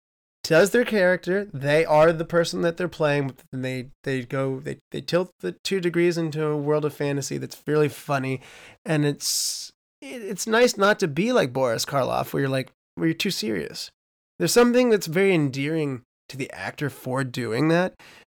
does 0.44 0.70
their 0.70 0.84
character. 0.84 1.48
They 1.52 1.84
are 1.84 2.12
the 2.12 2.24
person 2.24 2.60
that 2.62 2.76
they're 2.76 2.88
playing, 2.88 3.34
then 3.50 3.62
they 3.62 3.90
they 4.04 4.22
go 4.22 4.60
they 4.60 4.78
they 4.92 5.00
tilt 5.00 5.30
the 5.40 5.56
two 5.64 5.80
degrees 5.80 6.18
into 6.18 6.44
a 6.46 6.56
world 6.56 6.84
of 6.84 6.94
fantasy 6.94 7.38
that's 7.38 7.62
really 7.66 7.88
funny, 7.88 8.40
and 8.84 9.04
it's 9.04 9.72
it, 10.00 10.22
it's 10.22 10.46
nice 10.46 10.76
not 10.76 10.98
to 11.00 11.08
be 11.08 11.32
like 11.32 11.52
Boris 11.52 11.84
Karloff, 11.84 12.32
where 12.32 12.42
you're 12.42 12.50
like 12.50 12.70
where 12.94 13.08
you're 13.08 13.14
too 13.14 13.30
serious. 13.30 13.90
There's 14.38 14.52
something 14.52 14.90
that's 14.90 15.06
very 15.06 15.34
endearing 15.34 16.02
to 16.28 16.36
the 16.36 16.50
actor 16.52 16.90
for 16.90 17.24
doing 17.24 17.68
that, 17.68 17.94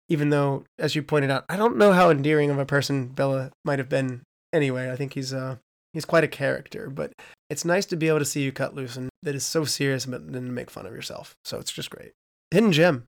even 0.09 0.31
though, 0.31 0.65
as 0.79 0.95
you 0.95 1.03
pointed 1.03 1.31
out, 1.31 1.45
I 1.49 1.57
don't 1.57 1.77
know 1.77 1.93
how 1.93 2.11
endearing 2.11 2.51
of 2.51 2.59
a 2.59 2.67
person 2.67 3.09
Bela 3.09 3.51
might 3.65 3.79
have 3.79 3.89
been 3.89 4.23
anyway. 4.53 4.91
I 4.91 4.97
think 4.97 5.15
he's 5.15 5.35
uh 5.35 5.57
he's 5.93 6.05
quite 6.05 6.25
a 6.25 6.29
character, 6.29 6.89
but 6.89 7.13
it's 7.51 7.65
nice 7.65 7.87
to 7.87 7.97
be 7.97 8.09
able 8.09 8.19
to 8.19 8.25
see 8.25 8.43
you 8.43 8.53
cut 8.53 8.75
loose 8.75 8.97
and 8.97 9.09
that 9.23 9.35
is 9.35 9.45
so 9.45 9.65
serious, 9.65 10.07
but 10.07 10.33
then 10.33 10.55
make 10.55 10.71
fun 10.71 10.87
of 10.87 10.93
yourself. 10.93 11.37
So 11.45 11.59
it's 11.59 11.73
just 11.73 11.91
great. 11.91 12.13
Hidden 12.51 12.73
gem, 12.73 13.05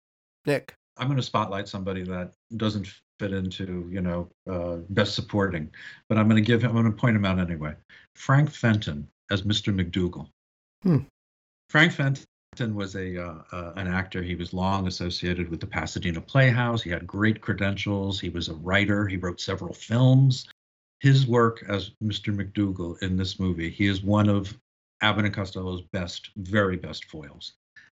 Nick. 0.46 0.74
I'm 0.96 1.06
going 1.06 1.16
to 1.16 1.22
spotlight 1.22 1.68
somebody 1.68 2.02
that 2.04 2.32
doesn't 2.56 2.88
fit 3.20 3.32
into, 3.32 3.88
you 3.90 4.00
know, 4.00 4.28
uh, 4.50 4.76
best 4.90 5.14
supporting, 5.14 5.70
but 6.08 6.18
I'm 6.18 6.28
going 6.28 6.42
to 6.42 6.46
give 6.46 6.62
him, 6.62 6.70
I'm 6.70 6.82
going 6.82 6.92
to 6.92 7.00
point 7.00 7.16
him 7.16 7.24
out 7.24 7.38
anyway. 7.38 7.74
Frank 8.16 8.50
Fenton 8.50 9.06
as 9.30 9.42
Mr. 9.42 9.74
McDougal. 9.74 10.28
Hmm. 10.82 10.98
Frank 11.70 11.92
Fenton 11.92 12.26
was 12.74 12.96
a 12.96 13.22
uh, 13.22 13.42
uh, 13.52 13.72
an 13.76 13.86
actor. 13.86 14.22
He 14.22 14.34
was 14.34 14.52
long 14.52 14.86
associated 14.86 15.48
with 15.50 15.60
the 15.60 15.66
Pasadena 15.66 16.20
Playhouse. 16.20 16.82
He 16.82 16.90
had 16.90 17.06
great 17.06 17.40
credentials. 17.40 18.18
He 18.18 18.30
was 18.30 18.48
a 18.48 18.54
writer. 18.54 19.06
He 19.06 19.16
wrote 19.16 19.40
several 19.40 19.74
films. 19.74 20.48
His 21.00 21.26
work 21.26 21.64
as 21.68 21.92
Mr. 22.02 22.34
McDougal 22.34 23.00
in 23.02 23.16
this 23.16 23.38
movie, 23.38 23.70
he 23.70 23.86
is 23.86 24.02
one 24.02 24.28
of 24.28 24.58
Abbott 25.00 25.26
and 25.26 25.34
Costello's 25.34 25.82
best, 25.92 26.30
very 26.36 26.76
best 26.76 27.04
foils. 27.04 27.52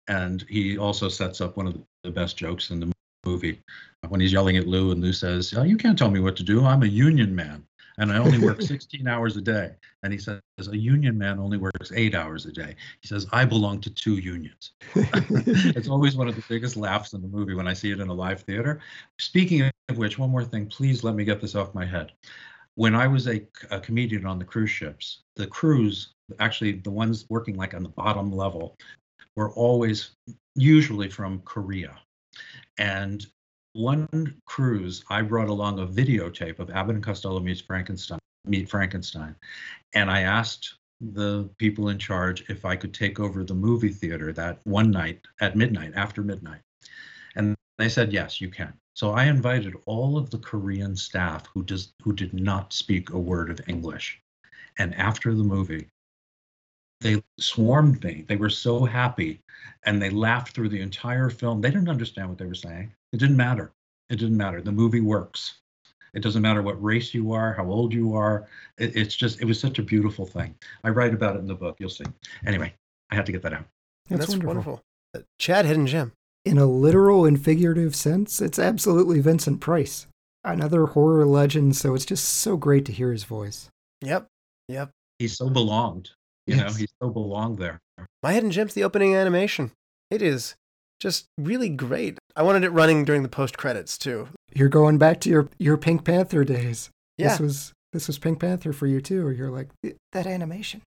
And 0.09 0.45
he 0.49 0.79
also 0.79 1.09
sets 1.09 1.41
up 1.41 1.57
one 1.57 1.66
of 1.66 1.79
the 2.03 2.11
best 2.11 2.37
jokes 2.37 2.70
in 2.70 2.81
the 2.81 2.93
movie 3.25 3.62
when 4.09 4.20
he's 4.20 4.33
yelling 4.33 4.57
at 4.57 4.66
Lou, 4.66 4.91
and 4.93 5.03
Lou 5.03 5.12
says, 5.12 5.53
oh, 5.57 5.62
"You 5.62 5.77
can't 5.77 5.99
tell 5.99 6.11
me 6.11 6.20
what 6.20 6.37
to 6.37 6.43
do. 6.43 6.65
I'm 6.65 6.83
a 6.83 6.87
union 6.87 7.35
man, 7.35 7.65
and 7.99 8.11
I 8.11 8.19
only 8.19 8.39
work 8.39 8.62
16 8.62 9.07
hours 9.07 9.37
a 9.37 9.41
day." 9.43 9.75
And 10.03 10.12
he 10.12 10.19
says, 10.19 10.41
"A 10.70 10.77
union 10.77 11.19
man 11.19 11.39
only 11.39 11.59
works 11.59 11.93
eight 11.95 12.15
hours 12.15 12.47
a 12.47 12.53
day." 12.53 12.75
He 13.01 13.09
says, 13.09 13.27
"I 13.33 13.45
belong 13.45 13.81
to 13.83 13.91
two 13.91 14.19
unions." 14.19 14.73
it's 14.95 15.89
always 15.89 16.16
one 16.16 16.29
of 16.29 16.37
the 16.37 16.45
biggest 16.49 16.77
laughs 16.77 17.12
in 17.12 17.20
the 17.20 17.29
movie 17.29 17.55
when 17.55 17.69
I 17.69 17.75
see 17.75 17.91
it 17.91 18.01
in 18.01 18.09
a 18.09 18.15
live 18.15 18.43
theater. 18.43 18.81
Speaking 19.19 19.70
of 19.89 19.99
which, 19.99 20.19
one 20.19 20.31
more 20.31 20.45
thing, 20.45 20.66
please 20.66 21.05
let 21.05 21.15
me 21.15 21.25
get 21.25 21.41
this 21.41 21.55
off 21.55 21.75
my 21.75 21.85
head. 21.85 22.12
When 22.79 22.95
I 22.95 23.09
was 23.09 23.27
a, 23.27 23.45
a 23.73 23.81
comedian 23.81 24.25
on 24.25 24.39
the 24.39 24.45
cruise 24.45 24.71
ships, 24.71 25.25
the 25.35 25.49
crews, 25.49 26.15
actually 26.39 26.75
the 26.75 26.93
ones 26.93 27.27
working 27.29 27.57
like 27.57 27.75
on 27.75 27.83
the 27.83 27.89
bottom 27.89 28.31
level, 28.31 28.77
were 29.35 29.51
always 29.55 30.13
usually 30.55 31.11
from 31.11 31.41
Korea. 31.41 31.99
And 32.79 33.27
one 33.73 34.37
cruise, 34.47 35.05
I 35.11 35.23
brought 35.23 35.49
along 35.49 35.81
a 35.81 35.87
videotape 35.89 36.61
of 36.61 36.71
Abbott 36.71 36.95
and 36.95 37.05
Costello 37.05 37.41
meets 37.41 37.61
Frankenstein, 37.61 38.21
meet 38.47 38.71
Frankenstein, 38.71 39.35
and 39.95 40.09
I 40.09 40.21
asked 40.21 40.77
the 41.01 41.51
people 41.59 41.89
in 41.89 41.99
charge 41.99 42.49
if 42.49 42.65
I 42.65 42.77
could 42.77 42.95
take 42.95 43.19
over 43.19 43.43
the 43.43 43.55
movie 43.55 43.93
theater 43.93 44.33
that 44.35 44.61
one 44.63 44.93
night 44.93 45.27
at 45.41 45.57
midnight, 45.57 45.95
after 45.97 46.23
midnight, 46.23 46.61
and 47.35 47.57
they 47.77 47.89
said 47.89 48.13
yes, 48.13 48.41
you 48.41 48.51
can. 48.51 48.73
So 48.99 49.12
I 49.12 49.27
invited 49.27 49.77
all 49.87 50.19
of 50.19 50.31
the 50.31 50.39
Korean 50.39 50.97
staff 50.97 51.47
who 51.55 51.62
does 51.62 51.93
who 52.03 52.12
did 52.12 52.35
not 52.35 52.73
speak 52.73 53.11
a 53.11 53.19
word 53.19 53.49
of 53.49 53.61
English, 53.69 54.20
and 54.77 54.93
after 54.97 55.37
the 55.37 55.45
movie, 55.45 55.87
they 57.01 57.23
swarmed 57.39 58.03
me. 58.03 58.25
They 58.27 58.35
were 58.35 58.51
so 58.51 58.85
happy 58.85 59.41
and 59.85 60.03
they 60.03 60.11
laughed 60.11 60.53
through 60.53 60.70
the 60.70 60.81
entire 60.81 61.31
film. 61.31 61.61
They 61.61 61.70
didn't 61.70 61.89
understand 61.89 62.29
what 62.29 62.39
they 62.39 62.47
were 62.47 62.57
saying. 62.57 62.93
It 63.12 63.19
didn't 63.19 63.37
matter. 63.37 63.70
It 64.11 64.16
didn't 64.16 64.37
matter. 64.37 64.61
The 64.61 64.73
movie 64.73 65.01
works. 65.01 65.61
It 66.12 66.25
doesn't 66.25 66.43
matter 66.43 66.62
what 66.62 66.83
race 66.83 67.15
you 67.15 67.31
are, 67.31 67.53
how 67.53 67.66
old 67.70 67.95
you 67.95 68.16
are. 68.16 68.49
It, 68.79 68.97
it's 68.97 69.15
just, 69.15 69.41
it 69.41 69.45
was 69.45 69.61
such 69.61 69.79
a 69.79 69.83
beautiful 69.85 70.27
thing. 70.27 70.57
I 70.83 70.89
write 70.89 71.15
about 71.15 71.37
it 71.37 71.39
in 71.39 71.47
the 71.47 71.55
book. 71.55 71.77
You'll 71.79 71.89
see. 71.89 72.07
Anyway, 72.45 72.75
I 73.12 73.15
had 73.15 73.27
to 73.27 73.33
get 73.33 73.43
that 73.43 73.53
out. 73.53 73.66
And 74.11 74.20
That's, 74.20 74.37
wonderful. 74.37 74.83
Uh, 75.15 75.20
Chad, 75.39 75.66
hidden 75.66 75.87
gem. 75.87 76.12
In 76.49 76.57
a 76.57 76.65
literal 76.65 77.27
and 77.27 77.39
figurative 77.39 77.95
sense, 77.95 78.41
it's 78.41 78.59
absolutely 78.59 79.20
Vincent 79.20 79.61
Price. 79.61 80.07
Another 80.43 80.87
horror 80.87 81.27
legend, 81.27 81.77
so 81.77 81.95
it's 81.95 82.07
just 82.07 82.25
so 82.25 82.57
great 82.57 82.87
to 82.87 82.93
hear 82.93 83.12
his 83.12 83.25
voice. 83.25 83.69
Yep. 84.01 84.27
Yep. 84.69 84.89
He 85.19 85.29
so 85.29 85.51
belonged. 85.51 86.12
You 86.47 86.57
know, 86.57 86.70
he 86.70 86.87
so 87.03 87.11
belonged 87.11 87.59
there. 87.59 87.81
My 88.23 88.33
hidden 88.33 88.51
gem's 88.51 88.73
the 88.73 88.83
opening 88.83 89.15
animation. 89.15 89.73
It 90.11 90.23
is 90.23 90.55
just 91.01 91.27
really 91.37 91.69
great. 91.69 92.19
I 92.35 92.43
wanted 92.43 92.65
it 92.65 92.70
running 92.70 93.05
during 93.05 93.23
the 93.23 93.29
post 93.29 93.59
credits 93.59 93.99
too. 93.99 94.29
You're 94.55 94.70
going 94.70 94.97
back 94.97 95.20
to 95.20 95.29
your, 95.29 95.51
your 95.59 95.77
Pink 95.77 96.05
Panther 96.05 96.45
days. 96.45 96.89
Yeah. 97.19 97.29
This 97.29 97.41
was 97.41 97.73
this 97.93 98.07
was 98.07 98.19
Pink 98.19 98.41
Panther 98.41 98.73
for 98.73 98.87
you 98.87 99.03
too, 99.03 99.27
or 99.27 99.33
you're 99.33 99.51
like, 99.51 99.69
that 100.12 100.27
animation. 100.27 100.81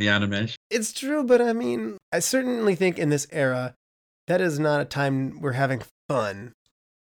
The 0.00 0.08
animation. 0.08 0.56
It's 0.70 0.92
true, 0.92 1.22
but 1.22 1.40
I 1.40 1.52
mean, 1.52 1.98
I 2.10 2.18
certainly 2.18 2.74
think 2.74 2.98
in 2.98 3.10
this 3.10 3.28
era, 3.30 3.74
that 4.26 4.40
is 4.40 4.58
not 4.58 4.80
a 4.80 4.84
time 4.84 5.40
we're 5.40 5.52
having 5.52 5.82
fun 6.08 6.52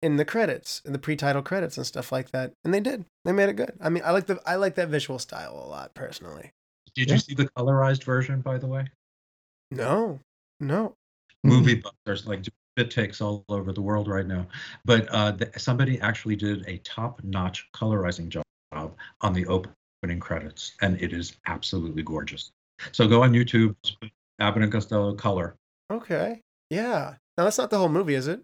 in 0.02 0.16
the 0.16 0.24
credits, 0.24 0.82
in 0.84 0.92
the 0.92 0.98
pre-title 0.98 1.42
credits 1.42 1.76
and 1.76 1.86
stuff 1.86 2.12
like 2.12 2.30
that. 2.32 2.52
And 2.64 2.74
they 2.74 2.80
did. 2.80 3.04
They 3.24 3.32
made 3.32 3.48
it 3.48 3.56
good. 3.56 3.72
I 3.80 3.88
mean, 3.88 4.02
I 4.04 4.10
like 4.10 4.26
the 4.26 4.40
I 4.46 4.56
like 4.56 4.74
that 4.74 4.88
visual 4.88 5.18
style 5.18 5.54
a 5.64 5.68
lot 5.68 5.94
personally. 5.94 6.50
Did 6.94 7.08
Yeah. 7.08 7.14
you 7.14 7.20
see 7.20 7.34
the 7.34 7.48
colorized 7.50 8.04
version, 8.04 8.40
by 8.40 8.58
the 8.58 8.66
way? 8.66 8.86
No, 9.70 10.20
no. 10.60 10.94
movie 11.42 11.74
buffs. 11.74 11.96
There's 12.06 12.26
like 12.26 12.44
bit 12.76 12.90
takes 12.90 13.20
all 13.20 13.44
over 13.48 13.72
the 13.72 13.80
world 13.82 14.08
right 14.08 14.26
now. 14.26 14.46
But 14.84 15.06
uh, 15.14 15.32
th- 15.32 15.50
somebody 15.58 16.00
actually 16.00 16.34
did 16.36 16.64
a 16.66 16.78
top-notch 16.78 17.68
colorizing 17.72 18.28
job 18.28 18.44
on 19.20 19.32
the 19.32 19.46
opening 19.46 20.18
credits, 20.20 20.74
and 20.82 21.00
it 21.00 21.12
is 21.12 21.36
absolutely 21.46 22.02
gorgeous. 22.02 22.50
So 22.92 23.06
go 23.06 23.22
on 23.22 23.32
YouTube, 23.32 23.76
Abbott 24.40 24.62
and 24.64 24.72
Costello 24.72 25.14
color. 25.14 25.54
Okay. 25.92 26.40
Yeah. 26.74 27.14
Now 27.36 27.44
that's 27.44 27.59
not 27.59 27.70
the 27.70 27.78
whole 27.78 27.88
movie, 27.88 28.14
is 28.14 28.28
it? 28.28 28.40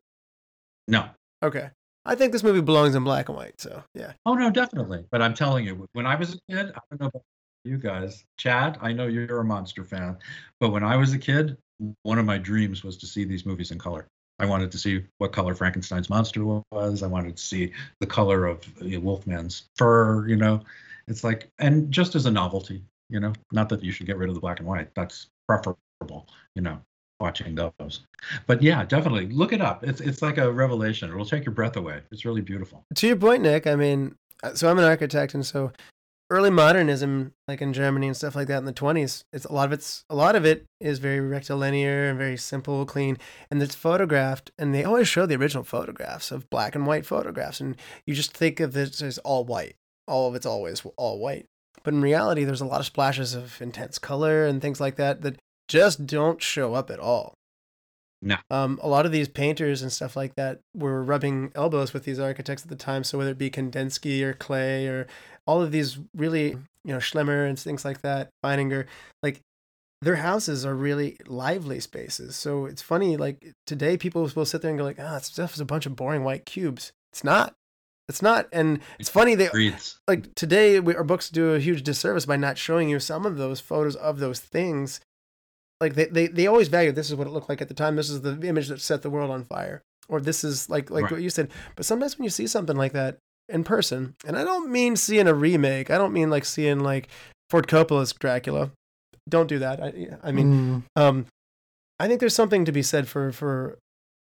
No, 0.88 1.10
Okay. 1.42 1.70
I 2.06 2.14
think 2.14 2.32
this 2.32 2.42
movie 2.42 2.60
belongs 2.60 2.94
in 2.94 3.04
black 3.04 3.28
and 3.28 3.36
white. 3.36 3.60
So 3.60 3.82
yeah. 3.94 4.12
oh 4.26 4.34
no, 4.34 4.50
definitely. 4.50 5.04
But 5.10 5.22
I'm 5.22 5.34
telling 5.34 5.66
you, 5.66 5.86
when 5.92 6.06
I 6.06 6.14
was 6.16 6.34
a 6.34 6.38
kid, 6.50 6.72
I 6.74 6.80
don't 6.90 7.00
know 7.00 7.06
about 7.08 7.22
you 7.64 7.76
guys, 7.76 8.24
Chad. 8.38 8.78
I 8.80 8.92
know 8.92 9.06
you're 9.06 9.40
a 9.40 9.44
monster 9.44 9.84
fan, 9.84 10.16
but 10.60 10.70
when 10.70 10.82
I 10.82 10.96
was 10.96 11.12
a 11.12 11.18
kid, 11.18 11.56
one 12.02 12.18
of 12.18 12.24
my 12.24 12.38
dreams 12.38 12.82
was 12.82 12.96
to 12.98 13.06
see 13.06 13.24
these 13.24 13.44
movies 13.44 13.70
in 13.70 13.78
color. 13.78 14.06
I 14.38 14.46
wanted 14.46 14.72
to 14.72 14.78
see 14.78 15.04
what 15.18 15.32
color 15.32 15.54
Frankenstein's 15.54 16.08
monster 16.08 16.42
was. 16.72 17.02
I 17.02 17.06
wanted 17.06 17.36
to 17.36 17.42
see 17.42 17.72
the 18.00 18.06
color 18.06 18.46
of 18.46 18.66
you 18.80 18.98
know, 18.98 19.04
Wolfman's 19.04 19.68
fur. 19.76 20.26
You 20.26 20.36
know, 20.36 20.62
it's 21.06 21.22
like, 21.22 21.50
and 21.58 21.92
just 21.92 22.14
as 22.14 22.24
a 22.24 22.30
novelty, 22.30 22.82
you 23.10 23.20
know, 23.20 23.34
not 23.52 23.68
that 23.68 23.84
you 23.84 23.92
should 23.92 24.06
get 24.06 24.16
rid 24.16 24.30
of 24.30 24.34
the 24.34 24.40
black 24.40 24.58
and 24.58 24.68
white. 24.68 24.88
That's 24.94 25.26
preferable, 25.46 26.26
you 26.54 26.62
know, 26.62 26.80
watching 27.20 27.54
those. 27.54 28.00
But 28.46 28.62
yeah, 28.62 28.84
definitely 28.84 29.28
look 29.28 29.52
it 29.52 29.60
up. 29.60 29.84
It's 29.84 30.00
it's 30.00 30.22
like 30.22 30.38
a 30.38 30.50
revelation. 30.50 31.10
It'll 31.10 31.24
take 31.24 31.44
your 31.44 31.54
breath 31.54 31.76
away. 31.76 32.00
It's 32.10 32.24
really 32.24 32.40
beautiful. 32.40 32.84
To 32.94 33.06
your 33.06 33.16
point, 33.16 33.42
Nick, 33.42 33.66
I 33.66 33.76
mean, 33.76 34.16
uh, 34.42 34.54
so 34.54 34.70
I'm 34.70 34.78
an 34.78 34.84
architect, 34.84 35.34
and 35.34 35.44
so 35.44 35.72
early 36.30 36.50
modernism, 36.50 37.32
like 37.48 37.60
in 37.60 37.72
Germany 37.72 38.06
and 38.06 38.16
stuff 38.16 38.36
like 38.36 38.46
that 38.46 38.58
in 38.58 38.64
the 38.64 38.72
20s, 38.72 39.24
it's 39.32 39.44
a 39.44 39.52
lot 39.52 39.66
of 39.66 39.72
it's 39.72 40.04
a 40.08 40.14
lot 40.14 40.36
of 40.36 40.44
it 40.44 40.64
is 40.80 40.98
very 40.98 41.20
rectilinear 41.20 42.08
and 42.08 42.18
very 42.18 42.36
simple, 42.36 42.86
clean, 42.86 43.18
and 43.50 43.62
it's 43.62 43.74
photographed. 43.74 44.50
And 44.58 44.74
they 44.74 44.84
always 44.84 45.08
show 45.08 45.26
the 45.26 45.36
original 45.36 45.64
photographs 45.64 46.30
of 46.30 46.48
black 46.48 46.74
and 46.74 46.86
white 46.86 47.04
photographs, 47.04 47.60
and 47.60 47.76
you 48.06 48.14
just 48.14 48.32
think 48.32 48.60
of 48.60 48.72
this 48.72 49.02
as 49.02 49.18
all 49.18 49.44
white. 49.44 49.74
All 50.06 50.28
of 50.28 50.34
it's 50.34 50.46
always 50.46 50.82
all 50.96 51.18
white. 51.18 51.46
But 51.82 51.94
in 51.94 52.02
reality, 52.02 52.44
there's 52.44 52.60
a 52.60 52.66
lot 52.66 52.80
of 52.80 52.86
splashes 52.86 53.34
of 53.34 53.60
intense 53.60 53.98
color 53.98 54.44
and 54.46 54.60
things 54.60 54.80
like 54.80 54.96
that 54.96 55.22
that 55.22 55.36
just 55.70 56.04
don't 56.04 56.42
show 56.42 56.74
up 56.74 56.90
at 56.90 56.98
all. 56.98 57.34
No. 58.20 58.36
Um, 58.50 58.78
a 58.82 58.88
lot 58.88 59.06
of 59.06 59.12
these 59.12 59.28
painters 59.28 59.80
and 59.80 59.92
stuff 59.92 60.16
like 60.16 60.34
that 60.34 60.58
were 60.76 61.02
rubbing 61.02 61.52
elbows 61.54 61.94
with 61.94 62.04
these 62.04 62.18
architects 62.18 62.64
at 62.64 62.68
the 62.68 62.76
time. 62.76 63.04
So 63.04 63.16
whether 63.16 63.30
it 63.30 63.38
be 63.38 63.50
Kandinsky 63.50 64.20
or 64.22 64.34
Klee 64.34 64.88
or 64.88 65.06
all 65.46 65.62
of 65.62 65.70
these 65.70 65.98
really, 66.14 66.48
you 66.48 66.92
know, 66.92 66.98
Schlemmer 66.98 67.48
and 67.48 67.58
things 67.58 67.84
like 67.84 68.02
that, 68.02 68.28
Feininger, 68.44 68.86
like 69.22 69.40
their 70.02 70.16
houses 70.16 70.66
are 70.66 70.74
really 70.74 71.16
lively 71.26 71.78
spaces. 71.78 72.34
So 72.34 72.66
it's 72.66 72.82
funny, 72.82 73.16
like 73.16 73.52
today 73.66 73.96
people 73.96 74.28
will 74.34 74.44
sit 74.44 74.62
there 74.62 74.70
and 74.70 74.78
go 74.78 74.84
like, 74.84 74.98
ah, 74.98 75.16
oh, 75.16 75.18
stuff 75.20 75.54
is 75.54 75.60
a 75.60 75.64
bunch 75.64 75.86
of 75.86 75.96
boring 75.96 76.24
white 76.24 76.44
cubes. 76.44 76.92
It's 77.12 77.24
not. 77.24 77.54
It's 78.08 78.22
not. 78.22 78.48
And 78.52 78.80
it's 78.98 79.08
funny 79.08 79.36
they 79.36 79.48
like 80.08 80.34
today 80.34 80.80
we, 80.80 80.96
our 80.96 81.04
books 81.04 81.30
do 81.30 81.54
a 81.54 81.60
huge 81.60 81.84
disservice 81.84 82.26
by 82.26 82.36
not 82.36 82.58
showing 82.58 82.88
you 82.88 82.98
some 82.98 83.24
of 83.24 83.36
those 83.36 83.60
photos 83.60 83.94
of 83.94 84.18
those 84.18 84.40
things 84.40 85.00
like 85.80 85.94
they, 85.94 86.06
they, 86.06 86.26
they 86.26 86.46
always 86.46 86.68
value 86.68 86.92
this 86.92 87.08
is 87.08 87.16
what 87.16 87.26
it 87.26 87.30
looked 87.30 87.48
like 87.48 87.60
at 87.62 87.68
the 87.68 87.74
time 87.74 87.96
this 87.96 88.10
is 88.10 88.20
the 88.22 88.38
image 88.46 88.68
that 88.68 88.80
set 88.80 89.02
the 89.02 89.10
world 89.10 89.30
on 89.30 89.44
fire 89.44 89.82
or 90.08 90.20
this 90.20 90.44
is 90.44 90.68
like 90.68 90.90
like 90.90 91.04
Right. 91.04 91.12
what 91.12 91.22
you 91.22 91.30
said. 91.30 91.50
But 91.76 91.86
sometimes 91.86 92.18
when 92.18 92.24
you 92.24 92.30
see 92.30 92.46
something 92.46 92.76
like 92.76 92.92
that 92.92 93.18
in 93.48 93.64
person 93.64 94.14
and 94.26 94.36
i 94.36 94.44
don't 94.44 94.70
mean 94.70 94.94
seeing 94.94 95.26
a 95.26 95.34
remake 95.34 95.90
i 95.90 95.98
don't 95.98 96.12
mean 96.12 96.30
like 96.30 96.44
seeing 96.44 96.80
like 96.80 97.08
ford 97.48 97.66
coppola's 97.66 98.12
dracula. 98.12 98.70
Don't 99.28 99.48
do 99.48 99.58
that. 99.60 99.80
I, 99.82 100.08
I 100.22 100.32
mean 100.32 100.84
Mm, 100.96 101.00
um 101.02 101.26
i 101.98 102.06
think 102.08 102.20
there's 102.20 102.34
something 102.34 102.64
to 102.64 102.72
be 102.72 102.82
said 102.82 103.08
for 103.08 103.32
for 103.32 103.78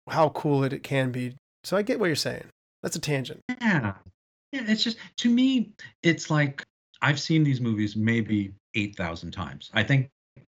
how 0.09 0.31
cool 0.31 0.65
it, 0.65 0.73
it 0.73 0.83
can 0.83 1.11
be. 1.13 1.35
So 1.65 1.77
i 1.77 1.83
get 1.83 1.99
what 2.01 2.07
you're 2.07 2.17
saying. 2.17 2.47
That's 2.83 2.97
a 2.97 3.01
tangent. 3.01 3.41
Yeah. 3.61 3.95
Yeah, 4.53 4.63
it's 4.67 4.83
just 4.83 4.97
to 5.19 5.29
me, 5.29 5.73
it's 6.03 6.31
like 6.31 6.63
I've 7.03 7.21
seen 7.21 7.45
these 7.45 7.61
movies 7.61 7.97
maybe 7.97 8.53
eight 8.75 8.97
thousand 8.97 9.33
times. 9.33 9.71
I 9.75 9.83
think 9.83 10.09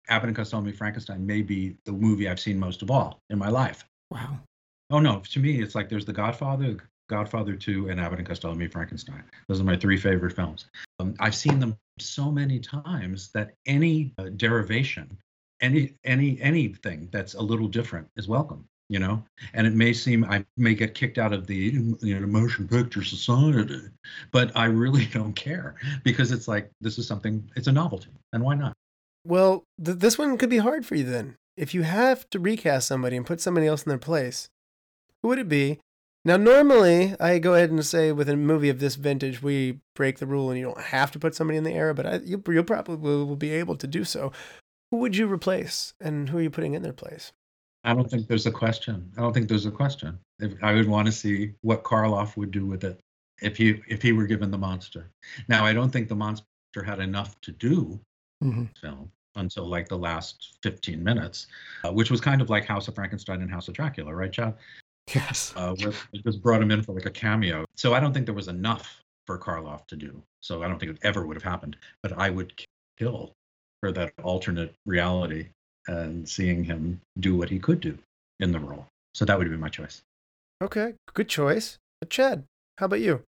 Abbott 0.08 0.28
and 0.28 0.36
Costello 0.36 0.62
Meet 0.62 0.76
Frankenstein 0.76 1.26
may 1.26 1.42
be 1.42 1.76
the 1.84 1.92
movie 1.92 2.28
I've 2.28 2.40
seen 2.40 2.58
most 2.58 2.82
of 2.82 2.90
all 2.90 3.20
in 3.30 3.38
my 3.38 3.48
life. 3.48 3.84
wow. 4.10 4.38
Oh 4.90 5.00
no, 5.00 5.20
to 5.32 5.38
me, 5.38 5.60
it's 5.60 5.74
like 5.74 5.90
there's 5.90 6.06
The 6.06 6.14
Godfather, 6.14 6.78
Godfather 7.10 7.54
2, 7.54 7.90
and 7.90 8.00
Abbott 8.00 8.20
and 8.20 8.28
Costello 8.28 8.54
Meet 8.54 8.72
Frankenstein. 8.72 9.22
Those 9.46 9.60
are 9.60 9.64
my 9.64 9.76
three 9.76 9.98
favorite 9.98 10.34
films. 10.34 10.66
Um, 10.98 11.14
I've 11.20 11.34
seen 11.34 11.58
them 11.58 11.76
so 11.98 12.30
many 12.30 12.58
times 12.58 13.30
that 13.34 13.54
any 13.66 14.14
uh, 14.18 14.30
derivation, 14.36 15.18
any 15.60 15.94
any 16.04 16.40
anything 16.40 17.08
that's 17.12 17.34
a 17.34 17.40
little 17.40 17.68
different 17.68 18.08
is 18.16 18.28
welcome. 18.28 18.64
You 18.88 19.00
know, 19.00 19.22
and 19.52 19.66
it 19.66 19.74
may 19.74 19.92
seem 19.92 20.24
I 20.24 20.46
may 20.56 20.72
get 20.72 20.94
kicked 20.94 21.18
out 21.18 21.34
of 21.34 21.46
the 21.46 21.54
you 22.00 22.18
know 22.18 22.26
motion 22.26 22.66
picture 22.66 23.04
society, 23.04 23.82
but 24.32 24.56
I 24.56 24.64
really 24.64 25.04
don't 25.12 25.34
care 25.34 25.74
because 26.02 26.32
it's 26.32 26.48
like 26.48 26.70
this 26.80 26.98
is 26.98 27.06
something. 27.06 27.50
It's 27.56 27.66
a 27.66 27.72
novelty, 27.72 28.08
and 28.32 28.42
why 28.42 28.54
not? 28.54 28.74
Well, 29.28 29.64
th- 29.84 29.98
this 29.98 30.16
one 30.16 30.38
could 30.38 30.48
be 30.48 30.56
hard 30.56 30.86
for 30.86 30.94
you 30.94 31.04
then. 31.04 31.36
If 31.54 31.74
you 31.74 31.82
have 31.82 32.28
to 32.30 32.40
recast 32.40 32.88
somebody 32.88 33.14
and 33.14 33.26
put 33.26 33.42
somebody 33.42 33.66
else 33.66 33.82
in 33.82 33.90
their 33.90 33.98
place, 33.98 34.48
who 35.20 35.28
would 35.28 35.38
it 35.38 35.50
be? 35.50 35.80
Now, 36.24 36.38
normally, 36.38 37.14
I 37.20 37.38
go 37.38 37.52
ahead 37.52 37.70
and 37.70 37.84
say 37.84 38.10
with 38.10 38.30
a 38.30 38.36
movie 38.36 38.70
of 38.70 38.80
this 38.80 38.94
vintage, 38.94 39.42
we 39.42 39.80
break 39.94 40.18
the 40.18 40.26
rule 40.26 40.48
and 40.50 40.58
you 40.58 40.64
don't 40.64 40.80
have 40.80 41.10
to 41.12 41.18
put 41.18 41.34
somebody 41.34 41.58
in 41.58 41.64
the 41.64 41.74
era, 41.74 41.94
but 41.94 42.06
I, 42.06 42.14
you, 42.24 42.42
you'll 42.48 42.64
probably 42.64 42.96
will, 42.96 43.26
will 43.26 43.36
be 43.36 43.50
able 43.50 43.76
to 43.76 43.86
do 43.86 44.02
so. 44.02 44.32
Who 44.90 44.96
would 44.98 45.14
you 45.14 45.30
replace 45.30 45.92
and 46.00 46.30
who 46.30 46.38
are 46.38 46.42
you 46.42 46.50
putting 46.50 46.72
in 46.72 46.82
their 46.82 46.94
place? 46.94 47.32
I 47.84 47.92
don't 47.92 48.10
think 48.10 48.28
there's 48.28 48.46
a 48.46 48.50
question. 48.50 49.12
I 49.18 49.20
don't 49.20 49.34
think 49.34 49.48
there's 49.48 49.66
a 49.66 49.70
question. 49.70 50.18
If, 50.38 50.54
I 50.62 50.72
would 50.72 50.88
want 50.88 51.04
to 51.04 51.12
see 51.12 51.52
what 51.60 51.84
Karloff 51.84 52.36
would 52.38 52.50
do 52.50 52.64
with 52.64 52.82
it 52.82 52.98
if 53.42 53.58
he 53.58 53.80
if 53.88 54.00
he 54.00 54.12
were 54.12 54.26
given 54.26 54.50
the 54.50 54.58
monster. 54.58 55.10
Now, 55.48 55.66
I 55.66 55.74
don't 55.74 55.90
think 55.90 56.08
the 56.08 56.16
monster 56.16 56.46
had 56.82 56.98
enough 56.98 57.38
to 57.42 57.52
do 57.52 58.00
hmm 58.40 58.64
film 58.80 59.10
until 59.38 59.66
like 59.66 59.88
the 59.88 59.98
last 59.98 60.58
15 60.62 61.02
minutes, 61.02 61.46
uh, 61.84 61.92
which 61.92 62.10
was 62.10 62.20
kind 62.20 62.40
of 62.40 62.50
like 62.50 62.64
House 62.64 62.88
of 62.88 62.94
Frankenstein 62.94 63.42
and 63.42 63.50
House 63.50 63.68
of 63.68 63.74
Dracula, 63.74 64.14
right, 64.14 64.32
Chad? 64.32 64.54
Yes. 65.14 65.54
Uh, 65.56 65.74
where 65.76 65.92
it 66.12 66.22
just 66.24 66.42
brought 66.42 66.60
him 66.60 66.70
in 66.70 66.82
for 66.82 66.92
like 66.92 67.06
a 67.06 67.10
cameo. 67.10 67.64
So 67.76 67.94
I 67.94 68.00
don't 68.00 68.12
think 68.12 68.26
there 68.26 68.34
was 68.34 68.48
enough 68.48 69.02
for 69.26 69.38
Karloff 69.38 69.86
to 69.86 69.96
do. 69.96 70.22
So 70.40 70.62
I 70.62 70.68
don't 70.68 70.78
think 70.78 70.92
it 70.92 70.98
ever 71.02 71.26
would 71.26 71.36
have 71.36 71.42
happened. 71.42 71.76
But 72.02 72.12
I 72.18 72.30
would 72.30 72.52
kill 72.98 73.32
for 73.80 73.92
that 73.92 74.12
alternate 74.22 74.74
reality 74.86 75.48
and 75.86 76.28
seeing 76.28 76.62
him 76.64 77.00
do 77.20 77.36
what 77.36 77.48
he 77.48 77.58
could 77.58 77.80
do 77.80 77.96
in 78.40 78.52
the 78.52 78.60
role. 78.60 78.86
So 79.14 79.24
that 79.24 79.38
would 79.38 79.48
be 79.48 79.56
my 79.56 79.68
choice. 79.68 80.02
Okay, 80.62 80.94
good 81.14 81.28
choice. 81.28 81.78
But 82.00 82.10
Chad, 82.10 82.44
how 82.78 82.86
about 82.86 83.00
you? 83.00 83.22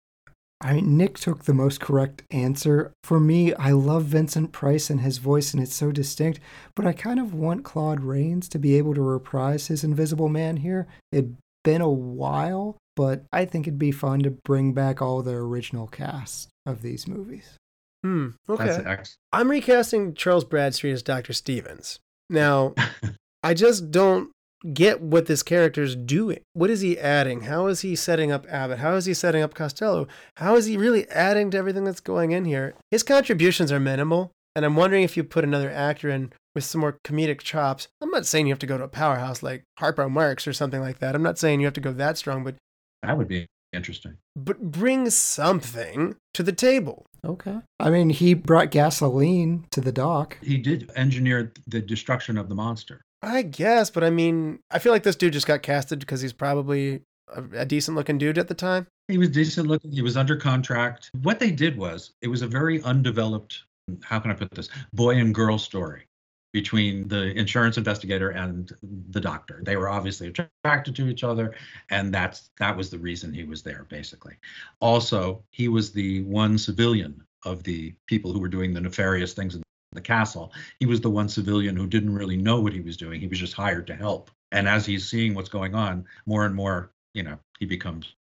I 0.60 0.72
mean, 0.72 0.96
Nick 0.96 1.18
took 1.18 1.44
the 1.44 1.54
most 1.54 1.80
correct 1.80 2.22
answer. 2.30 2.92
For 3.04 3.20
me, 3.20 3.52
I 3.54 3.72
love 3.72 4.04
Vincent 4.04 4.52
Price 4.52 4.88
and 4.88 5.00
his 5.00 5.18
voice, 5.18 5.52
and 5.52 5.62
it's 5.62 5.74
so 5.74 5.92
distinct, 5.92 6.40
but 6.74 6.86
I 6.86 6.92
kind 6.92 7.20
of 7.20 7.34
want 7.34 7.64
Claude 7.64 8.00
Rains 8.00 8.48
to 8.50 8.58
be 8.58 8.76
able 8.78 8.94
to 8.94 9.02
reprise 9.02 9.66
his 9.66 9.84
Invisible 9.84 10.28
Man 10.28 10.58
here. 10.58 10.86
It'd 11.12 11.36
been 11.62 11.82
a 11.82 11.90
while, 11.90 12.78
but 12.94 13.24
I 13.32 13.44
think 13.44 13.66
it'd 13.66 13.78
be 13.78 13.92
fun 13.92 14.20
to 14.20 14.30
bring 14.30 14.72
back 14.72 15.02
all 15.02 15.22
the 15.22 15.34
original 15.34 15.88
cast 15.88 16.48
of 16.64 16.80
these 16.80 17.06
movies. 17.06 17.58
Hmm, 18.02 18.28
okay. 18.48 18.82
That's. 18.82 19.16
I'm 19.32 19.50
recasting 19.50 20.14
Charles 20.14 20.44
Bradstreet 20.44 20.94
as 20.94 21.02
Dr. 21.02 21.32
Stevens. 21.32 21.98
Now, 22.30 22.74
I 23.42 23.52
just 23.52 23.90
don't 23.90 24.30
get 24.72 25.00
what 25.00 25.26
this 25.26 25.42
character's 25.42 25.94
doing. 25.94 26.40
What 26.54 26.70
is 26.70 26.80
he 26.80 26.98
adding? 26.98 27.42
How 27.42 27.66
is 27.66 27.80
he 27.80 27.94
setting 27.96 28.32
up 28.32 28.46
Abbott? 28.48 28.78
How 28.78 28.94
is 28.94 29.04
he 29.04 29.14
setting 29.14 29.42
up 29.42 29.54
Costello? 29.54 30.06
How 30.36 30.56
is 30.56 30.66
he 30.66 30.76
really 30.76 31.08
adding 31.10 31.50
to 31.50 31.58
everything 31.58 31.84
that's 31.84 32.00
going 32.00 32.32
in 32.32 32.44
here? 32.44 32.74
His 32.90 33.02
contributions 33.02 33.70
are 33.70 33.80
minimal, 33.80 34.32
and 34.54 34.64
I'm 34.64 34.76
wondering 34.76 35.02
if 35.02 35.16
you 35.16 35.24
put 35.24 35.44
another 35.44 35.70
actor 35.70 36.08
in 36.08 36.32
with 36.54 36.64
some 36.64 36.80
more 36.80 36.98
comedic 37.04 37.40
chops. 37.40 37.88
I'm 38.00 38.10
not 38.10 38.24
saying 38.26 38.46
you 38.46 38.52
have 38.52 38.58
to 38.60 38.66
go 38.66 38.78
to 38.78 38.84
a 38.84 38.88
powerhouse 38.88 39.42
like 39.42 39.62
Harpo 39.78 40.10
Marx 40.10 40.46
or 40.48 40.52
something 40.54 40.80
like 40.80 40.98
that. 41.00 41.14
I'm 41.14 41.22
not 41.22 41.38
saying 41.38 41.60
you 41.60 41.66
have 41.66 41.74
to 41.74 41.80
go 41.80 41.92
that 41.92 42.16
strong, 42.16 42.42
but 42.44 42.54
That 43.02 43.18
would 43.18 43.28
be 43.28 43.46
interesting. 43.74 44.16
but 44.34 44.60
bring 44.72 45.10
something 45.10 46.16
to 46.32 46.42
the 46.42 46.52
table. 46.52 47.04
Okay. 47.24 47.58
I 47.78 47.90
mean, 47.90 48.08
he 48.10 48.34
brought 48.34 48.70
gasoline 48.70 49.66
to 49.72 49.80
the 49.80 49.92
dock. 49.92 50.38
He 50.42 50.56
did 50.58 50.90
engineer 50.96 51.52
the 51.66 51.80
destruction 51.82 52.38
of 52.38 52.48
the 52.48 52.54
monster. 52.54 53.02
I 53.26 53.42
guess, 53.42 53.90
but 53.90 54.04
I 54.04 54.10
mean, 54.10 54.60
I 54.70 54.78
feel 54.78 54.92
like 54.92 55.02
this 55.02 55.16
dude 55.16 55.32
just 55.32 55.48
got 55.48 55.62
casted 55.62 55.98
because 55.98 56.20
he's 56.20 56.32
probably 56.32 57.02
a, 57.34 57.42
a 57.60 57.64
decent 57.64 57.96
looking 57.96 58.18
dude 58.18 58.38
at 58.38 58.46
the 58.46 58.54
time. 58.54 58.86
He 59.08 59.18
was 59.18 59.30
decent 59.30 59.66
looking. 59.66 59.90
He 59.90 60.00
was 60.00 60.16
under 60.16 60.36
contract. 60.36 61.10
What 61.22 61.40
they 61.40 61.50
did 61.50 61.76
was 61.76 62.12
it 62.22 62.28
was 62.28 62.42
a 62.42 62.46
very 62.46 62.80
undeveloped, 62.82 63.64
how 64.04 64.20
can 64.20 64.30
I 64.30 64.34
put 64.34 64.52
this, 64.52 64.68
boy 64.92 65.16
and 65.16 65.34
girl 65.34 65.58
story 65.58 66.06
between 66.52 67.08
the 67.08 67.36
insurance 67.36 67.76
investigator 67.76 68.30
and 68.30 68.72
the 69.10 69.20
doctor. 69.20 69.60
They 69.64 69.76
were 69.76 69.88
obviously 69.88 70.28
attracted 70.28 70.94
to 70.94 71.08
each 71.08 71.24
other, 71.24 71.54
and 71.90 72.14
that's 72.14 72.50
that 72.58 72.76
was 72.76 72.90
the 72.90 72.98
reason 72.98 73.34
he 73.34 73.44
was 73.44 73.62
there, 73.62 73.86
basically. 73.90 74.34
Also, 74.80 75.42
he 75.50 75.66
was 75.66 75.92
the 75.92 76.22
one 76.22 76.58
civilian 76.58 77.20
of 77.44 77.64
the 77.64 77.92
people 78.06 78.32
who 78.32 78.38
were 78.38 78.48
doing 78.48 78.72
the 78.72 78.80
nefarious 78.80 79.34
things 79.34 79.56
in 79.56 79.62
the 79.96 80.00
castle. 80.00 80.52
He 80.78 80.86
was 80.86 81.00
the 81.00 81.10
one 81.10 81.28
civilian 81.28 81.76
who 81.76 81.86
didn't 81.86 82.14
really 82.14 82.36
know 82.36 82.60
what 82.60 82.72
he 82.72 82.80
was 82.80 82.96
doing. 82.96 83.20
He 83.20 83.26
was 83.26 83.38
just 83.38 83.54
hired 83.54 83.86
to 83.88 83.96
help. 83.96 84.30
And 84.52 84.68
as 84.68 84.86
he's 84.86 85.08
seeing 85.08 85.34
what's 85.34 85.48
going 85.48 85.74
on, 85.74 86.04
more 86.26 86.46
and 86.46 86.54
more, 86.54 86.90
you 87.14 87.24
know, 87.24 87.38
he 87.58 87.66
becomes 87.66 88.14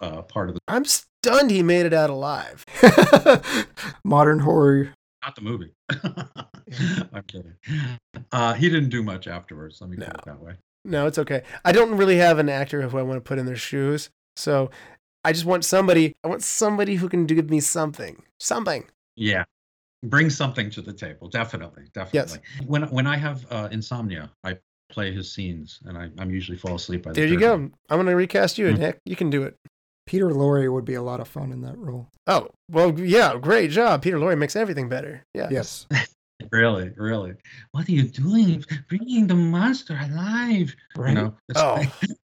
uh, 0.00 0.22
part 0.22 0.48
of 0.48 0.54
the 0.56 0.60
I'm 0.68 0.84
stunned 0.84 1.50
he 1.50 1.62
made 1.62 1.86
it 1.86 1.94
out 1.94 2.10
alive. 2.10 2.64
Modern 4.04 4.40
horror. 4.40 4.92
not 5.24 5.34
the 5.36 5.42
movie. 5.42 5.72
I'm 7.12 7.22
kidding. 7.26 7.54
Uh, 8.32 8.54
he 8.54 8.68
didn't 8.68 8.90
do 8.90 9.02
much 9.02 9.26
afterwards. 9.28 9.80
Let 9.80 9.90
me 9.90 9.96
put 9.96 10.08
it 10.08 10.24
that 10.26 10.40
way. 10.40 10.54
No, 10.84 11.06
it's 11.06 11.18
okay. 11.18 11.42
I 11.64 11.72
don't 11.72 11.96
really 11.96 12.16
have 12.16 12.38
an 12.38 12.48
actor 12.48 12.82
who 12.82 12.98
I 12.98 13.02
want 13.02 13.16
to 13.16 13.20
put 13.20 13.38
in 13.38 13.46
their 13.46 13.56
shoes. 13.56 14.10
So 14.36 14.70
I 15.24 15.32
just 15.32 15.44
want 15.44 15.64
somebody, 15.64 16.14
I 16.24 16.28
want 16.28 16.42
somebody 16.42 16.96
who 16.96 17.08
can 17.08 17.26
give 17.26 17.50
me 17.50 17.60
something. 17.60 18.22
Something. 18.40 18.88
Yeah, 19.14 19.44
bring 20.04 20.30
something 20.30 20.70
to 20.70 20.82
the 20.82 20.92
table. 20.92 21.28
Definitely, 21.28 21.84
definitely. 21.94 22.38
Yes. 22.58 22.66
When 22.66 22.82
when 22.90 23.06
I 23.06 23.16
have 23.16 23.46
uh, 23.50 23.68
insomnia, 23.70 24.30
I 24.44 24.58
play 24.90 25.12
his 25.12 25.32
scenes, 25.32 25.80
and 25.86 25.96
I, 25.96 26.10
I'm 26.18 26.30
usually 26.30 26.58
fall 26.58 26.74
asleep 26.74 27.02
by 27.04 27.12
the 27.12 27.20
There 27.20 27.28
you 27.28 27.38
go. 27.38 27.52
one. 27.52 27.74
I'm 27.88 27.98
gonna 27.98 28.14
recast 28.16 28.58
you, 28.58 28.72
Hmm. 28.72 28.80
Nick. 28.80 28.98
You 29.04 29.16
can 29.16 29.30
do 29.30 29.42
it. 29.42 29.56
Peter 30.06 30.28
Lorre 30.30 30.70
would 30.72 30.84
be 30.84 30.94
a 30.94 31.02
lot 31.02 31.20
of 31.20 31.28
fun 31.28 31.52
in 31.52 31.62
that 31.62 31.78
role. 31.78 32.08
Oh, 32.26 32.48
well, 32.70 32.98
yeah, 32.98 33.36
great 33.38 33.70
job. 33.70 34.02
Peter 34.02 34.18
Lorre 34.18 34.36
makes 34.36 34.56
everything 34.56 34.88
better. 34.88 35.24
Yeah. 35.34 35.48
Yes. 35.50 35.86
Really, 36.50 36.90
really. 36.96 37.34
What 37.70 37.88
are 37.88 37.92
you 37.92 38.02
doing? 38.02 38.64
Bringing 38.88 39.28
the 39.28 39.34
monster 39.36 39.96
alive? 40.02 40.74
Right. 40.96 41.10
You 41.10 41.14
know. 41.14 41.34
Oh. 41.54 41.84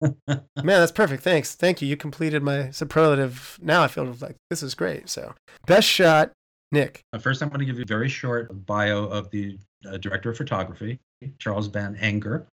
Man, 0.28 0.44
that's 0.64 0.92
perfect. 0.92 1.24
Thanks. 1.24 1.56
Thank 1.56 1.82
you. 1.82 1.88
You 1.88 1.96
completed 1.96 2.40
my 2.40 2.70
superlative. 2.70 3.58
Now 3.60 3.82
I 3.82 3.88
feel 3.88 4.04
like 4.20 4.36
this 4.48 4.62
is 4.62 4.76
great. 4.76 5.08
So, 5.08 5.34
best 5.66 5.88
shot, 5.88 6.30
Nick. 6.72 7.02
Uh, 7.12 7.18
First, 7.18 7.42
I'm 7.42 7.48
going 7.48 7.60
to 7.60 7.64
give 7.66 7.76
you 7.76 7.82
a 7.82 7.86
very 7.86 8.08
short 8.08 8.66
bio 8.66 9.04
of 9.04 9.30
the 9.30 9.58
uh, 9.88 9.96
director 9.98 10.30
of 10.30 10.36
photography, 10.36 10.98
Charles 11.38 11.68
Van 11.68 11.96
Enger, 11.96 12.46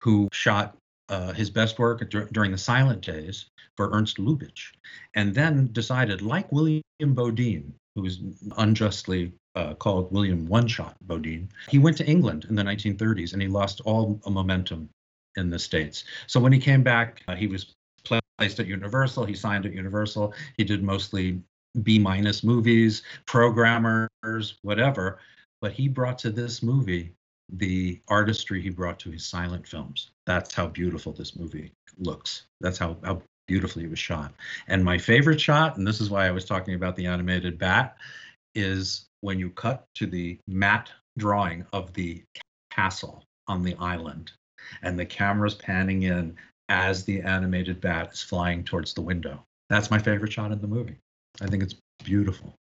who 0.00 0.28
shot 0.32 0.76
uh, 1.08 1.32
his 1.32 1.50
best 1.50 1.78
work 1.78 2.08
dur- 2.10 2.28
during 2.32 2.50
the 2.50 2.58
silent 2.58 3.02
days 3.02 3.46
for 3.76 3.90
Ernst 3.92 4.18
Lubitsch, 4.18 4.72
and 5.14 5.34
then 5.34 5.70
decided, 5.72 6.22
like 6.22 6.50
William 6.52 6.82
Beaudine, 7.00 7.72
who 7.94 8.02
was 8.02 8.20
unjustly 8.58 9.32
uh, 9.54 9.74
called 9.74 10.12
William 10.12 10.46
One 10.46 10.68
Shot 10.68 10.96
Beaudine, 11.06 11.48
he 11.68 11.78
went 11.78 11.96
to 11.98 12.06
England 12.06 12.46
in 12.48 12.54
the 12.54 12.62
1930s 12.62 13.32
and 13.32 13.40
he 13.40 13.48
lost 13.48 13.80
all 13.84 14.20
momentum 14.26 14.88
in 15.36 15.50
the 15.50 15.58
States. 15.58 16.04
So 16.26 16.40
when 16.40 16.52
he 16.52 16.58
came 16.58 16.82
back, 16.82 17.22
uh, 17.28 17.34
he 17.34 17.46
was 17.46 17.72
placed 18.04 18.60
at 18.60 18.66
Universal. 18.66 19.24
He 19.24 19.34
signed 19.34 19.66
at 19.66 19.72
Universal. 19.72 20.34
He 20.56 20.64
did 20.64 20.82
mostly 20.82 21.40
B 21.82 21.98
minus 21.98 22.42
movies, 22.42 23.02
programmers, 23.26 24.58
whatever. 24.62 25.18
But 25.60 25.72
he 25.72 25.88
brought 25.88 26.18
to 26.20 26.30
this 26.30 26.62
movie 26.62 27.12
the 27.52 28.00
artistry 28.08 28.60
he 28.60 28.70
brought 28.70 28.98
to 29.00 29.10
his 29.10 29.24
silent 29.24 29.66
films. 29.66 30.10
That's 30.26 30.54
how 30.54 30.66
beautiful 30.66 31.12
this 31.12 31.36
movie 31.36 31.72
looks. 31.98 32.46
That's 32.60 32.78
how, 32.78 32.96
how 33.04 33.22
beautifully 33.46 33.84
it 33.84 33.90
was 33.90 33.98
shot. 33.98 34.34
And 34.68 34.84
my 34.84 34.98
favorite 34.98 35.40
shot, 35.40 35.76
and 35.76 35.86
this 35.86 36.00
is 36.00 36.10
why 36.10 36.26
I 36.26 36.32
was 36.32 36.44
talking 36.44 36.74
about 36.74 36.96
the 36.96 37.06
animated 37.06 37.58
bat, 37.58 37.96
is 38.54 39.06
when 39.20 39.38
you 39.38 39.50
cut 39.50 39.84
to 39.94 40.06
the 40.06 40.38
matte 40.46 40.90
drawing 41.18 41.64
of 41.72 41.92
the 41.94 42.22
castle 42.70 43.22
on 43.48 43.62
the 43.62 43.76
island 43.78 44.32
and 44.82 44.98
the 44.98 45.06
camera's 45.06 45.54
panning 45.54 46.02
in 46.02 46.36
as 46.68 47.04
the 47.04 47.20
animated 47.20 47.80
bat 47.80 48.12
is 48.12 48.22
flying 48.22 48.64
towards 48.64 48.92
the 48.92 49.00
window. 49.00 49.42
That's 49.68 49.90
my 49.90 49.98
favorite 49.98 50.32
shot 50.32 50.52
in 50.52 50.60
the 50.60 50.66
movie. 50.66 50.96
I 51.40 51.46
think 51.46 51.62
it's 51.62 51.74
beautiful. 52.04 52.54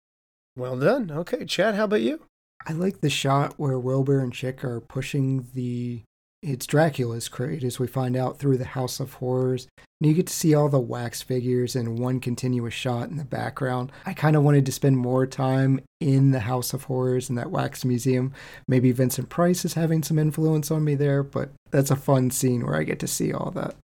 Well 0.56 0.78
done. 0.78 1.10
Okay, 1.10 1.44
Chad, 1.44 1.74
how 1.74 1.84
about 1.84 2.02
you? 2.02 2.20
I 2.66 2.72
like 2.72 3.00
the 3.00 3.10
shot 3.10 3.54
where 3.56 3.78
Wilbur 3.78 4.20
and 4.20 4.32
Chick 4.32 4.64
are 4.64 4.80
pushing 4.80 5.48
the 5.54 6.02
it's 6.42 6.66
Dracula's 6.66 7.28
crate 7.28 7.62
as 7.62 7.78
we 7.78 7.86
find 7.86 8.16
out 8.16 8.38
through 8.38 8.58
the 8.58 8.64
House 8.64 8.98
of 8.98 9.14
Horrors. 9.14 9.68
And 10.00 10.08
you 10.08 10.14
get 10.14 10.26
to 10.26 10.32
see 10.32 10.54
all 10.54 10.68
the 10.68 10.80
wax 10.80 11.22
figures 11.22 11.76
in 11.76 11.96
one 11.96 12.18
continuous 12.18 12.74
shot 12.74 13.08
in 13.08 13.16
the 13.16 13.24
background. 13.24 13.92
I 14.04 14.12
kind 14.12 14.34
of 14.34 14.42
wanted 14.42 14.66
to 14.66 14.72
spend 14.72 14.98
more 14.98 15.24
time 15.24 15.80
in 16.00 16.32
the 16.32 16.40
House 16.40 16.74
of 16.74 16.84
Horrors 16.84 17.28
and 17.28 17.38
that 17.38 17.52
wax 17.52 17.84
museum. 17.84 18.32
Maybe 18.66 18.90
Vincent 18.90 19.28
Price 19.28 19.64
is 19.64 19.74
having 19.74 20.02
some 20.02 20.18
influence 20.18 20.72
on 20.72 20.82
me 20.82 20.96
there, 20.96 21.22
but 21.22 21.52
that's 21.70 21.92
a 21.92 21.96
fun 21.96 22.32
scene 22.32 22.66
where 22.66 22.74
I 22.74 22.82
get 22.82 22.98
to 23.00 23.06
see 23.06 23.32
all 23.32 23.52
that. 23.52 23.76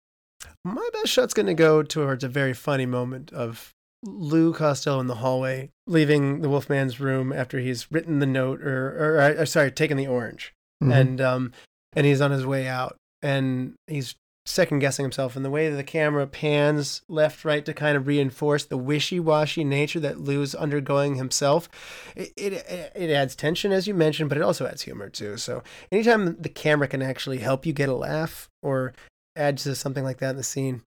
My 0.64 0.89
best 0.93 1.14
shot's 1.14 1.35
going 1.35 1.45
to 1.45 1.53
go 1.53 1.84
towards 1.84 2.23
a 2.23 2.30
very 2.30 2.53
funny 2.53 2.88
moment 2.88 3.31
of 3.31 3.69
Lou 4.03 4.53
Costello 4.53 4.99
in 4.99 5.07
the 5.07 5.15
hallway, 5.15 5.69
leaving 5.88 6.41
the 6.41 6.49
Wolfman's 6.49 6.99
room 6.99 7.34
after 7.34 7.60
he's 7.60 7.91
written 7.91 8.19
the 8.19 8.26
note, 8.26 8.61
or, 8.61 9.18
or, 9.18 9.19
uh, 9.40 9.45
sorry, 9.45 9.72
taken 9.72 9.98
the 9.98 10.07
orange, 10.07 10.53
Mhm. 10.84 10.94
and 10.94 11.22
um, 11.22 11.53
and 11.95 12.06
he's 12.06 12.22
on 12.22 12.32
his 12.32 12.45
way 12.45 12.68
out, 12.68 12.95
and 13.22 13.74
he's 13.88 14.15
second 14.45 14.80
guessing 14.80 15.03
himself, 15.03 15.36
and 15.36 15.44
the 15.44 15.49
way 15.49 15.69
that 15.69 15.76
the 15.76 15.84
camera 15.84 16.26
pans 16.26 17.02
left, 17.10 17.44
right 17.44 17.65
to 17.65 17.74
kind 17.74 17.98
of 17.98 18.07
reinforce 18.07 18.64
the 18.64 18.78
wishy-washy 18.78 19.64
nature 19.64 19.99
that 19.99 20.19
Lou's 20.22 20.56
undergoing 20.56 21.15
himself, 21.15 21.68
it, 22.15 22.32
it 22.38 22.53
it 22.95 23.10
adds 23.10 23.36
tension 23.36 23.72
as 23.74 23.88
you 23.88 23.94
mentioned, 23.94 24.30
but 24.30 24.38
it 24.38 24.41
also 24.44 24.65
adds 24.68 24.84
humor 24.84 25.10
too. 25.10 25.36
So 25.38 25.64
anytime 25.91 26.38
the 26.40 26.48
camera 26.49 26.88
can 26.88 27.02
actually 27.02 27.40
help 27.40 27.65
you 27.65 27.74
get 27.74 27.90
a 27.90 27.95
laugh 27.95 28.48
or 28.64 28.94
add 29.36 29.57
to 29.60 29.76
something 29.76 30.03
like 30.06 30.19
that 30.19 30.30
in 30.32 30.38
the 30.38 30.44
scene, 30.44 30.82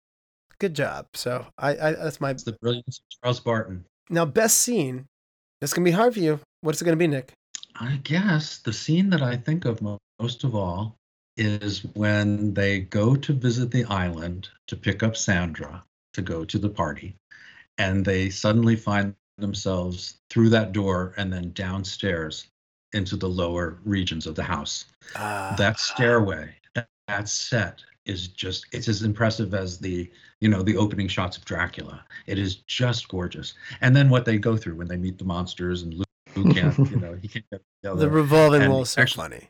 good 0.60 0.76
job. 0.76 1.08
So 1.14 1.46
I, 1.58 1.72
I 1.72 1.92
that's 1.94 2.22
my 2.22 2.32
It's 2.32 2.44
the 2.44 2.54
brilliance 2.54 3.00
of 3.00 3.22
Charles 3.22 3.40
Barton. 3.40 3.86
now 4.10 4.26
best 4.26 4.60
scene. 4.60 5.06
This 5.62 5.74
can 5.74 5.84
be 5.84 5.92
hard 5.92 6.14
for 6.14 6.20
you. 6.20 6.40
What's 6.62 6.82
it 6.82 6.86
going 6.86 6.98
to 6.98 7.00
be, 7.00 7.08
Nick? 7.08 7.34
I 7.76 8.00
guess 8.04 8.60
the 8.60 8.74
scene 8.74 9.10
that 9.10 9.22
I 9.22 9.36
think 9.36 9.66
of 9.66 9.82
most 10.20 10.44
of 10.44 10.56
all 10.56 10.96
is 11.38 11.86
when 11.94 12.54
they 12.54 12.82
go 12.82 13.16
to 13.16 13.34
visit 13.34 13.72
the 13.72 13.86
island 13.86 14.50
to 14.68 14.76
pick 14.76 15.04
up 15.04 15.16
Sandra 15.16 15.84
to 16.14 16.22
go 16.22 16.44
to 16.44 16.58
the 16.58 16.70
party, 16.70 17.16
and 17.78 18.04
they 18.04 18.30
suddenly 18.30 18.76
find 18.76 19.16
themselves 19.38 20.18
through 20.30 20.50
that 20.50 20.74
door 20.74 21.14
and 21.16 21.32
then 21.32 21.52
downstairs 21.54 22.48
into 22.92 23.16
the 23.16 23.30
lower 23.30 23.80
regions 23.86 24.28
of 24.28 24.36
the 24.36 24.44
house. 24.44 24.86
Uh, 25.16 25.56
that 25.56 25.80
stairway, 25.80 26.54
that 27.08 27.30
set 27.30 27.82
is 28.10 28.28
just 28.30 28.66
it's 28.72 28.88
as 28.88 29.04
impressive 29.04 29.54
as 29.54 29.78
the 29.80 30.10
you 30.42 30.50
know 30.50 30.62
the 30.64 30.76
opening 30.78 31.08
shots 31.08 31.38
of 31.38 31.46
Dracula. 31.46 32.04
It 32.28 32.38
is 32.40 32.56
just 32.68 33.08
gorgeous. 33.08 33.54
And 33.82 33.96
then 33.96 34.10
what 34.10 34.26
they 34.26 34.38
go 34.38 34.58
through 34.58 34.76
when 34.76 34.88
they 34.88 34.98
meet 34.98 35.18
the 35.18 35.26
monsters 35.26 35.84
and 35.84 35.94
Luke, 35.94 36.08
Luke 36.36 36.56
can't 36.56 36.78
you 36.92 36.98
know 36.98 37.14
he 37.22 37.28
can't 37.28 37.46
get 37.52 37.62
together. 37.84 38.00
the 38.02 38.10
revolving 38.10 38.62
and 38.64 38.72
wall 38.72 38.82
is 38.82 38.90
so 38.90 39.02
actually- 39.02 39.22
funny. 39.24 39.50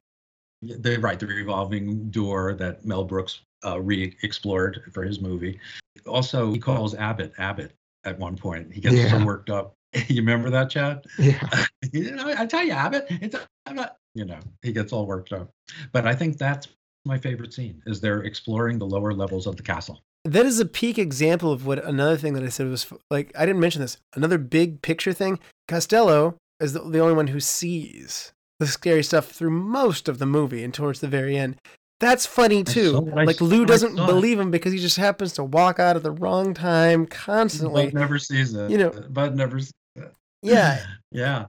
they 0.61 0.98
right 0.98 1.19
the 1.19 1.26
revolving 1.27 2.10
door 2.11 2.53
that 2.56 2.84
Mel 2.86 3.03
Brooks 3.06 3.41
uh, 3.65 3.80
re-explored 3.81 4.81
for 4.94 5.03
his 5.03 5.19
movie. 5.19 5.60
Also, 6.07 6.52
he 6.53 6.60
calls 6.60 6.95
Abbott 6.95 7.34
Abbott 7.38 7.73
at 8.06 8.18
one 8.19 8.36
point. 8.38 8.73
He 8.73 8.81
gets 8.81 8.95
Yeah. 8.95 9.10
so 9.10 9.26
worked 9.26 9.49
up. 9.49 9.73
you 10.07 10.18
remember 10.18 10.49
that, 10.49 10.69
Chad? 10.69 11.03
Yeah. 11.18 11.65
you 11.91 12.11
know, 12.11 12.27
I 12.38 12.45
tell 12.45 12.64
you, 12.64 12.72
Abbott, 12.73 13.07
it's 13.10 13.36
I'm 13.65 13.76
not, 13.76 13.98
you 14.15 14.23
know, 14.26 14.40
he 14.61 14.72
gets 14.72 14.94
all 14.94 15.06
worked 15.06 15.34
up. 15.34 15.49
But 15.91 16.07
I 16.07 16.14
think 16.15 16.38
that's 16.38 16.68
my 17.05 17.17
favorite 17.17 17.53
scene 17.53 17.81
is 17.85 18.01
they're 18.01 18.23
exploring 18.23 18.77
the 18.80 18.85
lower 18.85 19.13
levels 19.13 19.47
of 19.47 19.55
the 19.55 19.63
castle. 19.63 20.01
That 20.26 20.45
is 20.45 20.59
a 20.59 20.65
peak 20.65 20.97
example 20.99 21.51
of 21.51 21.65
what 21.65 21.84
another 21.84 22.17
thing 22.17 22.34
that 22.34 22.43
I 22.43 22.49
said 22.49 22.67
was 22.67 22.91
like 23.09 23.31
I 23.38 23.45
didn't 23.45 23.61
mention 23.61 23.81
this. 23.81 23.97
Another 24.15 24.38
big 24.38 24.81
picture 24.81 25.13
thing. 25.13 25.39
Costello 25.67 26.35
is 26.59 26.73
the, 26.73 26.81
the 26.81 26.99
only 26.99 27.13
one 27.13 27.27
who 27.27 27.39
sees 27.39 28.34
the 28.59 28.67
scary 28.67 29.03
stuff 29.03 29.27
through 29.31 29.51
most 29.51 30.09
of 30.09 30.19
the 30.19 30.26
movie 30.26 30.63
and 30.63 30.73
towards 30.73 30.99
the 30.99 31.07
very 31.07 31.38
end. 31.38 31.55
That's 32.01 32.26
funny 32.26 32.63
too. 32.63 32.91
Like 33.13 33.41
Lou 33.41 33.65
doesn't 33.65 33.95
believe 33.95 34.39
him 34.39 34.51
because 34.51 34.71
he 34.73 34.80
just 34.80 34.97
happens 34.97 35.34
to 35.34 35.43
walk 35.43 35.80
out 35.80 35.95
at 35.95 36.03
the 36.03 36.11
wrong 36.11 36.53
time 36.53 37.05
constantly. 37.05 37.85
Bud 37.85 37.93
never 37.93 38.19
sees 38.19 38.53
it. 38.53 38.69
You 38.71 38.77
know- 38.77 38.89
Bud 39.09 39.35
never. 39.35 39.59
Sees 39.59 39.71
it. 39.95 40.13
Yeah, 40.41 40.85
yeah. 41.11 41.45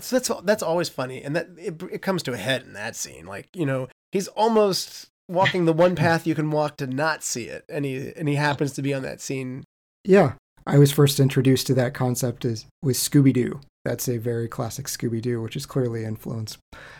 So 0.00 0.18
that's 0.18 0.30
that's 0.44 0.62
always 0.62 0.88
funny, 0.88 1.22
and 1.22 1.34
that 1.34 1.48
it, 1.56 1.82
it 1.90 2.02
comes 2.02 2.22
to 2.24 2.32
a 2.32 2.36
head 2.36 2.62
in 2.62 2.74
that 2.74 2.94
scene. 2.94 3.26
Like 3.26 3.48
you 3.56 3.66
know, 3.66 3.88
he's 4.12 4.28
almost 4.28 5.08
walking 5.28 5.64
the 5.64 5.72
one 5.72 5.94
path 5.94 6.26
you 6.26 6.34
can 6.34 6.50
walk 6.50 6.76
to 6.78 6.86
not 6.86 7.22
see 7.22 7.44
it, 7.44 7.64
and 7.68 7.84
he 7.84 8.12
and 8.16 8.28
he 8.28 8.34
happens 8.34 8.72
to 8.72 8.82
be 8.82 8.94
on 8.94 9.02
that 9.02 9.20
scene. 9.20 9.64
Yeah. 10.04 10.34
I 10.66 10.76
was 10.76 10.92
first 10.92 11.18
introduced 11.18 11.66
to 11.68 11.74
that 11.74 11.94
concept 11.94 12.44
is 12.44 12.66
with 12.82 12.96
Scooby 12.96 13.32
Doo. 13.32 13.60
That's 13.86 14.06
a 14.06 14.18
very 14.18 14.48
classic 14.48 14.84
Scooby 14.86 15.22
Doo, 15.22 15.40
which 15.40 15.56
is 15.56 15.64
clearly 15.64 16.04
influenced 16.04 16.58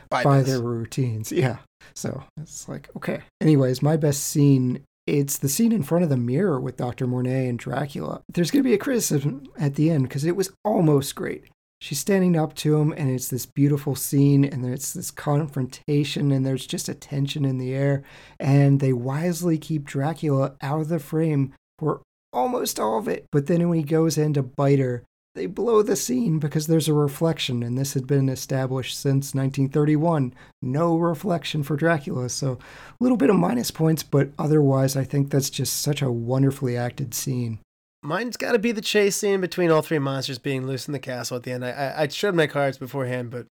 By 0.09 0.25
by 0.25 0.41
their 0.41 0.63
routines. 0.63 1.31
Yeah. 1.31 1.59
So 1.95 2.25
it's 2.41 2.67
like, 2.67 2.89
okay. 2.97 3.21
Anyways, 3.43 3.83
my 3.83 3.99
best 3.99 4.25
scene, 4.25 4.85
it's 5.07 5.37
the 5.37 5.51
scene 5.51 5.73
in 5.73 5.83
front 5.83 6.03
of 6.03 6.09
the 6.09 6.17
mirror 6.17 6.59
with 6.59 6.79
Dr. 6.79 7.07
Mornay 7.07 7.47
and 7.47 7.59
Dracula. 7.59 8.23
There's 8.33 8.51
going 8.51 8.63
to 8.63 8.69
be 8.69 8.75
a 8.75 8.79
criticism 8.79 9.45
at 9.59 9.75
the 9.75 9.91
end 9.91 10.05
because 10.05 10.25
it 10.25 10.37
was 10.37 10.51
almost 10.65 11.15
great. 11.15 11.45
She's 11.81 12.01
standing 12.01 12.37
up 12.37 12.55
to 12.57 12.77
him, 12.77 12.93
and 12.93 13.09
it's 13.09 13.29
this 13.29 13.47
beautiful 13.47 13.95
scene, 13.95 14.45
and 14.45 14.65
there's 14.65 14.93
this 14.95 15.13
confrontation, 15.13 16.33
and 16.33 16.45
there's 16.45 16.67
just 16.67 16.89
a 16.89 16.95
tension 16.95 17.45
in 17.45 17.59
the 17.59 17.73
air. 17.73 18.03
And 18.41 18.81
they 18.81 18.93
wisely 18.93 19.59
keep 19.59 19.85
Dracula 19.85 20.57
out 20.61 20.81
of 20.81 20.89
the 20.89 20.99
frame 20.99 21.55
for 21.79 22.03
almost 22.33 22.81
all 22.81 22.99
of 22.99 23.07
it. 23.07 23.27
But 23.31 23.47
then 23.47 23.69
when 23.69 23.79
he 23.79 23.85
goes 23.85 24.19
in 24.19 24.35
to 24.35 24.43
bite 24.43 24.81
her, 24.81 25.05
they 25.37 25.47
blow 25.47 25.83
the 25.83 25.95
scene 25.95 26.41
because 26.41 26.67
there's 26.67 26.89
a 26.89 26.95
reflection, 26.95 27.63
and 27.63 27.79
this 27.79 27.95
had 27.95 28.09
been 28.09 28.29
established 28.29 28.99
since 28.99 29.35
1931. 29.35 30.35
No 30.61 30.97
reflection 30.97 31.63
for 31.63 31.77
Dracula, 31.77 32.29
so 32.29 32.53
a 32.53 32.59
little 32.99 33.17
bit 33.17 33.31
of 33.31 33.37
minus 33.37 33.71
points, 33.71 34.03
but 34.03 34.31
otherwise, 34.37 34.97
I 34.97 35.05
think 35.05 35.31
that's 35.31 35.51
just 35.51 35.81
such 35.81 36.03
a 36.03 36.11
wonderfully 36.11 36.77
acted 36.77 37.15
scene. 37.15 37.61
Mine's 38.03 38.37
got 38.37 38.53
to 38.53 38.59
be 38.59 38.73
the 38.73 38.81
chase 38.81 39.17
scene 39.17 39.41
between 39.41 39.71
all 39.71 39.83
three 39.83 39.99
monsters 39.99 40.39
being 40.39 40.67
loose 40.67 40.87
in 40.87 40.93
the 40.93 40.99
castle 40.99 41.37
at 41.37 41.43
the 41.43 41.53
end. 41.53 41.65
I, 41.65 41.71
I 41.71 42.03
I 42.03 42.09
showed 42.09 42.35
my 42.35 42.47
cards 42.47 42.79
beforehand, 42.79 43.31
but 43.31 43.47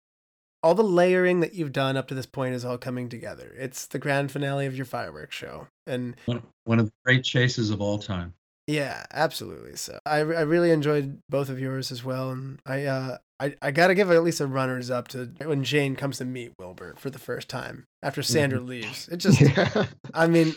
all 0.61 0.75
the 0.75 0.83
layering 0.83 1.39
that 1.41 1.53
you've 1.53 1.71
done 1.71 1.97
up 1.97 2.07
to 2.07 2.15
this 2.15 2.25
point 2.25 2.55
is 2.55 2.65
all 2.65 2.77
coming 2.77 3.09
together. 3.09 3.53
It's 3.57 3.85
the 3.85 3.99
grand 3.99 4.31
finale 4.31 4.65
of 4.65 4.75
your 4.75 4.85
fireworks 4.85 5.35
show, 5.35 5.67
and 5.87 6.15
One, 6.25 6.43
one 6.63 6.79
of 6.79 6.85
the 6.85 6.93
great 7.03 7.23
chases 7.23 7.69
of 7.69 7.81
all 7.81 7.99
time. 7.99 8.33
Yeah, 8.67 9.05
absolutely. 9.13 9.75
So 9.75 9.99
I, 10.05 10.17
I 10.17 10.41
really 10.41 10.71
enjoyed 10.71 11.19
both 11.29 11.49
of 11.49 11.59
yours 11.59 11.91
as 11.91 12.03
well, 12.03 12.31
and 12.31 12.59
I 12.65 12.85
uh 12.85 13.17
I, 13.39 13.55
I 13.61 13.71
got 13.71 13.87
to 13.87 13.95
give 13.95 14.09
at 14.11 14.23
least 14.23 14.39
a 14.39 14.47
runners 14.47 14.89
up 14.89 15.09
to 15.09 15.29
when 15.43 15.63
Jane 15.63 15.95
comes 15.95 16.19
to 16.19 16.25
meet 16.25 16.53
Wilbur 16.57 16.95
for 16.97 17.09
the 17.09 17.19
first 17.19 17.49
time 17.49 17.85
after 18.01 18.23
Sandra 18.23 18.59
leaves. 18.59 19.09
It 19.09 19.17
just 19.17 19.41
Yeah. 19.41 19.85
I 20.13 20.27
mean 20.27 20.55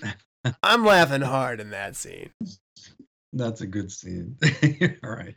I'm 0.62 0.84
laughing 0.84 1.22
hard 1.22 1.60
in 1.60 1.70
that 1.70 1.96
scene. 1.96 2.30
That's 3.32 3.60
a 3.60 3.66
good 3.66 3.92
scene. 3.92 4.36
You're. 5.02 5.34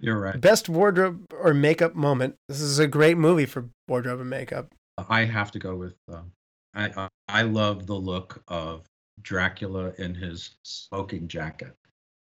You're 0.00 0.20
right. 0.20 0.40
Best 0.40 0.68
wardrobe 0.68 1.24
or 1.32 1.52
makeup 1.54 1.94
moment. 1.94 2.36
This 2.48 2.60
is 2.60 2.78
a 2.78 2.86
great 2.86 3.16
movie 3.18 3.46
for 3.46 3.68
wardrobe 3.88 4.20
and 4.20 4.30
makeup. 4.30 4.72
I 5.08 5.24
have 5.24 5.50
to 5.52 5.58
go 5.58 5.74
with. 5.74 5.94
Um, 6.12 6.30
I 6.74 6.86
I- 6.96 7.08
I 7.28 7.42
love 7.42 7.86
the 7.86 7.94
look 7.94 8.42
of 8.48 8.84
Dracula 9.22 9.92
in 9.98 10.14
his 10.14 10.56
smoking 10.64 11.26
jacket, 11.28 11.74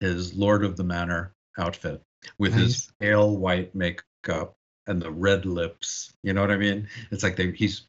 his 0.01 0.33
Lord 0.35 0.63
of 0.65 0.75
the 0.75 0.83
Manor 0.83 1.31
outfit 1.57 2.01
with 2.37 2.51
Nice. 2.53 2.61
his 2.61 2.91
pale 2.99 3.37
white 3.37 3.73
makeup 3.73 4.55
and 4.87 5.01
the 5.01 5.11
red 5.11 5.45
lips. 5.45 6.11
You 6.23 6.33
know 6.33 6.41
what 6.41 6.51
I 6.51 6.57
mean? 6.57 6.87
It's 7.11 7.23
like 7.23 7.35
they, 7.37 7.51
he's 7.51 7.87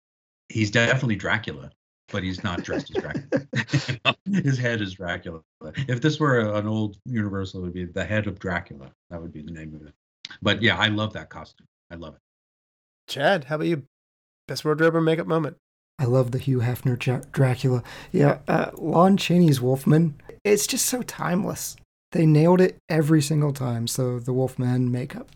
he's 0.49 0.71
definitely 0.71 1.17
Dracula, 1.17 1.71
but 2.11 2.23
he's 2.23 2.43
not 2.45 2.62
dressed 2.62 2.95
as 2.97 3.03
Dracula. 3.03 4.16
his 4.45 4.59
head 4.59 4.81
is 4.81 4.95
Dracula. 4.95 5.41
If 5.89 6.01
this 6.01 6.19
were 6.20 6.41
a- 6.41 6.55
an 6.57 6.66
old 6.66 6.97
Universal, 7.05 7.61
it 7.61 7.62
would 7.65 7.74
be 7.74 7.85
the 7.85 8.05
head 8.05 8.27
of 8.27 8.39
Dracula. 8.39 8.91
That 9.11 9.20
would 9.20 9.32
be 9.32 9.43
the 9.43 9.53
name 9.53 9.74
of 9.74 9.87
it. 9.87 9.95
But 10.43 10.62
yeah, 10.62 10.77
I 10.78 10.89
love 10.89 11.12
that 11.15 11.28
costume. 11.31 11.66
I 11.91 11.97
love 11.97 12.15
it. 12.15 12.20
Chad, 13.09 13.45
how 13.45 13.57
about 13.57 13.66
you? 13.66 13.82
Best 14.47 14.65
wardrobe 14.65 14.95
or 14.95 15.01
makeup 15.01 15.27
moment. 15.27 15.57
I 15.99 16.05
love 16.05 16.31
the 16.31 16.39
Hugh 16.39 16.61
Hefner 16.61 16.99
Dra- 16.99 17.24
Dracula. 17.32 17.82
Yeah, 18.11 18.39
uh, 18.49 18.70
Lon 18.78 19.16
Chaney's 19.16 19.61
Wolfman. 19.61 20.15
It's 20.45 20.66
just 20.66 20.87
so 20.87 21.03
timeless. 21.03 21.77
They 22.12 22.27
nailed 22.27 22.61
it 22.61 22.78
every 22.89 23.20
single 23.20 23.53
time. 23.53 23.87
So 23.87 24.19
the 24.19 24.32
Wolfman 24.32 24.91
makeup. 24.91 25.31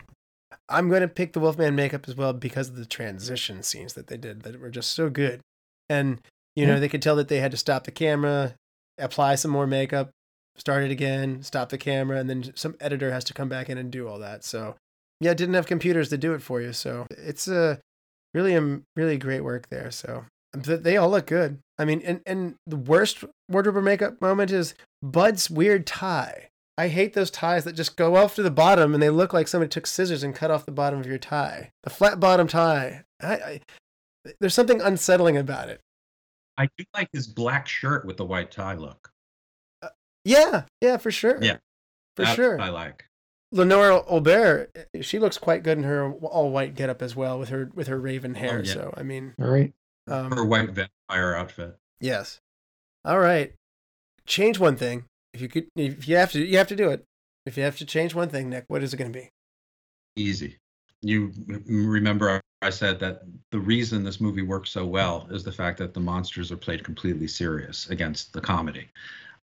I'm 0.67 0.89
going 0.89 1.01
to 1.01 1.07
pick 1.07 1.33
the 1.33 1.39
Wolfman 1.39 1.75
makeup 1.75 2.07
as 2.07 2.15
well 2.15 2.33
because 2.33 2.69
of 2.69 2.75
the 2.77 2.85
transition 2.85 3.61
scenes 3.61 3.93
that 3.93 4.07
they 4.07 4.17
did 4.17 4.41
that 4.41 4.59
were 4.59 4.71
just 4.71 4.91
so 4.93 5.09
good. 5.09 5.41
And, 5.87 6.19
you 6.55 6.65
know, 6.65 6.73
Yeah. 6.75 6.79
they 6.79 6.89
could 6.89 7.01
tell 7.01 7.15
that 7.17 7.27
they 7.27 7.39
had 7.39 7.51
to 7.51 7.57
stop 7.57 7.83
the 7.83 7.91
camera, 7.91 8.55
apply 8.97 9.35
some 9.35 9.51
more 9.51 9.67
makeup, 9.67 10.09
start 10.57 10.83
it 10.83 10.91
again, 10.91 11.43
stop 11.43 11.69
the 11.69 11.77
camera, 11.77 12.17
and 12.17 12.29
then 12.29 12.51
some 12.55 12.75
editor 12.79 13.11
has 13.11 13.23
to 13.25 13.33
come 13.33 13.49
back 13.49 13.69
in 13.69 13.77
and 13.77 13.91
do 13.91 14.07
all 14.07 14.19
that. 14.19 14.43
So, 14.43 14.75
yeah, 15.19 15.33
didn't 15.33 15.55
have 15.55 15.67
computers 15.67 16.09
to 16.09 16.17
do 16.17 16.33
it 16.33 16.41
for 16.41 16.61
you. 16.61 16.71
So 16.73 17.07
it's 17.09 17.47
a 17.47 17.79
really, 18.33 18.55
um, 18.55 18.83
really 18.95 19.17
great 19.17 19.41
work 19.43 19.67
there. 19.69 19.91
So 19.91 20.25
they 20.53 20.95
all 20.95 21.09
look 21.09 21.27
good. 21.27 21.59
I 21.77 21.83
mean, 21.83 22.01
and, 22.05 22.21
and 22.25 22.55
the 22.65 22.77
worst 22.77 23.25
wardrobe 23.49 23.75
or 23.75 23.81
makeup 23.81 24.21
moment 24.21 24.51
is 24.51 24.73
Bud's 25.03 25.49
weird 25.49 25.85
tie. 25.85 26.47
I 26.77 26.87
hate 26.89 27.13
those 27.13 27.31
ties 27.31 27.63
that 27.65 27.73
just 27.73 27.95
go 27.97 28.15
off 28.17 28.35
to 28.35 28.43
the 28.43 28.51
bottom 28.51 28.93
and 28.93 29.01
they 29.03 29.09
look 29.09 29.33
like 29.33 29.47
somebody 29.47 29.69
took 29.69 29.87
scissors 29.87 30.23
and 30.23 30.35
cut 30.35 30.51
off 30.51 30.65
the 30.65 30.71
bottom 30.71 30.99
of 30.99 31.05
your 31.05 31.17
tie. 31.17 31.71
The 31.83 31.89
flat 31.89 32.19
bottom 32.19 32.47
tie. 32.47 33.03
I, 33.21 33.33
I, 33.33 33.61
there's 34.39 34.53
something 34.53 34.81
unsettling 34.81 35.37
about 35.37 35.69
it. 35.69 35.79
I 36.57 36.69
do 36.77 36.85
like 36.93 37.09
his 37.11 37.27
black 37.27 37.67
shirt 37.67 38.05
with 38.05 38.17
the 38.17 38.25
white 38.25 38.51
tie 38.51 38.75
look. 38.75 39.11
Yeah, 40.23 40.63
yeah, 40.81 40.97
for 40.97 41.11
sure. 41.11 41.37
Yeah, 41.41 41.57
for 42.15 42.23
That 42.25 42.35
sure. 42.35 42.59
I 42.59 42.69
like. 42.69 43.05
Lenora 43.51 43.97
Aubert, 43.99 44.75
she 45.01 45.19
looks 45.19 45.37
quite 45.37 45.63
good 45.63 45.77
in 45.77 45.83
her 45.83 46.11
all 46.13 46.49
white 46.49 46.75
getup 46.75 47.01
as 47.01 47.15
well 47.15 47.37
with 47.39 47.49
her 47.49 47.69
with 47.75 47.87
her 47.87 47.99
raven 47.99 48.33
hair. 48.35 48.59
Oh, 48.59 48.63
yeah. 48.63 48.73
So 48.73 48.93
I 48.97 49.03
mean, 49.03 49.33
All 49.39 49.47
right. 49.47 49.71
um, 50.07 50.31
Her 50.31 50.43
white 50.43 50.71
vampire 50.71 51.35
outfit. 51.35 51.77
yes. 51.99 52.39
All 53.05 53.19
right. 53.19 53.53
Change 54.25 54.57
one 54.59 54.75
thing. 54.75 55.05
If 55.33 55.41
you 55.41 55.47
could, 55.47 55.67
if 55.75 56.07
you 56.07 56.15
have 56.15 56.31
to, 56.31 56.43
you 56.43 56.57
have 56.57 56.67
to 56.69 56.75
do 56.75 56.89
it. 56.89 57.05
If 57.45 57.55
you 57.57 57.63
have 57.63 57.77
to 57.77 57.85
change 57.85 58.15
one 58.15 58.29
thing, 58.29 58.49
Nick, 58.49 58.65
what 58.67 58.81
is 58.81 58.93
it 58.93 58.97
going 58.97 59.13
to 59.13 59.19
be? 59.19 59.29
Easy. 60.15 60.57
You 61.05 61.31
remember 61.67 62.41
I 62.61 62.69
said 62.71 62.99
that 62.99 63.21
the 63.51 63.59
reason 63.59 64.03
this 64.03 64.19
movie 64.19 64.41
works 64.41 64.71
so 64.71 64.85
well 64.85 65.27
is 65.29 65.43
the 65.43 65.51
fact 65.51 65.77
that 65.77 65.93
the 65.93 65.99
monsters 65.99 66.51
are 66.51 66.57
played 66.57 66.83
completely 66.83 67.27
serious 67.27 67.87
against 67.89 68.33
the 68.33 68.41
comedy. 68.41 68.89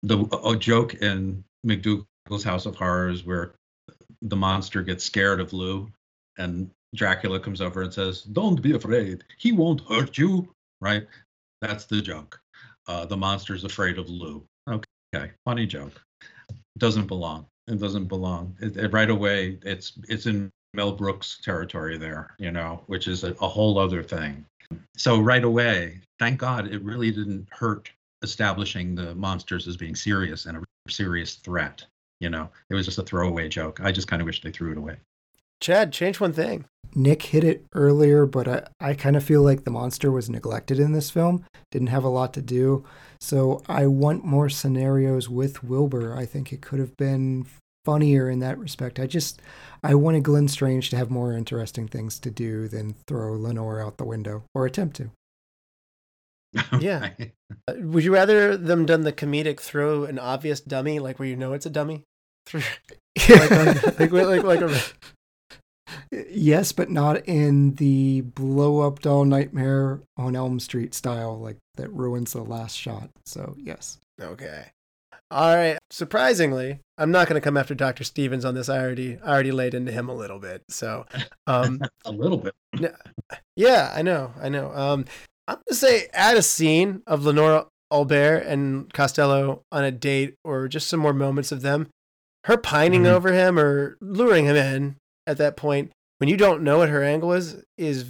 The 0.03 0.17
a 0.43 0.55
joke 0.57 0.95
in 0.95 1.43
McDougal's 1.65 2.43
House 2.43 2.65
of 2.65 2.75
Horrors 2.75 3.23
where 3.25 3.55
the 4.21 4.35
monster 4.35 4.81
gets 4.83 5.05
scared 5.05 5.39
of 5.39 5.53
Lou 5.53 5.89
and 6.37 6.69
Dracula 6.95 7.39
comes 7.39 7.61
over 7.61 7.81
and 7.81 7.93
says, 7.93 8.23
"Don't 8.23 8.61
be 8.61 8.73
afraid. 8.73 9.23
He 9.37 9.51
won't 9.53 9.81
hurt 9.89 10.17
you." 10.17 10.53
Right? 10.81 11.07
That's 11.61 11.85
the 11.85 12.01
joke. 12.01 12.39
Uh, 12.87 13.05
the 13.05 13.17
monster's 13.17 13.63
afraid 13.63 13.97
of 13.97 14.09
Lou. 14.09 14.45
Okay, 14.69 15.31
funny 15.45 15.65
joke. 15.65 16.01
Doesn't 16.77 17.07
belong. 17.07 17.47
It 17.67 17.79
doesn't 17.79 18.05
belong. 18.05 18.55
It, 18.59 18.77
it- 18.77 18.93
right 18.93 19.09
away, 19.09 19.59
it's 19.63 19.93
it's 20.09 20.25
in 20.25 20.49
Mel 20.73 20.91
Brooks 20.91 21.39
territory 21.43 21.97
there, 21.97 22.35
you 22.37 22.51
know, 22.51 22.81
which 22.87 23.07
is 23.07 23.23
a, 23.23 23.31
a 23.41 23.47
whole 23.47 23.77
other 23.79 24.03
thing. 24.03 24.45
So 24.95 25.19
right 25.19 25.43
away, 25.43 25.99
thank 26.19 26.39
God, 26.39 26.67
it 26.67 26.83
really 26.83 27.11
didn't 27.11 27.47
hurt 27.51 27.89
establishing 28.23 28.95
the 28.95 29.15
monsters 29.15 29.67
as 29.67 29.77
being 29.77 29.95
serious 29.95 30.45
and 30.45 30.57
a 30.57 30.91
serious 30.91 31.35
threat. 31.35 31.85
You 32.19 32.29
know, 32.29 32.49
it 32.69 32.73
was 32.73 32.85
just 32.85 32.97
a 32.97 33.03
throwaway 33.03 33.47
joke. 33.47 33.79
I 33.81 33.91
just 33.91 34.07
kind 34.07 34.21
of 34.21 34.25
wish 34.25 34.41
they 34.41 34.51
threw 34.51 34.71
it 34.71 34.77
away. 34.77 34.97
Chad, 35.59 35.91
change 35.91 36.19
one 36.19 36.33
thing. 36.33 36.65
Nick 36.95 37.21
hit 37.23 37.43
it 37.43 37.65
earlier, 37.73 38.25
but 38.25 38.47
I, 38.47 38.67
I 38.79 38.93
kind 38.93 39.15
of 39.15 39.23
feel 39.23 39.41
like 39.43 39.63
the 39.63 39.71
monster 39.71 40.11
was 40.11 40.29
neglected 40.29 40.79
in 40.79 40.93
this 40.93 41.09
film. 41.09 41.45
Didn't 41.71 41.87
have 41.87 42.03
a 42.03 42.09
lot 42.09 42.33
to 42.33 42.41
do. 42.41 42.85
So 43.19 43.61
I 43.67 43.87
want 43.87 44.25
more 44.25 44.49
scenarios 44.49 45.29
with 45.29 45.63
Wilbur. 45.63 46.15
I 46.15 46.25
think 46.25 46.51
it 46.51 46.61
could 46.61 46.79
have 46.79 46.95
been 46.97 47.45
funnier 47.87 48.29
in 48.29 48.39
that 48.39 48.59
respect. 48.59 48.99
I 48.99 49.07
just 49.07 49.41
I 49.81 49.95
wanted 49.95 50.23
Glenn 50.23 50.49
Strange 50.49 50.89
to 50.89 50.97
have 50.97 51.09
more 51.09 51.31
interesting 51.31 51.87
things 51.87 52.19
to 52.19 52.29
do 52.29 52.67
than 52.67 52.95
throw 53.07 53.31
Lenore 53.31 53.79
out 53.79 53.95
the 53.95 54.03
window 54.03 54.43
or 54.53 54.65
attempt 54.65 54.97
to. 54.97 55.11
Yeah. 56.81 57.11
Uh, 57.67 57.73
Would 57.79 58.03
you 58.03 58.13
rather 58.13 58.57
them 58.57 58.85
done 58.85 59.01
the 59.01 59.13
comedic 59.13 59.59
throw 59.61 60.03
an 60.03 60.19
obvious 60.19 60.59
dummy, 60.59 60.99
like 60.99 61.17
where 61.17 61.27
you 61.27 61.35
know 61.37 61.53
it's 61.53 61.65
a 61.65 61.69
dummy? 61.69 62.03
Like, 63.29 63.49
like, 63.49 64.11
like, 64.11 64.11
like, 64.11 64.43
like 64.43 64.61
a, 64.61 64.79
yes, 66.29 66.71
but 66.71 66.91
not 66.91 67.27
in 67.27 67.73
the 67.75 68.21
blow 68.21 68.81
up 68.81 68.99
doll 68.99 69.25
nightmare 69.25 70.01
on 70.17 70.35
Elm 70.35 70.59
Street 70.59 70.93
style, 70.93 71.39
like 71.39 71.57
that 71.77 71.91
ruins 71.91 72.33
the 72.33 72.43
last 72.43 72.77
shot. 72.77 73.09
So 73.25 73.55
yes. 73.57 73.97
okay. 74.21 74.67
All 75.29 75.55
right. 75.55 75.77
Surprisingly, 75.89 76.79
I'm 76.97 77.11
not 77.11 77.27
going 77.27 77.39
to 77.39 77.43
come 77.43 77.57
after 77.57 77.75
Dr. 77.75 78.03
Stevens 78.03 78.45
on 78.45 78.55
this. 78.55 78.69
I 78.69 78.79
already, 78.79 79.17
I 79.23 79.29
already 79.29 79.51
laid 79.51 79.73
into 79.73 79.91
him 79.91 80.07
a 80.09 80.13
little 80.13 80.39
bit. 80.39 80.63
So, 80.69 81.05
um, 81.47 81.81
a 82.05 82.11
little 82.11 82.37
bit. 82.37 82.55
yeah, 83.55 83.91
I 83.93 84.01
know, 84.01 84.31
I 84.41 84.49
know. 84.49 84.71
Um, 84.73 85.05
I'm 85.47 85.55
going 85.55 85.63
to 85.69 85.75
say 85.75 86.07
add 86.13 86.37
a 86.37 86.41
scene 86.41 87.01
of 87.07 87.25
Lenora 87.25 87.67
Albert 87.91 88.39
and 88.47 88.91
Costello 88.93 89.63
on 89.71 89.83
a 89.83 89.91
date, 89.91 90.35
or 90.43 90.67
just 90.67 90.87
some 90.87 90.99
more 90.99 91.13
moments 91.13 91.51
of 91.51 91.61
them. 91.61 91.87
Her 92.45 92.57
pining 92.57 93.03
Mhm. 93.03 93.07
over 93.11 93.33
him 93.33 93.59
or 93.59 93.97
luring 93.99 94.45
him 94.45 94.55
in 94.55 94.95
at 95.25 95.37
that 95.37 95.57
point 95.57 95.91
when 96.19 96.29
you 96.29 96.37
don't 96.37 96.61
know 96.63 96.77
what 96.79 96.89
her 96.89 97.03
angle 97.03 97.33
is 97.33 97.61
is 97.77 98.05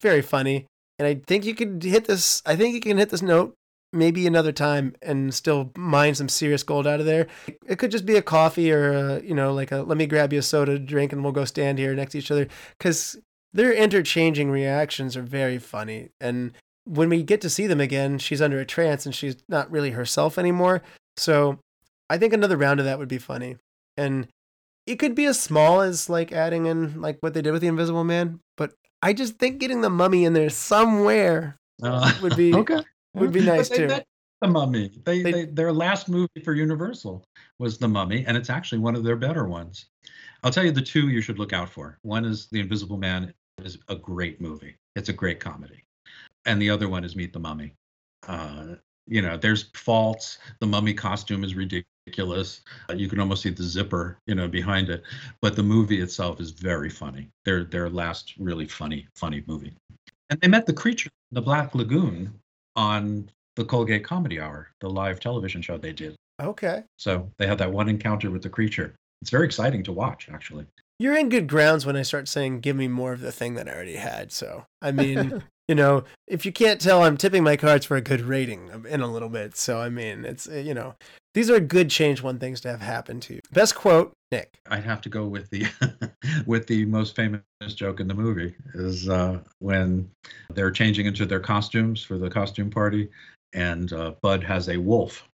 very 0.00 0.22
funny. 0.22 0.66
And 0.98 1.06
I 1.08 1.20
think 1.26 1.44
you 1.44 1.54
could 1.54 1.82
hit 1.82 2.04
this. 2.06 2.40
I 2.46 2.56
think 2.56 2.74
you 2.74 2.80
can 2.80 2.96
hit 2.98 3.10
this 3.10 3.20
note 3.22 3.54
maybe 3.94 4.26
another 4.26 4.52
time 4.52 4.94
and 5.00 5.32
still 5.32 5.70
mine 5.76 6.14
some 6.14 6.28
serious 6.28 6.62
gold 6.62 6.86
out 6.86 7.00
of 7.00 7.06
there. 7.06 7.26
It 7.66 7.78
could 7.78 7.90
just 7.90 8.04
be 8.04 8.16
a 8.16 8.22
coffee 8.22 8.70
or 8.72 8.92
a, 8.92 9.22
you 9.22 9.34
know 9.34 9.54
like 9.54 9.72
a 9.72 9.78
let 9.82 9.96
me 9.96 10.06
grab 10.06 10.32
you 10.32 10.40
a 10.40 10.42
soda 10.42 10.78
drink 10.78 11.12
and 11.12 11.22
we'll 11.22 11.32
go 11.32 11.44
stand 11.44 11.78
here 11.78 11.94
next 11.94 12.12
to 12.12 12.18
each 12.18 12.30
other 12.30 12.48
because 12.78 13.16
their 13.52 13.72
interchanging 13.72 14.50
reactions 14.50 15.16
are 15.16 15.22
very 15.22 15.58
funny. 15.58 16.10
And 16.20 16.52
when 16.84 17.08
we 17.08 17.22
get 17.22 17.40
to 17.42 17.48
see 17.50 17.66
them 17.66 17.80
again, 17.80 18.18
she's 18.18 18.42
under 18.42 18.58
a 18.58 18.66
trance 18.66 19.06
and 19.06 19.14
she's 19.14 19.36
not 19.48 19.70
really 19.70 19.92
herself 19.92 20.36
anymore. 20.38 20.82
So 21.16 21.60
I 22.10 22.18
think 22.18 22.32
another 22.32 22.56
round 22.56 22.80
of 22.80 22.86
that 22.86 22.98
would 22.98 23.08
be 23.08 23.18
funny. 23.18 23.56
And 23.96 24.26
it 24.86 24.98
could 24.98 25.14
be 25.14 25.24
as 25.24 25.40
small 25.40 25.80
as 25.80 26.10
like 26.10 26.32
adding 26.32 26.66
in 26.66 27.00
like 27.00 27.18
what 27.20 27.32
they 27.32 27.40
did 27.42 27.52
with 27.52 27.62
the 27.62 27.68
Invisible 27.68 28.04
Man, 28.04 28.40
but 28.56 28.72
I 29.02 29.12
just 29.12 29.38
think 29.38 29.58
getting 29.60 29.80
the 29.80 29.88
mummy 29.90 30.24
in 30.24 30.32
there 30.34 30.50
somewhere 30.50 31.56
Uh, 31.82 32.12
would 32.22 32.36
be 32.36 32.52
Okay. 32.54 32.82
Would 33.14 33.32
be 33.32 33.40
nice 33.44 33.68
they- 33.68 33.76
too. 33.78 33.86
that- 33.88 34.06
the 34.40 34.48
Mummy. 34.48 34.90
They, 35.04 35.22
They- 35.22 35.32
they, 35.32 35.44
their 35.46 35.72
last 35.72 36.08
movie 36.08 36.42
for 36.44 36.54
Universal 36.54 37.24
was 37.58 37.78
The 37.78 37.88
Mummy, 37.88 38.26
and 38.26 38.36
it's 38.36 38.50
actually 38.50 38.78
one 38.78 38.94
of 38.94 39.02
their 39.02 39.16
better 39.16 39.46
ones. 39.46 39.86
I'll 40.42 40.50
tell 40.50 40.64
you 40.64 40.72
the 40.72 40.82
two 40.82 41.08
you 41.08 41.22
should 41.22 41.38
look 41.38 41.54
out 41.54 41.70
for. 41.70 41.98
One 42.02 42.26
is 42.26 42.48
The 42.48 42.60
Invisible 42.60 42.98
Man 42.98 43.32
is 43.62 43.78
a 43.88 43.94
great 43.96 44.40
movie. 44.42 44.76
It's 44.96 45.08
a 45.08 45.14
great 45.14 45.40
comedy, 45.40 45.84
and 46.44 46.60
the 46.60 46.68
other 46.68 46.88
one 46.88 47.04
is 47.04 47.16
Meet 47.16 47.32
the 47.32 47.38
Mummy. 47.38 47.74
Uh, 48.28 48.74
you 49.06 49.22
know, 49.22 49.36
there's 49.36 49.70
faults. 49.74 50.38
The 50.60 50.66
mummy 50.66 50.94
costume 50.94 51.44
is 51.44 51.54
ridiculous. 51.54 52.62
Uh, 52.88 52.94
you 52.94 53.08
can 53.08 53.20
almost 53.20 53.42
see 53.42 53.50
the 53.50 53.62
zipper, 53.62 54.18
you 54.26 54.34
know, 54.34 54.48
behind 54.48 54.88
it. 54.88 55.02
But 55.40 55.56
the 55.56 55.62
movie 55.62 56.00
itself 56.00 56.40
is 56.40 56.50
very 56.50 56.90
funny. 56.90 57.28
Their 57.44 57.64
their 57.64 57.88
last 57.90 58.34
really 58.38 58.66
funny 58.66 59.06
funny 59.14 59.44
movie. 59.46 59.74
And 60.30 60.40
they 60.40 60.48
met 60.48 60.66
the 60.66 60.72
creature, 60.72 61.10
the 61.32 61.42
Black 61.42 61.74
Lagoon, 61.74 62.32
on 62.76 63.30
the 63.56 63.64
Colgate 63.64 64.04
Comedy 64.04 64.40
Hour, 64.40 64.68
the 64.80 64.90
live 64.90 65.20
television 65.20 65.62
show 65.62 65.78
they 65.78 65.92
did. 65.92 66.16
Okay. 66.42 66.82
So 66.96 67.30
they 67.38 67.46
had 67.46 67.58
that 67.58 67.72
one 67.72 67.88
encounter 67.88 68.30
with 68.30 68.42
the 68.42 68.48
creature. 68.48 68.94
It's 69.22 69.30
very 69.30 69.46
exciting 69.46 69.82
to 69.84 69.92
watch, 69.92 70.28
actually. 70.32 70.66
You're 70.98 71.16
in 71.16 71.28
good 71.28 71.48
grounds 71.48 71.86
when 71.86 71.96
I 71.96 72.02
start 72.02 72.28
saying, 72.28 72.60
give 72.60 72.76
me 72.76 72.88
more 72.88 73.12
of 73.12 73.20
the 73.20 73.32
thing 73.32 73.54
that 73.54 73.68
I 73.68 73.72
already 73.72 73.96
had. 73.96 74.32
So, 74.32 74.66
I 74.82 74.92
mean, 74.92 75.42
you 75.68 75.74
know, 75.74 76.04
if 76.26 76.44
you 76.44 76.52
can't 76.52 76.80
tell, 76.80 77.02
I'm 77.02 77.16
tipping 77.16 77.42
my 77.42 77.56
cards 77.56 77.86
for 77.86 77.96
a 77.96 78.02
good 78.02 78.20
rating 78.20 78.70
in 78.88 79.00
a 79.00 79.10
little 79.10 79.28
bit. 79.28 79.56
So, 79.56 79.80
I 79.80 79.88
mean, 79.88 80.24
it's, 80.24 80.46
you 80.46 80.74
know, 80.74 80.94
these 81.32 81.50
are 81.50 81.58
good 81.58 81.90
change 81.90 82.22
one 82.22 82.38
things 82.38 82.60
to 82.60 82.70
have 82.70 82.80
happen 82.80 83.18
to 83.20 83.34
you. 83.34 83.40
Best 83.52 83.74
quote, 83.74 84.12
Nick. 84.30 84.54
I'd 84.70 84.84
have 84.84 85.00
to 85.02 85.08
go 85.08 85.26
with 85.26 85.50
the 85.50 85.66
with 86.46 86.66
the 86.66 86.84
most 86.84 87.16
famous 87.16 87.42
joke 87.68 88.00
in 88.00 88.08
the 88.08 88.14
movie 88.14 88.54
is 88.74 89.08
uh, 89.08 89.40
when 89.58 90.08
they're 90.50 90.70
changing 90.70 91.06
into 91.06 91.26
their 91.26 91.40
costumes 91.40 92.02
for 92.02 92.18
the 92.18 92.30
costume 92.30 92.70
party, 92.70 93.08
and 93.52 93.92
uh, 93.92 94.12
Bud 94.22 94.44
has 94.44 94.68
a 94.68 94.76
wolf 94.76 95.28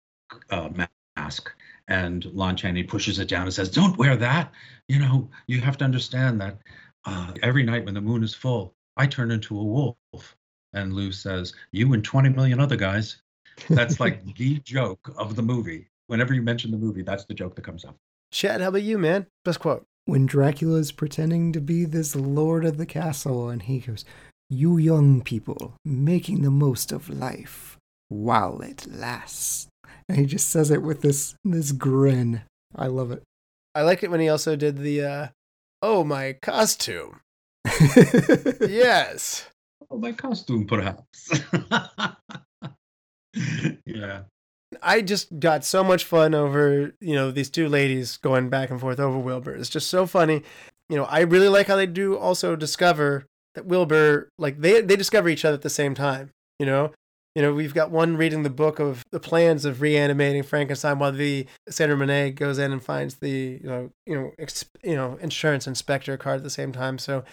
uh, 0.51 0.69
mask, 1.17 1.51
and 1.89 2.27
Lon 2.27 2.57
Chaney 2.57 2.85
pushes 2.85 3.19
it 3.19 3.29
down 3.29 3.43
and 3.43 3.55
says, 3.55 3.71
"Don't 3.71 3.99
wear 3.99 4.17
that. 4.17 4.53
You 4.89 5.01
know, 5.01 5.29
you 5.49 5.61
have 5.61 5.79
to 5.79 5.85
understand 5.85 6.41
that 6.41 6.59
uh, 7.07 7.33
every 7.43 7.65
night 7.65 7.85
when 7.85 7.95
the 7.95 8.01
moon 8.01 8.23
is 8.23 8.35
full, 8.35 8.75
I 8.99 9.07
turn 9.07 9.31
into 9.31 9.59
a 9.59 9.65
wolf." 9.65 10.37
And 10.75 10.93
Lou 10.93 11.12
says, 11.12 11.55
"You 11.73 11.93
and 11.95 12.05
20 12.05 12.29
million 12.31 12.61
other 12.61 12.77
guys." 12.77 13.23
That's 13.70 14.01
like 14.01 14.25
the 14.37 14.59
joke 14.61 15.12
of 15.16 15.37
the 15.37 15.43
movie. 15.43 15.89
Whenever 16.07 16.35
you 16.35 16.43
mention 16.43 16.70
the 16.70 16.79
movie, 16.79 17.03
that's 17.03 17.25
the 17.25 17.35
joke 17.35 17.55
that 17.57 17.65
comes 17.65 17.85
up. 17.85 17.97
Chad, 18.33 18.61
how 18.61 18.69
about 18.69 18.83
you, 18.83 18.99
man? 18.99 19.27
Best 19.45 19.61
quote. 19.61 19.85
When 20.05 20.27
Dracula's 20.27 20.93
pretending 20.93 21.53
to 21.53 21.61
be 21.61 21.85
this 21.85 22.16
lord 22.16 22.65
of 22.65 22.79
the 22.79 22.87
castle, 22.87 23.49
and 23.49 23.62
he 23.62 23.81
goes, 23.81 24.05
You 24.49 24.79
young 24.79 25.23
people, 25.23 25.75
making 25.85 26.43
the 26.43 26.51
most 26.51 26.93
of 26.93 27.11
life 27.11 27.77
while 28.09 28.61
it 28.61 28.87
lasts. 28.91 29.69
And 30.09 30.19
he 30.19 30.27
just 30.27 30.49
says 30.49 30.70
it 30.70 30.83
with 30.83 31.03
this 31.03 31.35
this 31.45 31.73
grin. 31.73 32.43
I 32.75 32.87
love 32.87 33.11
it. 33.11 33.23
I 33.75 33.83
like 33.83 34.03
it 34.03 34.11
when 34.11 34.20
he 34.20 34.29
also 34.29 34.57
did 34.57 34.79
the 34.79 35.03
uh 35.03 35.29
oh 35.83 36.05
my 36.05 36.35
costume. 36.35 37.20
yes. 38.69 39.49
Oh 39.90 39.99
my 39.99 40.12
costume 40.12 40.66
perhaps. 40.66 41.31
yeah. 43.86 44.23
I 44.82 45.01
just 45.01 45.39
got 45.40 45.65
so 45.65 45.82
much 45.82 46.05
fun 46.05 46.35
over, 46.35 46.93
you 47.01 47.15
know, 47.15 47.31
these 47.31 47.51
two 47.51 47.69
ladies 47.69 48.19
going 48.19 48.51
back 48.51 48.70
and 48.70 48.81
forth 48.81 49.01
over 49.01 49.19
Wilbur. 49.19 49.55
It's 49.55 49.70
just 49.70 49.89
so 49.89 50.07
funny. 50.07 50.43
You 50.89 50.97
know, 50.97 51.05
I 51.05 51.20
really 51.20 51.49
like 51.49 51.66
how 51.66 51.77
they 51.77 51.86
do 51.86 52.16
also 52.16 52.55
discover 52.55 53.27
that 53.55 53.66
Wilbur, 53.66 54.28
like 54.39 54.61
they 54.61 54.81
they 54.81 54.97
discover 54.97 55.28
each 55.28 55.45
other 55.45 55.55
at 55.55 55.62
the 55.62 55.70
same 55.70 55.95
time. 55.95 56.31
You 56.59 56.66
know, 56.66 56.93
you 57.35 57.43
know, 57.43 57.53
we've 57.53 57.74
got 57.74 57.90
one 57.90 58.16
reading 58.16 58.43
the 58.43 58.51
book 58.51 58.78
of 58.78 59.05
the 59.12 59.20
plans 59.20 59.65
of 59.65 59.81
reanimating 59.81 60.43
Frankenstein, 60.43 60.99
while 60.99 61.12
the 61.12 61.47
Sandra 61.69 61.97
Mornay 61.97 62.35
goes 62.35 62.59
in 62.59 62.73
and 62.73 62.82
finds 62.82 63.16
the 63.16 63.61
you 63.62 63.69
know 63.69 63.90
you 64.07 64.15
know 64.15 64.32
ex, 64.39 64.65
you 64.82 64.97
know 64.97 65.19
insurance 65.20 65.66
inspector 65.66 66.16
card 66.16 66.39
at 66.39 66.43
the 66.43 66.51
same 66.51 66.73
time. 66.73 66.99
So 66.99 67.24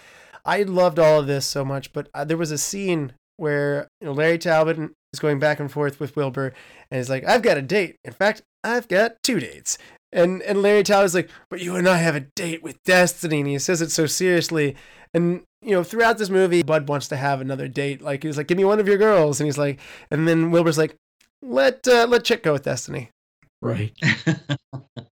I 0.45 0.63
loved 0.63 0.99
all 0.99 1.19
of 1.19 1.27
this 1.27 1.45
so 1.45 1.65
much, 1.65 1.91
but 1.91 2.09
uh, 2.13 2.23
there 2.23 2.37
was 2.37 2.51
a 2.51 2.57
scene 2.57 3.13
where 3.37 3.87
you 3.99 4.07
know 4.07 4.13
Larry 4.13 4.37
Talbot 4.37 4.77
is 5.13 5.19
going 5.19 5.39
back 5.39 5.59
and 5.59 5.71
forth 5.71 5.99
with 5.99 6.15
Wilbur, 6.15 6.53
and 6.91 6.99
he's 6.99 7.09
like, 7.09 7.25
"I've 7.25 7.41
got 7.41 7.57
a 7.57 7.61
date. 7.61 7.97
In 8.03 8.13
fact, 8.13 8.43
I've 8.63 8.87
got 8.87 9.21
two 9.23 9.39
dates." 9.39 9.77
And 10.11 10.41
and 10.43 10.61
Larry 10.61 10.83
Talbot's 10.83 11.15
like, 11.15 11.29
"But 11.49 11.61
you 11.61 11.75
and 11.75 11.89
I 11.89 11.97
have 11.97 12.15
a 12.15 12.27
date 12.35 12.63
with 12.63 12.83
destiny," 12.83 13.39
and 13.39 13.49
he 13.49 13.59
says 13.59 13.81
it 13.81 13.91
so 13.91 14.05
seriously. 14.05 14.75
And 15.13 15.43
you 15.61 15.71
know, 15.71 15.83
throughout 15.83 16.17
this 16.17 16.29
movie, 16.29 16.61
Bud 16.61 16.87
wants 16.87 17.07
to 17.07 17.17
have 17.17 17.41
another 17.41 17.67
date. 17.67 18.01
Like 18.01 18.23
he's 18.23 18.37
like, 18.37 18.47
"Give 18.47 18.57
me 18.57 18.65
one 18.65 18.79
of 18.79 18.87
your 18.87 18.97
girls," 18.97 19.39
and 19.39 19.47
he's 19.47 19.57
like, 19.57 19.79
and 20.11 20.27
then 20.27 20.51
Wilbur's 20.51 20.77
like, 20.77 20.95
"Let 21.41 21.87
uh, 21.87 22.05
let 22.07 22.23
Chick 22.23 22.43
go 22.43 22.53
with 22.53 22.63
Destiny." 22.63 23.09
Right. 23.61 23.93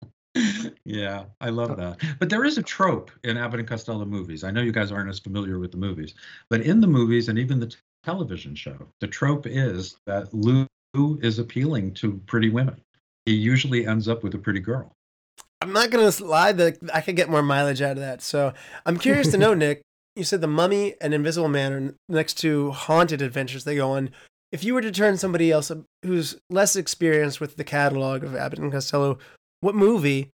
yeah, 0.84 1.24
I 1.40 1.50
love 1.50 1.76
that. 1.76 2.00
But 2.18 2.30
there 2.30 2.44
is 2.44 2.58
a 2.58 2.62
trope 2.62 3.10
in 3.24 3.36
Abbott 3.36 3.60
and 3.60 3.68
Costello 3.68 4.04
movies. 4.04 4.44
I 4.44 4.50
know 4.50 4.62
you 4.62 4.72
guys 4.72 4.92
aren't 4.92 5.08
as 5.08 5.18
familiar 5.18 5.58
with 5.58 5.70
the 5.70 5.78
movies, 5.78 6.14
but 6.50 6.60
in 6.60 6.80
the 6.80 6.86
movies 6.86 7.28
and 7.28 7.38
even 7.38 7.60
the 7.60 7.68
t- 7.68 7.76
television 8.04 8.54
show, 8.54 8.76
the 9.00 9.06
trope 9.06 9.46
is 9.46 9.96
that 10.06 10.32
Lou 10.32 10.66
is 11.22 11.38
appealing 11.38 11.92
to 11.94 12.20
pretty 12.26 12.48
women. 12.48 12.80
He 13.24 13.34
usually 13.34 13.86
ends 13.86 14.08
up 14.08 14.22
with 14.22 14.34
a 14.34 14.38
pretty 14.38 14.60
girl. 14.60 14.92
I'm 15.60 15.72
not 15.72 15.90
gonna 15.90 16.12
lie 16.20 16.52
that 16.52 16.78
I 16.92 17.00
could 17.00 17.16
get 17.16 17.28
more 17.28 17.42
mileage 17.42 17.82
out 17.82 17.92
of 17.92 17.98
that. 17.98 18.22
So 18.22 18.52
I'm 18.84 18.98
curious 18.98 19.30
to 19.32 19.38
know, 19.38 19.54
Nick. 19.54 19.82
You 20.14 20.24
said 20.24 20.40
the 20.40 20.46
Mummy 20.46 20.94
and 21.00 21.12
Invisible 21.12 21.48
Man 21.48 21.72
are 21.72 21.94
next 22.08 22.34
to 22.38 22.70
haunted 22.70 23.20
adventures 23.20 23.64
they 23.64 23.76
go 23.76 23.92
on. 23.92 24.10
If 24.50 24.64
you 24.64 24.72
were 24.72 24.80
to 24.80 24.92
turn 24.92 25.18
somebody 25.18 25.50
else 25.50 25.70
who's 26.02 26.36
less 26.48 26.76
experienced 26.76 27.40
with 27.40 27.56
the 27.56 27.64
catalog 27.64 28.24
of 28.24 28.34
Abbott 28.34 28.60
and 28.60 28.72
Costello, 28.72 29.18
what 29.60 29.74
movie 29.74 30.30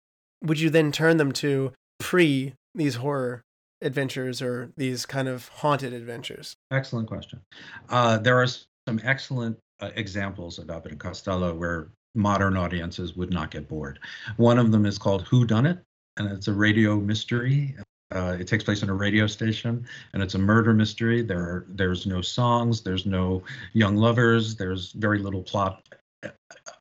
would 0.43 0.61
you 0.61 0.71
then 0.71 0.93
turn 0.93 1.17
them 1.17 1.33
to 1.33 1.73
pre 1.99 2.55
these 2.75 2.97
horror 2.97 3.43
adventures 3.83 4.41
or 4.43 4.71
these 4.77 5.07
kind 5.07 5.29
of 5.29 5.49
haunted 5.49 5.93
adventures? 5.93 6.57
Excellent 6.71 7.09
question. 7.09 7.41
Uh, 7.89 8.19
there 8.19 8.41
are 8.41 8.47
some 8.47 9.01
excellent 9.05 9.59
uh, 9.81 9.91
examples 9.97 10.59
of 10.59 10.71
Abbott 10.71 10.93
and 10.93 11.01
Costello 11.01 11.55
where 11.55 11.89
modern 12.15 12.57
audiences 12.57 13.17
would 13.17 13.31
not 13.31 13.51
get 13.51 13.69
bored. 13.69 13.99
One 14.37 14.59
of 14.59 14.73
them 14.73 14.87
is 14.87 14.99
called 14.99 15.23
Who 15.23 15.45
Done 15.45 15.67
It, 15.67 15.79
and 16.17 16.31
it's 16.31 16.49
a 16.49 16.53
radio 16.53 16.97
mystery. 16.97 17.75
Uh, 18.15 18.37
it 18.39 18.47
takes 18.47 18.65
place 18.65 18.83
in 18.83 18.89
a 18.89 18.95
radio 18.95 19.27
station, 19.27 19.87
and 20.13 20.23
it's 20.23 20.35
a 20.35 20.39
murder 20.39 20.73
mystery. 20.73 21.23
There, 21.23 21.41
are, 21.41 21.67
there's 21.69 22.07
no 22.07 22.23
songs, 22.23 22.83
there's 22.83 23.05
no 23.05 23.43
young 23.73 23.97
lovers, 23.97 24.57
there's 24.57 24.93
very 24.93 25.19
little 25.19 25.43
plot 25.43 25.83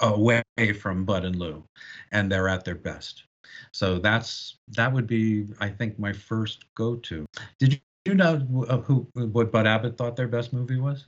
away 0.01 0.43
from 0.79 1.05
Bud 1.05 1.25
and 1.25 1.35
Lou, 1.35 1.63
and 2.11 2.31
they're 2.31 2.47
at 2.47 2.65
their 2.65 2.75
best. 2.75 3.23
So 3.71 3.99
that's 3.99 4.57
that 4.69 4.91
would 4.91 5.07
be, 5.07 5.47
I 5.59 5.69
think, 5.69 5.99
my 5.99 6.13
first 6.13 6.65
go-to. 6.75 7.25
Did 7.59 7.79
you 8.05 8.15
know 8.15 8.37
who 8.37 9.07
what 9.13 9.51
Bud 9.51 9.67
Abbott 9.67 9.97
thought 9.97 10.15
their 10.15 10.27
best 10.27 10.53
movie 10.53 10.79
was? 10.79 11.05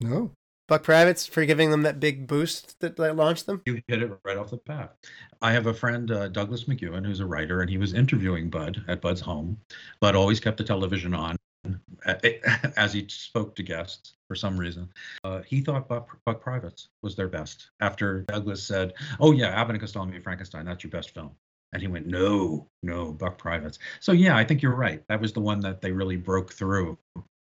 No. 0.00 0.32
Buck 0.68 0.84
Privates 0.84 1.26
for 1.26 1.44
giving 1.44 1.72
them 1.72 1.82
that 1.82 1.98
big 1.98 2.28
boost 2.28 2.78
that, 2.78 2.96
that 2.96 3.16
launched 3.16 3.46
them? 3.46 3.60
You 3.66 3.82
hit 3.88 4.04
it 4.04 4.12
right 4.24 4.36
off 4.36 4.50
the 4.50 4.58
bat. 4.58 4.94
I 5.42 5.50
have 5.50 5.66
a 5.66 5.74
friend, 5.74 6.08
uh, 6.12 6.28
Douglas 6.28 6.64
McEwen, 6.64 7.04
who's 7.04 7.18
a 7.18 7.26
writer, 7.26 7.60
and 7.60 7.68
he 7.68 7.76
was 7.76 7.92
interviewing 7.92 8.50
Bud 8.50 8.80
at 8.86 9.00
Bud's 9.00 9.20
home. 9.20 9.58
Bud 9.98 10.14
always 10.14 10.38
kept 10.38 10.58
the 10.58 10.64
television 10.64 11.12
on 11.12 11.36
as 12.76 12.92
he 12.92 13.06
spoke 13.08 13.54
to 13.56 13.62
guests 13.62 14.14
for 14.28 14.34
some 14.34 14.58
reason. 14.58 14.88
Uh, 15.24 15.42
he 15.42 15.60
thought 15.60 15.88
Buck, 15.88 16.18
Buck 16.24 16.40
Privates 16.40 16.88
was 17.02 17.16
their 17.16 17.28
best 17.28 17.70
after 17.80 18.22
Douglas 18.22 18.62
said, 18.62 18.94
Oh, 19.18 19.32
yeah, 19.32 19.48
Abbott 19.48 19.74
and 19.74 19.80
Costello 19.80 20.06
meet 20.06 20.22
Frankenstein. 20.22 20.64
That's 20.64 20.82
your 20.82 20.90
best 20.90 21.10
film. 21.10 21.32
And 21.72 21.82
he 21.82 21.88
went, 21.88 22.06
No, 22.06 22.66
no, 22.82 23.12
Buck 23.12 23.38
Privates. 23.38 23.78
So, 24.00 24.12
yeah, 24.12 24.36
I 24.36 24.44
think 24.44 24.62
you're 24.62 24.74
right. 24.74 25.02
That 25.08 25.20
was 25.20 25.32
the 25.32 25.40
one 25.40 25.60
that 25.60 25.82
they 25.82 25.92
really 25.92 26.16
broke 26.16 26.52
through 26.52 26.96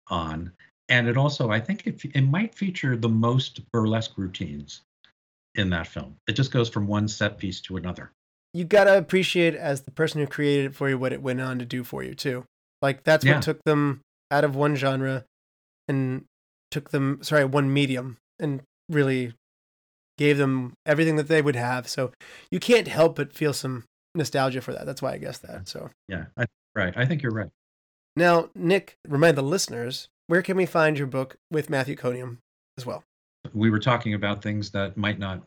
on 0.09 0.52
and 0.89 1.09
it 1.09 1.16
also 1.16 1.51
i 1.51 1.60
think 1.60 1.86
it, 1.86 2.05
it 2.14 2.22
might 2.22 2.55
feature 2.55 2.97
the 2.97 3.09
most 3.09 3.60
burlesque 3.72 4.16
routines 4.16 4.82
in 5.55 5.70
that 5.70 5.86
film 5.86 6.16
it 6.26 6.32
just 6.32 6.52
goes 6.52 6.68
from 6.68 6.86
one 6.86 7.09
set 7.09 7.39
piece 7.39 7.60
to 7.60 7.76
another 7.76 8.12
you 8.52 8.64
gotta 8.64 8.97
appreciate 8.97 9.55
as 9.55 9.82
the 9.82 9.90
person 9.90 10.20
who 10.20 10.26
created 10.26 10.66
it 10.66 10.74
for 10.74 10.89
you 10.89 10.98
what 10.98 11.12
it 11.12 11.22
went 11.22 11.40
on 11.40 11.59
to 11.59 11.64
do 11.64 11.82
for 11.85 12.02
you 12.02 12.14
too 12.14 12.44
like 12.85 13.02
that's 13.02 13.24
Yeah. 13.24 13.35
what 13.35 13.43
took 13.43 13.65
them 13.65 14.02
out 14.31 14.44
of 14.44 14.55
one 14.55 14.77
genre 14.77 15.24
and 15.89 16.24
took 16.70 16.90
them 16.90 17.19
sorry 17.23 17.44
one 17.44 17.73
medium 17.73 18.19
and 18.39 18.61
really 18.90 19.32
gave 20.19 20.36
them 20.39 20.74
everything 20.85 21.16
that 21.16 21.28
they 21.28 21.40
would 21.40 21.56
have 21.56 21.89
so 21.89 22.12
you 22.51 22.61
can't 22.61 22.86
help 22.86 23.16
but 23.16 23.32
feel 23.32 23.52
some 23.52 23.85
nostalgia 24.15 24.61
for 24.61 24.73
that 24.73 24.85
that's 24.86 25.01
why 25.02 25.12
i 25.12 25.19
guess 25.19 25.39
that 25.39 25.66
so 25.66 25.89
yeah 26.09 26.27
I, 26.36 26.44
right 26.74 26.93
i 26.97 27.05
think 27.06 27.23
you're 27.23 27.32
right 27.32 27.51
now 28.16 28.51
nick 28.55 28.97
remind 29.09 29.36
the 29.36 29.43
listeners 29.43 30.09
where 30.27 30.43
can 30.43 30.56
we 30.56 30.66
find 30.66 30.98
your 30.98 31.06
book 31.06 31.36
with 31.51 31.70
matthew 31.70 31.97
coniam 31.97 32.36
as 32.78 32.85
well 32.85 33.02
we 33.52 33.70
were 33.70 33.78
talking 33.78 34.15
about 34.15 34.43
things 34.43 34.70
that 34.70 34.97
might 34.97 35.19
not 35.19 35.43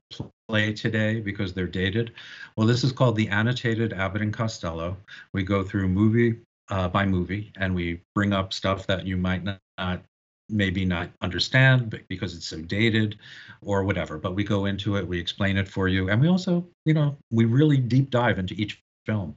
play 0.47 0.71
today 0.71 1.19
because 1.19 1.51
they're 1.53 1.65
dated. 1.65 2.13
Well, 2.55 2.67
this 2.67 2.83
is 2.83 2.91
called 2.91 3.15
the 3.15 3.27
annotated 3.27 3.91
Abbott 3.91 4.21
and 4.21 4.31
Costello. 4.31 4.95
We 5.33 5.41
go 5.41 5.63
through 5.63 5.89
movie 5.89 6.37
uh, 6.69 6.87
by 6.87 7.05
movie 7.05 7.51
and 7.57 7.73
we 7.73 8.01
bring 8.13 8.33
up 8.33 8.53
stuff 8.53 8.87
that 8.87 9.05
you 9.05 9.17
might 9.17 9.43
not 9.43 10.01
maybe 10.49 10.85
not 10.85 11.09
understand 11.21 12.01
because 12.07 12.33
it's 12.35 12.47
so 12.47 12.61
dated 12.61 13.17
or 13.61 13.83
whatever. 13.83 14.17
But 14.17 14.35
we 14.35 14.43
go 14.43 14.65
into 14.65 14.95
it, 14.95 15.07
we 15.07 15.19
explain 15.19 15.57
it 15.57 15.67
for 15.67 15.87
you, 15.87 16.09
and 16.09 16.21
we 16.21 16.27
also, 16.27 16.65
you 16.85 16.93
know, 16.93 17.17
we 17.31 17.45
really 17.45 17.77
deep 17.77 18.09
dive 18.09 18.39
into 18.39 18.53
each 18.53 18.81
film. 19.05 19.35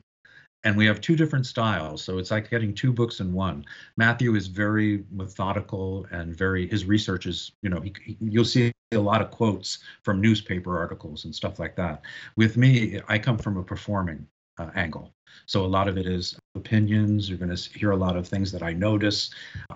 And 0.62 0.76
we 0.76 0.84
have 0.84 1.00
two 1.00 1.16
different 1.16 1.46
styles 1.46 2.04
so 2.04 2.18
it's 2.18 2.30
like 2.30 2.50
getting 2.50 2.74
two 2.74 2.92
books 2.92 3.20
in 3.20 3.32
one. 3.32 3.64
Matthew 3.96 4.34
is 4.34 4.46
very 4.46 5.04
methodical 5.10 6.06
and 6.10 6.36
very 6.36 6.68
his 6.68 6.84
research 6.84 7.24
is 7.26 7.52
you 7.62 7.70
know 7.70 7.80
he, 7.80 7.94
he- 8.04 8.18
you'll 8.20 8.44
see 8.44 8.70
a 8.92 8.98
lot 8.98 9.22
of 9.22 9.30
quotes 9.30 9.78
from 10.02 10.20
newspaper 10.20 10.76
articles 10.78 11.24
and 11.24 11.34
stuff 11.34 11.58
like 11.58 11.76
that. 11.76 12.02
With 12.36 12.58
me 12.58 13.00
i 13.08 13.18
come 13.18 13.38
from 13.38 13.56
a 13.56 13.62
performing 13.62 14.26
uh, 14.58 14.70
angle 14.74 15.14
so 15.46 15.64
a 15.64 15.66
lot 15.66 15.88
of 15.88 15.96
it 15.98 16.06
is 16.06 16.36
opinions 16.54 17.28
you're 17.28 17.38
going 17.38 17.54
to 17.54 17.78
hear 17.78 17.92
a 17.92 17.96
lot 17.96 18.16
of 18.16 18.26
things 18.26 18.50
that 18.52 18.62
i 18.62 18.72
notice 18.72 19.30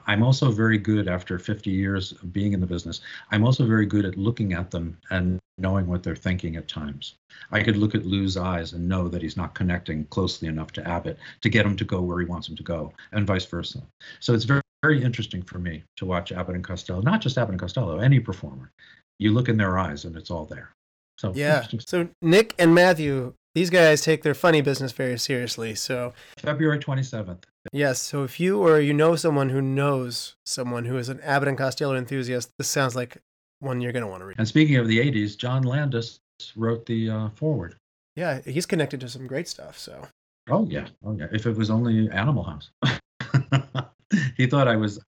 i'm 0.07 0.23
also 0.23 0.51
very 0.51 0.79
good 0.79 1.09
after 1.09 1.39
50 1.39 1.71
years 1.71 2.13
of 2.13 2.33
being 2.33 2.53
in 2.53 2.61
the 2.61 2.67
business 2.67 3.01
i'm 3.31 3.45
also 3.45 3.67
very 3.67 3.87
good 3.87 4.05
at 4.05 4.17
looking 4.17 4.53
at 4.53 4.71
them 4.71 4.97
and 5.11 5.39
knowing 5.59 5.87
what 5.87 6.03
they're 6.03 6.17
thinking 6.17 6.57
at 6.57 6.69
times. 6.69 7.15
I 7.53 7.63
could 7.63 7.77
look 7.77 7.95
at 7.95 8.07
Lou's 8.07 8.37
eyes 8.37 8.73
and 8.73 8.89
know 8.89 9.09
that 9.09 9.23
he's 9.23 9.37
not 9.37 9.55
connecting 9.55 10.05
closely 10.07 10.49
enough 10.49 10.73
to 10.73 10.89
Abbott 10.89 11.19
to 11.43 11.49
get 11.49 11.67
him 11.67 11.77
to 11.77 11.85
go 11.85 12.01
where 12.01 12.19
he 12.21 12.27
wants 12.27 12.49
him 12.49 12.57
to 12.57 12.63
go, 12.63 12.93
and 13.13 13.27
vice 13.27 13.47
versa. 13.47 13.83
So 14.21 14.35
it's 14.35 14.45
very, 14.45 14.63
very 14.83 15.03
interesting 15.03 15.43
for 15.43 15.59
me 15.59 15.85
to 15.97 16.07
watch 16.07 16.33
Abbott 16.33 16.57
and 16.57 16.65
Costello, 16.65 17.01
not 17.03 17.21
just 17.21 17.39
Abbott 17.39 17.53
and 17.53 17.61
Costello, 17.61 17.99
any 17.99 18.21
performer. 18.21 18.71
You 19.19 19.33
look 19.33 19.49
in 19.49 19.57
their 19.57 19.79
eyes 19.79 20.05
and 20.05 20.17
it's 20.17 20.31
all 20.31 20.45
there. 20.45 20.71
So 21.19 21.33
Yeah. 21.35 21.65
So 21.79 22.09
Nick 22.21 22.55
and 22.59 22.75
Matthew, 22.75 23.35
these 23.55 23.71
guys 23.71 24.03
take 24.03 24.23
their 24.23 24.35
funny 24.35 24.61
business 24.61 24.93
very 24.93 25.19
seriously. 25.19 25.75
So 25.75 26.13
February 26.39 26.79
27th. 26.79 27.45
yes, 27.73 28.01
so 28.01 28.25
if 28.25 28.39
you 28.41 28.61
or 28.61 28.81
you 28.81 28.93
know 28.93 29.17
someone 29.17 29.51
who 29.51 29.63
knows 29.63 30.37
someone 30.45 30.85
who 30.85 30.97
is 30.97 31.09
an 31.09 31.21
Abbott 31.21 31.49
and 31.49 31.59
Costello 31.59 31.95
enthusiast, 31.97 32.51
this 32.59 32.69
sounds 32.69 32.95
like 32.97 33.19
one 33.61 33.81
you're 33.81 33.93
going 33.93 34.05
to 34.05 34.11
want 34.11 34.21
to 34.21 34.27
read. 34.27 34.39
And 34.39 34.49
speaking 34.49 34.77
of 34.77 34.89
the 34.89 34.99
80s, 34.99 35.37
John 35.37 35.63
Landis 35.63 36.21
wrote 36.57 36.85
the 36.87 37.11
uh, 37.11 37.29
foreword. 37.37 37.77
Yeah, 38.17 38.41
he's 38.45 38.67
connected 38.67 39.01
to 39.01 39.09
some 39.09 39.27
great 39.27 39.49
stuff. 39.49 39.79
So 39.79 40.09
Oh 40.51 40.67
yeah, 40.69 40.87
oh 41.05 41.17
yeah. 41.17 41.29
If 41.33 41.47
it 41.47 41.57
was 41.57 41.71
only 41.71 42.11
Animal 42.11 42.43
House, 42.45 42.71
he 44.37 44.47
thought 44.47 44.69
I 44.69 44.77
was. 44.77 45.01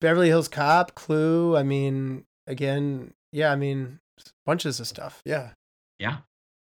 Beverly 0.00 0.28
Hills 0.28 0.48
Cop, 0.48 0.94
Clue. 0.94 1.56
I 1.56 1.62
mean, 1.62 2.24
again, 2.46 3.12
yeah, 3.32 3.52
I 3.52 3.56
mean, 3.56 3.98
bunches 4.46 4.78
of 4.78 4.86
stuff. 4.86 5.20
Yeah. 5.24 5.50
Yeah. 5.98 6.18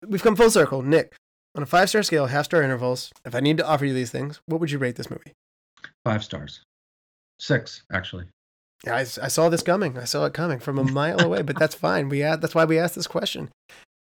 We've 0.09 0.23
come 0.23 0.37
full 0.37 0.51
circle. 0.51 0.83
Nick, 0.83 1.15
on 1.57 1.63
a 1.63 1.67
five 1.67 1.89
star 1.89 2.03
scale, 2.03 2.27
half 2.27 2.47
star 2.47 2.63
intervals, 2.63 3.13
if 3.25 3.35
I 3.35 3.41
need 3.41 3.59
to 3.59 3.67
offer 3.67 3.85
you 3.85 3.95
these 3.95 4.11
things, 4.11 4.41
what 4.47 4.61
would 4.61 4.71
you 4.71 4.79
rate 4.79 4.97
this 4.97 5.11
movie? 5.11 5.33
Five 6.05 6.25
stars. 6.25 6.61
Six, 7.39 7.83
actually. 7.93 8.25
Yeah, 8.85 8.97
I, 8.97 9.01
s- 9.03 9.19
I 9.19 9.29
saw 9.29 9.49
this 9.49 9.63
coming. 9.63 9.97
I 9.99 10.05
saw 10.05 10.25
it 10.27 10.35
coming 10.35 10.59
from 10.59 10.79
a 10.79 10.85
mile 10.85 11.21
away, 11.21 11.43
but 11.43 11.59
that's 11.59 11.75
fine. 11.75 12.09
We 12.09 12.21
had, 12.21 12.41
that's 12.41 12.55
why 12.55 12.65
we 12.65 12.79
asked 12.79 12.95
this 12.95 13.07
question. 13.07 13.51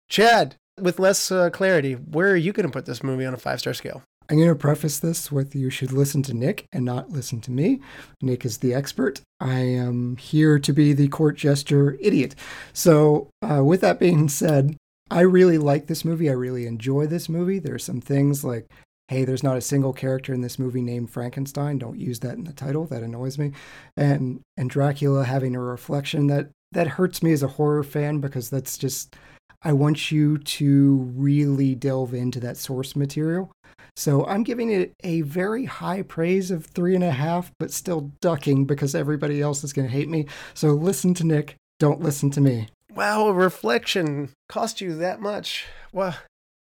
Chad, 0.08 0.56
with 0.80 0.98
less 0.98 1.30
uh, 1.30 1.50
clarity, 1.50 1.94
where 1.94 2.30
are 2.30 2.36
you 2.36 2.52
going 2.52 2.66
to 2.66 2.72
put 2.72 2.86
this 2.86 3.02
movie 3.02 3.24
on 3.24 3.34
a 3.34 3.38
five 3.38 3.60
star 3.60 3.74
scale? 3.74 4.02
I'm 4.30 4.36
going 4.38 4.48
to 4.48 4.54
preface 4.54 4.98
this 4.98 5.30
with 5.30 5.54
you 5.54 5.68
should 5.68 5.92
listen 5.92 6.22
to 6.24 6.34
Nick 6.34 6.64
and 6.72 6.82
not 6.84 7.10
listen 7.10 7.40
to 7.42 7.50
me. 7.50 7.80
Nick 8.22 8.44
is 8.46 8.58
the 8.58 8.72
expert. 8.72 9.20
I 9.38 9.58
am 9.60 10.16
here 10.16 10.58
to 10.58 10.72
be 10.72 10.94
the 10.94 11.08
court 11.08 11.36
jester 11.36 11.98
idiot. 12.00 12.34
So, 12.72 13.28
uh, 13.42 13.62
with 13.62 13.82
that 13.82 13.98
being 13.98 14.30
said, 14.30 14.76
I 15.10 15.20
really 15.20 15.58
like 15.58 15.86
this 15.86 16.04
movie. 16.04 16.30
I 16.30 16.34
really 16.34 16.66
enjoy 16.66 17.06
this 17.06 17.28
movie. 17.28 17.58
There 17.58 17.74
are 17.74 17.78
some 17.78 18.00
things 18.00 18.44
like, 18.44 18.66
hey, 19.08 19.24
there's 19.24 19.42
not 19.42 19.56
a 19.56 19.62
single 19.62 19.92
character 19.92 20.32
in 20.32 20.40
this 20.40 20.58
movie 20.58 20.80
named 20.80 21.10
Frankenstein. 21.10 21.78
Don't 21.78 21.98
use 21.98 22.20
that 22.20 22.36
in 22.36 22.44
the 22.44 22.52
title. 22.52 22.86
That 22.86 23.02
annoys 23.02 23.38
me. 23.38 23.52
And 23.96 24.40
and 24.56 24.70
Dracula 24.70 25.24
having 25.24 25.54
a 25.54 25.60
reflection 25.60 26.26
that 26.28 26.50
that 26.72 26.88
hurts 26.88 27.22
me 27.22 27.32
as 27.32 27.42
a 27.42 27.48
horror 27.48 27.82
fan 27.82 28.20
because 28.20 28.50
that's 28.50 28.78
just 28.78 29.14
I 29.62 29.72
want 29.72 30.10
you 30.10 30.38
to 30.38 31.10
really 31.14 31.74
delve 31.74 32.14
into 32.14 32.40
that 32.40 32.56
source 32.56 32.96
material. 32.96 33.50
So 33.96 34.26
I'm 34.26 34.42
giving 34.42 34.70
it 34.70 34.92
a 35.04 35.20
very 35.22 35.66
high 35.66 36.02
praise 36.02 36.50
of 36.50 36.66
three 36.66 36.94
and 36.94 37.04
a 37.04 37.12
half, 37.12 37.52
but 37.58 37.70
still 37.70 38.12
ducking 38.20 38.64
because 38.64 38.94
everybody 38.94 39.40
else 39.40 39.62
is 39.62 39.72
going 39.72 39.86
to 39.86 39.94
hate 39.94 40.08
me. 40.08 40.26
So 40.52 40.68
listen 40.70 41.14
to 41.14 41.24
Nick. 41.24 41.56
Don't 41.78 42.00
listen 42.00 42.30
to 42.32 42.40
me. 42.40 42.68
Wow, 42.94 43.28
a 43.28 43.32
reflection 43.32 44.30
cost 44.48 44.80
you 44.80 44.94
that 44.96 45.20
much. 45.20 45.66
Wow. 45.92 46.14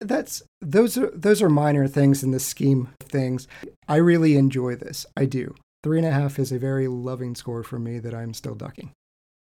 That's 0.02 0.44
those 0.62 0.98
are 0.98 1.10
those 1.12 1.42
are 1.42 1.50
minor 1.50 1.88
things 1.88 2.24
in 2.24 2.32
the 2.32 2.40
scheme 2.40 2.90
of 3.00 3.08
things. 3.08 3.48
I 3.88 3.98
really 3.98 4.36
enjoy 4.36 4.76
this. 4.76 5.06
I 5.16 5.26
do. 5.26 5.56
Three 5.84 6.00
and 6.00 6.08
a 6.08 6.12
half 6.12 6.40
is 6.40 6.52
a 6.52 6.60
very 6.60 6.88
loving 6.88 7.36
score 7.36 7.64
for 7.64 7.80
me 7.80 8.00
that 8.00 8.14
I'm 8.14 8.34
still 8.34 8.56
ducking. 8.56 8.92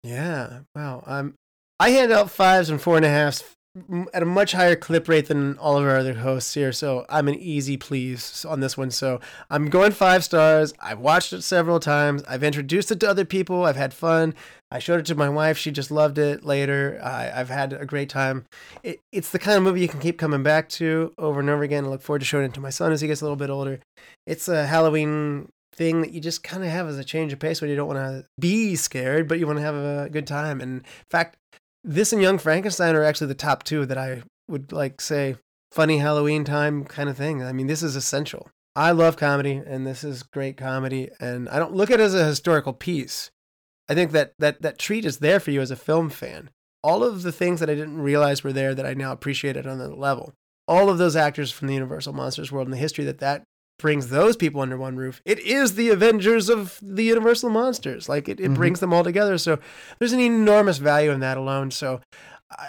Yeah. 0.04 0.62
Wow. 0.76 1.04
Um, 1.06 1.36
I 1.80 1.90
hand 1.92 2.12
out 2.12 2.32
fives 2.32 2.70
and 2.70 2.82
four 2.82 2.98
and 2.98 3.06
a 3.06 3.10
halves 3.10 3.44
m- 3.44 3.48
at 4.14 4.22
a 4.22 4.26
much 4.26 4.52
higher 4.52 4.76
clip 4.76 5.08
rate 5.08 5.28
than 5.28 5.58
all 5.58 5.78
of 5.78 5.86
our 5.86 5.98
other 5.98 6.16
hosts 6.16 6.54
here. 6.54 6.74
So 6.74 7.06
I'm 7.08 7.30
an 7.30 7.36
easy 7.36 7.78
please 7.78 8.44
on 8.44 8.60
this 8.60 8.78
one. 8.78 8.92
So 8.92 9.22
I'm 9.50 9.70
going 9.70 9.94
five 9.94 10.24
stars. 10.26 10.74
I've 10.80 11.00
watched 11.00 11.32
it 11.32 11.42
several 11.42 11.80
times. 11.80 12.22
I've 12.28 12.44
introduced 12.44 12.92
it 12.92 13.00
to 13.00 13.10
other 13.10 13.24
people. 13.24 13.64
I've 13.64 13.78
had 13.78 13.94
fun. 13.94 14.36
I 14.72 14.80
showed 14.80 15.00
it 15.00 15.06
to 15.08 15.16
my 15.16 15.30
wife. 15.30 15.58
She 15.58 15.72
just 15.72 15.90
loved 15.90 16.18
it 16.18 16.44
later. 16.44 17.00
I, 17.02 17.32
I've 17.34 17.50
had 17.50 17.72
a 17.74 17.86
great 17.86 18.10
time. 18.10 18.46
It, 18.84 19.00
it's 19.12 19.32
the 19.32 19.40
kind 19.40 19.58
of 19.58 19.64
movie 19.64 19.82
you 19.82 19.88
can 19.88 20.02
keep 20.02 20.18
coming 20.18 20.44
back 20.44 20.68
to 20.70 21.14
over 21.18 21.40
and 21.40 21.50
over 21.50 21.64
again. 21.64 21.86
I 21.86 21.88
look 21.88 22.02
forward 22.02 22.20
to 22.20 22.26
showing 22.26 22.46
it 22.46 22.54
to 22.56 22.62
my 22.62 22.70
son 22.70 22.92
as 22.92 23.00
he 23.00 23.08
gets 23.08 23.22
a 23.22 23.26
little 23.26 23.38
bit 23.38 23.50
older. 23.50 23.80
It's 24.28 24.48
a 24.50 24.68
Halloween 24.68 25.50
thing 25.74 26.02
that 26.02 26.12
you 26.12 26.20
just 26.20 26.44
kind 26.44 26.64
of 26.64 26.70
have 26.70 26.88
as 26.88 26.98
a 26.98 27.04
change 27.04 27.32
of 27.32 27.40
pace 27.40 27.62
when 27.62 27.70
you 27.70 27.78
don't 27.78 27.88
want 27.88 28.00
to 28.00 28.26
be 28.38 28.76
scared, 28.76 29.30
but 29.30 29.40
you 29.40 29.48
want 29.48 29.60
to 29.60 29.64
have 29.64 29.76
a 29.76 30.10
good 30.12 30.28
time. 30.28 30.60
And 30.60 30.82
in 30.82 30.86
fact, 31.10 31.38
this 31.84 32.14
and 32.14 32.22
Young 32.22 32.38
Frankenstein 32.38 32.96
are 32.96 33.04
actually 33.04 33.28
the 33.28 33.36
top 33.36 33.64
two 33.64 33.86
that 33.86 33.98
I 33.98 34.24
would 34.48 34.72
like 34.72 35.02
say 35.02 35.36
funny 35.72 35.98
Halloween 35.98 36.44
time 36.44 36.86
kind 36.86 37.10
of 37.10 37.18
thing. 37.18 37.44
I 37.44 37.52
mean, 37.52 37.68
this 37.68 37.84
is 37.84 37.96
essential. 37.96 38.50
I 38.76 38.92
love 38.92 39.18
comedy, 39.18 39.62
and 39.66 39.86
this 39.86 40.04
is 40.04 40.24
great 40.24 40.58
comedy. 40.58 41.10
And 41.20 41.50
I 41.50 41.60
don't 41.60 41.74
look 41.74 41.92
at 41.92 42.00
it 42.00 42.04
as 42.04 42.16
a 42.16 42.26
historical 42.26 42.74
piece. 42.74 43.32
I 43.90 43.96
think 43.96 44.12
that 44.12 44.34
that 44.40 44.62
that 44.62 44.80
treat 44.80 45.06
is 45.06 45.18
there 45.18 45.40
for 45.40 45.52
you 45.52 45.62
as 45.62 45.72
a 45.72 45.76
film 45.76 46.10
fan. 46.10 46.50
All 46.84 47.04
of 47.04 47.24
the 47.24 47.32
things 47.32 47.60
that 47.60 47.70
I 47.70 47.76
didn't 47.76 48.02
realize 48.02 48.44
were 48.44 48.54
there 48.54 48.74
that 48.74 48.86
I 48.86 48.94
now 48.94 49.12
appreciate 49.12 49.58
at 49.58 49.66
another 49.66 49.94
level. 49.94 50.34
All 50.68 50.90
of 50.90 50.98
those 50.98 51.16
actors 51.16 51.52
from 51.52 51.68
the 51.68 51.74
Universal 51.74 52.14
Monsters 52.14 52.52
world 52.52 52.68
and 52.68 52.74
the 52.74 52.78
history 52.78 53.04
that 53.06 53.20
that 53.20 53.44
brings 53.82 54.10
those 54.10 54.38
people 54.38 54.62
under 54.62 54.78
one 54.78 54.96
roof. 54.96 55.22
It 55.26 55.40
is 55.40 55.76
the 55.76 55.90
Avengers 55.90 56.50
of 56.50 56.80
the 56.82 57.04
Universal 57.04 57.50
Monsters. 57.50 58.08
Like 58.08 58.30
it, 58.30 58.40
it 58.40 58.52
Mhm. 58.52 58.56
brings 58.56 58.80
them 58.80 58.94
all 58.94 59.04
together. 59.04 59.38
So 59.38 59.60
there's 60.00 60.14
an 60.14 60.20
enormous 60.20 60.78
value 60.78 61.12
in 61.12 61.20
that 61.22 61.38
alone. 61.38 61.72
So 61.72 62.02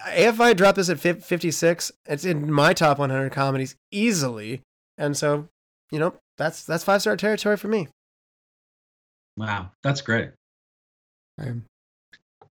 if 0.08 0.40
I 0.40 0.52
drop 0.52 0.74
this 0.76 0.88
at 0.88 0.98
56, 1.00 1.92
it's 2.06 2.24
in 2.24 2.50
my 2.52 2.72
top 2.72 2.98
100 2.98 3.30
comedies 3.32 3.76
easily. 3.90 4.62
And 4.98 5.16
so, 5.16 5.48
you 5.90 5.98
know, 5.98 6.14
that's 6.38 6.64
that's 6.64 6.84
five 6.84 7.00
star 7.02 7.16
territory 7.16 7.56
for 7.56 7.68
me. 7.68 7.88
Wow, 9.36 9.70
that's 9.82 10.00
great. 10.00 10.30
I'm 11.38 11.64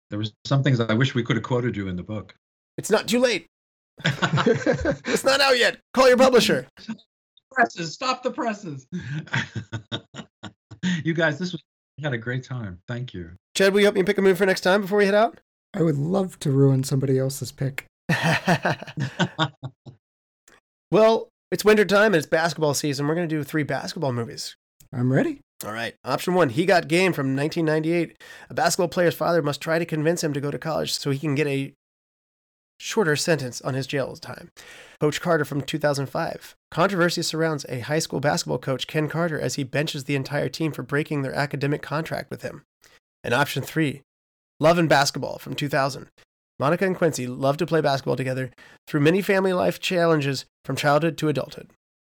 There 0.10 0.20
was 0.20 0.34
some 0.46 0.64
things 0.64 0.80
I 0.80 0.94
wish 0.94 1.14
we 1.16 1.24
could 1.24 1.36
have 1.36 1.44
quoted 1.44 1.76
you 1.78 1.88
in 1.88 1.96
the 1.96 2.04
book. 2.04 2.36
It's 2.78 2.90
not 2.90 3.08
too 3.08 3.20
late. 3.20 3.48
It's 4.06 5.24
not 5.24 5.42
out 5.42 5.58
yet. 5.58 5.80
Call 5.94 6.08
your 6.08 6.18
publisher. 6.18 6.68
presses, 7.52 7.94
stop 7.94 8.24
the 8.24 8.32
presses. 8.32 8.88
you 11.04 11.14
guys, 11.14 11.38
this 11.40 11.52
was 11.52 11.62
we 11.98 12.04
had 12.04 12.14
a 12.14 12.18
great 12.18 12.44
time. 12.44 12.80
Thank 12.88 13.14
you. 13.14 13.32
Chad, 13.56 13.74
will 13.74 13.82
you 13.82 13.86
help 13.86 13.96
me 13.96 14.04
pick 14.04 14.18
a 14.18 14.22
movie 14.22 14.38
for 14.38 14.46
next 14.46 14.62
time 14.62 14.82
before 14.82 14.98
we 14.98 15.06
head 15.06 15.14
out? 15.14 15.40
I 15.74 15.84
would 15.84 15.98
love 15.98 16.40
to 16.40 16.52
ruin 16.52 16.84
somebody 16.84 17.20
else's 17.20 17.52
pick. 17.52 17.86
well, 20.92 21.30
it's 21.52 21.64
winter 21.64 21.86
time 21.86 22.08
and 22.08 22.16
it's 22.16 22.26
basketball 22.26 22.74
season. 22.74 23.08
We're 23.08 23.16
going 23.16 23.30
to 23.30 23.36
do 23.36 23.44
three 23.44 23.64
basketball 23.64 24.14
movies. 24.14 24.56
I'm 24.94 25.14
ready. 25.14 25.42
All 25.66 25.72
right. 25.72 25.94
Option 26.04 26.34
one, 26.34 26.50
He 26.50 26.66
Got 26.66 26.88
Game 26.88 27.14
from 27.14 27.36
1998. 27.36 28.18
A 28.50 28.54
basketball 28.54 28.88
player's 28.88 29.14
father 29.14 29.42
must 29.42 29.62
try 29.62 29.78
to 29.78 29.86
convince 29.86 30.24
him 30.24 30.34
to 30.34 30.42
go 30.42 30.50
to 30.50 30.58
college 30.58 30.92
so 30.92 31.12
he 31.12 31.20
can 31.20 31.36
get 31.36 31.48
a 31.48 31.74
shorter 32.82 33.16
sentence 33.16 33.62
on 33.62 33.74
his 33.74 33.88
jail 33.88 34.16
time. 34.16 34.52
Coach 35.00 35.22
Carter 35.22 35.46
from 35.46 35.62
2005. 35.62 36.56
Controversy 36.72 37.22
surrounds 37.22 37.66
a 37.70 37.80
high 37.80 38.00
school 38.00 38.20
basketball 38.20 38.58
coach, 38.58 38.88
Ken 38.88 39.08
Carter, 39.08 39.40
as 39.40 39.56
he 39.56 39.64
benches 39.64 40.06
the 40.06 40.16
entire 40.16 40.50
team 40.50 40.72
for 40.72 40.84
breaking 40.84 41.22
their 41.22 41.36
academic 41.36 41.82
contract 41.82 42.30
with 42.30 42.42
him. 42.42 42.64
And 43.24 43.34
option 43.34 43.62
three, 43.62 44.02
Love 44.60 44.78
and 44.78 44.90
Basketball 44.90 45.38
from 45.38 45.56
2000. 45.56 46.08
Monica 46.60 46.86
and 46.86 46.96
Quincy 46.96 47.26
love 47.26 47.58
to 47.58 47.66
play 47.66 47.82
basketball 47.82 48.16
together 48.16 48.52
through 48.88 49.00
many 49.00 49.22
family 49.22 49.54
life 49.54 49.80
challenges 49.80 50.46
from 50.64 50.76
childhood 50.76 51.18
to 51.18 51.30
adulthood. 51.30 51.72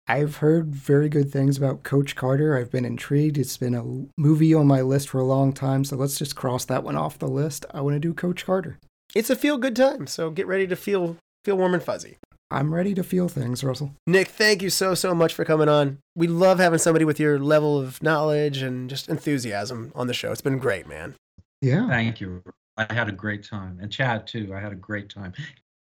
I've 0.08 0.38
heard 0.38 0.76
very 0.76 1.10
good 1.10 1.32
things 1.32 1.58
about 1.58 1.82
Coach 1.82 2.16
Carter. 2.16 2.56
I've 2.56 2.70
been 2.70 2.86
intrigued. 2.86 3.40
It's 3.40 3.58
been 3.58 3.74
a 3.74 4.22
movie 4.22 4.54
on 4.54 4.68
my 4.68 4.82
list 4.82 5.10
for 5.10 5.20
a 5.20 5.24
long 5.24 5.52
time, 5.52 5.84
so 5.84 5.96
let's 5.96 6.20
just 6.20 6.36
cross 6.36 6.66
that 6.66 6.84
one 6.84 6.96
off 6.96 7.18
the 7.18 7.28
list. 7.28 7.66
I 7.74 7.82
want 7.82 7.96
to 7.96 8.00
do 8.00 8.14
Coach 8.14 8.46
Carter. 8.46 8.78
It's 9.16 9.30
a 9.30 9.36
feel 9.36 9.58
good 9.58 9.76
time, 9.76 10.08
so 10.08 10.30
get 10.30 10.46
ready 10.46 10.68
to 10.68 10.76
feel 10.76 11.18
feel 11.46 11.58
warm 11.58 11.74
and 11.74 11.82
fuzzy. 11.82 12.18
I'm 12.52 12.74
ready 12.74 12.94
to 12.94 13.04
feel 13.04 13.28
things, 13.28 13.64
Russell. 13.64 13.94
Nick, 14.06 14.28
thank 14.28 14.62
you 14.62 14.70
so 14.70 14.94
so 14.94 15.16
much 15.16 15.34
for 15.34 15.46
coming 15.46 15.70
on. 15.70 16.00
We 16.16 16.28
love 16.28 16.60
having 16.60 16.80
somebody 16.80 17.06
with 17.06 17.20
your 17.20 17.40
level 17.40 17.80
of 17.80 18.04
knowledge 18.04 18.62
and 18.62 18.90
just 18.90 19.10
enthusiasm 19.10 19.92
on 19.96 20.08
the 20.08 20.14
show. 20.14 20.32
It's 20.32 20.42
been 20.42 20.60
great, 20.60 20.88
man. 20.88 21.16
Yeah. 21.62 21.88
Thank 21.88 22.20
you. 22.20 22.44
I 22.78 22.94
had 22.94 23.08
a 23.08 23.14
great 23.14 23.44
time. 23.44 23.80
And 23.82 23.92
Chad, 23.92 24.28
too. 24.28 24.54
I 24.54 24.60
had 24.60 24.74
a 24.74 24.76
great 24.76 25.10
time. 25.10 25.34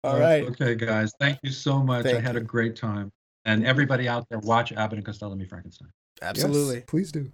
All 0.04 0.18
Uh. 0.18 0.44
Okay, 0.50 0.76
guys. 0.76 1.14
Thank 1.20 1.40
you 1.44 1.52
so 1.52 1.82
much. 1.82 2.06
I 2.06 2.20
had 2.20 2.36
you. 2.36 2.42
a 2.42 2.44
great 2.44 2.76
time. 2.76 3.10
And 3.46 3.66
everybody 3.66 4.08
out 4.08 4.28
there, 4.30 4.40
watch 4.40 4.74
Abbott 4.74 4.98
and 4.98 5.06
Costello 5.06 5.36
Meet 5.36 5.50
Frankenstein. 5.50 5.90
Absolutely. 6.22 6.76
Yes, 6.76 6.86
please 6.88 7.12
do. 7.12 7.32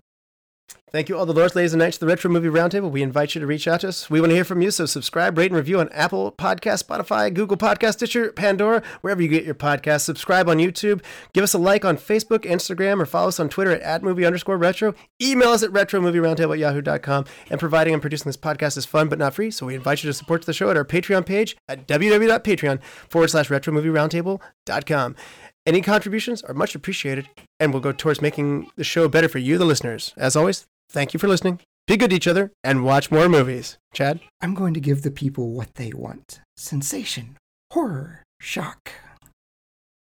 Thank 0.91 1.07
you, 1.07 1.15
all 1.15 1.27
the 1.27 1.33
lords, 1.33 1.55
ladies, 1.55 1.73
and 1.73 1.79
knights 1.79 1.97
of 1.97 1.99
the 1.99 2.07
Retro 2.07 2.31
Movie 2.31 2.47
Roundtable. 2.47 2.89
We 2.89 3.03
invite 3.03 3.35
you 3.35 3.41
to 3.41 3.45
reach 3.45 3.67
out 3.67 3.81
to 3.81 3.89
us. 3.89 4.09
We 4.09 4.19
want 4.19 4.31
to 4.31 4.35
hear 4.35 4.43
from 4.43 4.63
you, 4.63 4.71
so 4.71 4.87
subscribe, 4.87 5.37
rate, 5.37 5.51
and 5.51 5.55
review 5.55 5.79
on 5.79 5.87
Apple 5.89 6.31
Podcast, 6.31 6.83
Spotify, 6.83 7.31
Google 7.31 7.57
Podcast, 7.57 7.93
Stitcher, 7.93 8.31
Pandora, 8.31 8.81
wherever 9.01 9.21
you 9.21 9.27
get 9.27 9.45
your 9.45 9.53
podcasts. 9.53 10.01
Subscribe 10.01 10.49
on 10.49 10.57
YouTube. 10.57 11.03
Give 11.31 11.43
us 11.43 11.53
a 11.53 11.59
like 11.59 11.85
on 11.85 11.95
Facebook, 11.95 12.39
Instagram, 12.39 12.99
or 12.99 13.05
follow 13.05 13.27
us 13.27 13.39
on 13.39 13.49
Twitter 13.49 13.79
at, 13.79 14.01
@movie 14.01 14.25
underscore 14.25 14.57
retro. 14.57 14.95
Email 15.21 15.49
us 15.49 15.61
at 15.61 15.69
retromovieroundtable 15.69 16.53
at 16.53 16.59
yahoo.com. 16.59 17.25
And 17.51 17.59
providing 17.59 17.93
and 17.93 18.01
producing 18.01 18.29
this 18.29 18.37
podcast 18.37 18.75
is 18.75 18.85
fun 18.85 19.09
but 19.09 19.19
not 19.19 19.35
free, 19.35 19.51
so 19.51 19.67
we 19.67 19.75
invite 19.75 20.03
you 20.03 20.09
to 20.09 20.13
support 20.15 20.43
the 20.43 20.53
show 20.53 20.71
at 20.71 20.77
our 20.77 20.85
Patreon 20.85 21.23
page 21.23 21.55
at 21.67 21.87
www.patreon 21.87 22.81
forward 23.09 23.29
slash 23.29 23.49
retromovieroundtable.com. 23.49 25.15
Any 25.65 25.81
contributions 25.81 26.41
are 26.43 26.53
much 26.53 26.75
appreciated 26.75 27.29
and 27.59 27.73
will 27.73 27.79
go 27.79 27.91
towards 27.91 28.21
making 28.21 28.71
the 28.75 28.83
show 28.83 29.07
better 29.07 29.29
for 29.29 29.39
you, 29.39 29.57
the 29.57 29.65
listeners. 29.65 30.13
As 30.17 30.35
always, 30.35 30.65
thank 30.89 31.13
you 31.13 31.19
for 31.19 31.27
listening. 31.27 31.59
Be 31.87 31.97
good 31.97 32.11
to 32.11 32.15
each 32.15 32.27
other 32.27 32.51
and 32.63 32.83
watch 32.83 33.11
more 33.11 33.27
movies. 33.27 33.77
Chad? 33.93 34.19
I'm 34.41 34.53
going 34.53 34.73
to 34.75 34.79
give 34.79 35.01
the 35.01 35.11
people 35.11 35.51
what 35.51 35.75
they 35.75 35.91
want 35.91 36.41
sensation, 36.55 37.37
horror, 37.71 38.23
shock. 38.39 38.91